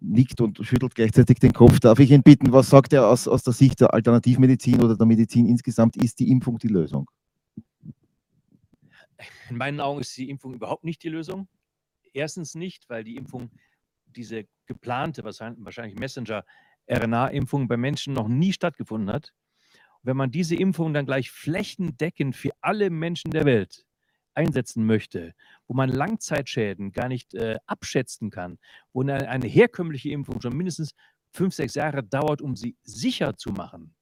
nickt 0.00 0.40
und 0.40 0.58
schüttelt 0.62 0.94
gleichzeitig 0.94 1.38
den 1.38 1.52
Kopf. 1.52 1.80
Darf 1.80 1.98
ich 2.00 2.10
ihn 2.10 2.22
bitten, 2.22 2.52
was 2.52 2.70
sagt 2.70 2.92
er 2.92 3.06
aus, 3.06 3.28
aus 3.28 3.42
der 3.42 3.52
Sicht 3.52 3.80
der 3.80 3.94
Alternativmedizin 3.94 4.82
oder 4.82 4.96
der 4.96 5.06
Medizin 5.06 5.46
insgesamt? 5.46 5.96
Ist 5.96 6.18
die 6.18 6.30
Impfung 6.30 6.58
die 6.58 6.68
Lösung? 6.68 7.08
In 9.50 9.56
meinen 9.56 9.80
Augen 9.80 10.00
ist 10.00 10.16
die 10.16 10.30
Impfung 10.30 10.54
überhaupt 10.54 10.84
nicht 10.84 11.02
die 11.02 11.08
Lösung. 11.08 11.48
Erstens 12.12 12.54
nicht, 12.54 12.88
weil 12.88 13.04
die 13.04 13.16
Impfung, 13.16 13.50
diese 14.06 14.44
geplante, 14.66 15.24
wahrscheinlich 15.24 15.98
Messenger-RNA-Impfung 15.98 17.68
bei 17.68 17.76
Menschen 17.76 18.14
noch 18.14 18.28
nie 18.28 18.52
stattgefunden 18.52 19.12
hat. 19.12 19.34
Und 20.00 20.06
wenn 20.06 20.16
man 20.16 20.30
diese 20.30 20.56
Impfung 20.56 20.94
dann 20.94 21.06
gleich 21.06 21.30
flächendeckend 21.30 22.36
für 22.36 22.50
alle 22.60 22.90
Menschen 22.90 23.30
der 23.30 23.44
Welt 23.44 23.84
einsetzen 24.34 24.86
möchte, 24.86 25.34
wo 25.66 25.74
man 25.74 25.90
Langzeitschäden 25.90 26.92
gar 26.92 27.08
nicht 27.08 27.34
äh, 27.34 27.58
abschätzen 27.66 28.30
kann, 28.30 28.58
wo 28.92 29.02
eine, 29.02 29.28
eine 29.28 29.48
herkömmliche 29.48 30.10
Impfung 30.10 30.40
schon 30.40 30.56
mindestens 30.56 30.94
fünf, 31.32 31.54
sechs 31.54 31.74
Jahre 31.74 32.04
dauert, 32.04 32.40
um 32.40 32.54
sie 32.54 32.76
sicher 32.84 33.36
zu 33.36 33.50
machen, 33.50 33.96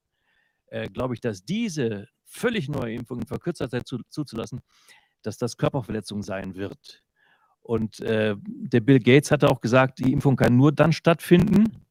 äh, 0.66 0.88
glaube 0.90 1.14
ich, 1.14 1.20
dass 1.20 1.44
diese 1.44 2.09
völlig 2.24 2.68
neue 2.68 2.94
Impfung 2.94 3.20
in 3.20 3.26
verkürzter 3.26 3.70
Zeit 3.70 3.86
zu, 3.86 3.98
zuzulassen, 4.09 4.60
dass 5.27 5.39
das 5.39 5.57
Körperverletzung 5.57 6.23
sein 6.23 6.55
wird. 6.55 7.03
Und 7.62 8.01
äh, 8.01 8.36
der 8.47 8.81
Bill 8.81 9.01
Gates 9.01 9.31
hatte 9.31 9.48
auch 9.48 9.61
gesagt, 9.61 9.98
die 9.98 10.12
Impfung 10.12 10.36
kann 10.36 10.57
nur 10.57 10.73
dann 10.73 10.93
stattfinden, 10.93 11.86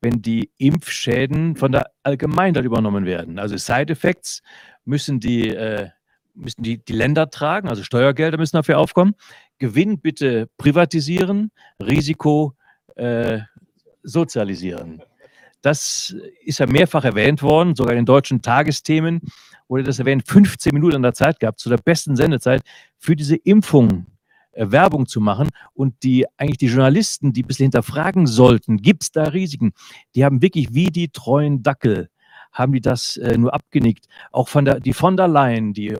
wenn 0.00 0.22
die 0.22 0.50
Impfschäden 0.56 1.56
von 1.56 1.72
der 1.72 1.90
Allgemeinheit 2.02 2.64
übernommen 2.64 3.04
werden. 3.04 3.38
Also 3.38 3.56
Side-Effects 3.56 4.42
müssen 4.86 5.20
die, 5.20 5.50
äh, 5.50 5.90
müssen 6.34 6.62
die, 6.62 6.82
die 6.82 6.92
Länder 6.94 7.28
tragen, 7.28 7.68
also 7.68 7.82
Steuergelder 7.82 8.38
müssen 8.38 8.56
dafür 8.56 8.78
aufkommen. 8.78 9.14
Gewinn 9.58 10.00
bitte 10.00 10.48
privatisieren, 10.56 11.50
Risiko 11.82 12.56
äh, 12.96 13.40
sozialisieren. 14.02 15.02
Das 15.62 16.14
ist 16.44 16.58
ja 16.58 16.66
mehrfach 16.66 17.04
erwähnt 17.04 17.42
worden, 17.42 17.74
sogar 17.74 17.94
in 17.94 18.06
deutschen 18.06 18.42
Tagesthemen 18.42 19.20
wurde 19.70 19.84
das 19.84 20.00
erwähnt, 20.00 20.24
15 20.26 20.74
Minuten 20.74 20.96
an 20.96 21.02
der 21.02 21.14
Zeit 21.14 21.38
gehabt, 21.38 21.60
zu 21.60 21.68
der 21.68 21.78
besten 21.78 22.16
Sendezeit, 22.16 22.62
für 22.98 23.14
diese 23.14 23.36
Impfung 23.36 24.06
äh, 24.52 24.70
Werbung 24.70 25.06
zu 25.06 25.20
machen. 25.20 25.48
Und 25.72 26.02
die 26.02 26.26
eigentlich 26.36 26.58
die 26.58 26.66
Journalisten, 26.66 27.32
die 27.32 27.44
ein 27.44 27.46
bisschen 27.46 27.64
hinterfragen 27.64 28.26
sollten, 28.26 28.78
gibt 28.78 29.04
es 29.04 29.12
da 29.12 29.24
Risiken, 29.24 29.72
die 30.14 30.24
haben 30.24 30.42
wirklich 30.42 30.74
wie 30.74 30.88
die 30.88 31.08
treuen 31.08 31.62
Dackel, 31.62 32.08
haben 32.52 32.72
die 32.72 32.80
das 32.80 33.16
äh, 33.16 33.38
nur 33.38 33.54
abgenickt. 33.54 34.06
Auch 34.32 34.48
von 34.48 34.64
der, 34.64 34.80
die 34.80 34.92
von 34.92 35.16
der 35.16 35.28
Leyen, 35.28 35.72
die 35.72 35.96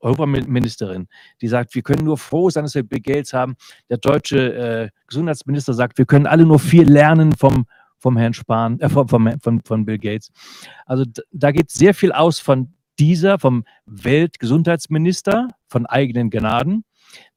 Europaministerin, 0.00 1.08
die 1.42 1.48
sagt, 1.48 1.74
wir 1.74 1.82
können 1.82 2.06
nur 2.06 2.16
froh 2.16 2.48
sein, 2.48 2.64
dass 2.64 2.74
wir 2.74 2.82
Bill 2.82 3.00
Gates 3.00 3.34
haben. 3.34 3.54
Der 3.90 3.98
deutsche 3.98 4.54
äh, 4.54 4.88
Gesundheitsminister 5.06 5.74
sagt, 5.74 5.98
wir 5.98 6.06
können 6.06 6.26
alle 6.26 6.46
nur 6.46 6.58
viel 6.58 6.90
lernen 6.90 7.32
vom, 7.32 7.66
vom 8.00 8.16
Herrn 8.16 8.34
Spahn, 8.34 8.80
äh, 8.80 8.88
vom, 8.88 9.08
von, 9.08 9.60
von 9.64 9.84
Bill 9.84 9.98
Gates. 9.98 10.32
Also 10.86 11.04
da 11.30 11.52
geht 11.52 11.70
sehr 11.70 11.94
viel 11.94 12.12
aus 12.12 12.40
von 12.40 12.74
dieser, 12.98 13.38
vom 13.38 13.64
Weltgesundheitsminister, 13.86 15.48
von 15.68 15.86
eigenen 15.86 16.30
Gnaden. 16.30 16.84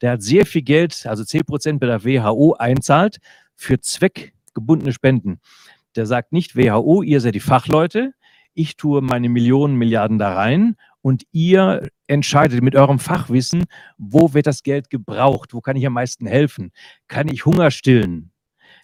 Der 0.02 0.14
hat 0.14 0.24
sehr 0.24 0.46
viel 0.46 0.62
Geld, 0.62 1.06
also 1.06 1.24
10 1.24 1.42
Prozent 1.46 1.80
bei 1.80 1.88
der 1.88 2.04
WHO 2.04 2.56
einzahlt, 2.58 3.18
für 3.56 3.80
zweckgebundene 3.80 4.94
Spenden. 4.94 5.40
Der 5.96 6.06
sagt 6.06 6.32
nicht 6.32 6.56
WHO, 6.56 7.04
ihr 7.04 7.22
seid 7.22 7.36
die 7.36 7.40
Fachleute, 7.40 8.14
ich 8.54 8.78
tue 8.78 9.02
meine 9.02 9.30
Millionen, 9.30 9.76
Milliarden 9.76 10.20
da 10.20 10.34
rein 10.34 10.76
und 11.02 11.24
ihr 11.32 11.88
entscheidet 12.08 12.62
mit 12.62 12.76
eurem 12.76 13.00
Fachwissen, 13.00 13.66
wo 13.98 14.34
wird 14.34 14.48
das 14.48 14.64
Geld 14.64 14.90
gebraucht, 14.90 15.54
wo 15.54 15.62
kann 15.62 15.76
ich 15.76 15.86
am 15.86 15.94
meisten 15.94 16.28
helfen, 16.28 16.72
kann 17.08 17.28
ich 17.30 17.46
Hunger 17.46 17.72
stillen, 17.72 18.33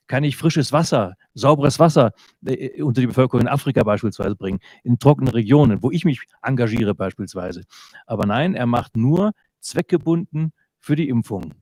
kann 0.09 0.23
ich 0.23 0.35
frisches 0.35 0.73
Wasser, 0.73 1.15
sauberes 1.35 1.79
Wasser 1.79 2.11
äh, 2.43 2.81
unter 2.81 2.99
die 2.99 3.07
Bevölkerung 3.07 3.41
in 3.41 3.47
Afrika 3.47 3.83
beispielsweise 3.83 4.35
bringen, 4.35 4.59
in 4.83 4.99
trockenen 4.99 5.31
Regionen, 5.31 5.81
wo 5.81 5.91
ich 5.91 6.03
mich 6.03 6.19
engagiere 6.41 6.95
beispielsweise. 6.95 7.63
Aber 8.07 8.25
nein, 8.25 8.55
er 8.55 8.65
macht 8.65 8.97
nur 8.97 9.31
zweckgebunden 9.61 10.51
für 10.79 10.95
die 10.95 11.07
Impfung. 11.07 11.53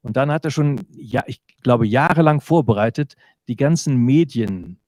Und 0.00 0.16
dann 0.16 0.30
hat 0.30 0.44
er 0.44 0.50
schon, 0.50 0.86
ja, 0.92 1.24
ich 1.26 1.42
glaube, 1.62 1.86
jahrelang 1.86 2.40
vorbereitet, 2.40 3.16
die 3.48 3.56
ganzen 3.56 3.96
Medien 3.96 4.78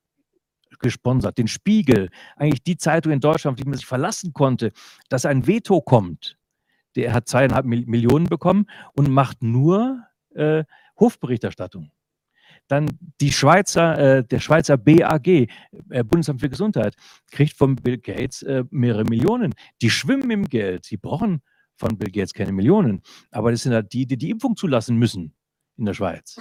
gesponsert, 0.79 1.37
den 1.37 1.49
Spiegel, 1.49 2.11
eigentlich 2.37 2.63
die 2.63 2.77
Zeitung 2.77 3.13
in 3.13 3.21
Deutschland, 3.21 3.57
auf 3.57 3.63
die 3.63 3.69
man 3.69 3.77
sich 3.77 3.87
verlassen 3.87 4.33
konnte, 4.33 4.73
dass 5.09 5.27
ein 5.27 5.47
Veto 5.47 5.81
kommt. 5.81 6.39
Der 6.95 7.13
hat 7.13 7.29
zweieinhalb 7.29 7.67
Millionen 7.67 8.27
bekommen 8.27 8.67
und 8.95 9.11
macht 9.11 9.43
nur 9.43 10.05
äh, 10.35 10.65
Hofberichterstattung. 10.99 11.91
Dann 12.71 12.87
die 13.21 13.33
Schweizer, 13.33 13.99
äh, 13.99 14.25
der 14.25 14.39
Schweizer 14.39 14.77
BAG, 14.77 15.27
äh, 15.27 15.49
Bundesamt 16.05 16.41
für 16.41 16.49
Gesundheit, 16.49 16.95
kriegt 17.33 17.57
von 17.57 17.75
Bill 17.75 17.99
Gates 17.99 18.43
äh, 18.43 18.63
mehrere 18.71 19.03
Millionen. 19.03 19.57
Die 19.83 19.91
schwimmen 19.91 20.31
im 20.31 20.45
Geld. 20.45 20.85
Sie 20.85 20.97
brauchen 20.97 21.43
von 21.75 21.99
Bill 21.99 22.13
Gates 22.13 22.33
keine 22.33 22.53
Millionen. 22.53 23.03
Aber 23.33 23.51
das 23.51 23.65
sind 23.65 23.73
halt 23.73 23.93
die, 23.93 24.07
die 24.07 24.17
die 24.17 24.31
Impfung 24.31 24.55
zulassen 24.55 24.97
müssen 24.97 25.35
in 25.79 25.85
der 25.85 25.95
Schweiz. 25.95 26.41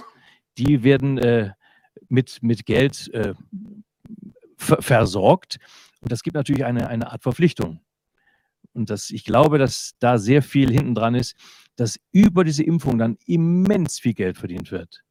Die 0.56 0.84
werden 0.84 1.18
äh, 1.18 1.50
mit, 2.08 2.40
mit 2.44 2.64
Geld 2.64 3.12
äh, 3.12 3.34
versorgt. 4.56 5.58
Und 6.00 6.12
das 6.12 6.22
gibt 6.22 6.34
natürlich 6.34 6.64
eine, 6.64 6.86
eine 6.86 7.10
Art 7.10 7.24
Verpflichtung. 7.24 7.80
Und 8.72 8.88
das, 8.88 9.10
ich 9.10 9.24
glaube, 9.24 9.58
dass 9.58 9.96
da 9.98 10.16
sehr 10.16 10.42
viel 10.42 10.70
hinten 10.70 10.94
dran 10.94 11.16
ist, 11.16 11.34
dass 11.74 11.98
über 12.12 12.44
diese 12.44 12.62
Impfung 12.62 12.98
dann 12.98 13.18
immens 13.26 13.98
viel 13.98 14.14
Geld 14.14 14.38
verdient 14.38 14.70
wird. 14.70 15.02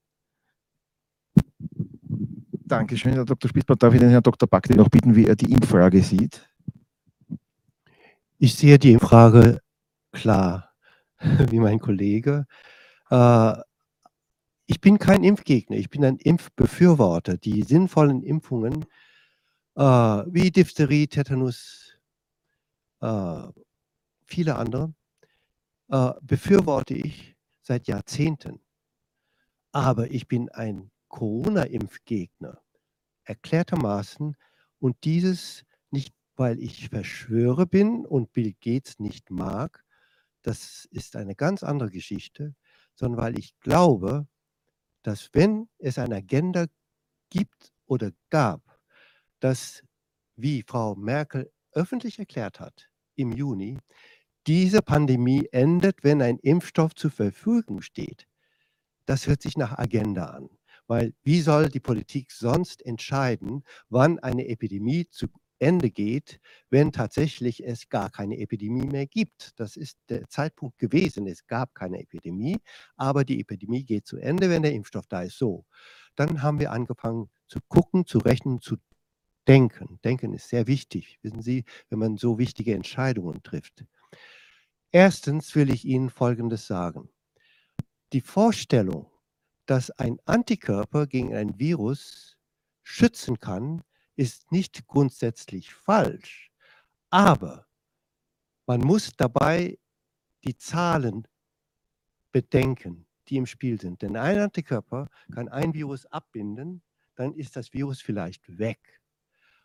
Dankeschön, 2.69 3.13
Herr 3.13 3.25
Dr. 3.25 3.49
Spitzbart. 3.49 3.81
Darf 3.81 3.93
ich 3.95 3.99
den 3.99 4.09
Herrn 4.09 4.21
Dr. 4.21 4.47
Bakti 4.47 4.75
noch 4.75 4.89
bitten, 4.89 5.15
wie 5.15 5.25
er 5.25 5.35
die 5.35 5.51
Impffrage 5.51 6.03
sieht? 6.03 6.47
Ich 8.37 8.55
sehe 8.55 8.77
die 8.77 8.95
Frage 8.97 9.59
klar, 10.11 10.71
wie 11.49 11.59
mein 11.59 11.79
Kollege. 11.79 12.45
Äh, 13.09 13.53
ich 14.67 14.79
bin 14.79 14.99
kein 14.99 15.23
Impfgegner, 15.23 15.77
ich 15.77 15.89
bin 15.89 16.05
ein 16.05 16.17
Impfbefürworter. 16.17 17.37
Die 17.37 17.63
sinnvollen 17.63 18.21
Impfungen 18.21 18.85
äh, 19.75 19.81
wie 19.81 20.51
Diphtherie, 20.51 21.07
Tetanus, 21.07 21.97
äh, 23.01 23.47
viele 24.25 24.55
andere, 24.55 24.93
befürworte 26.21 26.93
ich 26.93 27.35
seit 27.63 27.87
Jahrzehnten. 27.87 28.59
Aber 29.71 30.11
ich 30.11 30.27
bin 30.27 30.49
ein 30.49 30.91
Corona-Impfgegner, 31.09 32.61
erklärtermaßen, 33.25 34.35
und 34.79 35.03
dieses 35.03 35.65
nicht, 35.91 36.15
weil 36.35 36.59
ich 36.59 36.89
Verschwörer 36.89 37.65
bin 37.65 38.05
und 38.05 38.31
Bill 38.31 38.53
Gates 38.61 38.99
nicht 38.99 39.29
mag, 39.29 39.83
das 40.41 40.87
ist 40.91 41.15
eine 41.15 41.35
ganz 41.35 41.63
andere 41.63 41.89
Geschichte, 41.89 42.55
sondern 42.95 43.21
weil 43.21 43.37
ich 43.37 43.59
glaube, 43.59 44.27
dass 45.03 45.29
wenn 45.33 45.67
es 45.77 45.97
eine 45.97 46.17
Agenda 46.17 46.65
gibt 47.29 47.73
oder 47.85 48.11
gab, 48.29 48.61
dass, 49.39 49.83
wie 50.35 50.63
Frau 50.65 50.95
Merkel 50.95 51.51
öffentlich 51.73 52.19
erklärt 52.19 52.59
hat 52.59 52.89
im 53.15 53.31
Juni, 53.31 53.77
diese 54.47 54.81
Pandemie 54.81 55.47
endet, 55.51 56.03
wenn 56.03 56.21
ein 56.21 56.39
Impfstoff 56.39 56.95
zur 56.95 57.11
Verfügung 57.11 57.81
steht. 57.81 58.27
Das 59.05 59.27
hört 59.27 59.41
sich 59.41 59.57
nach 59.57 59.77
Agenda 59.77 60.25
an. 60.25 60.49
Weil 60.89 61.13
wie 61.23 61.41
soll 61.41 61.69
die 61.69 61.79
Politik 61.79 62.31
sonst 62.31 62.83
entscheiden, 62.83 63.63
wann 63.89 64.17
eine 64.17 64.47
Epidemie 64.47 65.07
zu 65.11 65.27
Ende 65.59 65.91
geht, 65.91 66.39
wenn 66.71 66.91
tatsächlich 66.91 67.63
es 67.63 67.89
gar 67.89 68.09
keine 68.09 68.39
Epidemie 68.39 68.87
mehr 68.87 69.05
gibt. 69.05 69.59
Das 69.59 69.77
ist 69.77 69.99
der 70.09 70.27
Zeitpunkt 70.29 70.79
gewesen. 70.79 71.27
Es 71.27 71.45
gab 71.45 71.75
keine 71.75 71.99
Epidemie, 71.99 72.57
aber 72.95 73.23
die 73.23 73.39
Epidemie 73.39 73.83
geht 73.83 74.07
zu 74.07 74.17
Ende, 74.17 74.49
wenn 74.49 74.63
der 74.63 74.73
Impfstoff 74.73 75.05
da 75.07 75.21
ist. 75.21 75.37
So, 75.37 75.65
dann 76.15 76.41
haben 76.41 76.59
wir 76.59 76.71
angefangen 76.71 77.29
zu 77.47 77.59
gucken, 77.67 78.07
zu 78.07 78.17
rechnen, 78.17 78.59
zu 78.59 78.77
denken. 79.47 79.99
Denken 80.03 80.33
ist 80.33 80.49
sehr 80.49 80.65
wichtig, 80.65 81.19
wissen 81.21 81.43
Sie, 81.43 81.65
wenn 81.89 81.99
man 81.99 82.17
so 82.17 82.39
wichtige 82.39 82.73
Entscheidungen 82.73 83.43
trifft. 83.43 83.85
Erstens 84.91 85.53
will 85.53 85.69
ich 85.69 85.85
Ihnen 85.85 86.09
Folgendes 86.09 86.65
sagen. 86.65 87.09
Die 88.11 88.21
Vorstellung, 88.21 89.05
dass 89.69 89.91
ein 89.91 90.17
Antikörper 90.25 91.05
gegen 91.05 91.35
ein 91.35 91.59
Virus 91.59 92.39
schützen 92.81 93.39
kann, 93.39 93.83
ist 94.15 94.51
nicht 94.51 94.87
grundsätzlich 94.87 95.75
falsch. 95.75 96.51
Aber 97.11 97.67
man 98.65 98.81
muss 98.81 99.11
dabei 99.15 99.77
die 100.43 100.57
Zahlen 100.57 101.27
bedenken, 102.31 103.05
die 103.27 103.37
im 103.37 103.45
Spiel 103.45 103.79
sind. 103.79 104.01
Denn 104.01 104.17
ein 104.17 104.39
Antikörper 104.39 105.07
kann 105.31 105.47
ein 105.49 105.75
Virus 105.75 106.07
abbinden, 106.07 106.81
dann 107.15 107.35
ist 107.35 107.55
das 107.55 107.71
Virus 107.71 108.01
vielleicht 108.01 108.57
weg. 108.57 108.99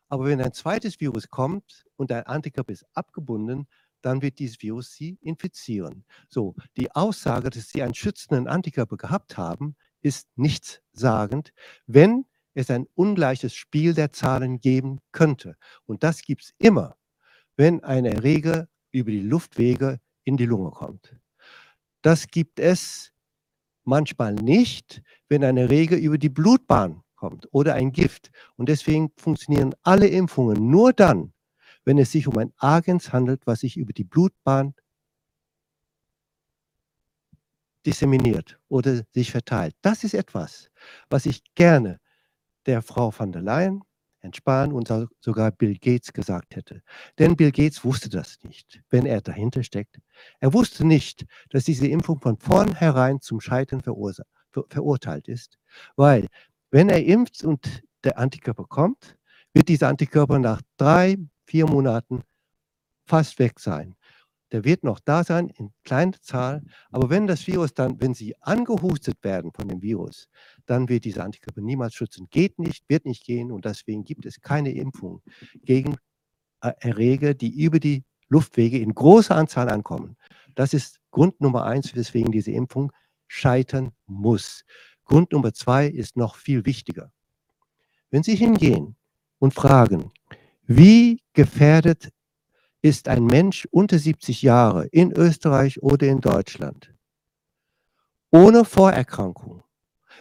Aber 0.09 0.27
wenn 0.27 0.43
ein 0.43 0.53
zweites 0.53 1.01
Virus 1.01 1.31
kommt 1.31 1.87
und 1.97 2.13
ein 2.13 2.25
Antikörper 2.25 2.73
ist 2.73 2.85
abgebunden, 2.93 3.67
dann 4.03 4.21
wird 4.21 4.39
dieses 4.39 4.61
Virus 4.61 4.93
sie 4.93 5.17
infizieren. 5.23 6.05
So, 6.29 6.55
die 6.77 6.95
Aussage, 6.95 7.49
dass 7.49 7.71
sie 7.71 7.83
einen 7.83 7.95
schützenden 7.95 8.49
Antikörper 8.49 8.99
gehabt 8.99 9.39
haben, 9.39 9.77
ist 10.05 10.29
nichtssagend, 10.37 11.53
wenn 11.87 12.27
es 12.55 12.71
ein 12.71 12.87
ungleiches 12.95 13.55
Spiel 13.55 13.95
der 13.95 14.13
Zahlen 14.13 14.61
geben 14.61 15.01
könnte. 15.11 15.57
Und 15.87 16.05
das 16.05 16.23
gibt 16.23 16.45
es 16.45 16.55
immer, 16.59 16.97
wenn 17.57 17.83
ein 17.83 18.05
Erreger 18.05 18.69
über 18.93 19.11
die 19.11 19.23
Luftwege 19.23 19.99
in 20.23 20.37
die 20.37 20.47
Lunge 20.47 20.71
kommt. 20.71 21.17
Das 22.03 22.29
gibt 22.29 22.61
es 22.61 23.13
manchmal 23.85 24.35
nicht, 24.35 25.03
wenn 25.29 25.43
ein 25.43 25.57
Erreger 25.57 25.97
über 25.97 26.19
die 26.19 26.29
Blutbahn 26.29 27.03
kommt 27.17 27.49
oder 27.51 27.75
ein 27.75 27.93
Gift. 27.93 28.31
Und 28.57 28.69
deswegen 28.69 29.11
funktionieren 29.17 29.75
alle 29.83 30.07
Impfungen 30.07 30.71
nur 30.71 30.93
dann, 30.93 31.33
wenn 31.85 31.99
es 31.99 32.13
sich 32.13 32.29
um 32.29 32.37
ein 32.39 32.53
Agens 32.59 33.13
handelt, 33.13 33.47
was 33.47 33.61
sich 33.61 33.77
über 33.77 33.93
die 33.93 34.05
Blutbahn 34.05 34.75
disseminiert 37.87 38.59
oder 38.69 39.03
sich 39.13 39.31
verteilt. 39.31 39.75
Das 39.83 40.05
ist 40.05 40.15
etwas, 40.15 40.71
was 41.11 41.27
ich 41.27 41.43
gerne 41.55 42.01
der 42.67 42.83
Frau 42.83 43.11
von 43.11 43.33
der 43.33 43.43
Leyen, 43.43 43.83
Herrn 44.21 44.33
Spahn 44.33 44.73
und 44.73 44.91
sogar 45.21 45.51
Bill 45.51 45.77
Gates 45.79 46.13
gesagt 46.13 46.57
hätte. 46.57 46.83
Denn 47.19 47.37
Bill 47.37 47.53
Gates 47.53 47.85
wusste 47.85 48.09
das 48.09 48.39
nicht, 48.43 48.83
wenn 48.89 49.05
er 49.05 49.21
dahinter 49.21 49.63
steckt. 49.63 49.99
Er 50.41 50.55
wusste 50.55 50.87
nicht, 50.87 51.27
dass 51.51 51.65
diese 51.65 51.87
Impfung 51.87 52.21
von 52.21 52.39
vornherein 52.39 53.21
zum 53.21 53.41
Scheitern 53.41 53.83
ver 53.83 53.95
verurteilt 54.69 55.27
ist, 55.29 55.59
weil 55.97 56.29
wenn 56.71 56.89
er 56.89 57.05
impft 57.05 57.43
und 57.43 57.83
der 58.05 58.19
Antikörper 58.19 58.65
kommt, 58.65 59.17
wird 59.53 59.69
dieser 59.69 59.89
Antikörper 59.89 60.39
nach 60.39 60.63
drei, 60.77 61.17
vier 61.45 61.67
Monaten 61.67 62.23
fast 63.05 63.39
weg 63.39 63.59
sein 63.59 63.95
der 64.53 64.65
wird 64.65 64.85
noch 64.85 65.01
da 65.01 65.25
sein 65.25 65.49
in 65.49 65.73
kleiner 65.85 66.21
Zahl. 66.21 66.63
Aber 66.91 67.11
wenn 67.11 67.27
das 67.27 67.47
Virus 67.47 67.75
dann, 67.75 68.01
wenn 68.01 68.15
sie 68.15 68.35
angehustet 68.41 69.17
werden 69.23 69.53
von 69.53 69.69
dem 69.69 69.83
Virus, 69.83 70.29
dann 70.67 70.89
wird 70.89 71.05
dieser 71.05 71.25
Antikörper 71.25 71.61
niemals 71.61 71.95
schützen. 71.95 72.29
Geht 72.31 72.59
nicht, 72.59 72.89
wird 72.89 73.05
nicht 73.05 73.25
gehen 73.25 73.51
und 73.51 73.65
deswegen 73.65 74.05
gibt 74.05 74.27
es 74.27 74.41
keine 74.41 74.73
Impfung 74.73 75.23
gegen 75.65 75.97
äh, 76.61 76.73
Erreger, 76.81 77.35
die 77.35 77.63
über 77.63 77.81
die 77.81 78.05
Luftwege 78.29 78.79
in 78.79 78.95
großer 78.95 79.37
Anzahl 79.37 79.69
ankommen. 79.69 80.17
Das 80.55 80.73
ist 80.73 81.01
Grund 81.11 81.41
Nummer 81.41 81.65
eins, 81.65 81.95
weswegen 81.95 82.33
diese 82.33 82.51
Impfung 82.51 82.93
scheitern 83.29 83.93
muss. 84.07 84.65
Grund 85.05 85.33
Nummer 85.33 85.53
zwei 85.53 85.87
ist 85.87 86.17
noch 86.17 86.37
viel 86.37 86.65
wichtiger. 86.65 87.13
Wenn 88.11 88.23
Sie 88.23 88.37
hingehen 88.37 88.97
und 89.39 89.55
fragen, 89.55 90.13
wie 90.67 91.23
gefährdet 91.33 92.11
ist 92.85 93.09
ein 93.09 93.25
Mensch 93.25 93.67
unter 93.71 93.99
70 93.99 94.43
Jahre 94.43 94.85
in 94.89 95.11
Österreich 95.11 95.83
oder 95.83 96.07
in 96.07 96.21
Deutschland 96.21 96.95
ohne 98.31 98.67
Vorerkrankung, 98.67 99.63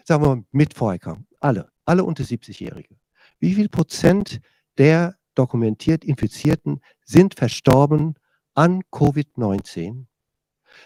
sagen 0.05 0.23
wir 0.23 0.45
mit 0.51 0.73
Vorerkrankung, 0.73 1.25
alle, 1.41 1.71
alle 1.83 2.05
unter 2.05 2.23
70-Jährige, 2.23 2.95
wie 3.39 3.55
viel 3.55 3.67
Prozent 3.67 4.39
der 4.77 5.17
dokumentiert 5.35 6.05
Infizierten 6.05 6.79
sind 7.03 7.33
verstorben 7.33 8.13
an 8.53 8.83
Covid-19? 8.91 10.05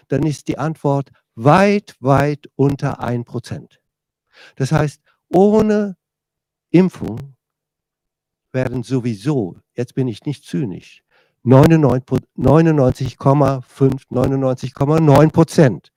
Dann 0.08 0.22
ist 0.24 0.48
die 0.48 0.58
Antwort 0.58 1.12
weit, 1.36 1.94
weit 2.00 2.50
unter 2.56 2.98
1 3.00 3.24
Prozent. 3.24 3.80
Das 4.56 4.72
heißt, 4.72 5.00
ohne 5.28 5.96
Impfung 6.70 7.36
werden 8.52 8.82
sowieso, 8.82 9.58
jetzt 9.74 9.94
bin 9.94 10.08
ich 10.08 10.24
nicht 10.24 10.44
zynisch, 10.44 11.04
99,5, 11.48 14.02
99,9 14.10 15.30
Prozent 15.30 15.92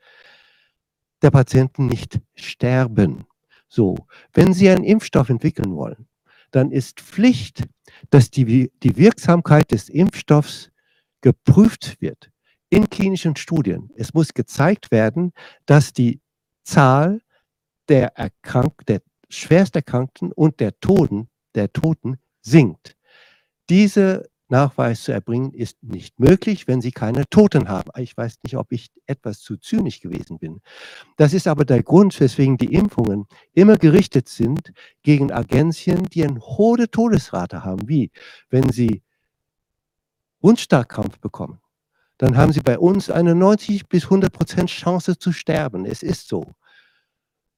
der 1.21 1.31
Patienten 1.31 1.87
nicht 1.87 2.19
sterben. 2.35 3.25
So, 3.67 3.95
wenn 4.33 4.53
Sie 4.53 4.69
einen 4.69 4.83
Impfstoff 4.83 5.29
entwickeln 5.29 5.75
wollen, 5.75 6.07
dann 6.51 6.71
ist 6.71 7.01
Pflicht, 7.01 7.63
dass 8.09 8.29
die, 8.29 8.71
die 8.83 8.97
Wirksamkeit 8.97 9.71
des 9.71 9.89
Impfstoffs 9.89 10.69
geprüft 11.21 12.01
wird 12.01 12.31
in 12.69 12.89
klinischen 12.89 13.35
Studien. 13.35 13.89
Es 13.95 14.13
muss 14.13 14.33
gezeigt 14.33 14.91
werden, 14.91 15.33
dass 15.65 15.93
die 15.93 16.21
Zahl 16.63 17.21
der, 17.89 18.17
Erkrank 18.17 18.85
der 18.87 19.01
Schwersterkrankten 19.29 20.31
und 20.31 20.59
der 20.59 20.79
Toten, 20.79 21.29
der 21.55 21.71
Toten 21.71 22.17
sinkt. 22.41 22.95
Diese 23.69 24.29
Nachweis 24.51 25.03
zu 25.03 25.11
erbringen, 25.11 25.53
ist 25.53 25.81
nicht 25.81 26.19
möglich, 26.19 26.67
wenn 26.67 26.81
Sie 26.81 26.91
keine 26.91 27.27
Toten 27.29 27.69
haben. 27.69 27.89
Ich 27.97 28.15
weiß 28.15 28.39
nicht, 28.43 28.57
ob 28.57 28.71
ich 28.71 28.91
etwas 29.07 29.39
zu 29.39 29.57
zynisch 29.57 30.01
gewesen 30.01 30.37
bin. 30.37 30.61
Das 31.17 31.33
ist 31.33 31.47
aber 31.47 31.65
der 31.65 31.81
Grund, 31.81 32.19
weswegen 32.19 32.57
die 32.57 32.73
Impfungen 32.73 33.27
immer 33.53 33.77
gerichtet 33.77 34.29
sind 34.29 34.73
gegen 35.03 35.31
Agenzien, 35.31 36.03
die 36.03 36.23
eine 36.23 36.39
hohe 36.39 36.89
Todesrate 36.89 37.63
haben, 37.63 37.87
wie 37.87 38.11
wenn 38.49 38.69
Sie 38.69 39.01
Wundstarkrampf 40.41 41.19
bekommen, 41.19 41.59
dann 42.17 42.37
haben 42.37 42.51
Sie 42.51 42.61
bei 42.61 42.77
uns 42.77 43.09
eine 43.09 43.35
90 43.35 43.87
bis 43.87 44.03
100 44.05 44.31
Prozent 44.31 44.69
Chance 44.69 45.17
zu 45.17 45.31
sterben. 45.31 45.85
Es 45.85 46.03
ist 46.03 46.27
so. 46.27 46.45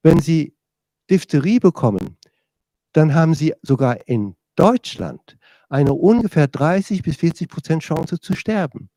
Wenn 0.04 0.20
Sie 0.20 0.56
Diphtherie 1.10 1.60
bekommen, 1.60 2.18
dann 2.92 3.14
haben 3.14 3.34
Sie 3.34 3.54
sogar 3.62 4.08
in 4.08 4.36
Deutschland 4.56 5.38
eine 5.74 5.94
ungefähr 5.94 6.48
30 6.48 7.02
bis 7.02 7.16
40 7.18 7.50
Prozent 7.50 7.82
Chance 7.82 8.20
zu 8.20 8.36
sterben. 8.36 8.92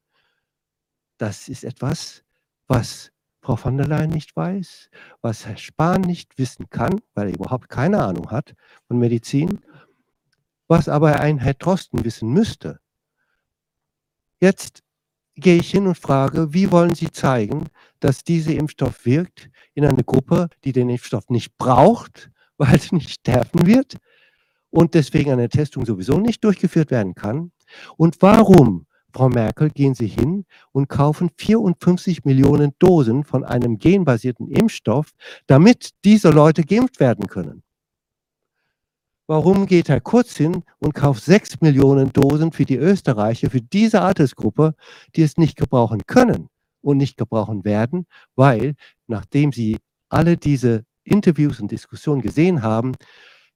Das 1.17 1.49
ist 1.49 1.65
etwas, 1.65 2.23
was 2.69 3.13
Frau 3.41 3.57
von 3.57 3.79
der 3.79 3.87
Leyen 3.87 4.11
nicht 4.11 4.37
weiß, 4.37 4.91
was 5.23 5.47
Herr 5.47 5.57
Spahn 5.57 6.03
nicht 6.03 6.37
wissen 6.37 6.69
kann, 6.69 7.01
weil 7.15 7.29
er 7.29 7.35
überhaupt 7.35 7.71
keine 7.71 8.03
Ahnung 8.03 8.31
hat 8.31 8.55
von 8.89 8.99
Medizin, 8.99 9.61
was 10.69 10.87
aber 10.87 11.19
ein 11.19 11.39
Herr 11.39 11.55
Drosten 11.55 12.05
wissen 12.05 12.29
müsste. 12.29 12.79
Jetzt 14.39 14.83
gehe 15.35 15.57
ich 15.57 15.71
hin 15.71 15.87
und 15.87 15.97
frage, 15.97 16.53
wie 16.53 16.71
wollen 16.71 16.95
Sie 16.95 17.11
zeigen, 17.11 17.69
dass 18.01 18.23
dieser 18.23 18.53
Impfstoff 18.53 19.07
wirkt 19.07 19.49
in 19.73 19.87
einer 19.87 20.03
Gruppe, 20.03 20.51
die 20.65 20.73
den 20.73 20.91
Impfstoff 20.91 21.31
nicht 21.31 21.57
braucht, 21.57 22.31
weil 22.59 22.79
sie 22.79 22.97
nicht 22.97 23.11
sterben 23.11 23.67
wird? 23.67 23.97
Und 24.77 24.93
deswegen 24.93 25.33
eine 25.33 25.49
Testung 25.49 25.87
sowieso 25.87 26.19
nicht 26.19 26.45
durchgeführt 26.45 26.91
werden 26.91 27.15
kann? 27.15 27.51
Und 27.97 28.17
warum, 28.21 28.87
Frau 29.11 29.31
Merkel, 29.31 29.71
gehen 29.71 29.95
Sie 29.95 30.07
hin 30.07 30.45
und 30.73 30.89
kaufen 30.89 31.31
54 31.39 32.27
Millionen 32.27 32.73
Dosen 32.79 33.25
von 33.25 33.43
einem 33.43 33.79
genbasierten 33.79 34.49
Impfstoff, 34.49 35.13
damit 35.47 35.91
diese 36.05 36.29
Leute 36.29 36.63
geimpft 36.63 37.01
werden 37.01 37.27
können? 37.27 37.63
Warum 39.27 39.65
geht 39.65 39.89
Herr 39.89 40.03
Kurz 40.03 40.37
hin 40.37 40.63
und 40.79 40.95
kauft 40.95 41.25
6 41.25 41.63
Millionen 41.63 42.13
Dosen 42.13 42.53
für 42.53 42.67
die 42.67 42.77
Österreicher, 42.77 43.51
für 43.51 43.63
diese 43.63 44.03
Altersgruppe, 44.03 44.75
die 45.17 45.23
es 45.23 45.39
nicht 45.39 45.57
gebrauchen 45.57 46.03
können 46.07 46.49
und 46.83 46.99
nicht 46.99 47.17
gebrauchen 47.17 47.65
werden, 47.65 48.07
weil 48.37 48.75
nachdem 49.07 49.53
sie 49.53 49.79
alle 50.11 50.37
diese 50.37 50.85
Interviews 51.03 51.61
und 51.61 51.71
Diskussionen 51.71 52.21
gesehen 52.21 52.63
haben, 52.63 52.93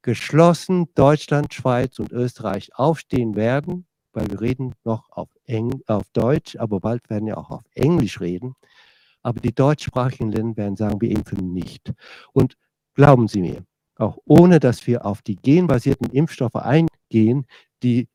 geschlossen 0.03 0.89
Deutschland, 0.95 1.53
Schweiz 1.55 1.99
und 1.99 2.13
Österreich 2.13 2.75
aufstehen 2.75 3.37
werden, 3.37 3.87
weil 4.13 4.29
wir 4.31 4.41
reden 4.41 4.75
noch 4.85 5.11
auf, 5.11 5.29
Eng 5.45 5.83
auf 5.87 6.05
Deutsch, 6.13 6.57
aber 6.57 6.81
bald 6.81 7.09
werden 7.11 7.27
wir 7.27 7.39
auch 7.39 7.51
auf 7.51 7.63
Englisch 7.75 8.21
reden. 8.21 8.55
Aber 9.23 9.41
die 9.41 9.55
deutschsprachigen 9.55 10.33
Länder 10.33 10.57
werden 10.57 10.77
sagen, 10.77 11.01
wir 11.01 11.11
impfen 11.11 11.53
nicht. 11.53 11.93
Und 12.33 12.57
glauben 12.95 13.29
Sie 13.29 13.43
mir, 13.43 13.65
auch 13.97 14.19
ohne 14.25 14.61
dass 14.61 14.87
wir 14.87 15.05
auf 15.05 15.23
die 15.23 15.37
genbasierten 15.37 16.11
Impfstoffe 16.11 16.57
eingehen, 16.57 17.47
die 17.83 18.09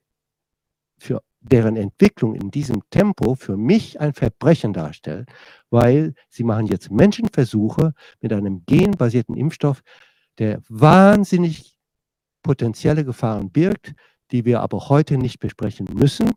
für 0.98 1.22
deren 1.40 1.76
Entwicklung 1.76 2.34
in 2.34 2.50
diesem 2.50 2.82
Tempo 2.90 3.36
für 3.36 3.56
mich 3.56 4.00
ein 4.00 4.14
Verbrechen 4.14 4.74
darstellt, 4.74 5.30
weil 5.70 6.16
sie 6.30 6.44
machen 6.44 6.66
jetzt 6.66 6.90
Menschenversuche 6.90 7.94
mit 8.20 8.34
einem 8.34 8.64
genbasierten 8.66 9.36
Impfstoff, 9.36 9.84
der 10.40 10.62
wahnsinnig 10.70 11.75
potenzielle 12.46 13.04
Gefahren 13.04 13.50
birgt, 13.50 13.96
die 14.30 14.46
wir 14.46 14.62
aber 14.62 14.88
heute 14.88 15.18
nicht 15.18 15.40
besprechen 15.40 15.88
müssen. 15.92 16.30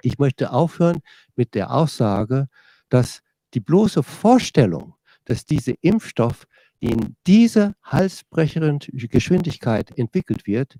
Ich 0.00 0.18
möchte 0.18 0.50
aufhören 0.50 1.02
mit 1.36 1.54
der 1.54 1.72
Aussage, 1.72 2.48
dass 2.88 3.20
die 3.52 3.60
bloße 3.60 4.02
Vorstellung, 4.02 4.94
dass 5.26 5.44
dieser 5.44 5.74
Impfstoff 5.82 6.46
in 6.78 7.16
dieser 7.26 7.74
halsbrechenden 7.82 8.78
Geschwindigkeit 8.92 9.96
entwickelt 9.98 10.46
wird, 10.46 10.78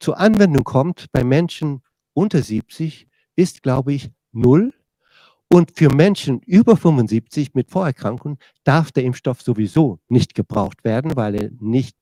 zur 0.00 0.18
Anwendung 0.18 0.64
kommt 0.64 1.06
bei 1.12 1.22
Menschen 1.22 1.82
unter 2.14 2.42
70, 2.42 3.06
ist, 3.36 3.62
glaube 3.62 3.92
ich, 3.92 4.10
null. 4.32 4.74
Und 5.46 5.78
für 5.78 5.94
Menschen 5.94 6.40
über 6.40 6.76
75 6.76 7.54
mit 7.54 7.70
Vorerkrankungen 7.70 8.38
darf 8.64 8.90
der 8.90 9.04
Impfstoff 9.04 9.40
sowieso 9.40 10.00
nicht 10.08 10.34
gebraucht 10.34 10.82
werden, 10.82 11.14
weil 11.14 11.36
er 11.36 11.50
nicht 11.60 11.96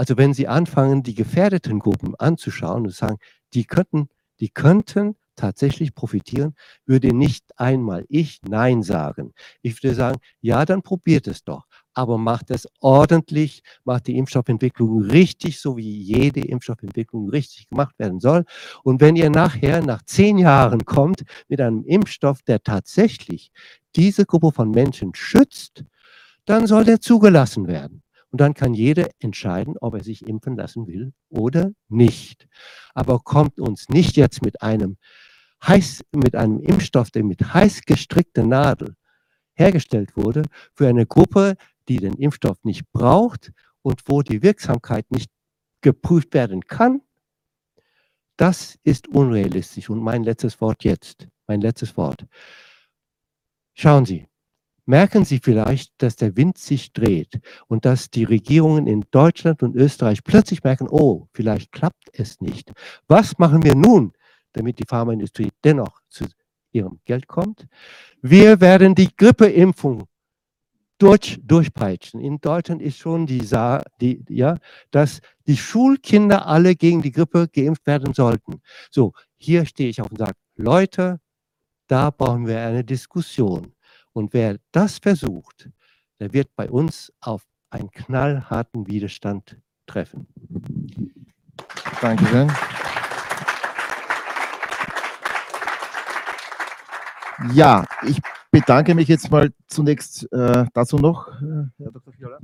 also 0.00 0.16
wenn 0.16 0.32
Sie 0.32 0.48
anfangen, 0.48 1.02
die 1.02 1.14
gefährdeten 1.14 1.78
Gruppen 1.78 2.14
anzuschauen 2.14 2.86
und 2.86 2.94
sagen, 2.94 3.18
die 3.52 3.66
könnten, 3.66 4.08
die 4.40 4.48
könnten 4.48 5.14
tatsächlich 5.36 5.94
profitieren, 5.94 6.54
würde 6.86 7.14
nicht 7.14 7.44
einmal 7.58 8.06
ich 8.08 8.40
Nein 8.48 8.82
sagen. 8.82 9.34
Ich 9.60 9.82
würde 9.82 9.94
sagen, 9.94 10.18
ja, 10.40 10.64
dann 10.64 10.80
probiert 10.80 11.26
es 11.28 11.44
doch. 11.44 11.66
Aber 11.92 12.16
macht 12.16 12.50
es 12.50 12.66
ordentlich, 12.80 13.62
macht 13.84 14.06
die 14.06 14.16
Impfstoffentwicklung 14.16 15.02
richtig, 15.02 15.60
so 15.60 15.76
wie 15.76 16.00
jede 16.00 16.40
Impfstoffentwicklung 16.40 17.28
richtig 17.28 17.68
gemacht 17.68 17.98
werden 17.98 18.20
soll. 18.20 18.46
Und 18.82 19.02
wenn 19.02 19.16
ihr 19.16 19.28
nachher 19.28 19.84
nach 19.84 20.00
zehn 20.06 20.38
Jahren 20.38 20.86
kommt 20.86 21.24
mit 21.46 21.60
einem 21.60 21.84
Impfstoff, 21.84 22.40
der 22.40 22.62
tatsächlich 22.62 23.52
diese 23.96 24.24
Gruppe 24.24 24.50
von 24.50 24.70
Menschen 24.70 25.14
schützt, 25.14 25.84
dann 26.46 26.66
soll 26.66 26.86
der 26.86 27.02
zugelassen 27.02 27.68
werden. 27.68 28.02
Und 28.30 28.40
dann 28.40 28.54
kann 28.54 28.74
jeder 28.74 29.08
entscheiden, 29.18 29.74
ob 29.80 29.94
er 29.94 30.04
sich 30.04 30.26
impfen 30.26 30.56
lassen 30.56 30.86
will 30.86 31.12
oder 31.28 31.72
nicht. 31.88 32.48
Aber 32.94 33.18
kommt 33.18 33.58
uns 33.58 33.88
nicht 33.88 34.16
jetzt 34.16 34.42
mit 34.42 34.62
einem, 34.62 34.96
heiß, 35.66 36.04
mit 36.12 36.36
einem 36.36 36.60
Impfstoff, 36.60 37.10
der 37.10 37.24
mit 37.24 37.52
heiß 37.52 37.82
gestrickter 37.82 38.44
Nadel 38.44 38.94
hergestellt 39.54 40.16
wurde, 40.16 40.44
für 40.74 40.88
eine 40.88 41.06
Gruppe, 41.06 41.56
die 41.88 41.96
den 41.96 42.14
Impfstoff 42.14 42.62
nicht 42.62 42.90
braucht 42.92 43.52
und 43.82 44.00
wo 44.06 44.22
die 44.22 44.42
Wirksamkeit 44.42 45.10
nicht 45.10 45.30
geprüft 45.80 46.34
werden 46.34 46.66
kann, 46.66 47.02
das 48.36 48.78
ist 48.84 49.08
unrealistisch. 49.08 49.90
Und 49.90 50.02
mein 50.02 50.24
letztes 50.24 50.60
Wort 50.60 50.84
jetzt, 50.84 51.28
mein 51.46 51.60
letztes 51.60 51.96
Wort. 51.96 52.26
Schauen 53.74 54.06
Sie, 54.06 54.29
merken 54.90 55.24
Sie 55.24 55.38
vielleicht, 55.38 55.92
dass 55.98 56.16
der 56.16 56.36
Wind 56.36 56.58
sich 56.58 56.92
dreht 56.92 57.40
und 57.68 57.84
dass 57.84 58.10
die 58.10 58.24
Regierungen 58.24 58.88
in 58.88 59.04
Deutschland 59.12 59.62
und 59.62 59.76
Österreich 59.76 60.24
plötzlich 60.24 60.64
merken, 60.64 60.88
oh, 60.90 61.28
vielleicht 61.32 61.70
klappt 61.70 62.10
es 62.12 62.40
nicht. 62.40 62.72
Was 63.06 63.38
machen 63.38 63.62
wir 63.62 63.76
nun, 63.76 64.12
damit 64.52 64.80
die 64.80 64.84
Pharmaindustrie 64.86 65.50
dennoch 65.62 66.00
zu 66.08 66.26
ihrem 66.72 66.98
Geld 67.04 67.28
kommt? 67.28 67.68
Wir 68.20 68.60
werden 68.60 68.96
die 68.96 69.08
Grippeimpfung 69.16 70.08
durch, 70.98 71.38
durchpeitschen. 71.40 72.20
In 72.20 72.40
Deutschland 72.40 72.82
ist 72.82 72.98
schon 72.98 73.26
die, 73.26 73.46
die, 74.00 74.24
ja, 74.28 74.58
dass 74.90 75.20
die 75.46 75.56
Schulkinder 75.56 76.48
alle 76.48 76.74
gegen 76.74 77.00
die 77.00 77.12
Grippe 77.12 77.46
geimpft 77.46 77.86
werden 77.86 78.12
sollten. 78.12 78.60
So, 78.90 79.12
hier 79.36 79.64
stehe 79.66 79.88
ich 79.88 80.00
auf 80.00 80.10
und 80.10 80.18
sage, 80.18 80.34
Leute, 80.56 81.20
da 81.86 82.10
brauchen 82.10 82.48
wir 82.48 82.60
eine 82.60 82.84
Diskussion. 82.84 83.72
Und 84.20 84.34
wer 84.34 84.58
das 84.70 84.98
versucht, 84.98 85.70
der 86.18 86.34
wird 86.34 86.54
bei 86.54 86.68
uns 86.68 87.10
auf 87.22 87.46
einen 87.70 87.90
knallharten 87.90 88.86
Widerstand 88.86 89.56
treffen. 89.86 90.26
Dankeschön. 92.02 92.52
Ja, 97.54 97.86
ich 98.02 98.20
bedanke 98.50 98.94
mich 98.94 99.08
jetzt 99.08 99.30
mal 99.30 99.54
zunächst 99.68 100.30
äh, 100.34 100.66
dazu 100.74 100.98
noch, 100.98 101.28
äh, 101.40 101.70
Herr 101.78 101.90
Dr. 101.90 102.12
Fiola. 102.12 102.40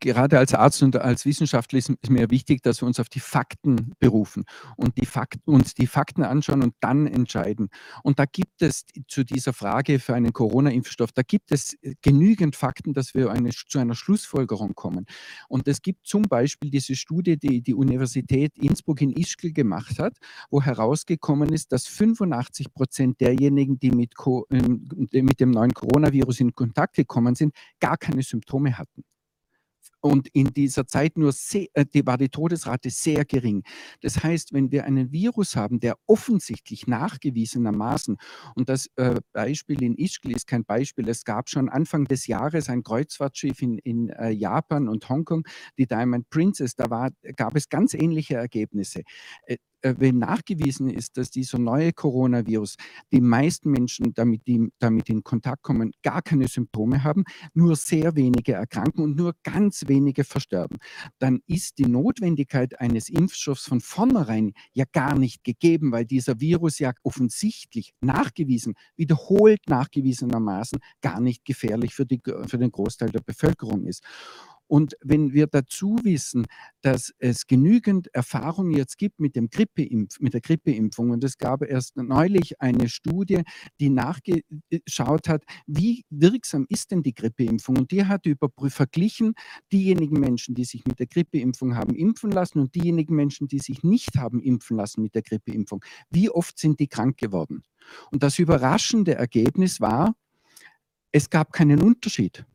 Gerade 0.00 0.38
als 0.38 0.54
Arzt 0.54 0.82
und 0.82 0.96
als 0.96 1.24
Wissenschaftler 1.26 1.78
ist, 1.78 1.92
mir 2.08 2.30
wichtig, 2.30 2.62
dass 2.62 2.82
wir 2.82 2.86
uns 2.86 3.00
auf 3.00 3.08
die 3.08 3.20
Fakten 3.20 3.92
berufen 3.98 4.44
und 4.76 4.96
die 4.98 5.06
Fakten, 5.06 5.50
uns 5.50 5.74
die 5.74 5.86
Fakten 5.86 6.22
anschauen 6.22 6.62
und 6.62 6.74
dann 6.80 7.06
entscheiden. 7.06 7.68
Und 8.02 8.18
da 8.18 8.24
gibt 8.24 8.62
es 8.62 8.84
zu 9.08 9.24
dieser 9.24 9.52
Frage 9.52 9.98
für 9.98 10.14
einen 10.14 10.32
Corona-Impfstoff, 10.32 11.12
da 11.12 11.22
gibt 11.22 11.52
es 11.52 11.76
genügend 12.02 12.56
Fakten, 12.56 12.92
dass 12.94 13.14
wir 13.14 13.30
eine, 13.30 13.50
zu 13.50 13.78
einer 13.78 13.94
Schlussfolgerung 13.94 14.74
kommen. 14.74 15.06
Und 15.48 15.68
es 15.68 15.82
gibt 15.82 16.06
zum 16.06 16.22
Beispiel 16.22 16.70
diese 16.70 16.94
Studie, 16.94 17.36
die 17.36 17.62
die 17.62 17.74
Universität 17.74 18.56
Innsbruck 18.58 19.00
in 19.00 19.12
Ischgl 19.12 19.52
gemacht 19.52 19.98
hat, 19.98 20.16
wo 20.50 20.62
herausgekommen 20.62 21.52
ist, 21.52 21.72
dass 21.72 21.86
85 21.86 22.72
Prozent 22.74 23.20
derjenigen, 23.20 23.78
die 23.78 23.90
mit, 23.90 24.14
ähm, 24.50 24.88
mit 25.12 25.40
dem 25.40 25.50
neuen 25.50 25.72
Coronavirus 25.72 26.40
in 26.40 26.54
Kontakt 26.54 26.96
gekommen 26.96 27.34
sind, 27.34 27.54
gar 27.80 27.96
keine 27.96 28.22
Symptome 28.22 28.78
hatten 28.78 29.04
und 30.02 30.28
in 30.32 30.52
dieser 30.52 30.86
Zeit 30.86 31.16
nur 31.16 31.32
sehr, 31.32 31.68
äh, 31.74 31.86
die 31.86 32.06
war 32.06 32.18
die 32.18 32.28
Todesrate 32.28 32.90
sehr 32.90 33.24
gering. 33.24 33.62
Das 34.00 34.22
heißt, 34.22 34.52
wenn 34.52 34.70
wir 34.72 34.84
einen 34.84 35.12
Virus 35.12 35.56
haben, 35.56 35.80
der 35.80 35.96
offensichtlich 36.06 36.86
nachgewiesenermaßen, 36.86 38.16
und 38.56 38.68
das 38.68 38.88
äh, 38.96 39.20
Beispiel 39.32 39.82
in 39.82 39.96
Ischgl 39.96 40.32
ist 40.32 40.46
kein 40.46 40.64
Beispiel, 40.64 41.08
es 41.08 41.24
gab 41.24 41.48
schon 41.48 41.68
Anfang 41.68 42.04
des 42.04 42.26
Jahres 42.26 42.68
ein 42.68 42.82
Kreuzfahrtschiff 42.82 43.62
in, 43.62 43.78
in 43.78 44.10
äh, 44.10 44.30
Japan 44.30 44.88
und 44.88 45.08
Hongkong, 45.08 45.46
die 45.78 45.86
Diamond 45.86 46.28
Princess, 46.30 46.74
da 46.74 46.90
war, 46.90 47.10
gab 47.36 47.56
es 47.56 47.68
ganz 47.68 47.94
ähnliche 47.94 48.34
Ergebnisse. 48.34 49.02
Äh, 49.46 49.56
wenn 49.82 50.18
nachgewiesen 50.18 50.88
ist, 50.88 51.16
dass 51.16 51.30
dieser 51.30 51.58
neue 51.58 51.92
Coronavirus 51.92 52.76
die 53.12 53.20
meisten 53.20 53.70
Menschen, 53.70 54.14
damit, 54.14 54.46
die 54.46 54.68
damit 54.78 55.08
in 55.08 55.22
Kontakt 55.22 55.62
kommen, 55.62 55.92
gar 56.02 56.22
keine 56.22 56.48
Symptome 56.48 57.04
haben, 57.04 57.24
nur 57.54 57.76
sehr 57.76 58.16
wenige 58.16 58.52
erkranken 58.52 59.02
und 59.02 59.16
nur 59.16 59.34
ganz 59.42 59.84
wenige 59.88 60.24
versterben, 60.24 60.78
dann 61.18 61.40
ist 61.46 61.78
die 61.78 61.86
Notwendigkeit 61.86 62.80
eines 62.80 63.08
Impfstoffs 63.08 63.66
von 63.66 63.80
vornherein 63.80 64.52
ja 64.72 64.84
gar 64.92 65.18
nicht 65.18 65.44
gegeben, 65.44 65.92
weil 65.92 66.04
dieser 66.04 66.40
Virus 66.40 66.78
ja 66.78 66.92
offensichtlich 67.02 67.92
nachgewiesen, 68.00 68.74
wiederholt 68.96 69.60
nachgewiesenermaßen 69.68 70.78
gar 71.00 71.20
nicht 71.20 71.44
gefährlich 71.44 71.94
für, 71.94 72.06
die, 72.06 72.20
für 72.46 72.58
den 72.58 72.70
Großteil 72.70 73.10
der 73.10 73.20
Bevölkerung 73.20 73.86
ist. 73.86 74.02
Und 74.72 74.96
wenn 75.02 75.34
wir 75.34 75.48
dazu 75.48 75.98
wissen, 76.02 76.46
dass 76.80 77.12
es 77.18 77.46
genügend 77.46 78.08
Erfahrung 78.14 78.70
jetzt 78.70 78.96
gibt 78.96 79.20
mit, 79.20 79.36
dem 79.36 79.50
Grippeimpf, 79.50 80.18
mit 80.18 80.32
der 80.32 80.40
Grippeimpfung, 80.40 81.10
und 81.10 81.22
es 81.24 81.36
gab 81.36 81.62
erst 81.62 81.98
neulich 81.98 82.58
eine 82.62 82.88
Studie, 82.88 83.42
die 83.80 83.90
nachgeschaut 83.90 85.28
hat, 85.28 85.44
wie 85.66 86.06
wirksam 86.08 86.64
ist 86.70 86.90
denn 86.90 87.02
die 87.02 87.12
Grippeimpfung? 87.12 87.76
Und 87.76 87.90
die 87.90 88.06
hat 88.06 88.24
über, 88.24 88.48
verglichen 88.70 89.34
diejenigen 89.70 90.18
Menschen, 90.18 90.54
die 90.54 90.64
sich 90.64 90.86
mit 90.86 90.98
der 90.98 91.06
Grippeimpfung 91.06 91.76
haben 91.76 91.94
impfen 91.94 92.30
lassen 92.30 92.58
und 92.58 92.74
diejenigen 92.74 93.14
Menschen, 93.14 93.48
die 93.48 93.58
sich 93.58 93.82
nicht 93.82 94.16
haben 94.16 94.40
impfen 94.40 94.78
lassen 94.78 95.02
mit 95.02 95.14
der 95.14 95.20
Grippeimpfung. 95.20 95.84
Wie 96.08 96.30
oft 96.30 96.58
sind 96.58 96.80
die 96.80 96.88
krank 96.88 97.18
geworden? 97.18 97.62
Und 98.10 98.22
das 98.22 98.38
überraschende 98.38 99.16
Ergebnis 99.16 99.82
war, 99.82 100.14
es 101.10 101.28
gab 101.28 101.52
keinen 101.52 101.82
Unterschied. 101.82 102.46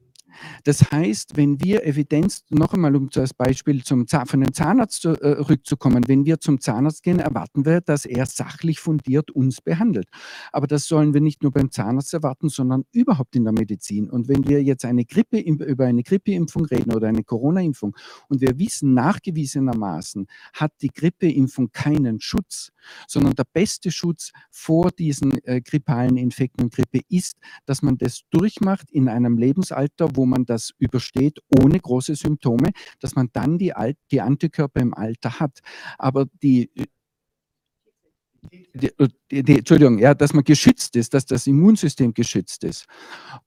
Das 0.63 0.91
heißt, 0.91 1.37
wenn 1.37 1.61
wir 1.61 1.85
Evidenz, 1.85 2.43
noch 2.49 2.73
einmal 2.73 2.95
um 2.95 3.09
als 3.15 3.33
Beispiel 3.33 3.83
zum, 3.83 4.07
von 4.07 4.41
dem 4.41 4.53
Zahnarzt 4.53 5.01
zurückzukommen, 5.01 6.03
äh, 6.03 6.07
wenn 6.07 6.25
wir 6.25 6.39
zum 6.39 6.59
Zahnarzt 6.59 7.03
gehen, 7.03 7.19
erwarten 7.19 7.65
wir, 7.65 7.81
dass 7.81 8.05
er 8.05 8.25
sachlich 8.25 8.79
fundiert 8.79 9.31
uns 9.31 9.61
behandelt. 9.61 10.07
Aber 10.51 10.67
das 10.67 10.85
sollen 10.85 11.13
wir 11.13 11.21
nicht 11.21 11.43
nur 11.43 11.51
beim 11.51 11.71
Zahnarzt 11.71 12.13
erwarten, 12.13 12.49
sondern 12.49 12.83
überhaupt 12.91 13.35
in 13.35 13.43
der 13.43 13.53
Medizin. 13.53 14.09
Und 14.09 14.27
wenn 14.27 14.47
wir 14.47 14.61
jetzt 14.63 14.85
eine 14.85 15.05
Grippe, 15.05 15.39
über 15.39 15.85
eine 15.85 16.03
Grippeimpfung 16.03 16.65
reden 16.65 16.93
oder 16.93 17.07
eine 17.07 17.23
Corona-Impfung 17.23 17.95
und 18.29 18.41
wir 18.41 18.57
wissen 18.59 18.93
nachgewiesenermaßen, 18.93 20.27
hat 20.53 20.73
die 20.81 20.89
Grippeimpfung 20.89 21.71
keinen 21.71 22.19
Schutz, 22.21 22.71
sondern 23.07 23.33
der 23.35 23.45
beste 23.51 23.91
Schutz 23.91 24.31
vor 24.49 24.91
diesen 24.91 25.43
äh, 25.43 25.61
grippalen 25.61 26.17
Infekten 26.17 26.63
und 26.63 26.73
Grippe 26.73 27.01
ist, 27.09 27.37
dass 27.65 27.81
man 27.81 27.97
das 27.97 28.21
durchmacht 28.29 28.91
in 28.91 29.09
einem 29.09 29.37
Lebensalter, 29.37 30.09
wo 30.15 30.25
man 30.27 30.45
das 30.45 30.71
übersteht 30.77 31.39
ohne 31.59 31.79
große 31.79 32.15
Symptome, 32.15 32.71
dass 32.99 33.15
man 33.15 33.29
dann 33.33 33.57
die, 33.57 33.73
Alt 33.73 33.97
die 34.11 34.21
Antikörper 34.21 34.81
im 34.81 34.93
Alter 34.93 35.39
hat. 35.39 35.59
Aber 35.97 36.25
die 36.43 36.69
die, 38.51 38.91
die, 39.31 39.43
die, 39.43 39.59
Entschuldigung, 39.59 39.97
ja, 39.99 40.13
dass 40.13 40.33
man 40.33 40.43
geschützt 40.43 40.95
ist, 40.95 41.13
dass 41.13 41.25
das 41.25 41.47
Immunsystem 41.47 42.13
geschützt 42.13 42.63
ist. 42.63 42.85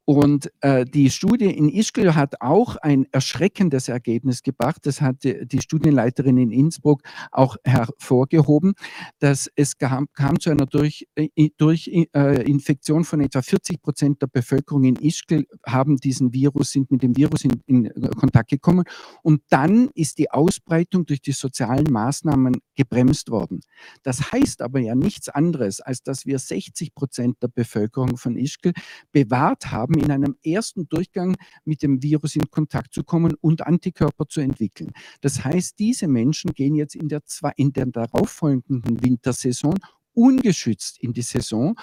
Und 0.04 0.50
äh, 0.60 0.84
die 0.84 1.10
Studie 1.10 1.46
in 1.46 1.68
Ischgl 1.68 2.14
hat 2.14 2.40
auch 2.40 2.76
ein 2.76 3.06
erschreckendes 3.12 3.88
Ergebnis 3.88 4.42
gebracht. 4.42 4.80
Das 4.82 5.00
hat 5.00 5.22
die, 5.24 5.46
die 5.46 5.60
Studienleiterin 5.60 6.36
in 6.36 6.50
Innsbruck 6.50 7.02
auch 7.30 7.56
hervorgehoben, 7.64 8.74
dass 9.20 9.48
es 9.54 9.78
kam, 9.78 10.08
kam 10.12 10.40
zu 10.40 10.50
einer 10.50 10.66
durch, 10.66 11.06
äh, 11.14 11.50
durch 11.56 11.88
äh, 11.88 12.42
Infektion 12.42 13.04
von 13.04 13.20
etwa 13.20 13.40
40 13.40 13.80
Prozent 13.80 14.20
der 14.20 14.26
Bevölkerung 14.26 14.84
in 14.84 14.96
Ischgl 14.96 15.46
haben 15.66 15.96
diesen 15.96 16.32
Virus, 16.34 16.72
sind 16.72 16.90
mit 16.90 17.02
dem 17.02 17.16
Virus 17.16 17.44
in, 17.44 17.62
in 17.66 17.92
Kontakt 18.16 18.50
gekommen. 18.50 18.84
Und 19.22 19.42
dann 19.48 19.90
ist 19.94 20.18
die 20.18 20.30
Ausbreitung 20.30 21.06
durch 21.06 21.22
die 21.22 21.32
sozialen 21.32 21.90
Maßnahmen 21.90 22.56
gebremst 22.74 23.30
worden. 23.30 23.60
Das 24.02 24.32
heißt 24.32 24.60
aber 24.62 24.80
ja 24.80 24.94
nichts 24.94 25.28
anderes, 25.28 25.69
als 25.78 26.02
dass 26.02 26.26
wir 26.26 26.40
60 26.40 26.94
Prozent 26.94 27.36
der 27.40 27.48
Bevölkerung 27.48 28.16
von 28.16 28.36
Ischgl 28.36 28.72
bewahrt 29.12 29.70
haben, 29.70 29.94
in 29.94 30.10
einem 30.10 30.36
ersten 30.44 30.88
Durchgang 30.88 31.36
mit 31.64 31.82
dem 31.82 32.02
Virus 32.02 32.34
in 32.34 32.50
Kontakt 32.50 32.92
zu 32.92 33.04
kommen 33.04 33.34
und 33.40 33.64
Antikörper 33.64 34.26
zu 34.26 34.40
entwickeln. 34.40 34.90
Das 35.20 35.44
heißt, 35.44 35.78
diese 35.78 36.08
Menschen 36.08 36.52
gehen 36.54 36.74
jetzt 36.74 36.96
in 36.96 37.08
der, 37.08 37.22
in 37.56 37.72
der 37.72 37.86
darauffolgenden 37.86 39.02
Wintersaison 39.02 39.74
ungeschützt 40.14 40.98
in 41.00 41.12
die 41.12 41.22
Saison. 41.22 41.76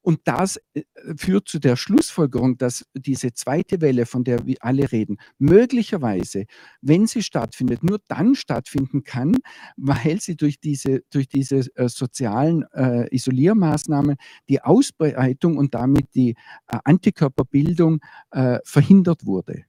Und 0.00 0.20
das 0.24 0.58
äh, 0.74 0.82
führt 1.16 1.48
zu 1.48 1.58
der 1.58 1.76
Schlussfolgerung, 1.76 2.58
dass 2.58 2.84
diese 2.94 3.32
zweite 3.32 3.80
Welle, 3.80 4.04
von 4.04 4.22
der 4.22 4.44
wir 4.46 4.56
alle 4.60 4.92
reden, 4.92 5.16
möglicherweise, 5.38 6.44
wenn 6.82 7.06
sie 7.06 7.22
stattfindet, 7.22 7.82
nur 7.82 8.00
dann 8.08 8.34
stattfinden 8.34 9.02
kann, 9.04 9.36
weil 9.76 10.20
sie 10.20 10.36
durch 10.36 10.60
diese, 10.60 11.00
durch 11.10 11.28
diese 11.28 11.66
äh, 11.76 11.88
sozialen 11.88 12.64
äh, 12.74 13.14
Isoliermaßnahmen 13.14 14.16
die 14.48 14.60
Ausbreitung 14.60 15.56
und 15.56 15.74
damit 15.74 16.14
die 16.14 16.30
äh, 16.66 16.78
Antikörperbildung 16.84 18.00
äh, 18.30 18.58
verhindert 18.64 19.24
wurde. 19.24 19.64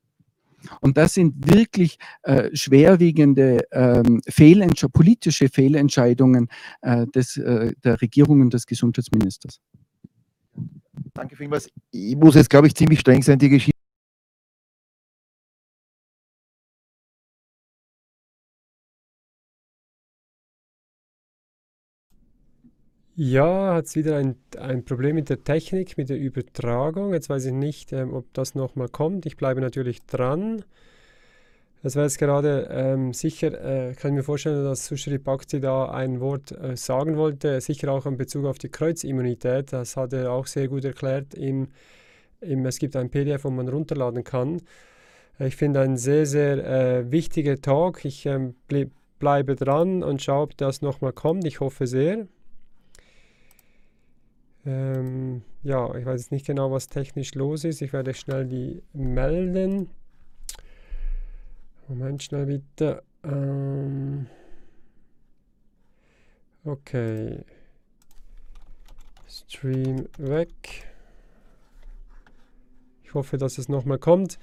Und 0.81 0.97
das 0.97 1.13
sind 1.13 1.51
wirklich 1.51 1.97
äh, 2.23 2.49
schwerwiegende 2.55 3.65
ähm, 3.71 4.21
Fehlentsch 4.27 4.85
politische 4.93 5.49
Fehlentscheidungen 5.49 6.47
äh, 6.81 7.05
des, 7.07 7.37
äh, 7.37 7.73
der 7.83 8.01
Regierung 8.01 8.41
und 8.41 8.53
des 8.53 8.65
Gesundheitsministers. 8.65 9.59
Danke 11.13 11.35
vielmals. 11.35 11.69
Ich 11.91 12.15
muss 12.15 12.35
jetzt, 12.35 12.49
glaube 12.49 12.67
ich, 12.67 12.75
ziemlich 12.75 12.99
streng 12.99 13.21
sein, 13.21 13.39
die 13.39 13.49
Geschichte. 13.49 13.74
Ja, 23.17 23.73
hat 23.75 23.85
es 23.85 23.95
wieder 23.95 24.17
ein, 24.17 24.35
ein 24.57 24.83
Problem 24.83 25.15
mit 25.15 25.29
der 25.29 25.43
Technik, 25.43 25.97
mit 25.97 26.09
der 26.09 26.17
Übertragung. 26.17 27.13
Jetzt 27.13 27.29
weiß 27.29 27.45
ich 27.45 27.53
nicht, 27.53 27.93
ähm, 27.93 28.13
ob 28.13 28.33
das 28.33 28.55
nochmal 28.55 28.89
kommt. 28.89 29.25
Ich 29.25 29.37
bleibe 29.37 29.61
natürlich 29.61 30.05
dran. 30.05 30.65
Das 31.81 31.95
war 31.95 32.03
jetzt 32.03 32.17
gerade 32.17 32.67
ähm, 32.71 33.13
sicher, 33.13 33.53
äh, 33.53 33.93
kann 33.93 34.11
ich 34.11 34.17
mir 34.17 34.23
vorstellen, 34.23 34.65
dass 34.65 34.87
Sushri 34.87 35.17
Bhakti 35.17 35.61
da 35.61 35.89
ein 35.91 36.19
Wort 36.19 36.51
äh, 36.51 36.75
sagen 36.75 37.15
wollte, 37.15 37.61
sicher 37.61 37.91
auch 37.91 38.05
in 38.05 38.17
Bezug 38.17 38.45
auf 38.45 38.57
die 38.57 38.69
Kreuzimmunität. 38.69 39.71
Das 39.71 39.95
hat 39.95 40.11
er 40.11 40.31
auch 40.31 40.47
sehr 40.47 40.67
gut 40.67 40.83
erklärt. 40.83 41.35
Im, 41.35 41.69
im, 42.41 42.65
es 42.65 42.79
gibt 42.79 42.95
ein 42.97 43.09
PDF, 43.11 43.45
wo 43.45 43.49
man 43.49 43.69
runterladen 43.69 44.23
kann. 44.25 44.61
Ich 45.39 45.55
finde 45.55 45.81
ein 45.81 45.97
sehr, 45.97 46.25
sehr 46.25 46.65
äh, 46.65 47.11
wichtiger 47.11 47.61
Talk. 47.61 48.03
Ich 48.03 48.25
ähm, 48.25 48.55
bleibe 49.19 49.55
dran 49.55 50.03
und 50.03 50.21
schaue, 50.21 50.43
ob 50.43 50.57
das 50.57 50.81
nochmal 50.81 51.13
kommt. 51.13 51.45
Ich 51.45 51.59
hoffe 51.61 51.87
sehr. 51.87 52.27
Ähm, 54.65 55.43
ja, 55.63 55.93
ich 55.95 56.05
weiß 56.05 56.31
nicht 56.31 56.47
genau, 56.47 56.71
was 56.71 56.87
technisch 56.87 57.35
los 57.35 57.63
ist. 57.63 57.81
Ich 57.81 57.93
werde 57.93 58.13
schnell 58.13 58.45
die 58.45 58.81
melden. 58.93 59.89
Moment 61.87 62.23
schnell 62.23 62.47
bitte. 62.47 63.03
Ähm, 63.23 64.25
okay. 66.63 67.43
Stream 69.27 70.07
weg. 70.17 70.87
Ich 73.03 73.13
hoffe, 73.13 73.37
dass 73.37 73.59
es 73.59 73.69
nochmal 73.69 73.99
kommt. 73.99 74.39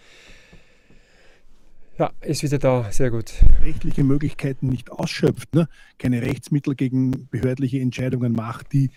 Ja, 1.98 2.10
ist 2.22 2.42
wieder 2.42 2.58
da, 2.58 2.90
sehr 2.90 3.10
gut. 3.10 3.32
Rechtliche 3.60 4.02
Möglichkeiten 4.02 4.68
nicht 4.68 4.90
ausschöpft, 4.90 5.54
ne? 5.54 5.68
keine 5.98 6.22
Rechtsmittel 6.22 6.74
gegen 6.74 7.28
behördliche 7.28 7.80
Entscheidungen 7.80 8.32
macht, 8.32 8.72
die 8.72 8.90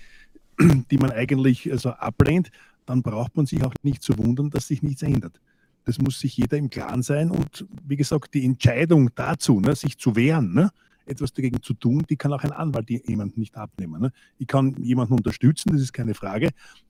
die 0.91 0.98
man 0.98 1.11
eigentlich 1.11 1.72
also 1.72 1.90
ablehnt, 1.90 2.52
dann 2.86 3.02
braucht 3.02 3.36
man 3.36 3.45
sich 3.45 3.64
auch 3.64 3.73
nicht 3.84 4.03
zu 4.03 4.18
wundern, 4.18 4.49
dass 4.49 4.68
sich 4.68 4.84
nichts 4.84 5.02
ändert. 5.02 5.40
Das 5.86 5.99
muss 5.99 6.19
sich 6.19 6.38
jeder 6.38 6.57
im 6.57 6.69
Klaren 6.69 7.03
sein. 7.03 7.30
Und 7.32 7.65
wie 7.84 7.95
gesagt, 7.95 8.34
die 8.34 8.45
Entscheidung 8.45 9.11
dazu, 9.15 9.60
ne, 9.60 9.76
sich 9.76 9.98
zu 9.98 10.15
wehren, 10.15 10.53
ne, 10.53 10.72
etwas 11.06 11.34
dagegen 11.34 11.61
zu 11.61 11.73
tun, 11.73 12.03
die 12.10 12.15
kann 12.15 12.34
auch 12.34 12.44
ein 12.44 12.52
Anwalt 12.52 12.90
jemandem 12.90 13.40
nicht 13.40 13.56
abnehmen. 13.56 14.02
Ne. 14.02 14.11
Ich 14.40 14.48
kann 14.48 14.76
jemanden 14.82 15.14
unterstützen, 15.14 15.72
das 15.72 15.82
ist 15.82 15.94
keine 15.94 16.15
Frage, 16.15 16.49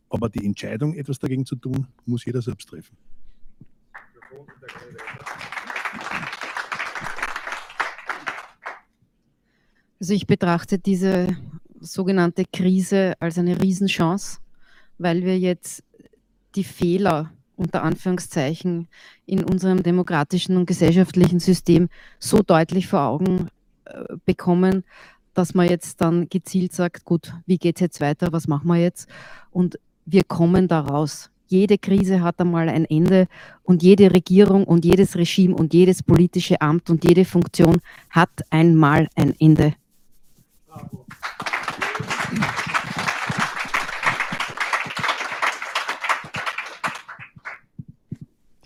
aber 0.09 0.29
die 0.29 0.45
Entscheidung, 0.45 0.93
etwas 0.93 1.19
dagegen 1.19 1.45
zu 1.45 1.55
tun, 1.55 1.87
muss 2.05 2.25
jeder 2.25 2.41
selbst 2.41 2.69
treffen. 2.69 2.95
Also 9.99 10.13
ich 10.13 10.27
betrachte 10.27 10.77
diese 10.77 11.35
sogenannte 11.85 12.45
Krise 12.51 13.13
als 13.19 13.37
eine 13.37 13.61
Riesenchance, 13.61 14.39
weil 14.97 15.23
wir 15.23 15.37
jetzt 15.37 15.83
die 16.55 16.63
Fehler 16.63 17.31
unter 17.55 17.83
Anführungszeichen 17.83 18.87
in 19.25 19.43
unserem 19.43 19.83
demokratischen 19.83 20.57
und 20.57 20.65
gesellschaftlichen 20.65 21.39
System 21.39 21.89
so 22.19 22.41
deutlich 22.41 22.87
vor 22.87 23.01
Augen 23.01 23.49
äh, 23.85 24.15
bekommen, 24.25 24.83
dass 25.33 25.53
man 25.53 25.69
jetzt 25.69 26.01
dann 26.01 26.29
gezielt 26.29 26.73
sagt, 26.73 27.05
gut, 27.05 27.33
wie 27.45 27.57
geht 27.57 27.77
es 27.77 27.81
jetzt 27.81 28.01
weiter, 28.01 28.31
was 28.31 28.47
machen 28.47 28.67
wir 28.67 28.77
jetzt? 28.77 29.07
Und 29.51 29.79
wir 30.05 30.23
kommen 30.23 30.67
da 30.67 30.81
raus. 30.81 31.29
Jede 31.47 31.77
Krise 31.77 32.21
hat 32.21 32.39
einmal 32.39 32.69
ein 32.69 32.85
Ende 32.85 33.27
und 33.63 33.83
jede 33.83 34.11
Regierung 34.11 34.63
und 34.63 34.83
jedes 34.83 35.15
Regime 35.15 35.55
und 35.55 35.73
jedes 35.73 36.01
politische 36.01 36.59
Amt 36.59 36.89
und 36.89 37.03
jede 37.03 37.23
Funktion 37.23 37.77
hat 38.09 38.31
einmal 38.49 39.07
ein 39.15 39.35
Ende. 39.39 39.75
Bravo. 40.67 41.05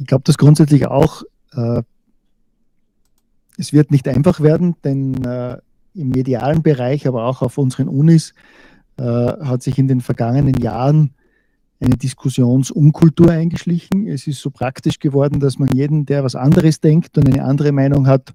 Glaube, 0.10 0.24
dass 0.26 0.38
grundsätzlich 0.38 0.88
auch, 0.88 1.24
äh, 1.54 1.84
es 3.58 3.72
wird 3.74 3.92
nicht 3.92 4.08
einfach 4.08 4.42
werden, 4.42 4.76
denn 4.84 5.24
äh, 5.24 5.58
im 5.94 6.10
medialen 6.10 6.62
Bereich, 6.62 7.08
aber 7.08 7.26
auch 7.26 7.42
auf 7.42 7.58
unseren 7.58 7.88
Unis, 7.88 8.34
äh, 8.98 9.04
hat 9.04 9.64
sich 9.64 9.78
in 9.78 9.88
den 9.88 10.02
vergangenen 10.02 10.56
Jahren 10.56 11.14
eine 11.80 11.96
Diskussionsunkultur 11.96 13.32
eingeschlichen. 13.32 14.08
Es 14.08 14.28
ist 14.28 14.42
so 14.42 14.50
praktisch 14.50 15.00
geworden, 15.00 15.40
dass 15.40 15.60
man 15.60 15.70
jeden, 15.72 16.06
der 16.06 16.24
was 16.24 16.36
anderes 16.36 16.82
denkt 16.82 17.18
und 17.18 17.28
eine 17.28 17.44
andere 17.44 17.72
Meinung 17.72 18.08
hat, 18.08 18.34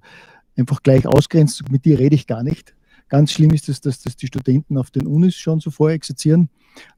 einfach 0.57 0.81
gleich 0.81 1.05
ausgrenzt. 1.05 1.69
Mit 1.71 1.85
dir 1.85 1.99
rede 1.99 2.15
ich 2.15 2.25
gar 2.27 2.43
nicht. 2.43 2.74
Ganz 3.09 3.31
schlimm 3.31 3.51
ist 3.51 3.69
es, 3.69 3.81
dass 3.81 4.01
das 4.01 4.15
die 4.15 4.27
Studenten 4.27 4.77
auf 4.77 4.91
den 4.91 5.05
Unis 5.05 5.35
schon 5.35 5.59
so 5.59 5.69
vorexerzieren. 5.69 6.49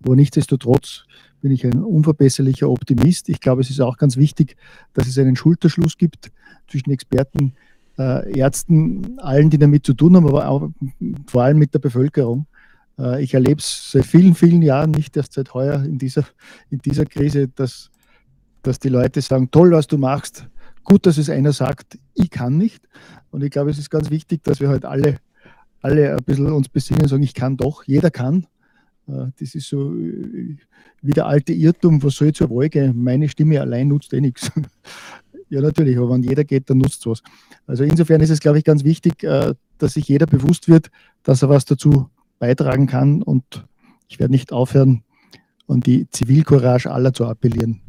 Aber 0.03 0.15
nichtsdestotrotz 0.15 1.03
bin 1.41 1.51
ich 1.51 1.65
ein 1.65 1.83
unverbesserlicher 1.83 2.69
Optimist. 2.69 3.29
Ich 3.29 3.39
glaube, 3.39 3.61
es 3.61 3.69
ist 3.69 3.81
auch 3.81 3.97
ganz 3.97 4.17
wichtig, 4.17 4.55
dass 4.93 5.07
es 5.07 5.17
einen 5.17 5.35
Schulterschluss 5.35 5.97
gibt 5.97 6.31
zwischen 6.67 6.91
Experten, 6.91 7.53
äh, 7.97 8.37
Ärzten, 8.37 9.19
allen, 9.19 9.49
die 9.49 9.57
damit 9.57 9.85
zu 9.85 9.93
tun 9.93 10.15
haben, 10.15 10.27
aber 10.27 10.47
auch 10.47 10.69
vor 11.27 11.43
allem 11.43 11.59
mit 11.59 11.73
der 11.73 11.79
Bevölkerung. 11.79 12.47
Äh, 12.97 13.23
ich 13.23 13.33
erlebe 13.33 13.59
es 13.59 13.91
seit 13.91 14.05
vielen, 14.05 14.35
vielen 14.35 14.61
Jahren, 14.61 14.91
nicht 14.91 15.15
erst 15.17 15.33
seit 15.33 15.53
heuer 15.53 15.83
in 15.83 15.97
dieser, 15.97 16.25
in 16.69 16.79
dieser 16.79 17.05
Krise, 17.05 17.47
dass, 17.49 17.91
dass 18.63 18.79
die 18.79 18.89
Leute 18.89 19.21
sagen, 19.21 19.51
toll, 19.51 19.71
was 19.71 19.87
du 19.87 19.97
machst, 19.97 20.47
gut, 20.83 21.05
dass 21.05 21.17
es 21.17 21.29
einer 21.29 21.53
sagt, 21.53 21.99
ich 22.13 22.29
kann 22.29 22.57
nicht. 22.57 22.87
Und 23.29 23.43
ich 23.43 23.51
glaube, 23.51 23.69
es 23.69 23.77
ist 23.77 23.89
ganz 23.89 24.09
wichtig, 24.09 24.43
dass 24.43 24.59
wir 24.59 24.69
halt 24.69 24.85
alle 24.85 25.17
alle 25.81 26.11
ein 26.11 26.23
bisschen 26.23 26.51
uns 26.51 26.69
besinnen 26.69 27.03
und 27.03 27.09
sagen, 27.09 27.23
ich 27.23 27.33
kann 27.33 27.57
doch, 27.57 27.83
jeder 27.85 28.11
kann. 28.11 28.47
Äh, 29.07 29.27
das 29.39 29.55
ist 29.55 29.69
so 29.69 29.93
äh, 29.93 30.57
wie 31.01 31.11
der 31.11 31.25
alte 31.25 31.53
Irrtum, 31.53 32.01
was 32.03 32.15
soll 32.15 32.33
zur 32.33 32.49
Wahl? 32.49 32.93
Meine 32.93 33.29
Stimme 33.29 33.61
allein 33.61 33.87
nutzt 33.89 34.13
eh 34.13 34.21
nichts. 34.21 34.51
Ja, 35.49 35.61
natürlich, 35.61 35.97
aber 35.97 36.09
wenn 36.09 36.23
jeder 36.23 36.43
geht, 36.43 36.69
dann 36.69 36.79
nutzt 36.79 36.99
es 36.99 37.05
was. 37.05 37.23
Also 37.67 37.85
insofern 37.85 38.19
ist 38.19 38.31
es, 38.31 38.41
glaube 38.41 38.57
ich, 38.57 38.65
ganz 38.65 38.83
wichtig, 38.83 39.23
äh, 39.23 39.53
dass 39.77 39.93
sich 39.93 40.05
jeder 40.05 40.25
bewusst 40.25 40.67
wird, 40.67 40.89
dass 41.23 41.41
er 41.41 41.47
was 41.47 41.63
dazu 41.63 42.09
beitragen 42.37 42.85
kann 42.85 43.23
und 43.23 43.65
ich 44.09 44.19
werde 44.19 44.33
nicht 44.33 44.51
aufhören, 44.51 45.03
an 45.69 45.79
die 45.79 46.09
Zivilcourage 46.09 46.91
aller 46.91 47.13
zu 47.13 47.25
appellieren. 47.25 47.81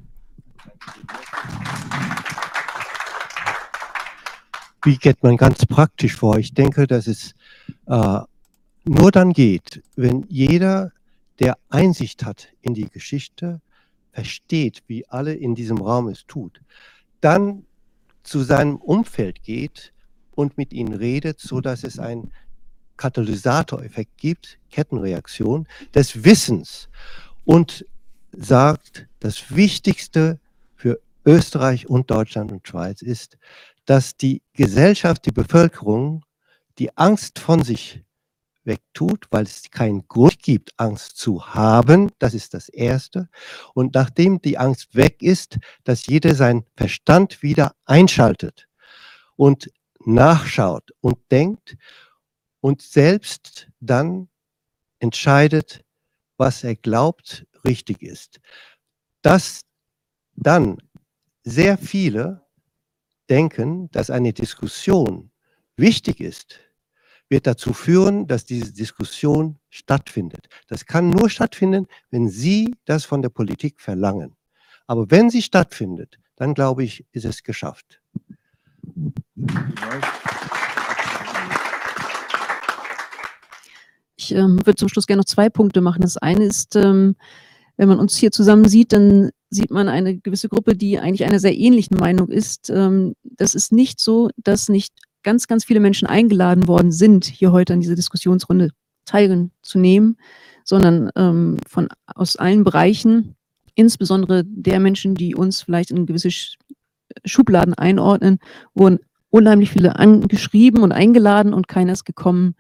Wie 4.84 4.96
geht 4.96 5.22
man 5.22 5.36
ganz 5.36 5.66
praktisch 5.66 6.14
vor? 6.14 6.38
Ich 6.38 6.54
denke, 6.54 6.86
dass 6.86 7.06
es 7.06 7.34
äh, 7.86 8.20
nur 8.84 9.12
dann 9.12 9.32
geht, 9.32 9.82
wenn 9.96 10.24
jeder, 10.28 10.92
der 11.38 11.58
Einsicht 11.68 12.24
hat 12.24 12.48
in 12.62 12.74
die 12.74 12.88
Geschichte, 12.88 13.60
versteht, 14.12 14.82
wie 14.86 15.06
alle 15.08 15.34
in 15.34 15.54
diesem 15.54 15.78
Raum 15.78 16.08
es 16.08 16.26
tut, 16.26 16.60
dann 17.20 17.64
zu 18.22 18.42
seinem 18.42 18.76
Umfeld 18.76 19.42
geht 19.42 19.92
und 20.32 20.58
mit 20.58 20.72
ihnen 20.72 20.94
redet, 20.94 21.40
so 21.40 21.60
dass 21.60 21.84
es 21.84 21.98
einen 21.98 22.32
Katalysatoreffekt 22.96 24.16
gibt, 24.16 24.58
Kettenreaktion 24.70 25.66
des 25.94 26.24
Wissens 26.24 26.88
und 27.44 27.86
sagt, 28.32 29.06
das 29.20 29.54
Wichtigste 29.54 30.38
für 30.76 31.00
Österreich 31.24 31.88
und 31.88 32.10
Deutschland 32.10 32.52
und 32.52 32.66
Schweiz 32.66 33.02
ist, 33.02 33.38
dass 33.86 34.16
die 34.16 34.42
Gesellschaft, 34.52 35.24
die 35.26 35.32
Bevölkerung 35.32 36.24
die 36.78 36.96
Angst 36.96 37.38
von 37.38 37.62
sich 37.62 38.04
wegtut, 38.64 39.26
weil 39.30 39.44
es 39.44 39.70
keinen 39.70 40.06
Grund 40.06 40.40
gibt, 40.42 40.72
Angst 40.76 41.16
zu 41.16 41.46
haben. 41.46 42.12
Das 42.18 42.34
ist 42.34 42.54
das 42.54 42.68
Erste. 42.68 43.28
Und 43.74 43.94
nachdem 43.94 44.40
die 44.40 44.58
Angst 44.58 44.94
weg 44.94 45.22
ist, 45.22 45.58
dass 45.84 46.06
jeder 46.06 46.34
seinen 46.34 46.64
Verstand 46.76 47.42
wieder 47.42 47.74
einschaltet 47.84 48.68
und 49.36 49.70
nachschaut 50.04 50.92
und 51.00 51.18
denkt 51.30 51.76
und 52.60 52.82
selbst 52.82 53.68
dann 53.80 54.28
entscheidet, 55.00 55.84
was 56.36 56.62
er 56.62 56.76
glaubt 56.76 57.46
richtig 57.64 58.02
ist. 58.02 58.40
Dass 59.22 59.62
dann 60.34 60.78
sehr 61.42 61.78
viele 61.78 62.46
denken, 63.28 63.90
dass 63.90 64.10
eine 64.10 64.32
Diskussion 64.32 65.30
wichtig 65.76 66.20
ist, 66.20 66.60
wird 67.28 67.46
dazu 67.46 67.72
führen, 67.72 68.26
dass 68.26 68.44
diese 68.44 68.72
Diskussion 68.72 69.58
stattfindet. 69.68 70.48
Das 70.68 70.86
kann 70.86 71.10
nur 71.10 71.28
stattfinden, 71.28 71.86
wenn 72.10 72.28
Sie 72.28 72.74
das 72.84 73.04
von 73.04 73.22
der 73.22 73.28
Politik 73.28 73.80
verlangen. 73.80 74.34
Aber 74.88 75.10
wenn 75.10 75.30
sie 75.30 75.42
stattfindet, 75.42 76.18
dann 76.36 76.54
glaube 76.54 76.82
ich, 76.82 77.04
ist 77.12 77.26
es 77.26 77.42
geschafft. 77.42 78.00
Ich 84.16 84.34
ähm, 84.34 84.58
würde 84.64 84.76
zum 84.76 84.88
Schluss 84.88 85.06
gerne 85.06 85.20
noch 85.20 85.26
zwei 85.26 85.50
Punkte 85.50 85.82
machen. 85.82 86.00
Das 86.00 86.16
eine 86.16 86.44
ist, 86.44 86.74
ähm, 86.74 87.16
wenn 87.76 87.88
man 87.88 87.98
uns 87.98 88.16
hier 88.16 88.32
zusammen 88.32 88.66
sieht, 88.66 88.92
dann 88.92 89.30
sieht 89.50 89.70
man 89.70 89.88
eine 89.88 90.16
gewisse 90.18 90.48
Gruppe, 90.48 90.74
die 90.74 90.98
eigentlich 90.98 91.24
einer 91.24 91.38
sehr 91.38 91.56
ähnlichen 91.56 91.98
Meinung 91.98 92.28
ist. 92.28 92.70
Ähm, 92.70 93.14
das 93.22 93.54
ist 93.54 93.72
nicht 93.72 94.00
so, 94.00 94.30
dass 94.38 94.70
nicht 94.70 94.94
ganz, 95.22 95.46
ganz 95.46 95.64
viele 95.64 95.80
Menschen 95.80 96.06
eingeladen 96.08 96.68
worden 96.68 96.92
sind, 96.92 97.24
hier 97.24 97.52
heute 97.52 97.72
an 97.72 97.80
dieser 97.80 97.94
Diskussionsrunde 97.94 98.70
teilzunehmen, 99.04 100.18
sondern 100.64 101.10
ähm, 101.16 101.56
von, 101.66 101.88
aus 102.06 102.36
allen 102.36 102.64
Bereichen, 102.64 103.36
insbesondere 103.74 104.44
der 104.44 104.80
Menschen, 104.80 105.14
die 105.14 105.34
uns 105.34 105.62
vielleicht 105.62 105.90
in 105.90 106.06
gewisse 106.06 106.30
Schubladen 107.24 107.74
einordnen, 107.74 108.38
wurden 108.74 108.98
unheimlich 109.30 109.70
viele 109.70 109.96
angeschrieben 109.96 110.82
und 110.82 110.92
eingeladen 110.92 111.54
und 111.54 111.68
keiner 111.68 111.92
ist 111.92 112.04
gekommen. 112.04 112.54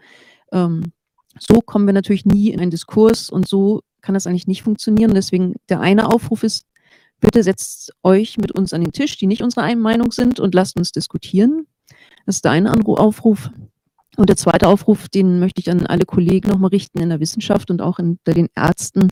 Ähm, 0.52 0.92
so 1.38 1.60
kommen 1.60 1.86
wir 1.86 1.92
natürlich 1.92 2.24
nie 2.24 2.50
in 2.50 2.60
einen 2.60 2.70
Diskurs 2.70 3.30
und 3.30 3.46
so 3.46 3.82
kann 4.00 4.14
das 4.14 4.26
eigentlich 4.26 4.46
nicht 4.46 4.62
funktionieren. 4.62 5.14
Deswegen 5.14 5.54
der 5.68 5.80
eine 5.80 6.08
Aufruf 6.08 6.42
ist, 6.42 6.66
bitte 7.20 7.42
setzt 7.42 7.92
euch 8.02 8.38
mit 8.38 8.52
uns 8.52 8.72
an 8.72 8.82
den 8.82 8.92
Tisch, 8.92 9.16
die 9.18 9.26
nicht 9.26 9.42
unserer 9.42 9.74
Meinung 9.76 10.12
sind 10.12 10.40
und 10.40 10.54
lasst 10.54 10.76
uns 10.76 10.92
diskutieren. 10.92 11.66
Das 12.28 12.36
ist 12.36 12.44
der 12.44 12.62
Aufruf. 12.84 13.48
Und 14.18 14.28
der 14.28 14.36
zweite 14.36 14.68
Aufruf, 14.68 15.08
den 15.08 15.40
möchte 15.40 15.62
ich 15.62 15.70
an 15.70 15.86
alle 15.86 16.04
Kollegen 16.04 16.50
nochmal 16.50 16.68
richten 16.68 17.00
in 17.00 17.08
der 17.08 17.20
Wissenschaft 17.20 17.70
und 17.70 17.80
auch 17.80 17.98
unter 17.98 18.34
den 18.34 18.50
Ärzten. 18.54 19.08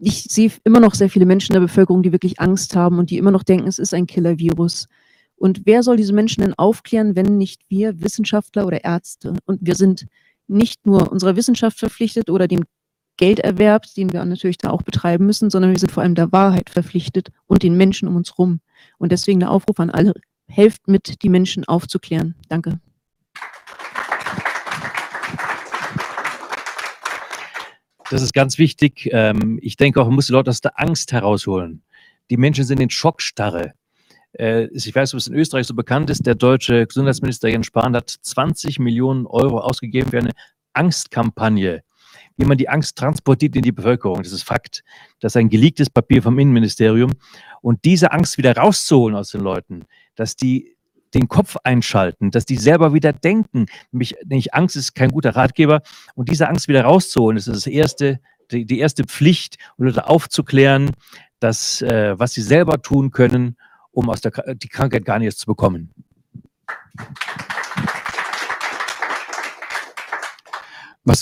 Ich 0.00 0.22
sehe 0.22 0.50
immer 0.64 0.80
noch 0.80 0.94
sehr 0.94 1.10
viele 1.10 1.26
Menschen 1.26 1.52
in 1.52 1.60
der 1.60 1.66
Bevölkerung, 1.66 2.02
die 2.02 2.12
wirklich 2.12 2.40
Angst 2.40 2.74
haben 2.74 2.98
und 2.98 3.10
die 3.10 3.18
immer 3.18 3.32
noch 3.32 3.42
denken, 3.42 3.68
es 3.68 3.78
ist 3.78 3.92
ein 3.92 4.06
Killer-Virus. 4.06 4.88
Und 5.36 5.66
wer 5.66 5.82
soll 5.82 5.98
diese 5.98 6.14
Menschen 6.14 6.40
denn 6.40 6.54
aufklären, 6.54 7.16
wenn 7.16 7.36
nicht 7.36 7.60
wir 7.68 8.00
Wissenschaftler 8.00 8.66
oder 8.66 8.82
Ärzte? 8.82 9.34
Und 9.44 9.58
wir 9.60 9.74
sind 9.74 10.06
nicht 10.48 10.86
nur 10.86 11.12
unserer 11.12 11.36
Wissenschaft 11.36 11.78
verpflichtet 11.78 12.30
oder 12.30 12.48
dem 12.48 12.64
Gelderwerb, 13.18 13.84
den 13.94 14.10
wir 14.10 14.24
natürlich 14.24 14.56
da 14.56 14.70
auch 14.70 14.80
betreiben 14.80 15.26
müssen, 15.26 15.50
sondern 15.50 15.72
wir 15.72 15.78
sind 15.78 15.92
vor 15.92 16.02
allem 16.02 16.14
der 16.14 16.32
Wahrheit 16.32 16.70
verpflichtet 16.70 17.28
und 17.46 17.62
den 17.62 17.76
Menschen 17.76 18.08
um 18.08 18.16
uns 18.16 18.30
herum. 18.30 18.60
Und 18.96 19.12
deswegen 19.12 19.40
der 19.40 19.50
Aufruf 19.50 19.78
an 19.80 19.90
alle 19.90 20.14
helft 20.50 20.88
mit, 20.88 21.22
die 21.22 21.28
Menschen 21.28 21.64
aufzuklären. 21.64 22.34
Danke. 22.48 22.80
Das 28.10 28.22
ist 28.22 28.34
ganz 28.34 28.58
wichtig. 28.58 29.08
Ähm, 29.12 29.58
ich 29.62 29.76
denke 29.76 30.00
auch, 30.00 30.06
man 30.06 30.16
muss 30.16 30.26
die 30.26 30.32
Leute 30.32 30.50
aus 30.50 30.60
der 30.60 30.78
Angst 30.80 31.12
herausholen. 31.12 31.82
Die 32.28 32.36
Menschen 32.36 32.64
sind 32.64 32.80
in 32.80 32.90
Schockstarre. 32.90 33.72
Äh, 34.32 34.66
ich 34.72 34.94
weiß, 34.94 35.14
ob 35.14 35.18
es 35.18 35.28
in 35.28 35.34
Österreich 35.34 35.66
so 35.66 35.74
bekannt 35.74 36.10
ist, 36.10 36.26
der 36.26 36.34
deutsche 36.34 36.86
Gesundheitsminister 36.86 37.48
Jens 37.48 37.66
Spahn 37.66 37.94
hat 37.94 38.10
20 38.10 38.80
Millionen 38.80 39.26
Euro 39.26 39.60
ausgegeben 39.60 40.10
für 40.10 40.18
eine 40.18 40.32
Angstkampagne 40.72 41.82
wie 42.40 42.46
man 42.46 42.56
die 42.56 42.68
Angst 42.68 42.96
transportiert 42.96 43.54
in 43.54 43.62
die 43.62 43.72
Bevölkerung. 43.72 44.22
Das 44.22 44.32
ist 44.32 44.42
Fakt. 44.42 44.82
Das 45.20 45.32
ist 45.32 45.36
ein 45.36 45.50
geleaktes 45.50 45.90
Papier 45.90 46.22
vom 46.22 46.38
Innenministerium. 46.38 47.12
Und 47.60 47.84
diese 47.84 48.12
Angst 48.12 48.38
wieder 48.38 48.56
rauszuholen 48.56 49.14
aus 49.14 49.30
den 49.30 49.42
Leuten, 49.42 49.84
dass 50.20 50.36
die 50.36 50.76
den 51.14 51.28
Kopf 51.28 51.56
einschalten, 51.64 52.30
dass 52.30 52.44
die 52.44 52.56
selber 52.56 52.92
wieder 52.92 53.12
denken. 53.12 53.66
Nämlich, 53.90 54.14
nämlich 54.24 54.54
Angst 54.54 54.76
ist 54.76 54.94
kein 54.94 55.10
guter 55.10 55.34
Ratgeber. 55.34 55.82
Und 56.14 56.28
diese 56.28 56.46
Angst 56.46 56.68
wieder 56.68 56.84
rauszuholen, 56.84 57.36
das 57.36 57.48
ist 57.48 57.56
das 57.56 57.66
erste, 57.66 58.20
die, 58.52 58.66
die 58.66 58.78
erste 58.78 59.04
Pflicht, 59.04 59.56
Leute 59.78 60.06
aufzuklären, 60.06 60.92
dass, 61.40 61.80
äh, 61.82 62.18
was 62.18 62.32
sie 62.32 62.42
selber 62.42 62.82
tun 62.82 63.10
können, 63.10 63.56
um 63.90 64.10
aus 64.10 64.20
der 64.20 64.54
die 64.54 64.68
Krankheit 64.68 65.04
gar 65.04 65.18
nichts 65.18 65.40
zu 65.40 65.46
bekommen. 65.46 65.90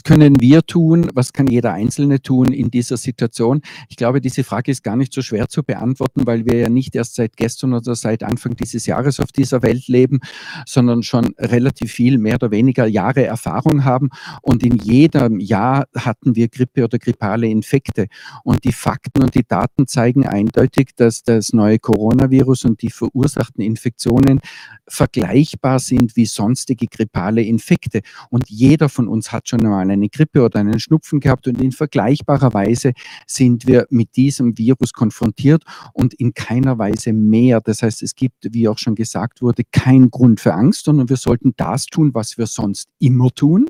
Können 0.09 0.41
wir 0.41 0.63
tun? 0.63 1.11
Was 1.13 1.35
kann 1.35 1.49
jeder 1.49 1.75
Einzelne 1.75 2.23
tun 2.23 2.47
in 2.47 2.71
dieser 2.71 2.97
Situation? 2.97 3.61
Ich 3.91 3.97
glaube, 3.97 4.23
diese 4.23 4.43
Frage 4.43 4.71
ist 4.71 4.83
gar 4.83 4.97
nicht 4.97 5.13
so 5.13 5.21
schwer 5.21 5.51
zu 5.51 5.63
beantworten, 5.63 6.27
weil 6.27 6.47
wir 6.47 6.55
ja 6.57 6.71
nicht 6.71 6.97
erst 6.97 7.17
seit 7.17 7.37
gestern 7.37 7.75
oder 7.75 7.95
seit 7.95 8.23
Anfang 8.23 8.57
dieses 8.57 8.87
Jahres 8.87 9.21
auf 9.21 9.33
dieser 9.33 9.61
Welt 9.61 9.87
leben, 9.87 10.21
sondern 10.65 11.03
schon 11.03 11.35
relativ 11.39 11.93
viel, 11.93 12.17
mehr 12.17 12.37
oder 12.37 12.51
weniger 12.51 12.87
Jahre 12.87 13.27
Erfahrung 13.27 13.85
haben. 13.85 14.09
Und 14.41 14.63
in 14.63 14.79
jedem 14.79 15.41
Jahr 15.41 15.85
hatten 15.95 16.35
wir 16.35 16.49
Grippe 16.49 16.85
oder 16.85 16.99
grippale 16.99 17.47
Infekte. 17.47 18.07
Und 18.45 18.65
die 18.65 18.73
Fakten 18.73 19.23
und 19.23 19.35
die 19.35 19.47
Daten 19.47 19.87
zeigen 19.87 20.27
eindeutig, 20.27 20.93
dass 20.97 21.23
das 21.23 21.53
neue 21.53 21.79
Coronavirus 21.79 22.65
und 22.65 22.81
die 22.81 22.91
verursachten 22.91 23.63
Infektionen 23.63 24.41
vergleichbar 24.87 25.81
sind 25.81 26.17
wie 26.17 26.25
sonstige 26.25 26.87
grippale 26.87 27.43
Infekte. 27.43 28.01
Und 28.31 28.49
jeder 28.49 28.89
von 28.89 29.07
uns 29.07 29.33
hat 29.33 29.51
schon 29.51 29.61
einmal 29.61 29.83
eine 29.83 29.98
Grippe 30.07 30.43
oder 30.45 30.61
einen 30.61 30.79
Schnupfen 30.79 31.19
gehabt 31.19 31.49
und 31.49 31.61
in 31.61 31.73
vergleichbarer 31.73 32.55
Weise 32.55 32.93
sind 33.27 33.67
wir 33.67 33.87
mit 33.91 34.15
diesem 34.17 34.57
Virus 34.57 34.93
konfrontiert 34.93 35.65
und 35.93 36.15
in 36.15 36.33
keiner 36.35 36.79
Weise 36.79 37.13
mehr. 37.13 37.61
Das 37.61 37.83
heißt, 37.83 38.03
es 38.03 38.15
gibt, 38.15 38.53
wie 38.53 38.69
auch 38.69 38.79
schon 38.79 38.95
gesagt 38.95 39.43
wurde, 39.43 39.65
keinen 39.73 40.11
Grund 40.11 40.41
für 40.41 40.55
Angst, 40.55 40.85
sondern 40.85 41.09
wir 41.09 41.17
sollten 41.17 41.55
das 41.57 41.87
tun, 41.87 42.15
was 42.15 42.39
wir 42.39 42.47
sonst 42.47 42.89
immer 43.01 43.31
tun 43.31 43.67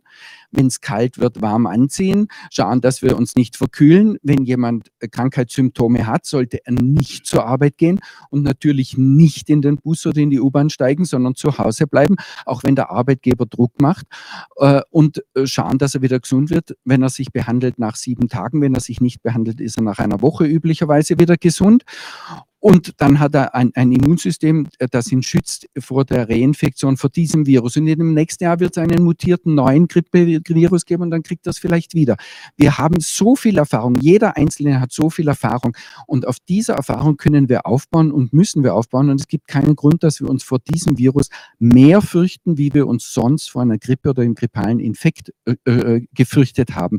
wenn 0.51 0.67
es 0.67 0.81
kalt 0.81 1.19
wird, 1.19 1.43
warm 1.43 1.67
anziehen, 1.67 2.29
schauen, 2.51 2.81
dass 2.81 3.03
wir 3.03 3.17
uns 3.17 3.35
nicht 3.35 3.57
verkühlen. 3.57 4.19
Wenn 4.23 4.45
jemand 4.45 4.91
äh, 5.01 5.09
Krankheitssymptome 5.09 6.07
hat, 6.07 6.27
sollte 6.27 6.65
er 6.65 6.73
nicht 6.73 7.27
zur 7.27 7.47
Arbeit 7.47 7.79
gehen 7.79 8.01
und 8.31 8.43
natürlich 8.43 8.97
nicht 8.97 9.51
in 9.51 9.63
den 9.63 9.77
Bus 9.77 10.07
oder 10.07 10.19
in 10.19 10.31
die 10.31 10.41
U-Bahn 10.41 10.71
steigen, 10.71 11.05
sondern 11.05 11.35
zu 11.35 11.59
Hause 11.59 11.87
bleiben, 11.87 12.17
auch 12.47 12.63
wenn 12.63 12.75
der 12.75 12.91
Arbeitgeber 12.91 13.47
Druck 13.47 13.81
macht 13.81 14.07
äh, 14.57 14.83
und 14.91 15.23
äh, 15.35 15.47
schauen, 15.47 15.79
dass 15.79 15.95
er 15.95 16.03
wieder 16.03 16.21
gesund 16.21 16.51
wird. 16.51 16.77
Wenn 16.85 17.03
er 17.03 17.11
sich 17.11 17.33
behandelt 17.33 17.79
nach 17.79 17.97
sieben 17.97 18.29
Tagen, 18.29 18.61
wenn 18.61 18.75
er 18.75 18.81
sich 18.81 19.01
nicht 19.01 19.23
behandelt, 19.23 19.61
ist 19.61 19.77
er 19.77 19.83
nach 19.83 19.99
einer 19.99 20.23
Woche 20.23 20.45
üblicherweise 20.47 21.19
wieder 21.19 21.37
gesund. 21.37 21.85
Und 22.61 23.01
dann 23.01 23.21
hat 23.21 23.35
er 23.35 23.55
ein, 23.55 23.71
ein, 23.75 23.93
Immunsystem, 23.93 24.69
äh, 24.79 24.89
das 24.91 25.13
ihn 25.13 25.23
schützt 25.23 25.67
vor 25.79 26.05
der 26.05 26.29
Reinfektion 26.29 26.97
vor 26.97 27.11
diesem 27.11 27.47
Virus. 27.47 27.77
Und 27.77 27.87
in 27.87 27.99
dem 27.99 28.15
nächsten 28.15 28.45
Jahr 28.45 28.59
wird 28.59 28.77
es 28.77 28.83
einen 28.83 29.05
mutierten 29.05 29.55
neuen 29.55 29.87
Grippevirus 29.87 30.85
geben 30.85 31.05
und 31.05 31.11
dann 31.11 31.23
kriegt 31.23 31.47
er 31.47 31.51
es 31.51 31.59
vielleicht 31.59 31.95
wieder. 31.95 32.17
Wir 32.57 32.79
haben 32.79 33.01
so 33.01 33.37
viel 33.37 33.59
Erfahrung. 33.59 33.95
Jeder 33.97 34.37
Einzelne 34.37 34.81
hat 34.81 34.93
so 34.93 35.09
viel 35.09 35.29
Erfahrung. 35.29 35.77
Und 36.07 36.27
auf 36.27 36.39
dieser 36.49 36.75
Erfahrung 36.75 37.17
können 37.17 37.49
wir 37.49 37.65
aufbauen 37.65 38.11
und 38.11 38.33
müssen 38.33 38.65
wir 38.65 38.75
aufbauen. 38.75 39.11
Und 39.11 39.21
es 39.21 39.29
gibt 39.29 39.47
keinen 39.47 39.77
Grund, 39.77 40.03
dass 40.03 40.21
wir 40.21 40.29
uns 40.29 40.43
vor 40.43 40.59
diesem 40.59 40.99
Virus 40.99 41.29
mehr 41.61 42.03
fürchten, 42.03 42.59
wie 42.59 42.75
wir 42.75 42.89
uns 42.89 43.13
sonst 43.13 43.51
vor 43.51 43.63
einer 43.63 43.79
Grippe 43.79 44.11
oder 44.11 44.23
einem 44.23 44.35
grippalen 44.35 44.81
Infekt 44.81 45.33
äh, 45.45 45.55
äh, 45.71 46.07
gefürchtet 46.13 46.75
haben 46.75 46.99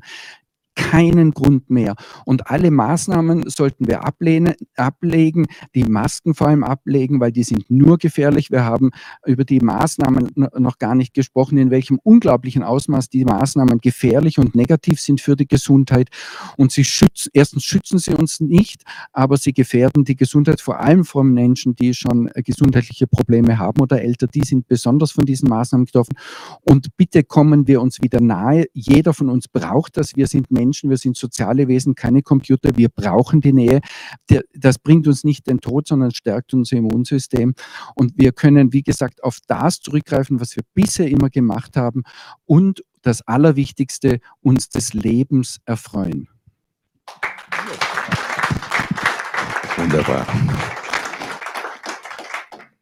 keinen 0.80 1.32
Grund 1.32 1.70
mehr. 1.70 1.96
Und 2.26 2.50
alle 2.50 2.72
Maßnahmen 2.72 3.50
sollten 3.50 3.88
wir 3.88 4.06
ablehnen, 4.06 4.54
ablegen, 4.78 5.46
die 5.76 5.84
Masken 5.84 6.34
vor 6.34 6.48
allem 6.48 6.64
ablegen, 6.64 7.20
weil 7.20 7.34
die 7.34 7.44
sind 7.44 7.70
nur 7.70 7.98
gefährlich. 7.98 8.50
Wir 8.50 8.64
haben 8.64 8.92
über 9.26 9.44
die 9.44 9.60
Maßnahmen 9.60 10.32
noch 10.36 10.78
gar 10.78 10.96
nicht 10.96 11.14
gesprochen, 11.14 11.58
in 11.58 11.70
welchem 11.70 12.00
unglaublichen 12.02 12.64
Ausmaß 12.64 13.10
die 13.10 13.26
Maßnahmen 13.26 13.80
gefährlich 13.80 14.40
und 14.40 14.56
negativ 14.56 15.02
sind 15.02 15.20
für 15.20 15.36
die 15.36 15.48
Gesundheit. 15.48 16.08
Und 16.56 16.72
sie 16.72 16.86
schützen, 16.86 17.30
erstens 17.34 17.66
schützen 17.66 18.00
sie 18.00 18.14
uns 18.14 18.40
nicht, 18.40 18.84
aber 19.12 19.36
sie 19.36 19.52
gefährden 19.52 20.06
die 20.06 20.16
Gesundheit 20.16 20.62
vor 20.62 20.80
allem 20.80 21.04
von 21.04 21.32
Menschen, 21.34 21.76
die 21.76 21.94
schon 21.94 22.30
gesundheitliche 22.36 23.06
Probleme 23.06 23.60
haben 23.60 23.82
oder 23.82 24.02
älter, 24.02 24.28
die 24.28 24.44
sind 24.44 24.68
besonders 24.68 25.12
von 25.12 25.26
diesen 25.26 25.50
Maßnahmen 25.50 25.86
getroffen. 25.86 26.16
Und 26.62 26.96
bitte 26.96 27.24
kommen 27.24 27.68
wir 27.68 27.82
uns 27.82 28.02
wieder 28.02 28.22
nahe. 28.22 28.66
Jeder 28.74 29.14
von 29.14 29.30
uns 29.30 29.50
braucht 29.50 29.98
das. 29.98 30.16
Wir 30.16 30.28
sind 30.28 30.50
Menschen, 30.52 30.69
Menschen, 30.70 30.92
wir 30.92 30.98
sind 30.98 31.18
soziale 31.18 31.68
Wesen, 31.68 31.96
keine 31.96 32.22
Computer, 32.22 32.70
wir 32.76 32.90
brauchen 32.90 33.42
die 33.42 33.54
Nähe. 33.54 33.82
Das 34.54 34.78
bringt 34.78 35.08
uns 35.08 35.24
nicht 35.24 35.48
den 35.48 35.62
Tod, 35.62 35.88
sondern 35.88 36.12
stärkt 36.12 36.54
unser 36.54 36.78
Immunsystem. 36.78 37.56
Und 37.96 38.14
wir 38.16 38.32
können, 38.32 38.72
wie 38.72 38.84
gesagt, 38.84 39.24
auf 39.24 39.40
das 39.48 39.80
zurückgreifen, 39.80 40.40
was 40.40 40.56
wir 40.56 40.64
bisher 40.76 41.08
immer 41.08 41.32
gemacht 41.32 41.76
haben 41.76 42.04
und 42.46 42.84
das 43.02 43.22
Allerwichtigste, 43.28 44.20
uns 44.42 44.70
des 44.70 44.94
Lebens 44.94 45.58
erfreuen. 45.66 46.28
Wunderbar. 49.78 50.28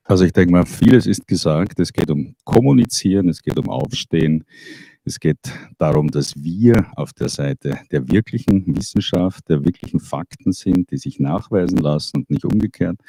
Also 0.04 0.26
ich 0.26 0.34
denke 0.34 0.52
mal, 0.52 0.66
vieles 0.66 1.06
ist 1.06 1.28
gesagt. 1.28 1.80
Es 1.80 1.94
geht 1.94 2.10
um 2.10 2.36
Kommunizieren, 2.44 3.30
es 3.30 3.42
geht 3.42 3.58
um 3.58 3.70
Aufstehen, 3.70 4.44
es 5.08 5.20
geht 5.20 5.40
darum, 5.78 6.12
dass 6.12 6.36
wir 6.36 6.92
auf 6.98 7.14
der 7.14 7.30
Seite 7.30 7.80
der 7.92 8.08
wirklichen 8.10 8.76
Wissenschaft, 8.76 9.48
der 9.48 9.64
wirklichen 9.64 10.02
Fakten 10.02 10.52
sind, 10.52 10.92
die 10.92 10.98
sich 10.98 11.20
nachweisen 11.20 11.78
lassen 11.78 12.18
und 12.18 12.30
nicht 12.30 12.44
umgekehrt. 12.44 13.00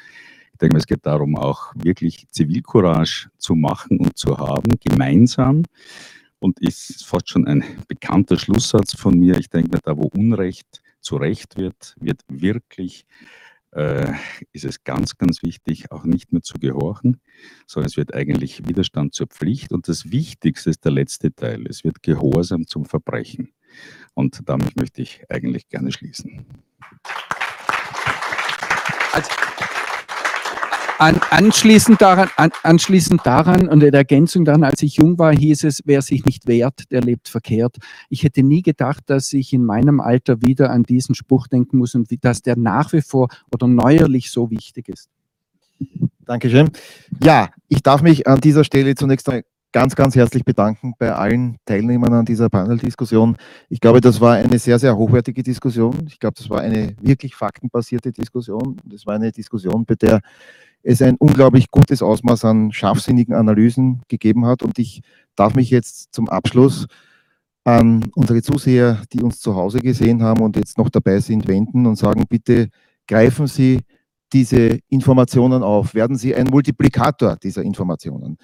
Ich 0.53 0.59
denke, 0.59 0.77
es 0.77 0.87
geht 0.87 1.05
darum, 1.05 1.35
auch 1.35 1.73
wirklich 1.75 2.25
Zivilcourage 2.31 3.29
zu 3.37 3.53
machen 3.53 3.99
und 3.99 4.17
zu 4.17 4.37
haben, 4.37 4.71
gemeinsam. 4.79 5.63
Und 6.39 6.59
ist 6.61 7.05
fast 7.05 7.29
schon 7.29 7.45
ein 7.47 7.65
bekannter 7.89 8.37
Schlusssatz 8.37 8.95
von 8.95 9.19
mir. 9.19 9.37
Ich 9.37 9.49
denke, 9.49 9.77
da 9.83 9.97
wo 9.97 10.03
Unrecht 10.03 10.81
zu 11.01 11.17
Recht 11.17 11.57
wird, 11.57 11.95
wird 11.99 12.21
wirklich 12.29 13.05
ist 13.71 14.65
es 14.65 14.83
ganz, 14.83 15.17
ganz 15.17 15.43
wichtig, 15.43 15.91
auch 15.91 16.03
nicht 16.03 16.31
mehr 16.33 16.41
zu 16.41 16.57
gehorchen, 16.57 17.21
sondern 17.67 17.87
es 17.87 17.97
wird 17.97 18.13
eigentlich 18.13 18.67
Widerstand 18.67 19.13
zur 19.13 19.27
Pflicht. 19.27 19.71
Und 19.71 19.87
das 19.87 20.11
Wichtigste 20.11 20.69
ist 20.69 20.83
der 20.85 20.91
letzte 20.91 21.33
Teil. 21.33 21.65
Es 21.67 21.83
wird 21.83 22.01
Gehorsam 22.01 22.65
zum 22.65 22.85
Verbrechen. 22.85 23.51
Und 24.15 24.41
damit 24.45 24.75
möchte 24.75 25.01
ich 25.01 25.23
eigentlich 25.29 25.69
gerne 25.69 25.91
schließen. 25.91 26.45
Also, 29.13 29.29
an, 30.99 31.19
anschließend, 31.29 32.01
daran, 32.01 32.29
an, 32.35 32.51
anschließend 32.63 33.25
daran 33.25 33.69
und 33.69 33.81
in 33.81 33.93
Ergänzung 33.93 34.43
daran, 34.45 34.63
als 34.63 34.83
ich 34.83 34.97
jung 34.97 35.17
war, 35.17 35.33
hieß 35.33 35.63
es, 35.63 35.81
wer 35.85 36.01
sich 36.01 36.25
nicht 36.25 36.47
wehrt, 36.47 36.91
der 36.91 37.01
lebt 37.01 37.29
verkehrt. 37.29 37.77
Ich 38.09 38.23
hätte 38.23 38.43
nie 38.43 38.61
gedacht, 38.61 39.03
dass 39.07 39.31
ich 39.33 39.53
in 39.53 39.65
meinem 39.65 40.01
Alter 40.01 40.41
wieder 40.41 40.69
an 40.71 40.83
diesen 40.83 41.15
Spruch 41.15 41.47
denken 41.47 41.77
muss 41.77 41.95
und 41.95 42.11
wie, 42.11 42.17
dass 42.17 42.41
der 42.41 42.57
nach 42.57 42.91
wie 42.93 43.01
vor 43.01 43.29
oder 43.53 43.67
neuerlich 43.67 44.29
so 44.29 44.51
wichtig 44.51 44.89
ist. 44.89 45.09
Dankeschön. 46.25 46.69
Ja, 47.23 47.49
ich 47.69 47.81
darf 47.81 48.01
mich 48.01 48.27
an 48.27 48.41
dieser 48.41 48.65
Stelle 48.65 48.93
zunächst 48.93 49.29
ganz, 49.71 49.95
ganz 49.95 50.15
herzlich 50.15 50.43
bedanken 50.43 50.93
bei 50.97 51.13
allen 51.13 51.57
Teilnehmern 51.65 52.13
an 52.13 52.25
dieser 52.25 52.49
Panel-Diskussion. 52.49 53.37
Ich 53.69 53.79
glaube, 53.79 54.01
das 54.01 54.19
war 54.19 54.33
eine 54.35 54.59
sehr, 54.59 54.79
sehr 54.79 54.97
hochwertige 54.97 55.43
Diskussion. 55.43 55.95
Ich 56.07 56.19
glaube, 56.19 56.35
das 56.37 56.49
war 56.49 56.59
eine 56.59 56.95
wirklich 57.01 57.35
faktenbasierte 57.35 58.11
Diskussion. 58.11 58.77
Das 58.83 59.05
war 59.05 59.15
eine 59.15 59.31
Diskussion, 59.31 59.85
bei 59.85 59.95
der 59.95 60.19
es 60.83 61.01
ein 61.01 61.15
unglaublich 61.17 61.69
gutes 61.71 62.01
Ausmaß 62.01 62.45
an 62.45 62.71
scharfsinnigen 62.71 63.35
Analysen 63.35 64.01
gegeben 64.07 64.45
hat. 64.45 64.63
Und 64.63 64.79
ich 64.79 65.01
darf 65.35 65.55
mich 65.55 65.69
jetzt 65.69 66.13
zum 66.13 66.29
Abschluss 66.29 66.87
an 67.63 68.09
unsere 68.15 68.41
Zuseher, 68.41 69.01
die 69.13 69.21
uns 69.21 69.39
zu 69.39 69.55
Hause 69.55 69.79
gesehen 69.79 70.23
haben 70.23 70.41
und 70.41 70.55
jetzt 70.55 70.77
noch 70.77 70.89
dabei 70.89 71.19
sind, 71.19 71.47
wenden 71.47 71.85
und 71.85 71.97
sagen, 71.97 72.25
bitte 72.27 72.69
greifen 73.07 73.47
Sie 73.47 73.81
diese 74.31 74.79
Informationen 74.89 75.63
auf, 75.63 75.93
werden 75.93 76.15
Sie 76.15 76.35
ein 76.35 76.47
Multiplikator 76.47 77.35
dieser 77.35 77.63
Informationen. 77.63 78.37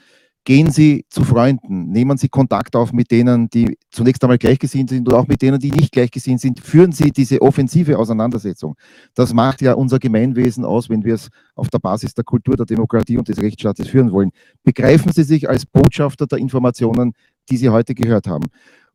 Gehen 0.45 0.69
Sie 0.69 1.05
zu 1.09 1.23
Freunden, 1.23 1.91
nehmen 1.91 2.17
Sie 2.17 2.29
Kontakt 2.29 2.75
auf 2.75 2.93
mit 2.93 3.09
denen, 3.09 3.49
die 3.49 3.79
zunächst 3.89 4.23
einmal 4.23 4.37
gleichgesinnt 4.37 4.91
sind 4.91 5.07
und 5.07 5.15
auch 5.15 5.27
mit 5.27 5.41
denen, 5.41 5.59
die 5.59 5.71
nicht 5.71 5.91
gleichgesinnt 5.91 6.39
sind. 6.39 6.59
Führen 6.59 6.91
Sie 6.91 7.09
diese 7.09 7.41
offensive 7.41 7.97
Auseinandersetzung. 7.97 8.75
Das 9.15 9.33
macht 9.33 9.63
ja 9.63 9.73
unser 9.73 9.97
Gemeinwesen 9.97 10.63
aus, 10.63 10.87
wenn 10.87 11.03
wir 11.03 11.15
es 11.15 11.29
auf 11.55 11.69
der 11.71 11.79
Basis 11.79 12.13
der 12.13 12.23
Kultur, 12.23 12.55
der 12.55 12.67
Demokratie 12.67 13.17
und 13.17 13.27
des 13.27 13.39
Rechtsstaates 13.39 13.87
führen 13.87 14.11
wollen. 14.11 14.29
Begreifen 14.63 15.11
Sie 15.11 15.23
sich 15.23 15.49
als 15.49 15.65
Botschafter 15.65 16.27
der 16.27 16.37
Informationen, 16.37 17.13
die 17.49 17.57
Sie 17.57 17.69
heute 17.69 17.95
gehört 17.95 18.27
haben. 18.27 18.45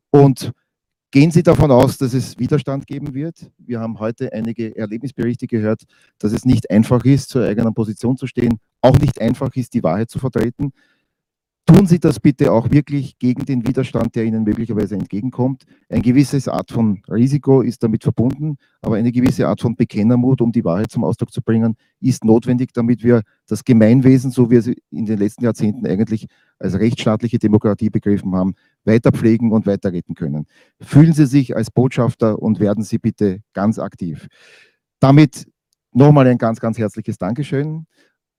Und 0.09 0.53
Gehen 1.13 1.29
Sie 1.29 1.43
davon 1.43 1.71
aus, 1.71 1.97
dass 1.97 2.13
es 2.13 2.39
Widerstand 2.39 2.87
geben 2.87 3.13
wird. 3.13 3.51
Wir 3.57 3.81
haben 3.81 3.99
heute 3.99 4.31
einige 4.31 4.73
Erlebnisberichte 4.77 5.45
gehört, 5.45 5.83
dass 6.19 6.31
es 6.31 6.45
nicht 6.45 6.71
einfach 6.71 7.03
ist, 7.03 7.27
zur 7.27 7.43
eigenen 7.45 7.73
Position 7.73 8.15
zu 8.15 8.27
stehen, 8.27 8.59
auch 8.79 8.97
nicht 8.97 9.19
einfach 9.19 9.53
ist, 9.57 9.73
die 9.73 9.83
Wahrheit 9.83 10.09
zu 10.09 10.19
vertreten. 10.19 10.71
Tun 11.71 11.87
Sie 11.87 11.99
das 12.01 12.19
bitte 12.19 12.51
auch 12.51 12.69
wirklich 12.69 13.17
gegen 13.17 13.45
den 13.45 13.65
Widerstand, 13.65 14.13
der 14.15 14.25
Ihnen 14.25 14.43
möglicherweise 14.43 14.95
entgegenkommt. 14.95 15.63
Ein 15.87 16.01
gewisses 16.01 16.49
Art 16.49 16.69
von 16.69 17.01
Risiko 17.09 17.61
ist 17.61 17.81
damit 17.81 18.03
verbunden, 18.03 18.57
aber 18.81 18.97
eine 18.97 19.13
gewisse 19.13 19.47
Art 19.47 19.61
von 19.61 19.77
Bekennermut, 19.77 20.41
um 20.41 20.51
die 20.51 20.65
Wahrheit 20.65 20.91
zum 20.91 21.05
Ausdruck 21.05 21.31
zu 21.31 21.41
bringen, 21.41 21.77
ist 22.01 22.25
notwendig, 22.25 22.73
damit 22.73 23.05
wir 23.05 23.21
das 23.47 23.63
Gemeinwesen, 23.63 24.31
so 24.31 24.47
wie 24.47 24.51
wir 24.51 24.59
es 24.59 24.67
in 24.67 25.05
den 25.05 25.17
letzten 25.17 25.45
Jahrzehnten 25.45 25.87
eigentlich 25.87 26.27
als 26.59 26.77
rechtsstaatliche 26.77 27.39
Demokratie 27.39 27.89
begriffen 27.89 28.35
haben, 28.35 28.53
weiter 28.83 29.13
pflegen 29.13 29.53
und 29.53 29.65
weiter 29.65 29.93
retten 29.93 30.13
können. 30.13 30.47
Fühlen 30.81 31.13
Sie 31.13 31.25
sich 31.25 31.55
als 31.55 31.71
Botschafter 31.71 32.37
und 32.37 32.59
werden 32.59 32.83
Sie 32.83 32.97
bitte 32.97 33.39
ganz 33.53 33.79
aktiv. 33.79 34.27
Damit 34.99 35.47
nochmal 35.93 36.27
ein 36.27 36.37
ganz, 36.37 36.59
ganz 36.59 36.77
herzliches 36.77 37.17
Dankeschön 37.17 37.85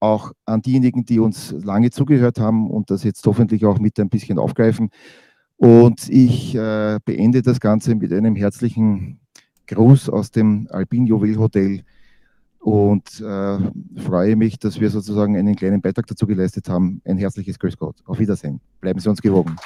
auch 0.02 0.32
an 0.46 0.62
diejenigen, 0.62 1.04
die 1.04 1.20
uns 1.20 1.52
lange 1.62 1.90
zugehört 1.90 2.40
haben 2.40 2.68
und 2.70 2.90
das 2.90 3.04
jetzt 3.04 3.24
hoffentlich 3.24 3.64
auch 3.64 3.78
mit 3.78 3.98
ein 4.00 4.08
bisschen 4.08 4.38
aufgreifen. 4.38 4.90
Und 5.56 6.08
ich 6.08 6.56
äh, 6.56 6.98
beende 7.04 7.40
das 7.40 7.60
Ganze 7.60 7.94
mit 7.94 8.12
einem 8.12 8.34
herzlichen 8.34 9.20
Gruß 9.68 10.10
aus 10.10 10.32
dem 10.32 10.66
Alpin 10.70 11.06
Juwel 11.06 11.38
Hotel 11.38 11.84
und 12.58 13.20
äh, 13.20 13.58
freue 14.00 14.34
mich, 14.34 14.58
dass 14.58 14.80
wir 14.80 14.90
sozusagen 14.90 15.36
einen 15.36 15.54
kleinen 15.54 15.80
Beitrag 15.80 16.06
dazu 16.08 16.26
geleistet 16.26 16.68
haben. 16.68 17.00
Ein 17.04 17.18
herzliches 17.18 17.58
Grüß 17.58 17.76
Gott. 17.76 17.96
Auf 18.04 18.18
Wiedersehen. 18.18 18.60
Bleiben 18.80 18.98
Sie 18.98 19.08
uns 19.08 19.22
gewogen. 19.22 19.56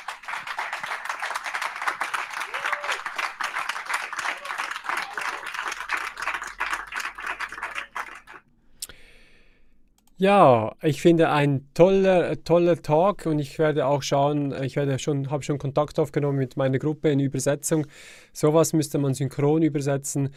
Ja, 10.19 10.75
ich 10.83 11.03
finde 11.03 11.29
ein 11.29 11.69
toller, 11.75 12.43
toller 12.43 12.81
Talk 12.81 13.27
und 13.27 13.39
ich 13.39 13.59
werde 13.59 13.85
auch 13.85 14.03
schauen, 14.03 14.55
ich 14.63 14.75
werde 14.75 14.99
schon, 14.99 15.31
habe 15.31 15.43
schon 15.43 15.59
Kontakt 15.59 15.99
aufgenommen 15.99 16.39
mit 16.39 16.57
meiner 16.57 16.79
Gruppe 16.79 17.11
in 17.11 17.21
Übersetzung. 17.21 17.87
Sowas 18.37 18.75
müsste 18.75 18.99
man 18.99 19.15
synchron 19.15 19.63
übersetzen. 19.63 20.29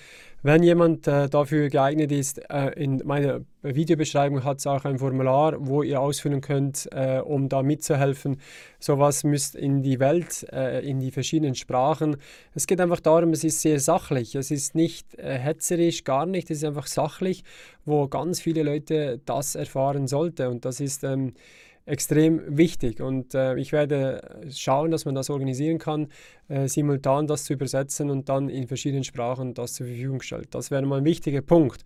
Wenn 0.41 0.63
jemand 0.63 1.05
äh, 1.05 1.27
dafür 1.27 1.67
geeignet 1.67 2.13
ist, 2.13 2.39
äh, 2.49 2.69
in 2.81 3.01
meiner 3.03 3.41
Videobeschreibung 3.61 4.45
hat 4.45 4.59
es 4.59 4.67
auch 4.67 4.85
ein 4.85 4.99
Formular, 4.99 5.57
wo 5.59 5.83
ihr 5.83 5.99
ausfüllen 5.99 6.39
könnt, 6.39 6.87
äh, 6.93 7.19
um 7.19 7.49
da 7.49 7.61
mitzuhelfen. 7.61 8.39
Sowas 8.79 9.25
müsst 9.25 9.53
in 9.53 9.83
die 9.83 9.99
Welt, 9.99 10.47
äh, 10.53 10.79
in 10.79 11.01
die 11.01 11.11
verschiedenen 11.11 11.55
Sprachen. 11.55 12.15
Es 12.55 12.67
geht 12.67 12.79
einfach 12.79 13.01
darum, 13.01 13.31
es 13.31 13.43
ist 13.43 13.59
sehr 13.59 13.81
sachlich. 13.81 14.33
Es 14.33 14.49
ist 14.49 14.75
nicht 14.75 15.15
äh, 15.15 15.37
hetzerisch, 15.37 16.05
gar 16.05 16.25
nicht. 16.25 16.49
Es 16.49 16.59
ist 16.59 16.63
einfach 16.63 16.87
sachlich, 16.87 17.43
wo 17.83 18.07
ganz 18.07 18.39
viele 18.39 18.63
Leute 18.63 19.19
das 19.25 19.55
erfahren 19.55 20.07
sollten. 20.07 20.47
Und 20.47 20.63
das 20.63 20.79
ist 20.79 21.03
ähm, 21.03 21.33
extrem 21.89 22.57
wichtig. 22.57 23.01
Und 23.01 23.33
äh, 23.33 23.57
ich 23.57 23.71
werde 23.71 24.41
schauen, 24.51 24.91
dass 24.91 25.05
man 25.05 25.15
das 25.15 25.29
organisieren 25.29 25.79
kann, 25.79 26.07
äh, 26.47 26.67
simultan 26.67 27.27
das 27.27 27.43
zu 27.45 27.53
übersetzen 27.53 28.09
und 28.09 28.29
dann 28.29 28.49
in 28.49 28.67
verschiedenen 28.67 29.03
Sprachen 29.03 29.53
das 29.53 29.73
zur 29.73 29.87
Verfügung 29.87 30.21
stellt. 30.21 30.53
Das 30.53 30.71
wäre 30.71 30.85
mal 30.85 30.99
ein 30.99 31.05
wichtiger 31.05 31.41
Punkt. 31.41 31.83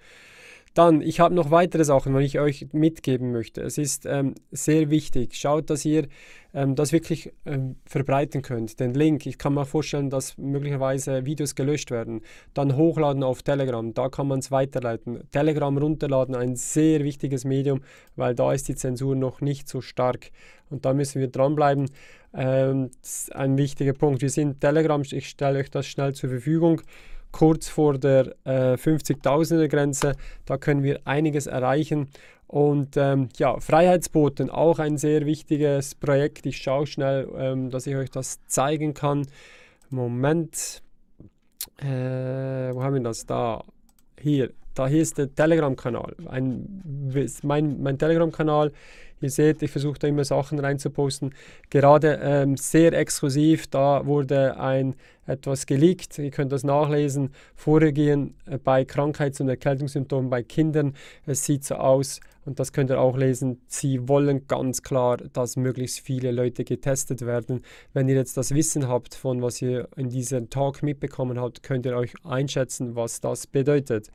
Dann, 0.73 1.01
ich 1.01 1.19
habe 1.19 1.35
noch 1.35 1.51
weitere 1.51 1.83
Sachen, 1.83 2.17
die 2.17 2.23
ich 2.23 2.39
euch 2.39 2.67
mitgeben 2.71 3.31
möchte. 3.31 3.61
Es 3.61 3.77
ist 3.77 4.07
ähm, 4.07 4.33
sehr 4.49 4.89
wichtig. 4.89 5.35
Schaut, 5.35 5.69
dass 5.69 5.85
ihr 5.85 6.07
ähm, 6.55 6.75
das 6.75 6.91
wirklich 6.91 7.31
ähm, 7.45 7.75
verbreiten 7.85 8.41
könnt. 8.41 8.79
Den 8.79 8.95
Link, 8.95 9.27
ich 9.27 9.37
kann 9.37 9.53
mir 9.53 9.65
vorstellen, 9.65 10.09
dass 10.09 10.35
möglicherweise 10.37 11.25
Videos 11.25 11.53
gelöscht 11.53 11.91
werden. 11.91 12.21
Dann 12.55 12.75
hochladen 12.75 13.21
auf 13.21 13.43
Telegram, 13.43 13.93
da 13.93 14.09
kann 14.09 14.27
man 14.27 14.39
es 14.39 14.49
weiterleiten. 14.49 15.19
Telegram 15.31 15.77
runterladen, 15.77 16.35
ein 16.35 16.55
sehr 16.55 17.03
wichtiges 17.03 17.45
Medium, 17.45 17.81
weil 18.15 18.33
da 18.33 18.51
ist 18.51 18.67
die 18.67 18.75
Zensur 18.75 19.15
noch 19.15 19.41
nicht 19.41 19.69
so 19.69 19.79
stark. 19.79 20.31
Und 20.71 20.85
da 20.85 20.93
müssen 20.95 21.21
wir 21.21 21.27
dranbleiben. 21.27 21.89
Ähm, 22.33 22.89
das 23.01 23.23
ist 23.23 23.35
ein 23.35 23.57
wichtiger 23.59 23.93
Punkt. 23.93 24.23
Wir 24.23 24.31
sind 24.31 24.59
Telegram, 24.59 25.03
ich 25.03 25.29
stelle 25.29 25.59
euch 25.59 25.69
das 25.69 25.85
schnell 25.85 26.13
zur 26.13 26.31
Verfügung 26.31 26.81
kurz 27.33 27.67
vor 27.67 27.97
der 27.97 28.33
äh, 28.45 28.75
50.000er 28.75 29.67
Grenze. 29.67 30.15
Da 30.45 30.57
können 30.57 30.83
wir 30.83 31.01
einiges 31.03 31.47
erreichen. 31.47 32.07
Und 32.47 32.95
ähm, 32.95 33.29
ja, 33.37 33.59
Freiheitsboten, 33.59 34.49
auch 34.49 34.79
ein 34.79 34.97
sehr 34.97 35.25
wichtiges 35.25 35.95
Projekt. 35.95 36.45
Ich 36.45 36.57
schaue 36.57 36.85
schnell, 36.87 37.27
ähm, 37.35 37.69
dass 37.71 37.87
ich 37.87 37.95
euch 37.95 38.11
das 38.11 38.39
zeigen 38.45 38.93
kann. 38.93 39.25
Moment. 39.89 40.81
Äh, 41.77 41.87
wo 42.73 42.83
haben 42.83 42.93
wir 42.93 43.01
das? 43.01 43.25
Da. 43.25 43.63
Hier. 44.21 44.51
Da 44.75 44.87
hier 44.87 45.01
ist 45.01 45.17
der 45.17 45.33
Telegram-Kanal. 45.33 46.15
mein 47.43 47.81
mein 47.81 47.97
Telegram-Kanal 47.97 48.71
Ihr 49.23 49.31
seht, 49.31 49.63
ich 49.63 49.71
versuche 49.71 49.97
da 49.97 50.07
immer 50.07 50.25
Sachen 50.25 50.59
reinzuposten. 50.59 51.33
Gerade 51.69 52.19
ähm, 52.21 52.57
sehr 52.57 52.93
exklusiv, 52.93 53.67
da 53.67 54.05
wurde 54.05 54.59
ein 54.59 54.95
etwas 55.25 55.65
geleakt. 55.65 56.19
Ihr 56.19 56.31
könnt 56.31 56.51
das 56.51 56.63
nachlesen. 56.63 57.31
Vorgehen 57.55 58.35
äh, 58.45 58.57
bei 58.57 58.83
Krankheits- 58.83 59.39
und 59.39 59.47
Erkältungssymptomen 59.47 60.29
bei 60.29 60.43
Kindern. 60.43 60.93
Es 61.25 61.45
sieht 61.45 61.63
so 61.63 61.75
aus, 61.75 62.19
und 62.45 62.59
das 62.59 62.73
könnt 62.73 62.89
ihr 62.89 62.99
auch 62.99 63.17
lesen. 63.17 63.61
Sie 63.67 64.07
wollen 64.07 64.47
ganz 64.47 64.81
klar, 64.81 65.17
dass 65.17 65.55
möglichst 65.55 66.01
viele 66.01 66.31
Leute 66.31 66.63
getestet 66.63 67.25
werden. 67.25 67.63
Wenn 67.93 68.09
ihr 68.09 68.15
jetzt 68.15 68.35
das 68.35 68.53
Wissen 68.53 68.87
habt, 68.87 69.15
von 69.15 69.41
was 69.41 69.61
ihr 69.61 69.87
in 69.95 70.09
diesem 70.09 70.49
Talk 70.49 70.83
mitbekommen 70.83 71.39
habt, 71.39 71.63
könnt 71.63 71.85
ihr 71.85 71.95
euch 71.95 72.13
einschätzen, 72.25 72.95
was 72.95 73.21
das 73.21 73.47
bedeutet. 73.47 74.09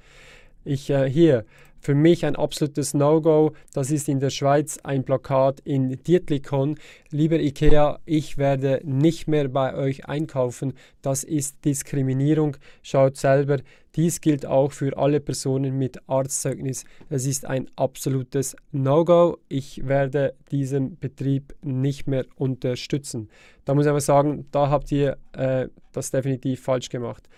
Ich 0.64 0.90
äh, 0.90 1.08
hier 1.08 1.46
für 1.80 1.94
mich 1.94 2.24
ein 2.24 2.36
absolutes 2.36 2.94
No-Go. 2.94 3.52
Das 3.72 3.90
ist 3.90 4.08
in 4.08 4.20
der 4.20 4.30
Schweiz 4.30 4.78
ein 4.82 5.04
Plakat 5.04 5.60
in 5.60 6.02
Dietlikon. 6.02 6.76
Lieber 7.10 7.38
IKEA, 7.38 8.00
ich 8.04 8.38
werde 8.38 8.80
nicht 8.84 9.28
mehr 9.28 9.48
bei 9.48 9.74
euch 9.74 10.06
einkaufen. 10.06 10.74
Das 11.02 11.24
ist 11.24 11.64
Diskriminierung. 11.64 12.56
Schaut 12.82 13.16
selber. 13.16 13.58
Dies 13.96 14.20
gilt 14.20 14.46
auch 14.46 14.72
für 14.72 14.96
alle 14.96 15.18
Personen 15.18 15.76
mit 15.76 15.98
Arztzeugnis. 16.08 16.84
Es 17.10 17.26
ist 17.26 17.46
ein 17.46 17.68
absolutes 17.74 18.54
No-Go. 18.70 19.38
Ich 19.48 19.88
werde 19.88 20.34
diesen 20.50 20.98
Betrieb 20.98 21.54
nicht 21.62 22.06
mehr 22.06 22.24
unterstützen. 22.36 23.28
Da 23.64 23.74
muss 23.74 23.86
ich 23.86 23.90
aber 23.90 24.00
sagen, 24.00 24.46
da 24.52 24.70
habt 24.70 24.92
ihr 24.92 25.16
äh, 25.32 25.68
das 25.92 26.10
definitiv 26.10 26.62
falsch 26.62 26.90
gemacht. 26.90 27.28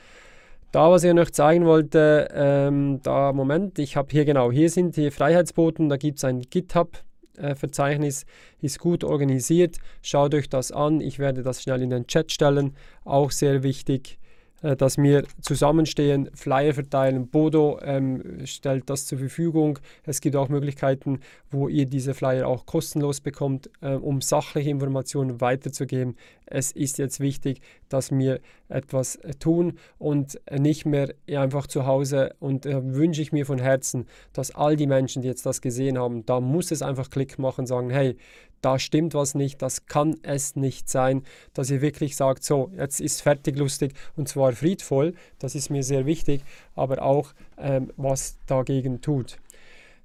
Da, 0.73 0.89
was 0.89 1.03
ich 1.03 1.13
noch 1.13 1.31
zeigen 1.31 1.65
wollte, 1.67 2.29
ähm, 2.33 3.01
da, 3.03 3.33
Moment, 3.33 3.81
ich 3.81 3.97
habe 3.97 4.09
hier 4.13 4.25
genau, 4.25 4.53
hier 4.53 4.71
sind 4.71 4.97
die 4.97 5.11
Freiheitsboten, 5.11 5.89
da 5.89 5.97
gibt 5.97 6.19
es 6.19 6.25
ein 6.25 6.43
GitHub-Verzeichnis, 6.43 8.25
ist 8.61 8.79
gut 8.79 9.03
organisiert, 9.03 9.79
schaut 10.01 10.33
euch 10.33 10.49
das 10.49 10.71
an, 10.71 11.01
ich 11.01 11.19
werde 11.19 11.43
das 11.43 11.61
schnell 11.63 11.83
in 11.83 11.91
den 11.91 12.07
Chat 12.07 12.31
stellen, 12.31 12.77
auch 13.05 13.33
sehr 13.33 13.65
wichtig. 13.65 14.21
Äh, 14.63 14.77
dass 14.77 14.99
wir 14.99 15.25
zusammenstehen, 15.41 16.29
Flyer 16.35 16.75
verteilen. 16.75 17.29
Bodo 17.29 17.79
ähm, 17.83 18.45
stellt 18.45 18.91
das 18.91 19.07
zur 19.07 19.19
Verfügung. 19.19 19.79
Es 20.05 20.21
gibt 20.21 20.37
auch 20.37 20.49
Möglichkeiten, 20.49 21.21
wo 21.51 21.69
ihr 21.69 21.87
diese 21.87 22.15
Flyer 22.15 22.47
auch 22.47 22.67
kostenlos 22.67 23.21
bekommt, 23.21 23.71
äh, 23.81 23.95
um 23.95 24.21
sachliche 24.21 24.71
Informationen 24.71 25.41
weiterzugeben. 25.41 26.17
Es 26.47 26.73
ist 26.73 26.99
jetzt 26.99 27.21
wichtig, 27.21 27.61
dass 27.89 28.11
wir 28.11 28.41
etwas 28.69 29.17
äh, 29.17 29.35
tun 29.35 29.79
und 29.99 30.39
nicht 30.51 30.85
mehr 30.85 31.15
einfach 31.29 31.67
zu 31.67 31.87
Hause. 31.87 32.35
Und 32.39 32.67
äh, 32.67 32.95
wünsche 32.95 33.23
ich 33.23 33.33
mir 33.33 33.47
von 33.47 33.59
Herzen, 33.59 34.07
dass 34.33 34.55
all 34.55 34.77
die 34.77 34.87
Menschen, 34.87 35.23
die 35.23 35.29
jetzt 35.29 35.47
das 35.47 35.61
gesehen 35.61 35.99
haben, 35.99 36.27
da 36.27 36.41
muss 36.41 36.71
es 36.71 36.83
einfach 36.83 37.09
Klick 37.09 37.39
machen, 37.39 37.67
sagen, 37.67 37.91
hey, 37.91 38.17
da 38.61 38.79
stimmt 38.79 39.15
was 39.15 39.35
nicht, 39.35 39.63
das 39.63 39.87
kann 39.87 40.17
es 40.23 40.57
nicht 40.57 40.89
sein, 40.89 41.23
dass 41.55 41.71
ihr 41.71 41.81
wirklich 41.81 42.17
sagt, 42.17 42.45
so, 42.45 42.71
jetzt 42.77 43.01
ist 43.01 43.23
fertig 43.23 43.59
lustig 43.59 43.93
und 44.17 44.29
zwar 44.29 44.53
friedvoll, 44.53 45.15
das 45.39 45.55
ist 45.55 45.71
mir 45.71 45.83
sehr 45.83 46.07
wichtig, 46.07 46.43
aber 46.75 47.03
auch 47.03 47.33
ähm, 47.59 47.93
was 47.97 48.39
dagegen 48.47 49.01
tut. 49.01 49.39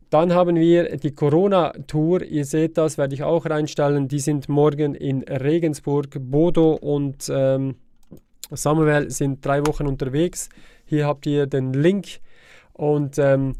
Dann 0.10 0.34
haben 0.34 0.56
wir 0.56 0.98
die 0.98 1.11
Corona-Tour. 1.11 2.23
Ihr 2.23 2.45
seht 2.45 2.77
das, 2.77 2.98
werde 2.98 3.15
ich 3.15 3.23
auch 3.23 3.45
reinstellen. 3.48 4.07
Die 4.07 4.19
sind 4.19 4.48
morgen 4.48 4.94
in 4.94 5.23
Regensburg. 5.23 6.07
Bodo 6.19 6.73
und 6.73 7.30
ähm, 7.30 7.76
Samuel 8.52 9.10
sind 9.10 9.44
drei 9.44 9.65
Wochen 9.65 9.88
unterwegs. 9.88 10.49
Hier 10.86 11.07
habt 11.07 11.26
ihr 11.26 11.48
den 11.48 11.73
Link. 11.73 12.19
Und 12.73 13.18
ähm, 13.18 13.56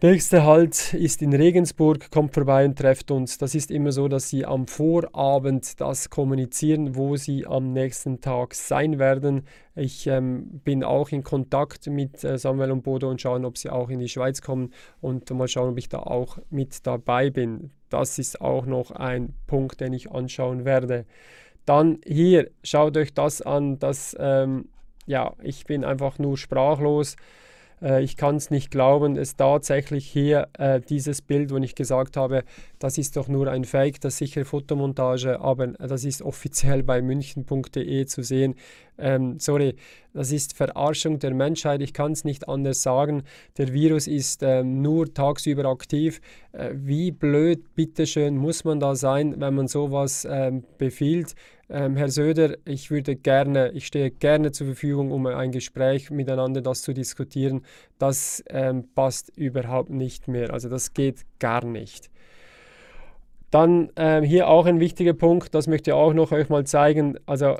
Nächster 0.00 0.46
Halt 0.46 0.94
ist 0.94 1.22
in 1.22 1.34
Regensburg, 1.34 2.12
kommt 2.12 2.32
vorbei 2.32 2.64
und 2.64 2.78
trefft 2.78 3.10
uns. 3.10 3.36
Das 3.36 3.56
ist 3.56 3.72
immer 3.72 3.90
so, 3.90 4.06
dass 4.06 4.28
sie 4.28 4.46
am 4.46 4.68
Vorabend 4.68 5.80
das 5.80 6.08
kommunizieren, 6.08 6.94
wo 6.94 7.16
sie 7.16 7.44
am 7.48 7.72
nächsten 7.72 8.20
Tag 8.20 8.54
sein 8.54 9.00
werden. 9.00 9.42
Ich 9.74 10.06
ähm, 10.06 10.60
bin 10.62 10.84
auch 10.84 11.08
in 11.08 11.24
Kontakt 11.24 11.88
mit 11.88 12.22
äh, 12.22 12.38
Samuel 12.38 12.70
und 12.70 12.84
Bodo 12.84 13.10
und 13.10 13.20
schauen, 13.20 13.44
ob 13.44 13.58
sie 13.58 13.70
auch 13.70 13.90
in 13.90 13.98
die 13.98 14.08
Schweiz 14.08 14.40
kommen 14.40 14.72
und 15.00 15.28
mal 15.30 15.48
schauen, 15.48 15.72
ob 15.72 15.78
ich 15.78 15.88
da 15.88 15.98
auch 15.98 16.38
mit 16.48 16.86
dabei 16.86 17.30
bin. 17.30 17.72
Das 17.88 18.20
ist 18.20 18.40
auch 18.40 18.66
noch 18.66 18.92
ein 18.92 19.34
Punkt, 19.48 19.80
den 19.80 19.92
ich 19.94 20.12
anschauen 20.12 20.64
werde. 20.64 21.06
Dann 21.64 21.98
hier, 22.06 22.52
schaut 22.62 22.96
euch 22.96 23.14
das 23.14 23.42
an, 23.42 23.80
das, 23.80 24.16
ähm, 24.20 24.68
ja, 25.06 25.34
ich 25.42 25.64
bin 25.64 25.84
einfach 25.84 26.20
nur 26.20 26.36
sprachlos. 26.36 27.16
Äh, 27.82 28.02
ich 28.02 28.16
kann 28.16 28.36
es 28.36 28.50
nicht 28.50 28.70
glauben, 28.70 29.16
es 29.16 29.36
tatsächlich 29.36 30.06
hier 30.06 30.48
äh, 30.58 30.80
dieses 30.80 31.22
Bild, 31.22 31.50
wo 31.50 31.56
ich 31.58 31.74
gesagt 31.74 32.16
habe, 32.16 32.44
das 32.78 32.98
ist 32.98 33.16
doch 33.16 33.28
nur 33.28 33.48
ein 33.48 33.64
Fake, 33.64 34.00
das 34.00 34.14
ist 34.14 34.18
sicher 34.18 34.44
Fotomontage, 34.44 35.40
aber 35.40 35.68
das 35.68 36.04
ist 36.04 36.22
offiziell 36.22 36.82
bei 36.82 37.02
münchen.de 37.02 38.06
zu 38.06 38.22
sehen. 38.22 38.54
Ähm, 38.98 39.38
sorry, 39.38 39.76
das 40.12 40.32
ist 40.32 40.56
Verarschung 40.56 41.20
der 41.20 41.32
Menschheit, 41.32 41.80
ich 41.80 41.92
kann 41.92 42.12
es 42.12 42.24
nicht 42.24 42.48
anders 42.48 42.82
sagen. 42.82 43.22
Der 43.56 43.72
Virus 43.72 44.08
ist 44.08 44.42
ähm, 44.42 44.82
nur 44.82 45.12
tagsüber 45.14 45.66
aktiv. 45.66 46.20
Äh, 46.52 46.70
wie 46.74 47.12
blöd, 47.12 47.74
bitteschön, 47.76 48.36
muss 48.36 48.64
man 48.64 48.80
da 48.80 48.96
sein, 48.96 49.40
wenn 49.40 49.54
man 49.54 49.68
sowas 49.68 50.26
ähm, 50.28 50.64
befiehlt? 50.78 51.34
Ähm, 51.70 51.96
Herr 51.96 52.08
Söder, 52.08 52.56
ich 52.64 52.90
würde 52.90 53.14
gerne, 53.14 53.70
ich 53.72 53.86
stehe 53.86 54.10
gerne 54.10 54.52
zur 54.52 54.68
Verfügung, 54.68 55.12
um 55.12 55.26
ein 55.26 55.52
Gespräch 55.52 56.10
miteinander 56.10 56.62
das 56.62 56.82
zu 56.82 56.94
diskutieren. 56.94 57.62
Das 57.98 58.42
ähm, 58.48 58.88
passt 58.94 59.36
überhaupt 59.36 59.90
nicht 59.90 60.28
mehr. 60.28 60.52
Also 60.52 60.68
das 60.68 60.94
geht 60.94 61.26
gar 61.38 61.64
nicht. 61.64 62.10
Dann 63.50 63.90
ähm, 63.96 64.24
hier 64.24 64.48
auch 64.48 64.66
ein 64.66 64.80
wichtiger 64.80 65.14
Punkt, 65.14 65.54
das 65.54 65.66
möchte 65.68 65.90
ich 65.90 65.94
auch 65.94 66.12
noch 66.12 66.32
euch 66.32 66.48
mal 66.48 66.64
zeigen. 66.64 67.18
Also 67.26 67.56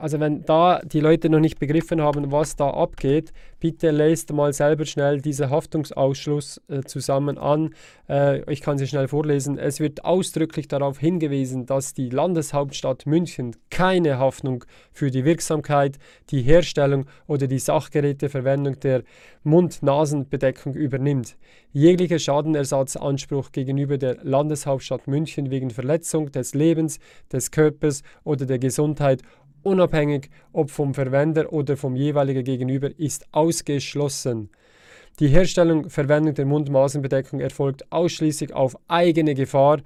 also 0.00 0.20
wenn 0.20 0.44
da 0.44 0.80
die 0.80 1.00
Leute 1.00 1.28
noch 1.28 1.40
nicht 1.40 1.58
begriffen 1.58 2.00
haben, 2.00 2.32
was 2.32 2.56
da 2.56 2.70
abgeht, 2.70 3.32
bitte 3.60 3.90
lest 3.90 4.32
mal 4.32 4.52
selber 4.52 4.84
schnell 4.84 5.20
diesen 5.20 5.50
Haftungsausschluss 5.50 6.60
äh, 6.68 6.82
zusammen 6.82 7.38
an. 7.38 7.74
Äh, 8.08 8.50
ich 8.50 8.60
kann 8.60 8.78
sie 8.78 8.86
schnell 8.86 9.08
vorlesen. 9.08 9.58
Es 9.58 9.80
wird 9.80 10.04
ausdrücklich 10.04 10.68
darauf 10.68 10.98
hingewiesen, 10.98 11.66
dass 11.66 11.94
die 11.94 12.10
Landeshauptstadt 12.10 13.06
München 13.06 13.56
keine 13.70 14.18
Haftung 14.18 14.64
für 14.92 15.10
die 15.10 15.24
Wirksamkeit, 15.24 15.98
die 16.30 16.42
Herstellung 16.42 17.06
oder 17.26 17.46
die 17.46 17.58
Sachgeräteverwendung 17.58 18.78
der 18.80 19.02
Mund-Nasen-Bedeckung 19.44 20.74
übernimmt. 20.74 21.36
Jeglicher 21.72 22.18
Schadenersatzanspruch 22.18 23.52
gegenüber 23.52 23.96
der 23.98 24.18
Landeshauptstadt 24.22 25.06
München 25.06 25.50
wegen 25.50 25.70
Verletzung 25.70 26.32
des 26.32 26.54
Lebens, 26.54 26.98
des 27.32 27.50
Körpers 27.50 28.02
oder 28.24 28.46
der 28.46 28.58
Gesundheit 28.58 29.22
unabhängig 29.66 30.30
ob 30.52 30.70
vom 30.70 30.94
Verwender 30.94 31.52
oder 31.52 31.76
vom 31.76 31.96
jeweiligen 31.96 32.44
Gegenüber, 32.44 32.88
ist 32.98 33.26
ausgeschlossen. 33.32 34.48
Die 35.18 35.28
Herstellung, 35.28 35.90
Verwendung 35.90 36.34
der 36.34 36.46
Mund-Nasen-Bedeckung 36.46 37.40
erfolgt 37.40 37.90
ausschließlich 37.90 38.52
auf 38.52 38.76
eigene 38.86 39.34
Gefahr. 39.34 39.80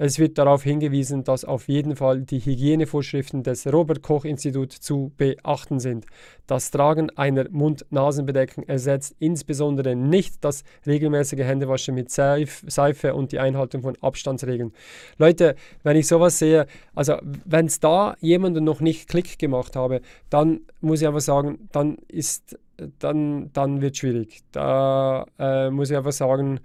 Es 0.00 0.20
wird 0.20 0.38
darauf 0.38 0.62
hingewiesen, 0.62 1.24
dass 1.24 1.44
auf 1.44 1.66
jeden 1.66 1.96
Fall 1.96 2.20
die 2.20 2.38
Hygienevorschriften 2.38 3.42
des 3.42 3.66
Robert 3.66 4.00
Koch 4.00 4.24
Instituts 4.24 4.80
zu 4.80 5.10
beachten 5.16 5.80
sind. 5.80 6.06
Das 6.46 6.70
Tragen 6.70 7.10
einer 7.16 7.50
Mund-Nasen-Bedeckung 7.50 8.62
ersetzt 8.68 9.16
insbesondere 9.18 9.96
nicht 9.96 10.44
das 10.44 10.62
regelmäßige 10.86 11.40
Händewaschen 11.40 11.96
mit 11.96 12.12
Seife 12.12 13.12
und 13.12 13.32
die 13.32 13.40
Einhaltung 13.40 13.82
von 13.82 13.96
Abstandsregeln. 14.00 14.72
Leute, 15.18 15.56
wenn 15.82 15.96
ich 15.96 16.06
sowas 16.06 16.38
sehe, 16.38 16.68
also 16.94 17.16
wenn 17.44 17.66
es 17.66 17.80
da 17.80 18.14
jemanden 18.20 18.62
noch 18.62 18.80
nicht 18.80 19.08
Klick 19.08 19.36
gemacht 19.36 19.74
habe, 19.74 20.00
dann 20.30 20.60
muss 20.80 21.00
ich 21.00 21.08
einfach 21.08 21.20
sagen, 21.22 21.68
dann 21.72 21.96
ist, 22.06 22.56
dann, 23.00 23.50
dann 23.52 23.80
wird 23.80 23.96
schwierig. 23.96 24.42
Da 24.52 25.26
äh, 25.40 25.70
muss 25.70 25.90
ich 25.90 25.96
einfach 25.96 26.12
sagen, 26.12 26.60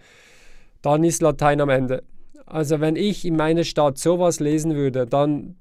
dann 0.84 1.03
ist 1.03 1.23
Latein 1.23 1.61
am 1.61 1.69
Ende. 1.69 2.03
Also 2.45 2.79
wenn 2.79 2.95
ich 2.95 3.25
in 3.25 3.35
meiner 3.35 3.63
Stadt 3.63 3.97
sowas 3.97 4.39
lesen 4.39 4.75
würde, 4.75 5.05
dann 5.05 5.55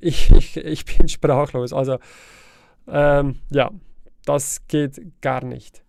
ich, 0.00 0.30
ich, 0.36 0.56
ich 0.56 0.84
bin 0.84 1.08
sprachlos. 1.08 1.72
Also 1.72 1.98
ähm, 2.86 3.36
ja, 3.50 3.70
das 4.24 4.66
geht 4.68 5.00
gar 5.20 5.44
nicht. 5.44 5.82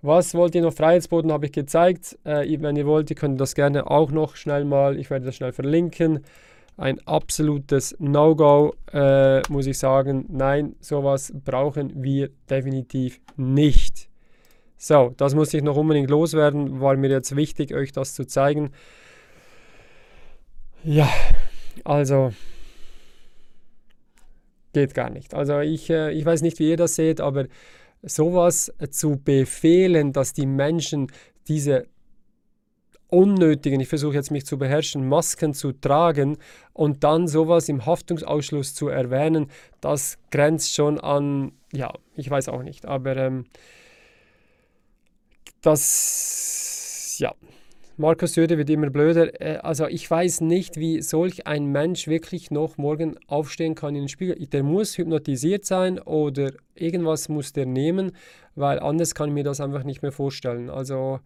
Was 0.00 0.34
wollt 0.34 0.54
ihr 0.54 0.62
noch? 0.62 0.72
Freiheitsboden 0.72 1.32
habe 1.32 1.46
ich 1.46 1.52
gezeigt. 1.52 2.18
Äh, 2.24 2.60
wenn 2.60 2.76
ihr 2.76 2.86
wollt, 2.86 3.10
ihr 3.10 3.16
könnt 3.16 3.40
das 3.40 3.54
gerne 3.54 3.90
auch 3.90 4.10
noch 4.12 4.36
schnell 4.36 4.64
mal, 4.64 4.98
ich 4.98 5.10
werde 5.10 5.26
das 5.26 5.36
schnell 5.36 5.52
verlinken. 5.52 6.20
Ein 6.76 7.00
absolutes 7.06 7.96
No-Go, 7.98 8.74
äh, 8.92 9.42
muss 9.48 9.66
ich 9.66 9.78
sagen. 9.78 10.26
Nein, 10.28 10.76
sowas 10.78 11.32
brauchen 11.44 12.04
wir 12.04 12.30
definitiv 12.48 13.20
nicht. 13.36 14.08
So, 14.76 15.12
das 15.16 15.34
muss 15.34 15.52
ich 15.52 15.64
noch 15.64 15.76
unbedingt 15.76 16.08
loswerden. 16.08 16.80
War 16.80 16.96
mir 16.96 17.10
jetzt 17.10 17.34
wichtig, 17.34 17.74
euch 17.74 17.90
das 17.90 18.14
zu 18.14 18.24
zeigen. 18.24 18.70
Ja, 20.90 21.12
also 21.84 22.32
geht 24.72 24.94
gar 24.94 25.10
nicht. 25.10 25.34
Also 25.34 25.60
ich, 25.60 25.90
äh, 25.90 26.12
ich 26.12 26.24
weiß 26.24 26.40
nicht, 26.40 26.58
wie 26.60 26.70
ihr 26.70 26.78
das 26.78 26.94
seht, 26.94 27.20
aber 27.20 27.44
sowas 28.00 28.72
zu 28.88 29.18
befehlen, 29.22 30.14
dass 30.14 30.32
die 30.32 30.46
Menschen 30.46 31.12
diese 31.46 31.88
unnötigen, 33.08 33.80
ich 33.80 33.88
versuche 33.88 34.14
jetzt 34.14 34.30
mich 34.30 34.46
zu 34.46 34.56
beherrschen, 34.56 35.06
Masken 35.06 35.52
zu 35.52 35.72
tragen 35.72 36.38
und 36.72 37.04
dann 37.04 37.28
sowas 37.28 37.68
im 37.68 37.84
Haftungsausschluss 37.84 38.74
zu 38.74 38.88
erwähnen, 38.88 39.50
das 39.82 40.16
grenzt 40.30 40.74
schon 40.74 40.98
an, 40.98 41.52
ja, 41.70 41.92
ich 42.16 42.30
weiß 42.30 42.48
auch 42.48 42.62
nicht, 42.62 42.86
aber 42.86 43.14
ähm, 43.18 43.44
das, 45.60 47.16
ja, 47.18 47.34
Markus 48.00 48.34
Söder 48.34 48.56
wird 48.58 48.70
immer 48.70 48.90
blöder. 48.90 49.40
Äh, 49.40 49.56
also 49.56 49.88
ich 49.88 50.08
weiß 50.08 50.40
nicht, 50.42 50.76
wie 50.76 51.02
solch 51.02 51.48
ein 51.48 51.66
Mensch 51.66 52.06
wirklich 52.06 52.52
noch 52.52 52.78
morgen 52.78 53.16
aufstehen 53.26 53.74
kann 53.74 53.96
in 53.96 54.02
den 54.02 54.08
Spiegel. 54.08 54.36
Der 54.46 54.62
muss 54.62 54.96
hypnotisiert 54.96 55.64
sein 55.64 55.98
oder 55.98 56.52
irgendwas 56.76 57.28
muss 57.28 57.52
der 57.52 57.66
nehmen, 57.66 58.12
weil 58.54 58.78
anders 58.78 59.16
kann 59.16 59.30
ich 59.30 59.34
mir 59.34 59.42
das 59.42 59.60
einfach 59.60 59.82
nicht 59.82 60.02
mehr 60.02 60.12
vorstellen. 60.12 60.70
Also 60.70 61.18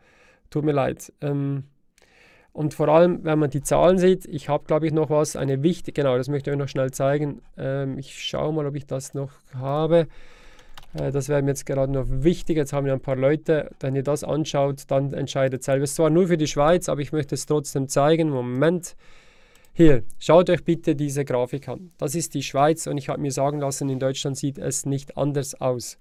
tut 0.49 0.65
mir 0.65 0.73
leid. 0.73 1.13
Ähm, 1.21 1.65
und 2.55 2.73
vor 2.73 2.89
allem, 2.89 3.23
wenn 3.23 3.39
man 3.39 3.51
die 3.51 3.63
Zahlen 3.63 3.99
sieht, 3.99 4.25
ich 4.25 4.49
habe, 4.49 4.65
glaube 4.65 4.87
ich, 4.87 4.95
noch 4.95 5.11
was, 5.11 5.37
eine 5.37 5.63
wichtige, 5.63 6.01
genau, 6.03 6.17
das 6.17 6.29
möchte 6.29 6.51
ich 6.51 6.55
euch 6.55 6.59
noch 6.59 6.69
schnell 6.69 6.91
zeigen. 6.91 7.43
Ähm, 7.59 7.99
ich 7.99 8.23
schaue 8.23 8.53
mal, 8.53 8.67
ob 8.67 8.77
ich 8.77 8.87
das 8.87 9.13
noch 9.13 9.31
habe. 9.55 10.07
Äh, 10.95 11.11
das 11.11 11.29
wäre 11.29 11.43
mir 11.43 11.51
jetzt 11.51 11.67
gerade 11.67 11.93
noch 11.93 12.07
wichtig. 12.09 12.57
Jetzt 12.57 12.73
haben 12.73 12.87
wir 12.87 12.93
ein 12.93 13.01
paar 13.01 13.17
Leute. 13.17 13.71
Wenn 13.81 13.95
ihr 13.95 14.03
das 14.03 14.25
anschaut, 14.25 14.85
dann 14.89 15.13
entscheidet 15.13 15.63
selber. 15.63 15.85
Es 15.85 15.95
zwar 15.95 16.11
nur 16.11 16.29
für 16.29 16.37
die 16.37 16.47
Schweiz, 16.47 16.89
aber 16.89 17.01
ich 17.01 17.13
möchte 17.13 17.35
es 17.35 17.47
trotzdem 17.47 17.89
zeigen. 17.89 18.31
Moment. 18.31 18.97
Hier, 19.75 20.05
schaut 20.19 20.51
euch 20.51 20.65
bitte 20.65 20.95
diese 20.95 21.25
Grafik 21.25 21.69
an. 21.69 21.93
Das 21.97 22.15
ist 22.15 22.35
die 22.35 22.43
Schweiz 22.43 22.87
und 22.87 22.99
ich 22.99 23.09
habe 23.09 23.23
mir 23.23 23.33
sagen 23.33 23.59
lassen, 23.59 23.89
in 23.89 23.99
Deutschland 23.99 24.37
sieht 24.37 24.59
es 24.59 24.85
nicht 24.85 25.17
anders 25.17 25.59
aus. 25.61 25.99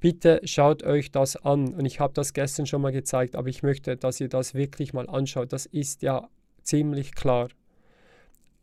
Bitte 0.00 0.40
schaut 0.42 0.82
euch 0.82 1.12
das 1.12 1.36
an 1.36 1.74
und 1.74 1.84
ich 1.84 2.00
habe 2.00 2.12
das 2.12 2.32
gestern 2.32 2.66
schon 2.66 2.82
mal 2.82 2.90
gezeigt, 2.90 3.36
aber 3.36 3.48
ich 3.48 3.62
möchte, 3.62 3.96
dass 3.96 4.20
ihr 4.20 4.28
das 4.28 4.54
wirklich 4.54 4.92
mal 4.92 5.08
anschaut. 5.08 5.52
Das 5.52 5.64
ist 5.66 6.02
ja 6.02 6.28
ziemlich 6.64 7.14
klar. 7.14 7.50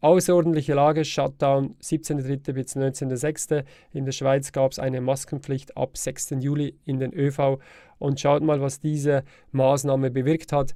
Außerordentliche 0.02 0.74
Lage, 0.76 1.04
Shutdown 1.04 1.76
17.3. 1.82 2.54
bis 2.54 2.76
19.6. 2.76 3.66
In 3.92 4.06
der 4.06 4.14
Schweiz 4.14 4.54
gab 4.54 4.72
es 4.72 4.80
eine 4.80 5.02
Maskenpflicht 5.02 5.76
ab 5.76 5.98
6. 5.98 6.36
Juli 6.40 6.76
in 6.86 7.00
den 7.00 7.14
ÖV. 7.14 7.60
Und 7.98 8.20
schaut 8.20 8.42
mal, 8.42 8.62
was 8.62 8.80
diese 8.80 9.24
Maßnahme 9.52 10.10
bewirkt 10.10 10.54
hat. 10.54 10.74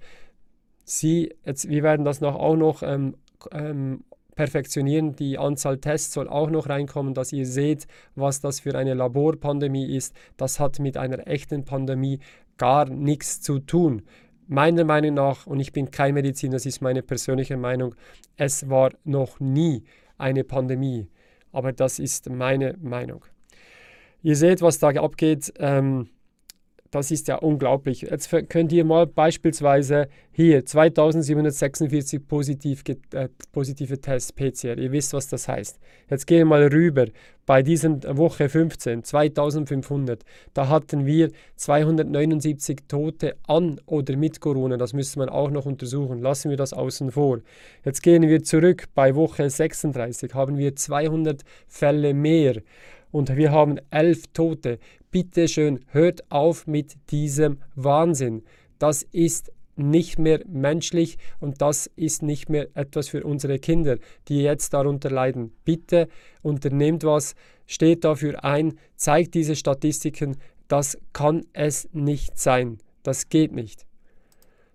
Sie, 0.83 1.33
jetzt, 1.45 1.69
wir 1.69 1.83
werden 1.83 2.03
das 2.03 2.19
noch, 2.19 2.35
auch 2.35 2.57
noch 2.57 2.83
ähm, 2.83 3.15
ähm, 3.51 4.03
perfektionieren. 4.35 5.15
Die 5.15 5.37
Anzahl 5.37 5.77
Tests 5.77 6.13
soll 6.13 6.27
auch 6.27 6.49
noch 6.49 6.67
reinkommen, 6.67 7.13
dass 7.13 7.31
ihr 7.31 7.45
seht, 7.45 7.87
was 8.15 8.41
das 8.41 8.59
für 8.59 8.75
eine 8.75 8.93
Laborpandemie 8.93 9.95
ist. 9.95 10.13
Das 10.35 10.59
hat 10.59 10.79
mit 10.79 10.97
einer 10.97 11.25
echten 11.27 11.63
Pandemie 11.63 12.19
gar 12.57 12.89
nichts 12.89 13.39
zu 13.39 13.59
tun 13.59 14.03
meiner 14.47 14.83
Meinung 14.83 15.13
nach, 15.15 15.47
und 15.47 15.59
ich 15.59 15.71
bin 15.71 15.91
kein 15.91 16.13
Mediziner, 16.13 16.53
das 16.53 16.65
ist 16.65 16.81
meine 16.81 17.01
persönliche 17.01 17.57
Meinung, 17.57 17.95
es 18.37 18.69
war 18.69 18.91
noch 19.03 19.39
nie 19.39 19.83
eine 20.17 20.43
Pandemie. 20.43 21.09
Aber 21.51 21.71
das 21.71 21.99
ist 21.99 22.29
meine 22.29 22.75
Meinung. 22.81 23.25
Ihr 24.23 24.35
seht, 24.35 24.61
was 24.61 24.79
da 24.79 24.89
abgeht. 24.89 25.53
Ähm, 25.59 26.09
das 26.93 27.09
ist 27.09 27.27
ja 27.27 27.37
unglaublich. 27.37 28.01
Jetzt 28.01 28.29
könnt 28.49 28.71
ihr 28.71 28.85
mal 28.85 29.07
beispielsweise 29.07 30.07
hier 30.31 30.63
2746 30.63 32.27
positiv, 32.27 32.83
äh, 32.87 33.29
positive 33.51 33.99
Tests 33.99 34.31
PCR. 34.31 34.77
Ihr 34.77 34.91
wisst, 34.91 35.13
was 35.13 35.27
das 35.27 35.47
heißt. 35.47 35.79
Jetzt 36.11 36.27
gehen 36.27 36.39
wir 36.39 36.45
mal 36.45 36.67
rüber. 36.67 37.07
Bei 37.47 37.63
dieser 37.63 37.99
Woche 38.15 38.47
15, 38.47 39.03
2500, 39.03 40.23
da 40.53 40.69
hatten 40.69 41.07
wir 41.07 41.31
279 41.55 42.81
Tote 42.87 43.37
an 43.47 43.81
oder 43.87 44.15
mit 44.15 44.39
Corona. 44.39 44.77
Das 44.77 44.93
müsste 44.93 45.17
man 45.17 45.29
auch 45.29 45.49
noch 45.49 45.65
untersuchen. 45.65 46.21
Lassen 46.21 46.51
wir 46.51 46.57
das 46.57 46.73
außen 46.73 47.11
vor. 47.11 47.39
Jetzt 47.83 48.03
gehen 48.03 48.21
wir 48.21 48.43
zurück. 48.43 48.85
Bei 48.93 49.15
Woche 49.15 49.49
36 49.49 50.31
haben 50.35 50.59
wir 50.59 50.75
200 50.75 51.41
Fälle 51.67 52.13
mehr 52.13 52.61
und 53.13 53.37
wir 53.37 53.51
haben 53.51 53.77
elf 53.91 54.27
Tote. 54.33 54.79
Bitte 55.11 55.47
schön, 55.47 55.85
hört 55.91 56.29
auf 56.31 56.65
mit 56.65 56.95
diesem 57.11 57.59
Wahnsinn. 57.75 58.43
Das 58.79 59.03
ist 59.03 59.53
nicht 59.75 60.19
mehr 60.19 60.41
menschlich 60.47 61.17
und 61.39 61.61
das 61.61 61.87
ist 61.95 62.23
nicht 62.23 62.49
mehr 62.49 62.67
etwas 62.73 63.09
für 63.09 63.23
unsere 63.23 63.59
Kinder, 63.59 63.97
die 64.27 64.41
jetzt 64.41 64.73
darunter 64.73 65.11
leiden. 65.11 65.53
Bitte 65.63 66.07
unternehmt 66.41 67.03
was, 67.03 67.35
steht 67.67 68.03
dafür 68.03 68.43
ein, 68.43 68.79
zeigt 68.95 69.35
diese 69.35 69.55
Statistiken. 69.55 70.37
Das 70.67 70.97
kann 71.13 71.45
es 71.53 71.87
nicht 71.93 72.39
sein. 72.39 72.79
Das 73.03 73.29
geht 73.29 73.51
nicht. 73.51 73.85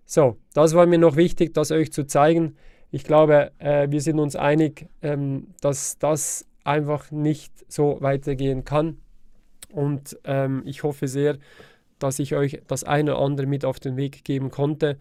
So, 0.05 0.37
das 0.53 0.73
war 0.73 0.85
mir 0.85 0.97
noch 0.97 1.17
wichtig, 1.17 1.53
das 1.53 1.71
euch 1.71 1.91
zu 1.91 2.05
zeigen. 2.05 2.55
Ich 2.89 3.03
glaube, 3.03 3.51
äh, 3.59 3.91
wir 3.91 4.01
sind 4.01 4.17
uns 4.19 4.35
einig, 4.35 4.87
ähm, 5.01 5.47
dass 5.61 5.97
das 5.99 6.48
einfach 6.69 7.09
nicht 7.11 7.51
so 7.67 7.97
weitergehen 7.99 8.63
kann. 8.63 8.97
Und 9.71 10.17
ähm, 10.23 10.61
ich 10.65 10.83
hoffe 10.83 11.07
sehr, 11.07 11.37
dass 11.97 12.19
ich 12.19 12.35
euch 12.35 12.61
das 12.67 12.83
eine 12.83 13.15
oder 13.15 13.25
andere 13.25 13.47
mit 13.47 13.65
auf 13.65 13.79
den 13.79 13.97
Weg 13.97 14.23
geben 14.23 14.51
konnte. 14.51 14.97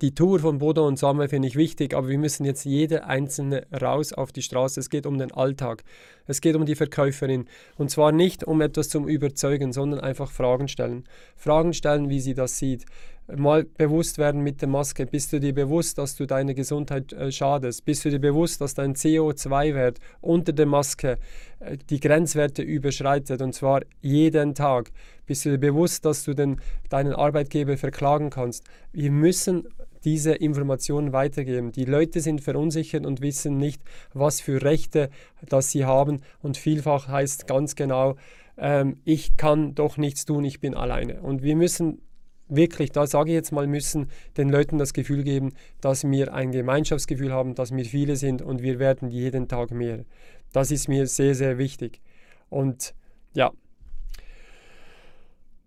Die 0.00 0.12
Tour 0.12 0.40
von 0.40 0.58
Bodo 0.58 0.88
und 0.88 0.98
Samuel 0.98 1.28
finde 1.28 1.46
ich 1.46 1.54
wichtig, 1.54 1.94
aber 1.94 2.08
wir 2.08 2.18
müssen 2.18 2.44
jetzt 2.44 2.64
jeder 2.64 3.06
einzelne 3.06 3.64
raus 3.80 4.12
auf 4.12 4.32
die 4.32 4.42
Straße. 4.42 4.80
Es 4.80 4.90
geht 4.90 5.06
um 5.06 5.18
den 5.18 5.30
Alltag. 5.30 5.84
Es 6.26 6.40
geht 6.40 6.56
um 6.56 6.66
die 6.66 6.74
Verkäuferin. 6.74 7.46
Und 7.76 7.90
zwar 7.90 8.10
nicht 8.10 8.42
um 8.42 8.60
etwas 8.60 8.88
zum 8.88 9.06
Überzeugen, 9.06 9.72
sondern 9.72 10.00
einfach 10.00 10.32
Fragen 10.32 10.66
stellen. 10.66 11.04
Fragen 11.36 11.74
stellen, 11.74 12.08
wie 12.08 12.20
sie 12.20 12.34
das 12.34 12.58
sieht 12.58 12.86
mal 13.26 13.64
bewusst 13.64 14.18
werden 14.18 14.42
mit 14.42 14.60
der 14.60 14.68
Maske. 14.68 15.06
Bist 15.06 15.32
du 15.32 15.40
dir 15.40 15.54
bewusst, 15.54 15.98
dass 15.98 16.16
du 16.16 16.26
deine 16.26 16.54
Gesundheit 16.54 17.12
äh, 17.12 17.32
schadest? 17.32 17.84
Bist 17.84 18.04
du 18.04 18.10
dir 18.10 18.18
bewusst, 18.18 18.60
dass 18.60 18.74
dein 18.74 18.94
CO2-Wert 18.94 19.98
unter 20.20 20.52
der 20.52 20.66
Maske 20.66 21.18
äh, 21.60 21.76
die 21.88 22.00
Grenzwerte 22.00 22.62
überschreitet 22.62 23.40
und 23.40 23.54
zwar 23.54 23.80
jeden 24.00 24.54
Tag? 24.54 24.90
Bist 25.26 25.44
du 25.44 25.50
dir 25.50 25.58
bewusst, 25.58 26.04
dass 26.04 26.24
du 26.24 26.34
den, 26.34 26.60
deinen 26.90 27.14
Arbeitgeber 27.14 27.76
verklagen 27.76 28.30
kannst? 28.30 28.64
Wir 28.92 29.10
müssen 29.10 29.68
diese 30.04 30.32
Informationen 30.34 31.12
weitergeben. 31.14 31.72
Die 31.72 31.86
Leute 31.86 32.20
sind 32.20 32.42
verunsichert 32.42 33.06
und 33.06 33.22
wissen 33.22 33.56
nicht, 33.56 33.80
was 34.12 34.42
für 34.42 34.62
Rechte 34.62 35.08
das 35.46 35.70
sie 35.70 35.86
haben 35.86 36.20
und 36.42 36.58
vielfach 36.58 37.08
heißt 37.08 37.46
ganz 37.46 37.74
genau, 37.74 38.16
ähm, 38.58 38.98
ich 39.04 39.36
kann 39.36 39.74
doch 39.74 39.96
nichts 39.96 40.26
tun, 40.26 40.44
ich 40.44 40.60
bin 40.60 40.74
alleine. 40.74 41.22
Und 41.22 41.42
wir 41.42 41.56
müssen 41.56 42.02
wirklich, 42.48 42.92
da 42.92 43.06
sage 43.06 43.30
ich 43.30 43.34
jetzt 43.34 43.52
mal, 43.52 43.66
müssen 43.66 44.10
den 44.36 44.48
Leuten 44.48 44.78
das 44.78 44.92
Gefühl 44.92 45.22
geben, 45.22 45.52
dass 45.80 46.04
wir 46.04 46.34
ein 46.34 46.52
Gemeinschaftsgefühl 46.52 47.32
haben, 47.32 47.54
dass 47.54 47.74
wir 47.74 47.84
viele 47.84 48.16
sind 48.16 48.42
und 48.42 48.62
wir 48.62 48.78
werden 48.78 49.08
jeden 49.08 49.48
Tag 49.48 49.70
mehr. 49.70 50.04
Das 50.52 50.70
ist 50.70 50.88
mir 50.88 51.06
sehr, 51.06 51.34
sehr 51.34 51.58
wichtig. 51.58 52.00
Und 52.48 52.94
ja, 53.34 53.52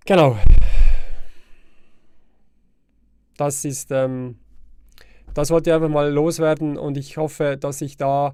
genau. 0.05 0.37
Das 3.37 3.65
ist, 3.65 3.91
ähm, 3.91 4.39
das 5.33 5.51
wollte 5.51 5.69
ich 5.69 5.73
einfach 5.75 5.89
mal 5.89 6.11
loswerden 6.11 6.77
und 6.77 6.97
ich 6.97 7.17
hoffe, 7.17 7.57
dass 7.57 7.81
ich 7.81 7.97
da 7.97 8.33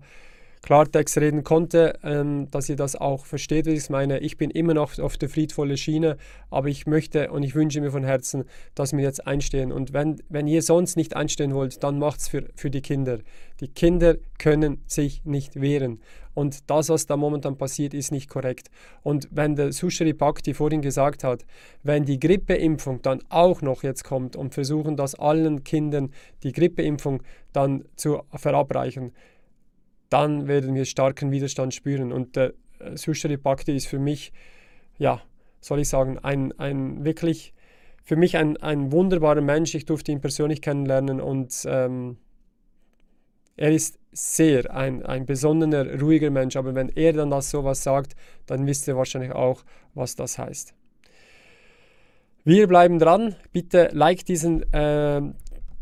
Klartext 0.64 1.18
reden 1.18 1.44
konnte, 1.44 2.00
ähm, 2.04 2.48
dass 2.50 2.70
ihr 2.70 2.78
das 2.78 2.96
auch 2.96 3.26
versteht, 3.26 3.66
wie 3.66 3.72
ich 3.72 3.80
es 3.80 3.90
meine. 3.90 4.20
Ich 4.20 4.38
bin 4.38 4.50
immer 4.50 4.74
noch 4.74 4.98
auf 4.98 5.18
der 5.18 5.28
friedvollen 5.28 5.76
Schiene, 5.76 6.16
aber 6.50 6.70
ich 6.70 6.88
möchte 6.88 7.32
und 7.32 7.44
ich 7.44 7.54
wünsche 7.54 7.82
mir 7.82 7.92
von 7.92 8.06
Herzen, 8.06 8.46
dass 8.74 8.94
wir 8.94 9.04
jetzt 9.04 9.28
einstehen. 9.28 9.74
Und 9.74 9.92
wenn, 9.92 10.22
wenn 10.30 10.48
ihr 10.48 10.62
sonst 10.62 10.96
nicht 10.96 11.18
einstehen 11.18 11.54
wollt, 11.54 11.84
dann 11.84 12.00
macht 12.00 12.22
es 12.22 12.30
für, 12.30 12.46
für 12.56 12.72
die 12.72 12.82
Kinder. 12.82 13.20
Die 13.60 13.68
Kinder 13.68 14.16
können 14.40 14.82
sich 14.88 15.26
nicht 15.26 15.60
wehren. 15.60 16.00
Und 16.34 16.70
das, 16.70 16.88
was 16.88 17.06
da 17.08 17.18
momentan 17.18 17.58
passiert, 17.58 17.94
ist 17.94 18.14
nicht 18.14 18.30
korrekt. 18.30 18.70
Und 19.04 19.28
wenn 19.32 19.58
der 19.58 19.74
Sushri 19.74 20.14
Bhakti 20.14 20.54
vorhin 20.54 20.82
gesagt 20.82 21.26
hat, 21.26 21.46
wenn 21.84 22.06
die 22.06 22.20
Grippeimpfung 22.20 23.02
dann 23.02 23.22
auch 23.28 23.62
noch 23.62 23.84
jetzt 23.84 24.06
kommt 24.06 24.38
und 24.38 24.54
versuchen, 24.54 24.96
das 24.96 25.14
allen 25.16 25.66
Kindern 25.66 26.12
die 26.42 26.54
Grippeimpfung 26.54 27.22
dann 27.52 27.84
zu 27.98 28.24
verabreichen, 28.34 29.12
dann 30.14 30.48
werden 30.48 30.76
wir 30.76 30.86
starken 30.86 31.32
Widerstand 31.32 31.74
spüren. 31.74 32.12
Und 32.12 32.36
der 32.36 32.54
äh, 32.80 32.96
Sushri 32.96 33.36
Bhakti 33.36 33.76
ist 33.76 33.88
für 33.88 33.98
mich, 33.98 34.32
ja, 35.00 35.22
soll 35.60 35.80
ich 35.80 35.90
sagen, 35.90 36.20
ein, 36.20 36.58
ein 36.60 37.04
wirklich, 37.04 37.56
für 38.04 38.16
mich 38.16 38.38
ein, 38.38 38.58
ein 38.58 38.92
wunderbarer 38.92 39.42
Mensch. 39.42 39.74
Ich 39.74 39.86
durfte 39.86 40.12
ihn 40.12 40.22
persönlich 40.22 40.62
kennenlernen 40.62 41.20
und 41.20 41.66
ähm, 41.66 42.18
er 43.58 43.72
ist 43.72 43.98
sehr 44.12 44.72
ein, 44.72 45.04
ein 45.04 45.26
besonderer, 45.26 46.00
ruhiger 46.00 46.30
Mensch. 46.30 46.58
Aber 46.58 46.76
wenn 46.76 46.90
er 46.90 47.14
dann 47.14 47.32
das 47.32 47.50
sowas 47.50 47.82
sagt, 47.82 48.16
dann 48.46 48.68
wisst 48.68 48.88
ihr 48.88 48.96
wahrscheinlich 48.96 49.32
auch, 49.32 49.64
was 49.96 50.16
das 50.16 50.38
heißt. 50.38 50.76
Wir 52.44 52.68
bleiben 52.68 53.00
dran. 53.00 53.36
Bitte 53.52 53.90
like 53.94 54.26
diesen 54.26 54.62
äh, 54.74 55.22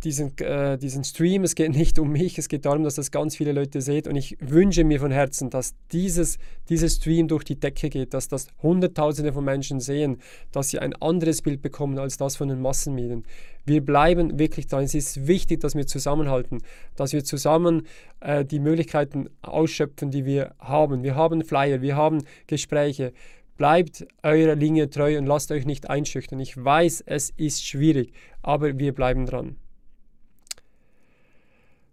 diesen, 0.03 0.38
äh, 0.40 0.78
diesen 0.78 1.03
Stream. 1.03 1.44
Es 1.44 1.56
geht 1.56 1.72
nicht 1.72 1.99
um 1.99 2.11
mich, 2.11 2.38
es 2.38 2.49
geht 2.49 2.65
darum, 2.65 2.84
dass 2.84 2.95
das 2.95 3.11
ganz 3.11 3.36
viele 3.36 3.52
Leute 3.52 3.82
seht. 3.82 4.07
Und 4.07 4.15
ich 4.15 4.38
wünsche 4.40 4.84
mir 4.84 4.99
von 4.99 5.11
Herzen, 5.11 5.49
dass 5.49 5.76
dieses, 5.91 6.38
dieses 6.69 6.95
Stream 6.95 7.28
durch 7.28 7.44
die 7.44 7.60
Decke 7.60 7.90
geht, 7.90 8.14
dass 8.14 8.28
das 8.28 8.48
Hunderttausende 8.61 9.34
von 9.34 9.44
Menschen 9.44 9.80
sehen, 9.80 10.18
dass 10.52 10.69
sie 10.69 10.80
ein 10.80 10.94
anderes 10.95 11.41
Bild 11.41 11.61
bekommen 11.61 11.98
als 11.99 12.18
das 12.18 12.36
von 12.36 12.48
den 12.48 12.61
Massenmedien. 12.61 13.26
Wir 13.65 13.86
bleiben 13.86 14.40
wirklich 14.40 14.68
dran. 14.68 14.84
Es 14.84 14.95
ist 14.95 15.28
wichtig, 15.28 15.60
dass 15.60 15.76
wir 15.76 15.86
zusammenhalten, 15.86 16.61
dass 16.95 17.14
wir 17.14 17.23
zusammen 17.23 17.88
äh, 18.19 18.44
die 18.44 18.60
Möglichkeiten 18.60 19.30
ausschöpfen, 19.41 20.11
die 20.11 20.26
wir 20.26 20.56
haben. 20.60 21.03
Wir 21.03 21.15
haben 21.15 21.44
Flyer, 21.44 21.82
wir 21.82 21.95
haben 21.95 22.23
Gespräche. 22.48 23.14
Bleibt 23.57 24.07
eurer 24.23 24.56
Linie 24.56 24.90
treu 24.90 25.19
und 25.19 25.28
lasst 25.28 25.52
euch 25.52 25.68
nicht 25.68 25.88
einschüchtern. 25.88 26.40
Ich 26.40 26.57
weiß, 26.57 27.03
es 27.06 27.30
ist 27.30 27.64
schwierig, 27.64 28.11
aber 28.41 28.80
wir 28.80 28.95
bleiben 28.95 29.28
dran. 29.28 29.57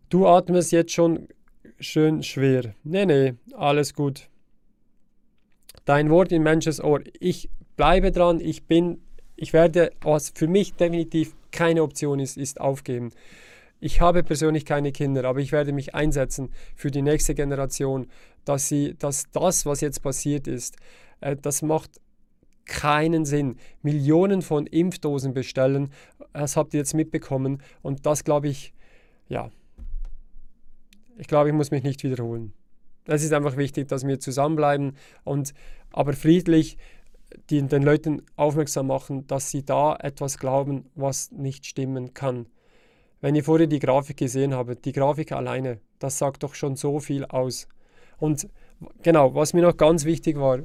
Du 0.09 0.27
atmest 0.27 0.73
jetzt 0.73 0.93
schon 0.93 1.29
schön 1.79 2.23
schwer. 2.23 2.75
Nee, 2.83 3.05
nee, 3.05 3.35
alles 3.55 3.93
gut. 3.93 4.29
Dein 5.85 6.09
Wort 6.09 6.33
in 6.33 6.43
Mensches 6.43 6.83
Ohr. 6.83 7.01
Ich 7.21 7.51
bleibe 7.77 8.11
dran, 8.11 8.41
ich 8.41 8.65
bin, 8.65 9.03
ich 9.37 9.53
werde, 9.53 9.91
was 10.01 10.31
für 10.31 10.49
mich 10.49 10.75
definitiv 10.75 11.35
keine 11.51 11.83
Option 11.83 12.21
ist, 12.21 12.39
ist 12.39 12.61
aufgeben. 12.61 13.11
Ich 13.81 14.01
habe 14.01 14.23
persönlich 14.23 14.65
keine 14.65 14.93
Kinder, 14.93 15.25
aber 15.25 15.41
ich 15.41 15.53
werde 15.53 15.73
mich 15.73 15.95
einsetzen 15.95 16.51
für 16.75 16.91
die 16.91 17.03
nächste 17.03 17.35
Generation, 17.35 18.07
dass 18.45 18.67
sie, 18.69 18.95
dass 18.99 19.31
das, 19.31 19.67
was 19.67 19.83
jetzt 19.83 20.03
passiert 20.03 20.49
ist, 20.49 20.77
äh, 21.21 21.37
das 21.37 21.63
macht 21.63 22.01
keinen 22.65 23.25
Sinn. 23.25 23.57
Millionen 23.83 24.43
von 24.43 24.67
Impfdosen 24.67 25.35
bestellen, 25.35 25.91
das 26.33 26.57
habt 26.57 26.75
ihr 26.75 26.79
jetzt 26.79 26.95
mitbekommen 26.95 27.63
und 27.83 28.05
das 28.07 28.25
glaube 28.25 28.49
ich, 28.49 28.73
ja, 29.29 29.51
ich 31.19 31.27
glaube, 31.27 31.49
ich 31.49 31.55
muss 31.55 31.70
mich 31.70 31.82
nicht 31.82 32.03
wiederholen. 32.05 32.53
Es 33.07 33.23
ist 33.23 33.32
einfach 33.32 33.57
wichtig, 33.57 33.89
dass 33.89 34.07
wir 34.07 34.20
zusammenbleiben 34.20 34.97
und 35.24 35.55
aber 35.90 36.12
friedlich 36.12 36.78
die, 37.51 37.62
den 37.62 37.82
Leuten 37.82 38.23
aufmerksam 38.36 38.86
machen, 38.86 39.27
dass 39.27 39.51
sie 39.51 39.65
da 39.65 39.97
etwas 39.97 40.39
glauben, 40.39 40.86
was 40.95 41.31
nicht 41.32 41.66
stimmen 41.66 42.15
kann. 42.15 42.47
Wenn 43.20 43.35
ihr 43.35 43.45
vorher 43.45 43.66
die 43.66 43.81
Grafik 43.81 44.19
gesehen 44.19 44.55
habt, 44.55 44.85
die 44.85 44.93
Grafik 44.93 45.32
alleine, 45.32 45.81
das 45.99 46.19
sagt 46.19 46.43
doch 46.43 46.55
schon 46.55 46.77
so 46.77 47.01
viel 47.01 47.24
aus. 47.24 47.66
Und 48.19 48.49
genau, 49.03 49.35
was 49.35 49.55
mir 49.55 49.62
noch 49.62 49.77
ganz 49.77 50.05
wichtig 50.05 50.39
war, 50.39 50.61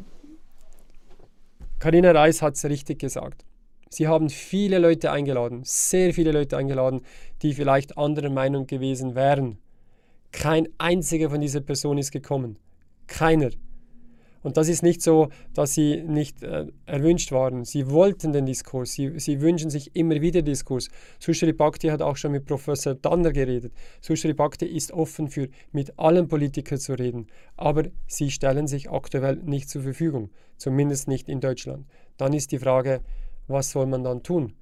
Karina 1.79 2.11
Reis 2.11 2.41
hat 2.41 2.55
es 2.55 2.65
richtig 2.65 2.99
gesagt. 2.99 3.43
Sie 3.89 4.07
haben 4.07 4.29
viele 4.29 4.79
Leute 4.79 5.11
eingeladen, 5.11 5.61
sehr 5.63 6.13
viele 6.13 6.31
Leute 6.31 6.57
eingeladen, 6.57 7.01
die 7.41 7.53
vielleicht 7.53 7.97
anderer 7.97 8.29
Meinung 8.29 8.67
gewesen 8.67 9.15
wären. 9.15 9.57
Kein 10.33 10.67
einziger 10.79 11.29
von 11.29 11.39
dieser 11.39 11.61
Person 11.61 11.97
ist 11.97 12.11
gekommen. 12.11 12.57
Keiner. 13.07 13.51
Und 14.41 14.57
das 14.57 14.67
ist 14.67 14.83
nicht 14.83 15.01
so, 15.01 15.29
dass 15.53 15.73
sie 15.73 16.03
nicht 16.03 16.43
äh, 16.43 16.67
erwünscht 16.85 17.31
waren. 17.31 17.63
Sie 17.63 17.89
wollten 17.89 18.33
den 18.33 18.45
Diskurs. 18.45 18.91
Sie, 18.91 19.17
sie 19.19 19.39
wünschen 19.39 19.69
sich 19.69 19.95
immer 19.95 20.19
wieder 20.21 20.41
Diskurs. 20.41 20.89
Sushri 21.19 21.53
Bhakti 21.53 21.87
hat 21.87 22.01
auch 22.01 22.17
schon 22.17 22.33
mit 22.33 22.45
Professor 22.45 22.93
Danner 22.93 23.31
geredet. 23.31 23.71
Sushri 24.01 24.33
Bhakti 24.33 24.65
ist 24.65 24.91
offen 24.91 25.29
für 25.29 25.47
mit 25.71 25.97
allen 25.97 26.27
Politikern 26.27 26.79
zu 26.79 26.93
reden. 26.93 27.27
Aber 27.55 27.85
sie 28.07 28.31
stellen 28.31 28.67
sich 28.67 28.91
aktuell 28.91 29.37
nicht 29.37 29.69
zur 29.69 29.83
Verfügung. 29.83 30.29
Zumindest 30.57 31.07
nicht 31.07 31.29
in 31.29 31.39
Deutschland. 31.39 31.85
Dann 32.17 32.33
ist 32.33 32.51
die 32.51 32.59
Frage, 32.59 33.01
was 33.47 33.71
soll 33.71 33.85
man 33.85 34.03
dann 34.03 34.23
tun? 34.23 34.53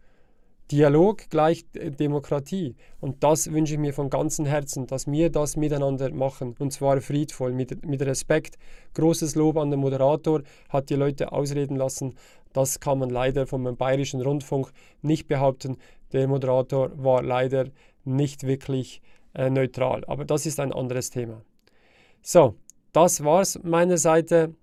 Dialog 0.72 1.30
gleich 1.30 1.66
Demokratie. 1.74 2.76
Und 3.02 3.24
das 3.24 3.52
wünsche 3.52 3.74
ich 3.74 3.80
mir 3.80 3.94
von 3.94 4.10
ganzem 4.10 4.46
Herzen, 4.46 4.88
dass 4.88 5.06
wir 5.06 5.30
das 5.30 5.58
miteinander 5.58 6.12
machen. 6.14 6.56
Und 6.60 6.72
zwar 6.72 7.02
friedvoll, 7.02 7.52
mit, 7.52 7.86
mit 7.86 8.02
Respekt. 8.02 8.58
Großes 8.94 9.36
Lob 9.36 9.58
an 9.58 9.70
den 9.70 9.82
Moderator, 9.82 10.44
hat 10.70 10.90
die 10.90 10.96
Leute 10.96 11.34
ausreden 11.34 11.76
lassen. 11.76 12.16
Das 12.54 12.80
kann 12.80 13.00
man 13.00 13.10
leider 13.10 13.48
vom 13.48 13.76
Bayerischen 13.76 14.22
Rundfunk 14.22 14.72
nicht 15.02 15.28
behaupten. 15.28 15.78
Der 16.14 16.28
Moderator 16.28 16.92
war 16.96 17.22
leider 17.22 17.66
nicht 18.06 18.44
wirklich 18.44 19.02
äh, 19.34 19.50
neutral. 19.50 20.06
Aber 20.06 20.24
das 20.24 20.46
ist 20.46 20.60
ein 20.60 20.72
anderes 20.72 21.10
Thema. 21.10 21.42
So, 22.22 22.56
das 22.94 23.24
war's 23.24 23.60
meiner 23.64 23.98
Seite. 23.98 24.56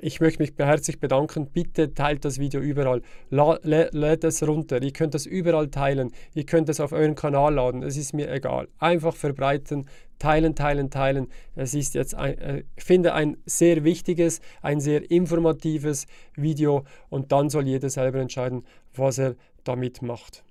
Ich 0.00 0.20
möchte 0.20 0.42
mich 0.42 0.52
herzlich 0.58 0.98
bedanken. 0.98 1.46
Bitte 1.46 1.94
teilt 1.94 2.24
das 2.24 2.38
Video 2.38 2.60
überall. 2.60 3.02
Lädt 3.30 4.24
es 4.24 4.46
runter. 4.46 4.82
Ihr 4.82 4.92
könnt 4.92 5.14
das 5.14 5.26
überall 5.26 5.68
teilen. 5.68 6.12
Ihr 6.34 6.44
könnt 6.44 6.68
es 6.68 6.80
auf 6.80 6.92
euren 6.92 7.14
Kanal 7.14 7.54
laden. 7.54 7.82
Es 7.82 7.96
ist 7.96 8.12
mir 8.12 8.30
egal. 8.30 8.68
Einfach 8.78 9.14
verbreiten, 9.14 9.86
teilen, 10.18 10.54
teilen, 10.54 10.90
teilen. 10.90 11.28
Es 11.54 11.74
ist 11.74 11.94
jetzt, 11.94 12.14
ein, 12.14 12.38
äh, 12.38 12.64
ich 12.76 12.84
finde, 12.84 13.14
ein 13.14 13.36
sehr 13.44 13.84
wichtiges, 13.84 14.40
ein 14.62 14.80
sehr 14.80 15.10
informatives 15.10 16.06
Video 16.36 16.84
und 17.08 17.32
dann 17.32 17.50
soll 17.50 17.66
jeder 17.66 17.90
selber 17.90 18.20
entscheiden, 18.20 18.64
was 18.94 19.18
er 19.18 19.36
damit 19.64 20.02
macht. 20.02 20.44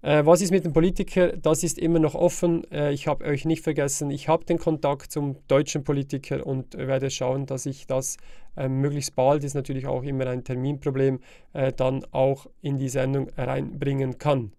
Äh, 0.00 0.24
was 0.24 0.40
ist 0.40 0.52
mit 0.52 0.64
dem 0.64 0.72
Politiker? 0.72 1.36
Das 1.36 1.64
ist 1.64 1.78
immer 1.78 1.98
noch 1.98 2.14
offen. 2.14 2.70
Äh, 2.70 2.92
ich 2.92 3.08
habe 3.08 3.24
euch 3.24 3.44
nicht 3.44 3.62
vergessen. 3.64 4.10
Ich 4.10 4.28
habe 4.28 4.44
den 4.44 4.58
Kontakt 4.58 5.10
zum 5.10 5.36
deutschen 5.48 5.82
Politiker 5.82 6.46
und 6.46 6.76
werde 6.76 7.10
schauen, 7.10 7.46
dass 7.46 7.66
ich 7.66 7.86
das 7.86 8.16
äh, 8.56 8.68
möglichst 8.68 9.16
bald, 9.16 9.42
ist 9.42 9.54
natürlich 9.54 9.86
auch 9.86 10.04
immer 10.04 10.26
ein 10.28 10.44
Terminproblem, 10.44 11.20
äh, 11.52 11.72
dann 11.72 12.04
auch 12.12 12.46
in 12.62 12.78
die 12.78 12.88
Sendung 12.88 13.28
reinbringen 13.36 14.18
kann. 14.18 14.52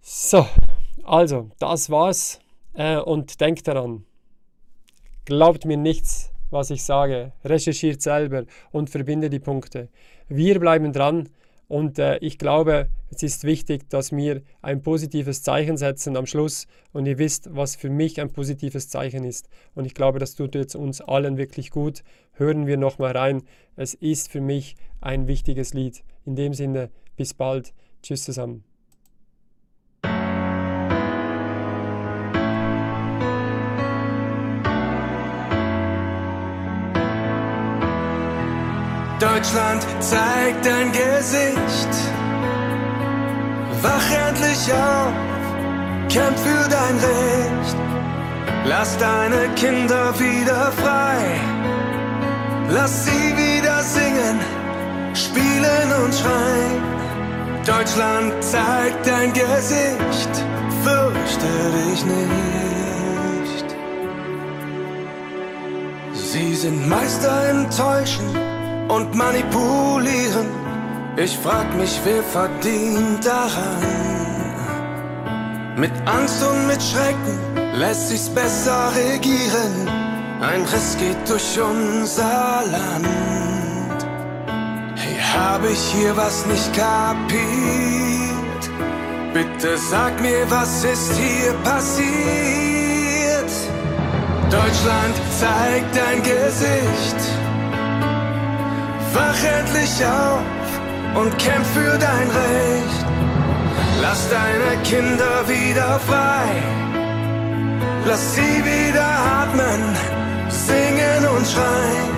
So, 0.00 0.46
also, 1.02 1.50
das 1.58 1.90
war's. 1.90 2.40
Äh, 2.74 2.96
und 2.96 3.40
denkt 3.40 3.68
daran, 3.68 4.04
glaubt 5.26 5.64
mir 5.64 5.76
nichts, 5.76 6.32
was 6.50 6.70
ich 6.70 6.82
sage. 6.82 7.32
Recherchiert 7.44 8.02
selber 8.02 8.44
und 8.72 8.90
verbinde 8.90 9.30
die 9.30 9.38
Punkte. 9.38 9.88
Wir 10.28 10.58
bleiben 10.60 10.92
dran. 10.92 11.28
Und 11.74 11.98
äh, 11.98 12.18
ich 12.18 12.38
glaube, 12.38 12.88
es 13.10 13.24
ist 13.24 13.42
wichtig, 13.42 13.90
dass 13.90 14.12
wir 14.12 14.42
ein 14.62 14.80
positives 14.80 15.42
Zeichen 15.42 15.76
setzen 15.76 16.16
am 16.16 16.24
Schluss. 16.24 16.68
Und 16.92 17.04
ihr 17.06 17.18
wisst, 17.18 17.48
was 17.52 17.74
für 17.74 17.90
mich 17.90 18.20
ein 18.20 18.30
positives 18.30 18.88
Zeichen 18.88 19.24
ist. 19.24 19.48
Und 19.74 19.84
ich 19.84 19.94
glaube, 19.94 20.20
das 20.20 20.36
tut 20.36 20.54
jetzt 20.54 20.76
uns 20.76 21.00
allen 21.00 21.36
wirklich 21.36 21.72
gut. 21.72 22.04
Hören 22.34 22.68
wir 22.68 22.76
nochmal 22.76 23.16
rein. 23.16 23.42
Es 23.74 23.94
ist 23.94 24.30
für 24.30 24.40
mich 24.40 24.76
ein 25.00 25.26
wichtiges 25.26 25.74
Lied. 25.74 26.04
In 26.24 26.36
dem 26.36 26.54
Sinne, 26.54 26.90
bis 27.16 27.34
bald. 27.34 27.74
Tschüss 28.02 28.22
zusammen. 28.22 28.73
Deutschland 39.44 39.86
zeigt 40.00 40.64
dein 40.64 40.90
Gesicht. 40.90 41.88
Wach 43.82 44.10
endlich 44.28 44.72
auf, 44.72 45.12
kämpf 46.08 46.40
für 46.40 46.66
dein 46.70 46.96
Recht. 46.96 47.76
Lass 48.64 48.96
deine 48.96 49.50
Kinder 49.54 50.18
wieder 50.18 50.72
frei. 50.72 51.18
Lass 52.70 53.04
sie 53.04 53.36
wieder 53.36 53.82
singen, 53.82 54.40
spielen 55.12 55.92
und 56.02 56.14
schreien. 56.14 56.82
Deutschland 57.66 58.42
zeigt 58.42 59.06
dein 59.06 59.30
Gesicht, 59.34 60.30
fürchte 60.82 61.50
dich 61.90 62.02
nicht. 62.06 63.66
Sie 66.14 66.54
sind 66.54 66.88
Meister 66.88 67.50
im 67.50 67.68
Täuschen 67.68 68.53
und 68.88 69.14
manipulieren. 69.14 70.48
Ich 71.16 71.36
frag 71.38 71.74
mich, 71.76 72.00
wer 72.04 72.22
verdient 72.22 73.24
daran? 73.24 74.14
Mit 75.76 75.92
Angst 76.06 76.42
und 76.42 76.66
mit 76.66 76.82
Schrecken 76.82 77.38
lässt 77.74 78.08
sich's 78.08 78.28
besser 78.28 78.92
regieren. 78.94 79.88
Ein 80.40 80.62
Riss 80.62 80.96
geht 80.98 81.28
durch 81.28 81.58
unser 81.60 82.62
Land. 82.70 84.04
Hey, 84.96 85.16
hab 85.18 85.64
ich 85.64 85.80
hier 85.94 86.16
was 86.16 86.46
nicht 86.46 86.72
kapiert? 86.74 88.70
Bitte 89.32 89.78
sag 89.78 90.20
mir, 90.20 90.48
was 90.50 90.84
ist 90.84 91.12
hier 91.14 91.52
passiert? 91.64 92.04
Deutschland 94.50 95.16
zeigt 95.40 95.96
dein 95.96 96.22
Gesicht. 96.22 97.43
Wach 99.14 99.44
endlich 99.44 100.04
auf 100.04 100.42
und 101.14 101.38
kämpf 101.38 101.68
für 101.72 101.96
dein 101.98 102.28
Recht. 102.30 103.06
Lass 104.02 104.28
deine 104.28 104.82
Kinder 104.82 105.46
wieder 105.46 106.00
frei. 106.00 106.46
Lass 108.06 108.34
sie 108.34 108.64
wieder 108.64 109.06
atmen, 109.40 109.82
singen 110.48 111.26
und 111.36 111.46
schreien. 111.46 112.14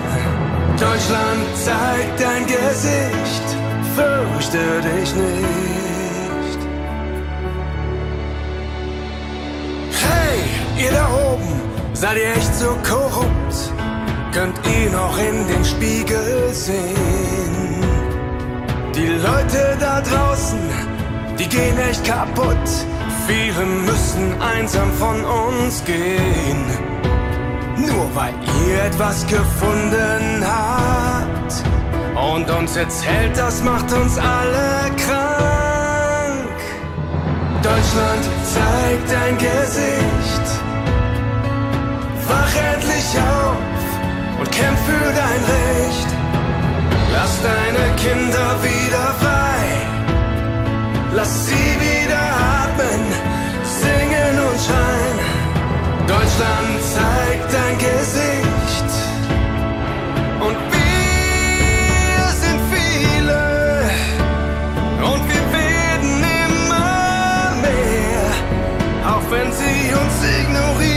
Deutschland 0.79 1.45
zeigt 1.55 2.19
dein 2.19 2.45
Gesicht, 2.47 3.47
fürchte 3.95 4.81
dich 4.81 5.13
nicht. 5.15 6.59
Hey, 10.01 10.83
ihr 10.83 10.91
da 10.91 11.07
oben, 11.31 11.61
seid 11.93 12.17
ihr 12.17 12.31
echt 12.31 12.55
so 12.55 12.75
korrupt? 12.83 13.76
Könnt 14.33 14.59
ihr 14.65 14.89
noch 14.91 15.17
in 15.17 15.47
den 15.47 15.65
Spiegel 15.65 16.49
sehen? 16.53 17.83
Die 18.95 19.07
Leute 19.07 19.77
da 19.79 20.01
draußen, 20.01 20.59
die 21.39 21.47
gehen 21.47 21.77
echt 21.77 22.03
kaputt. 22.05 22.67
Viele 23.27 23.65
müssen 23.65 24.41
einsam 24.41 24.91
von 24.93 25.23
uns 25.23 25.83
gehen. 25.85 26.65
Nur 27.77 28.09
weil 28.15 28.33
ihr 28.67 28.83
etwas 28.85 29.25
gefunden 29.27 30.43
habt 30.45 31.63
und 32.33 32.49
uns 32.49 32.75
erzählt, 32.75 33.37
das 33.37 33.63
macht 33.63 33.91
uns 33.93 34.17
alle 34.17 34.91
krank. 34.97 36.57
Deutschland 37.61 38.23
zeigt 38.43 39.11
dein 39.11 39.37
Gesicht. 39.37 40.47
Wach 42.27 42.55
endlich 42.73 43.19
auf 43.19 43.66
und 44.39 44.51
kämpf 44.51 44.79
für 44.85 45.13
dein 45.13 45.41
Recht. 45.55 46.09
Lass 47.13 47.41
deine 47.41 47.95
Kinder 47.95 48.49
wieder 48.61 49.05
frei. 49.21 49.59
Lass 51.13 51.47
sie 51.47 51.71
wieder 51.87 52.23
atmen, 52.63 53.01
singen 53.81 54.35
und 54.47 54.59
schreien. 54.65 55.19
Deutschland 56.07 56.75
zeigt 56.95 57.53
dein 57.53 57.77
Gesicht. 57.77 58.89
Und 60.45 60.57
wir 60.75 62.23
sind 62.41 62.59
viele. 62.73 63.41
Und 65.09 65.21
wir 65.31 65.45
werden 65.59 66.13
immer 66.45 67.55
mehr. 67.65 68.25
Auch 69.11 69.31
wenn 69.31 69.51
sie 69.51 69.93
uns 70.01 70.17
ignorieren 70.41 70.96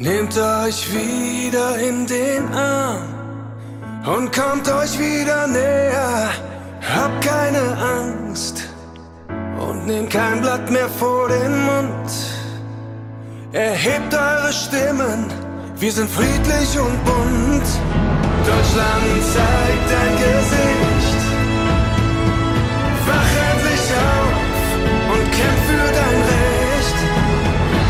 Nehmt 0.00 0.38
euch 0.38 0.94
wieder 0.94 1.76
in 1.80 2.06
den 2.06 2.54
Arm 2.54 3.02
und 4.06 4.32
kommt 4.32 4.68
euch 4.68 4.96
wieder 4.96 5.48
näher. 5.48 6.30
Habt 6.94 7.26
keine 7.26 7.76
Angst 7.76 8.62
und 9.58 9.88
nehmt 9.88 10.10
kein 10.10 10.40
Blatt 10.40 10.70
mehr 10.70 10.88
vor 10.88 11.28
den 11.28 11.64
Mund. 11.64 12.10
Erhebt 13.50 14.14
eure 14.14 14.52
Stimmen, 14.52 15.32
wir 15.80 15.90
sind 15.90 16.08
friedlich 16.08 16.78
und 16.78 17.04
bunt. 17.04 17.68
Deutschland 18.46 19.02
zeigt 19.34 19.88
dein 19.90 20.14
Gesicht. 20.16 21.20
Wach 23.04 23.32
endlich 23.50 23.86
auf 24.06 25.12
und 25.12 25.24
kämpf 25.32 25.62
für 25.66 25.92
dein 26.00 26.20
Recht. 26.30 26.98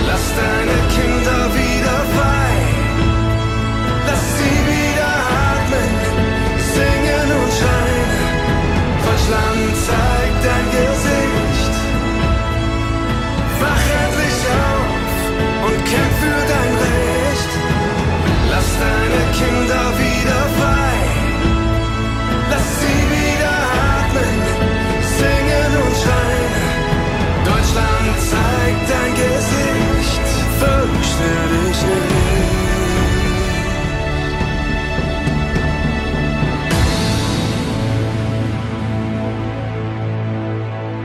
Lass 0.06 0.24
deine 0.40 0.78
Kinder 0.94 1.54
wieder. 1.54 1.67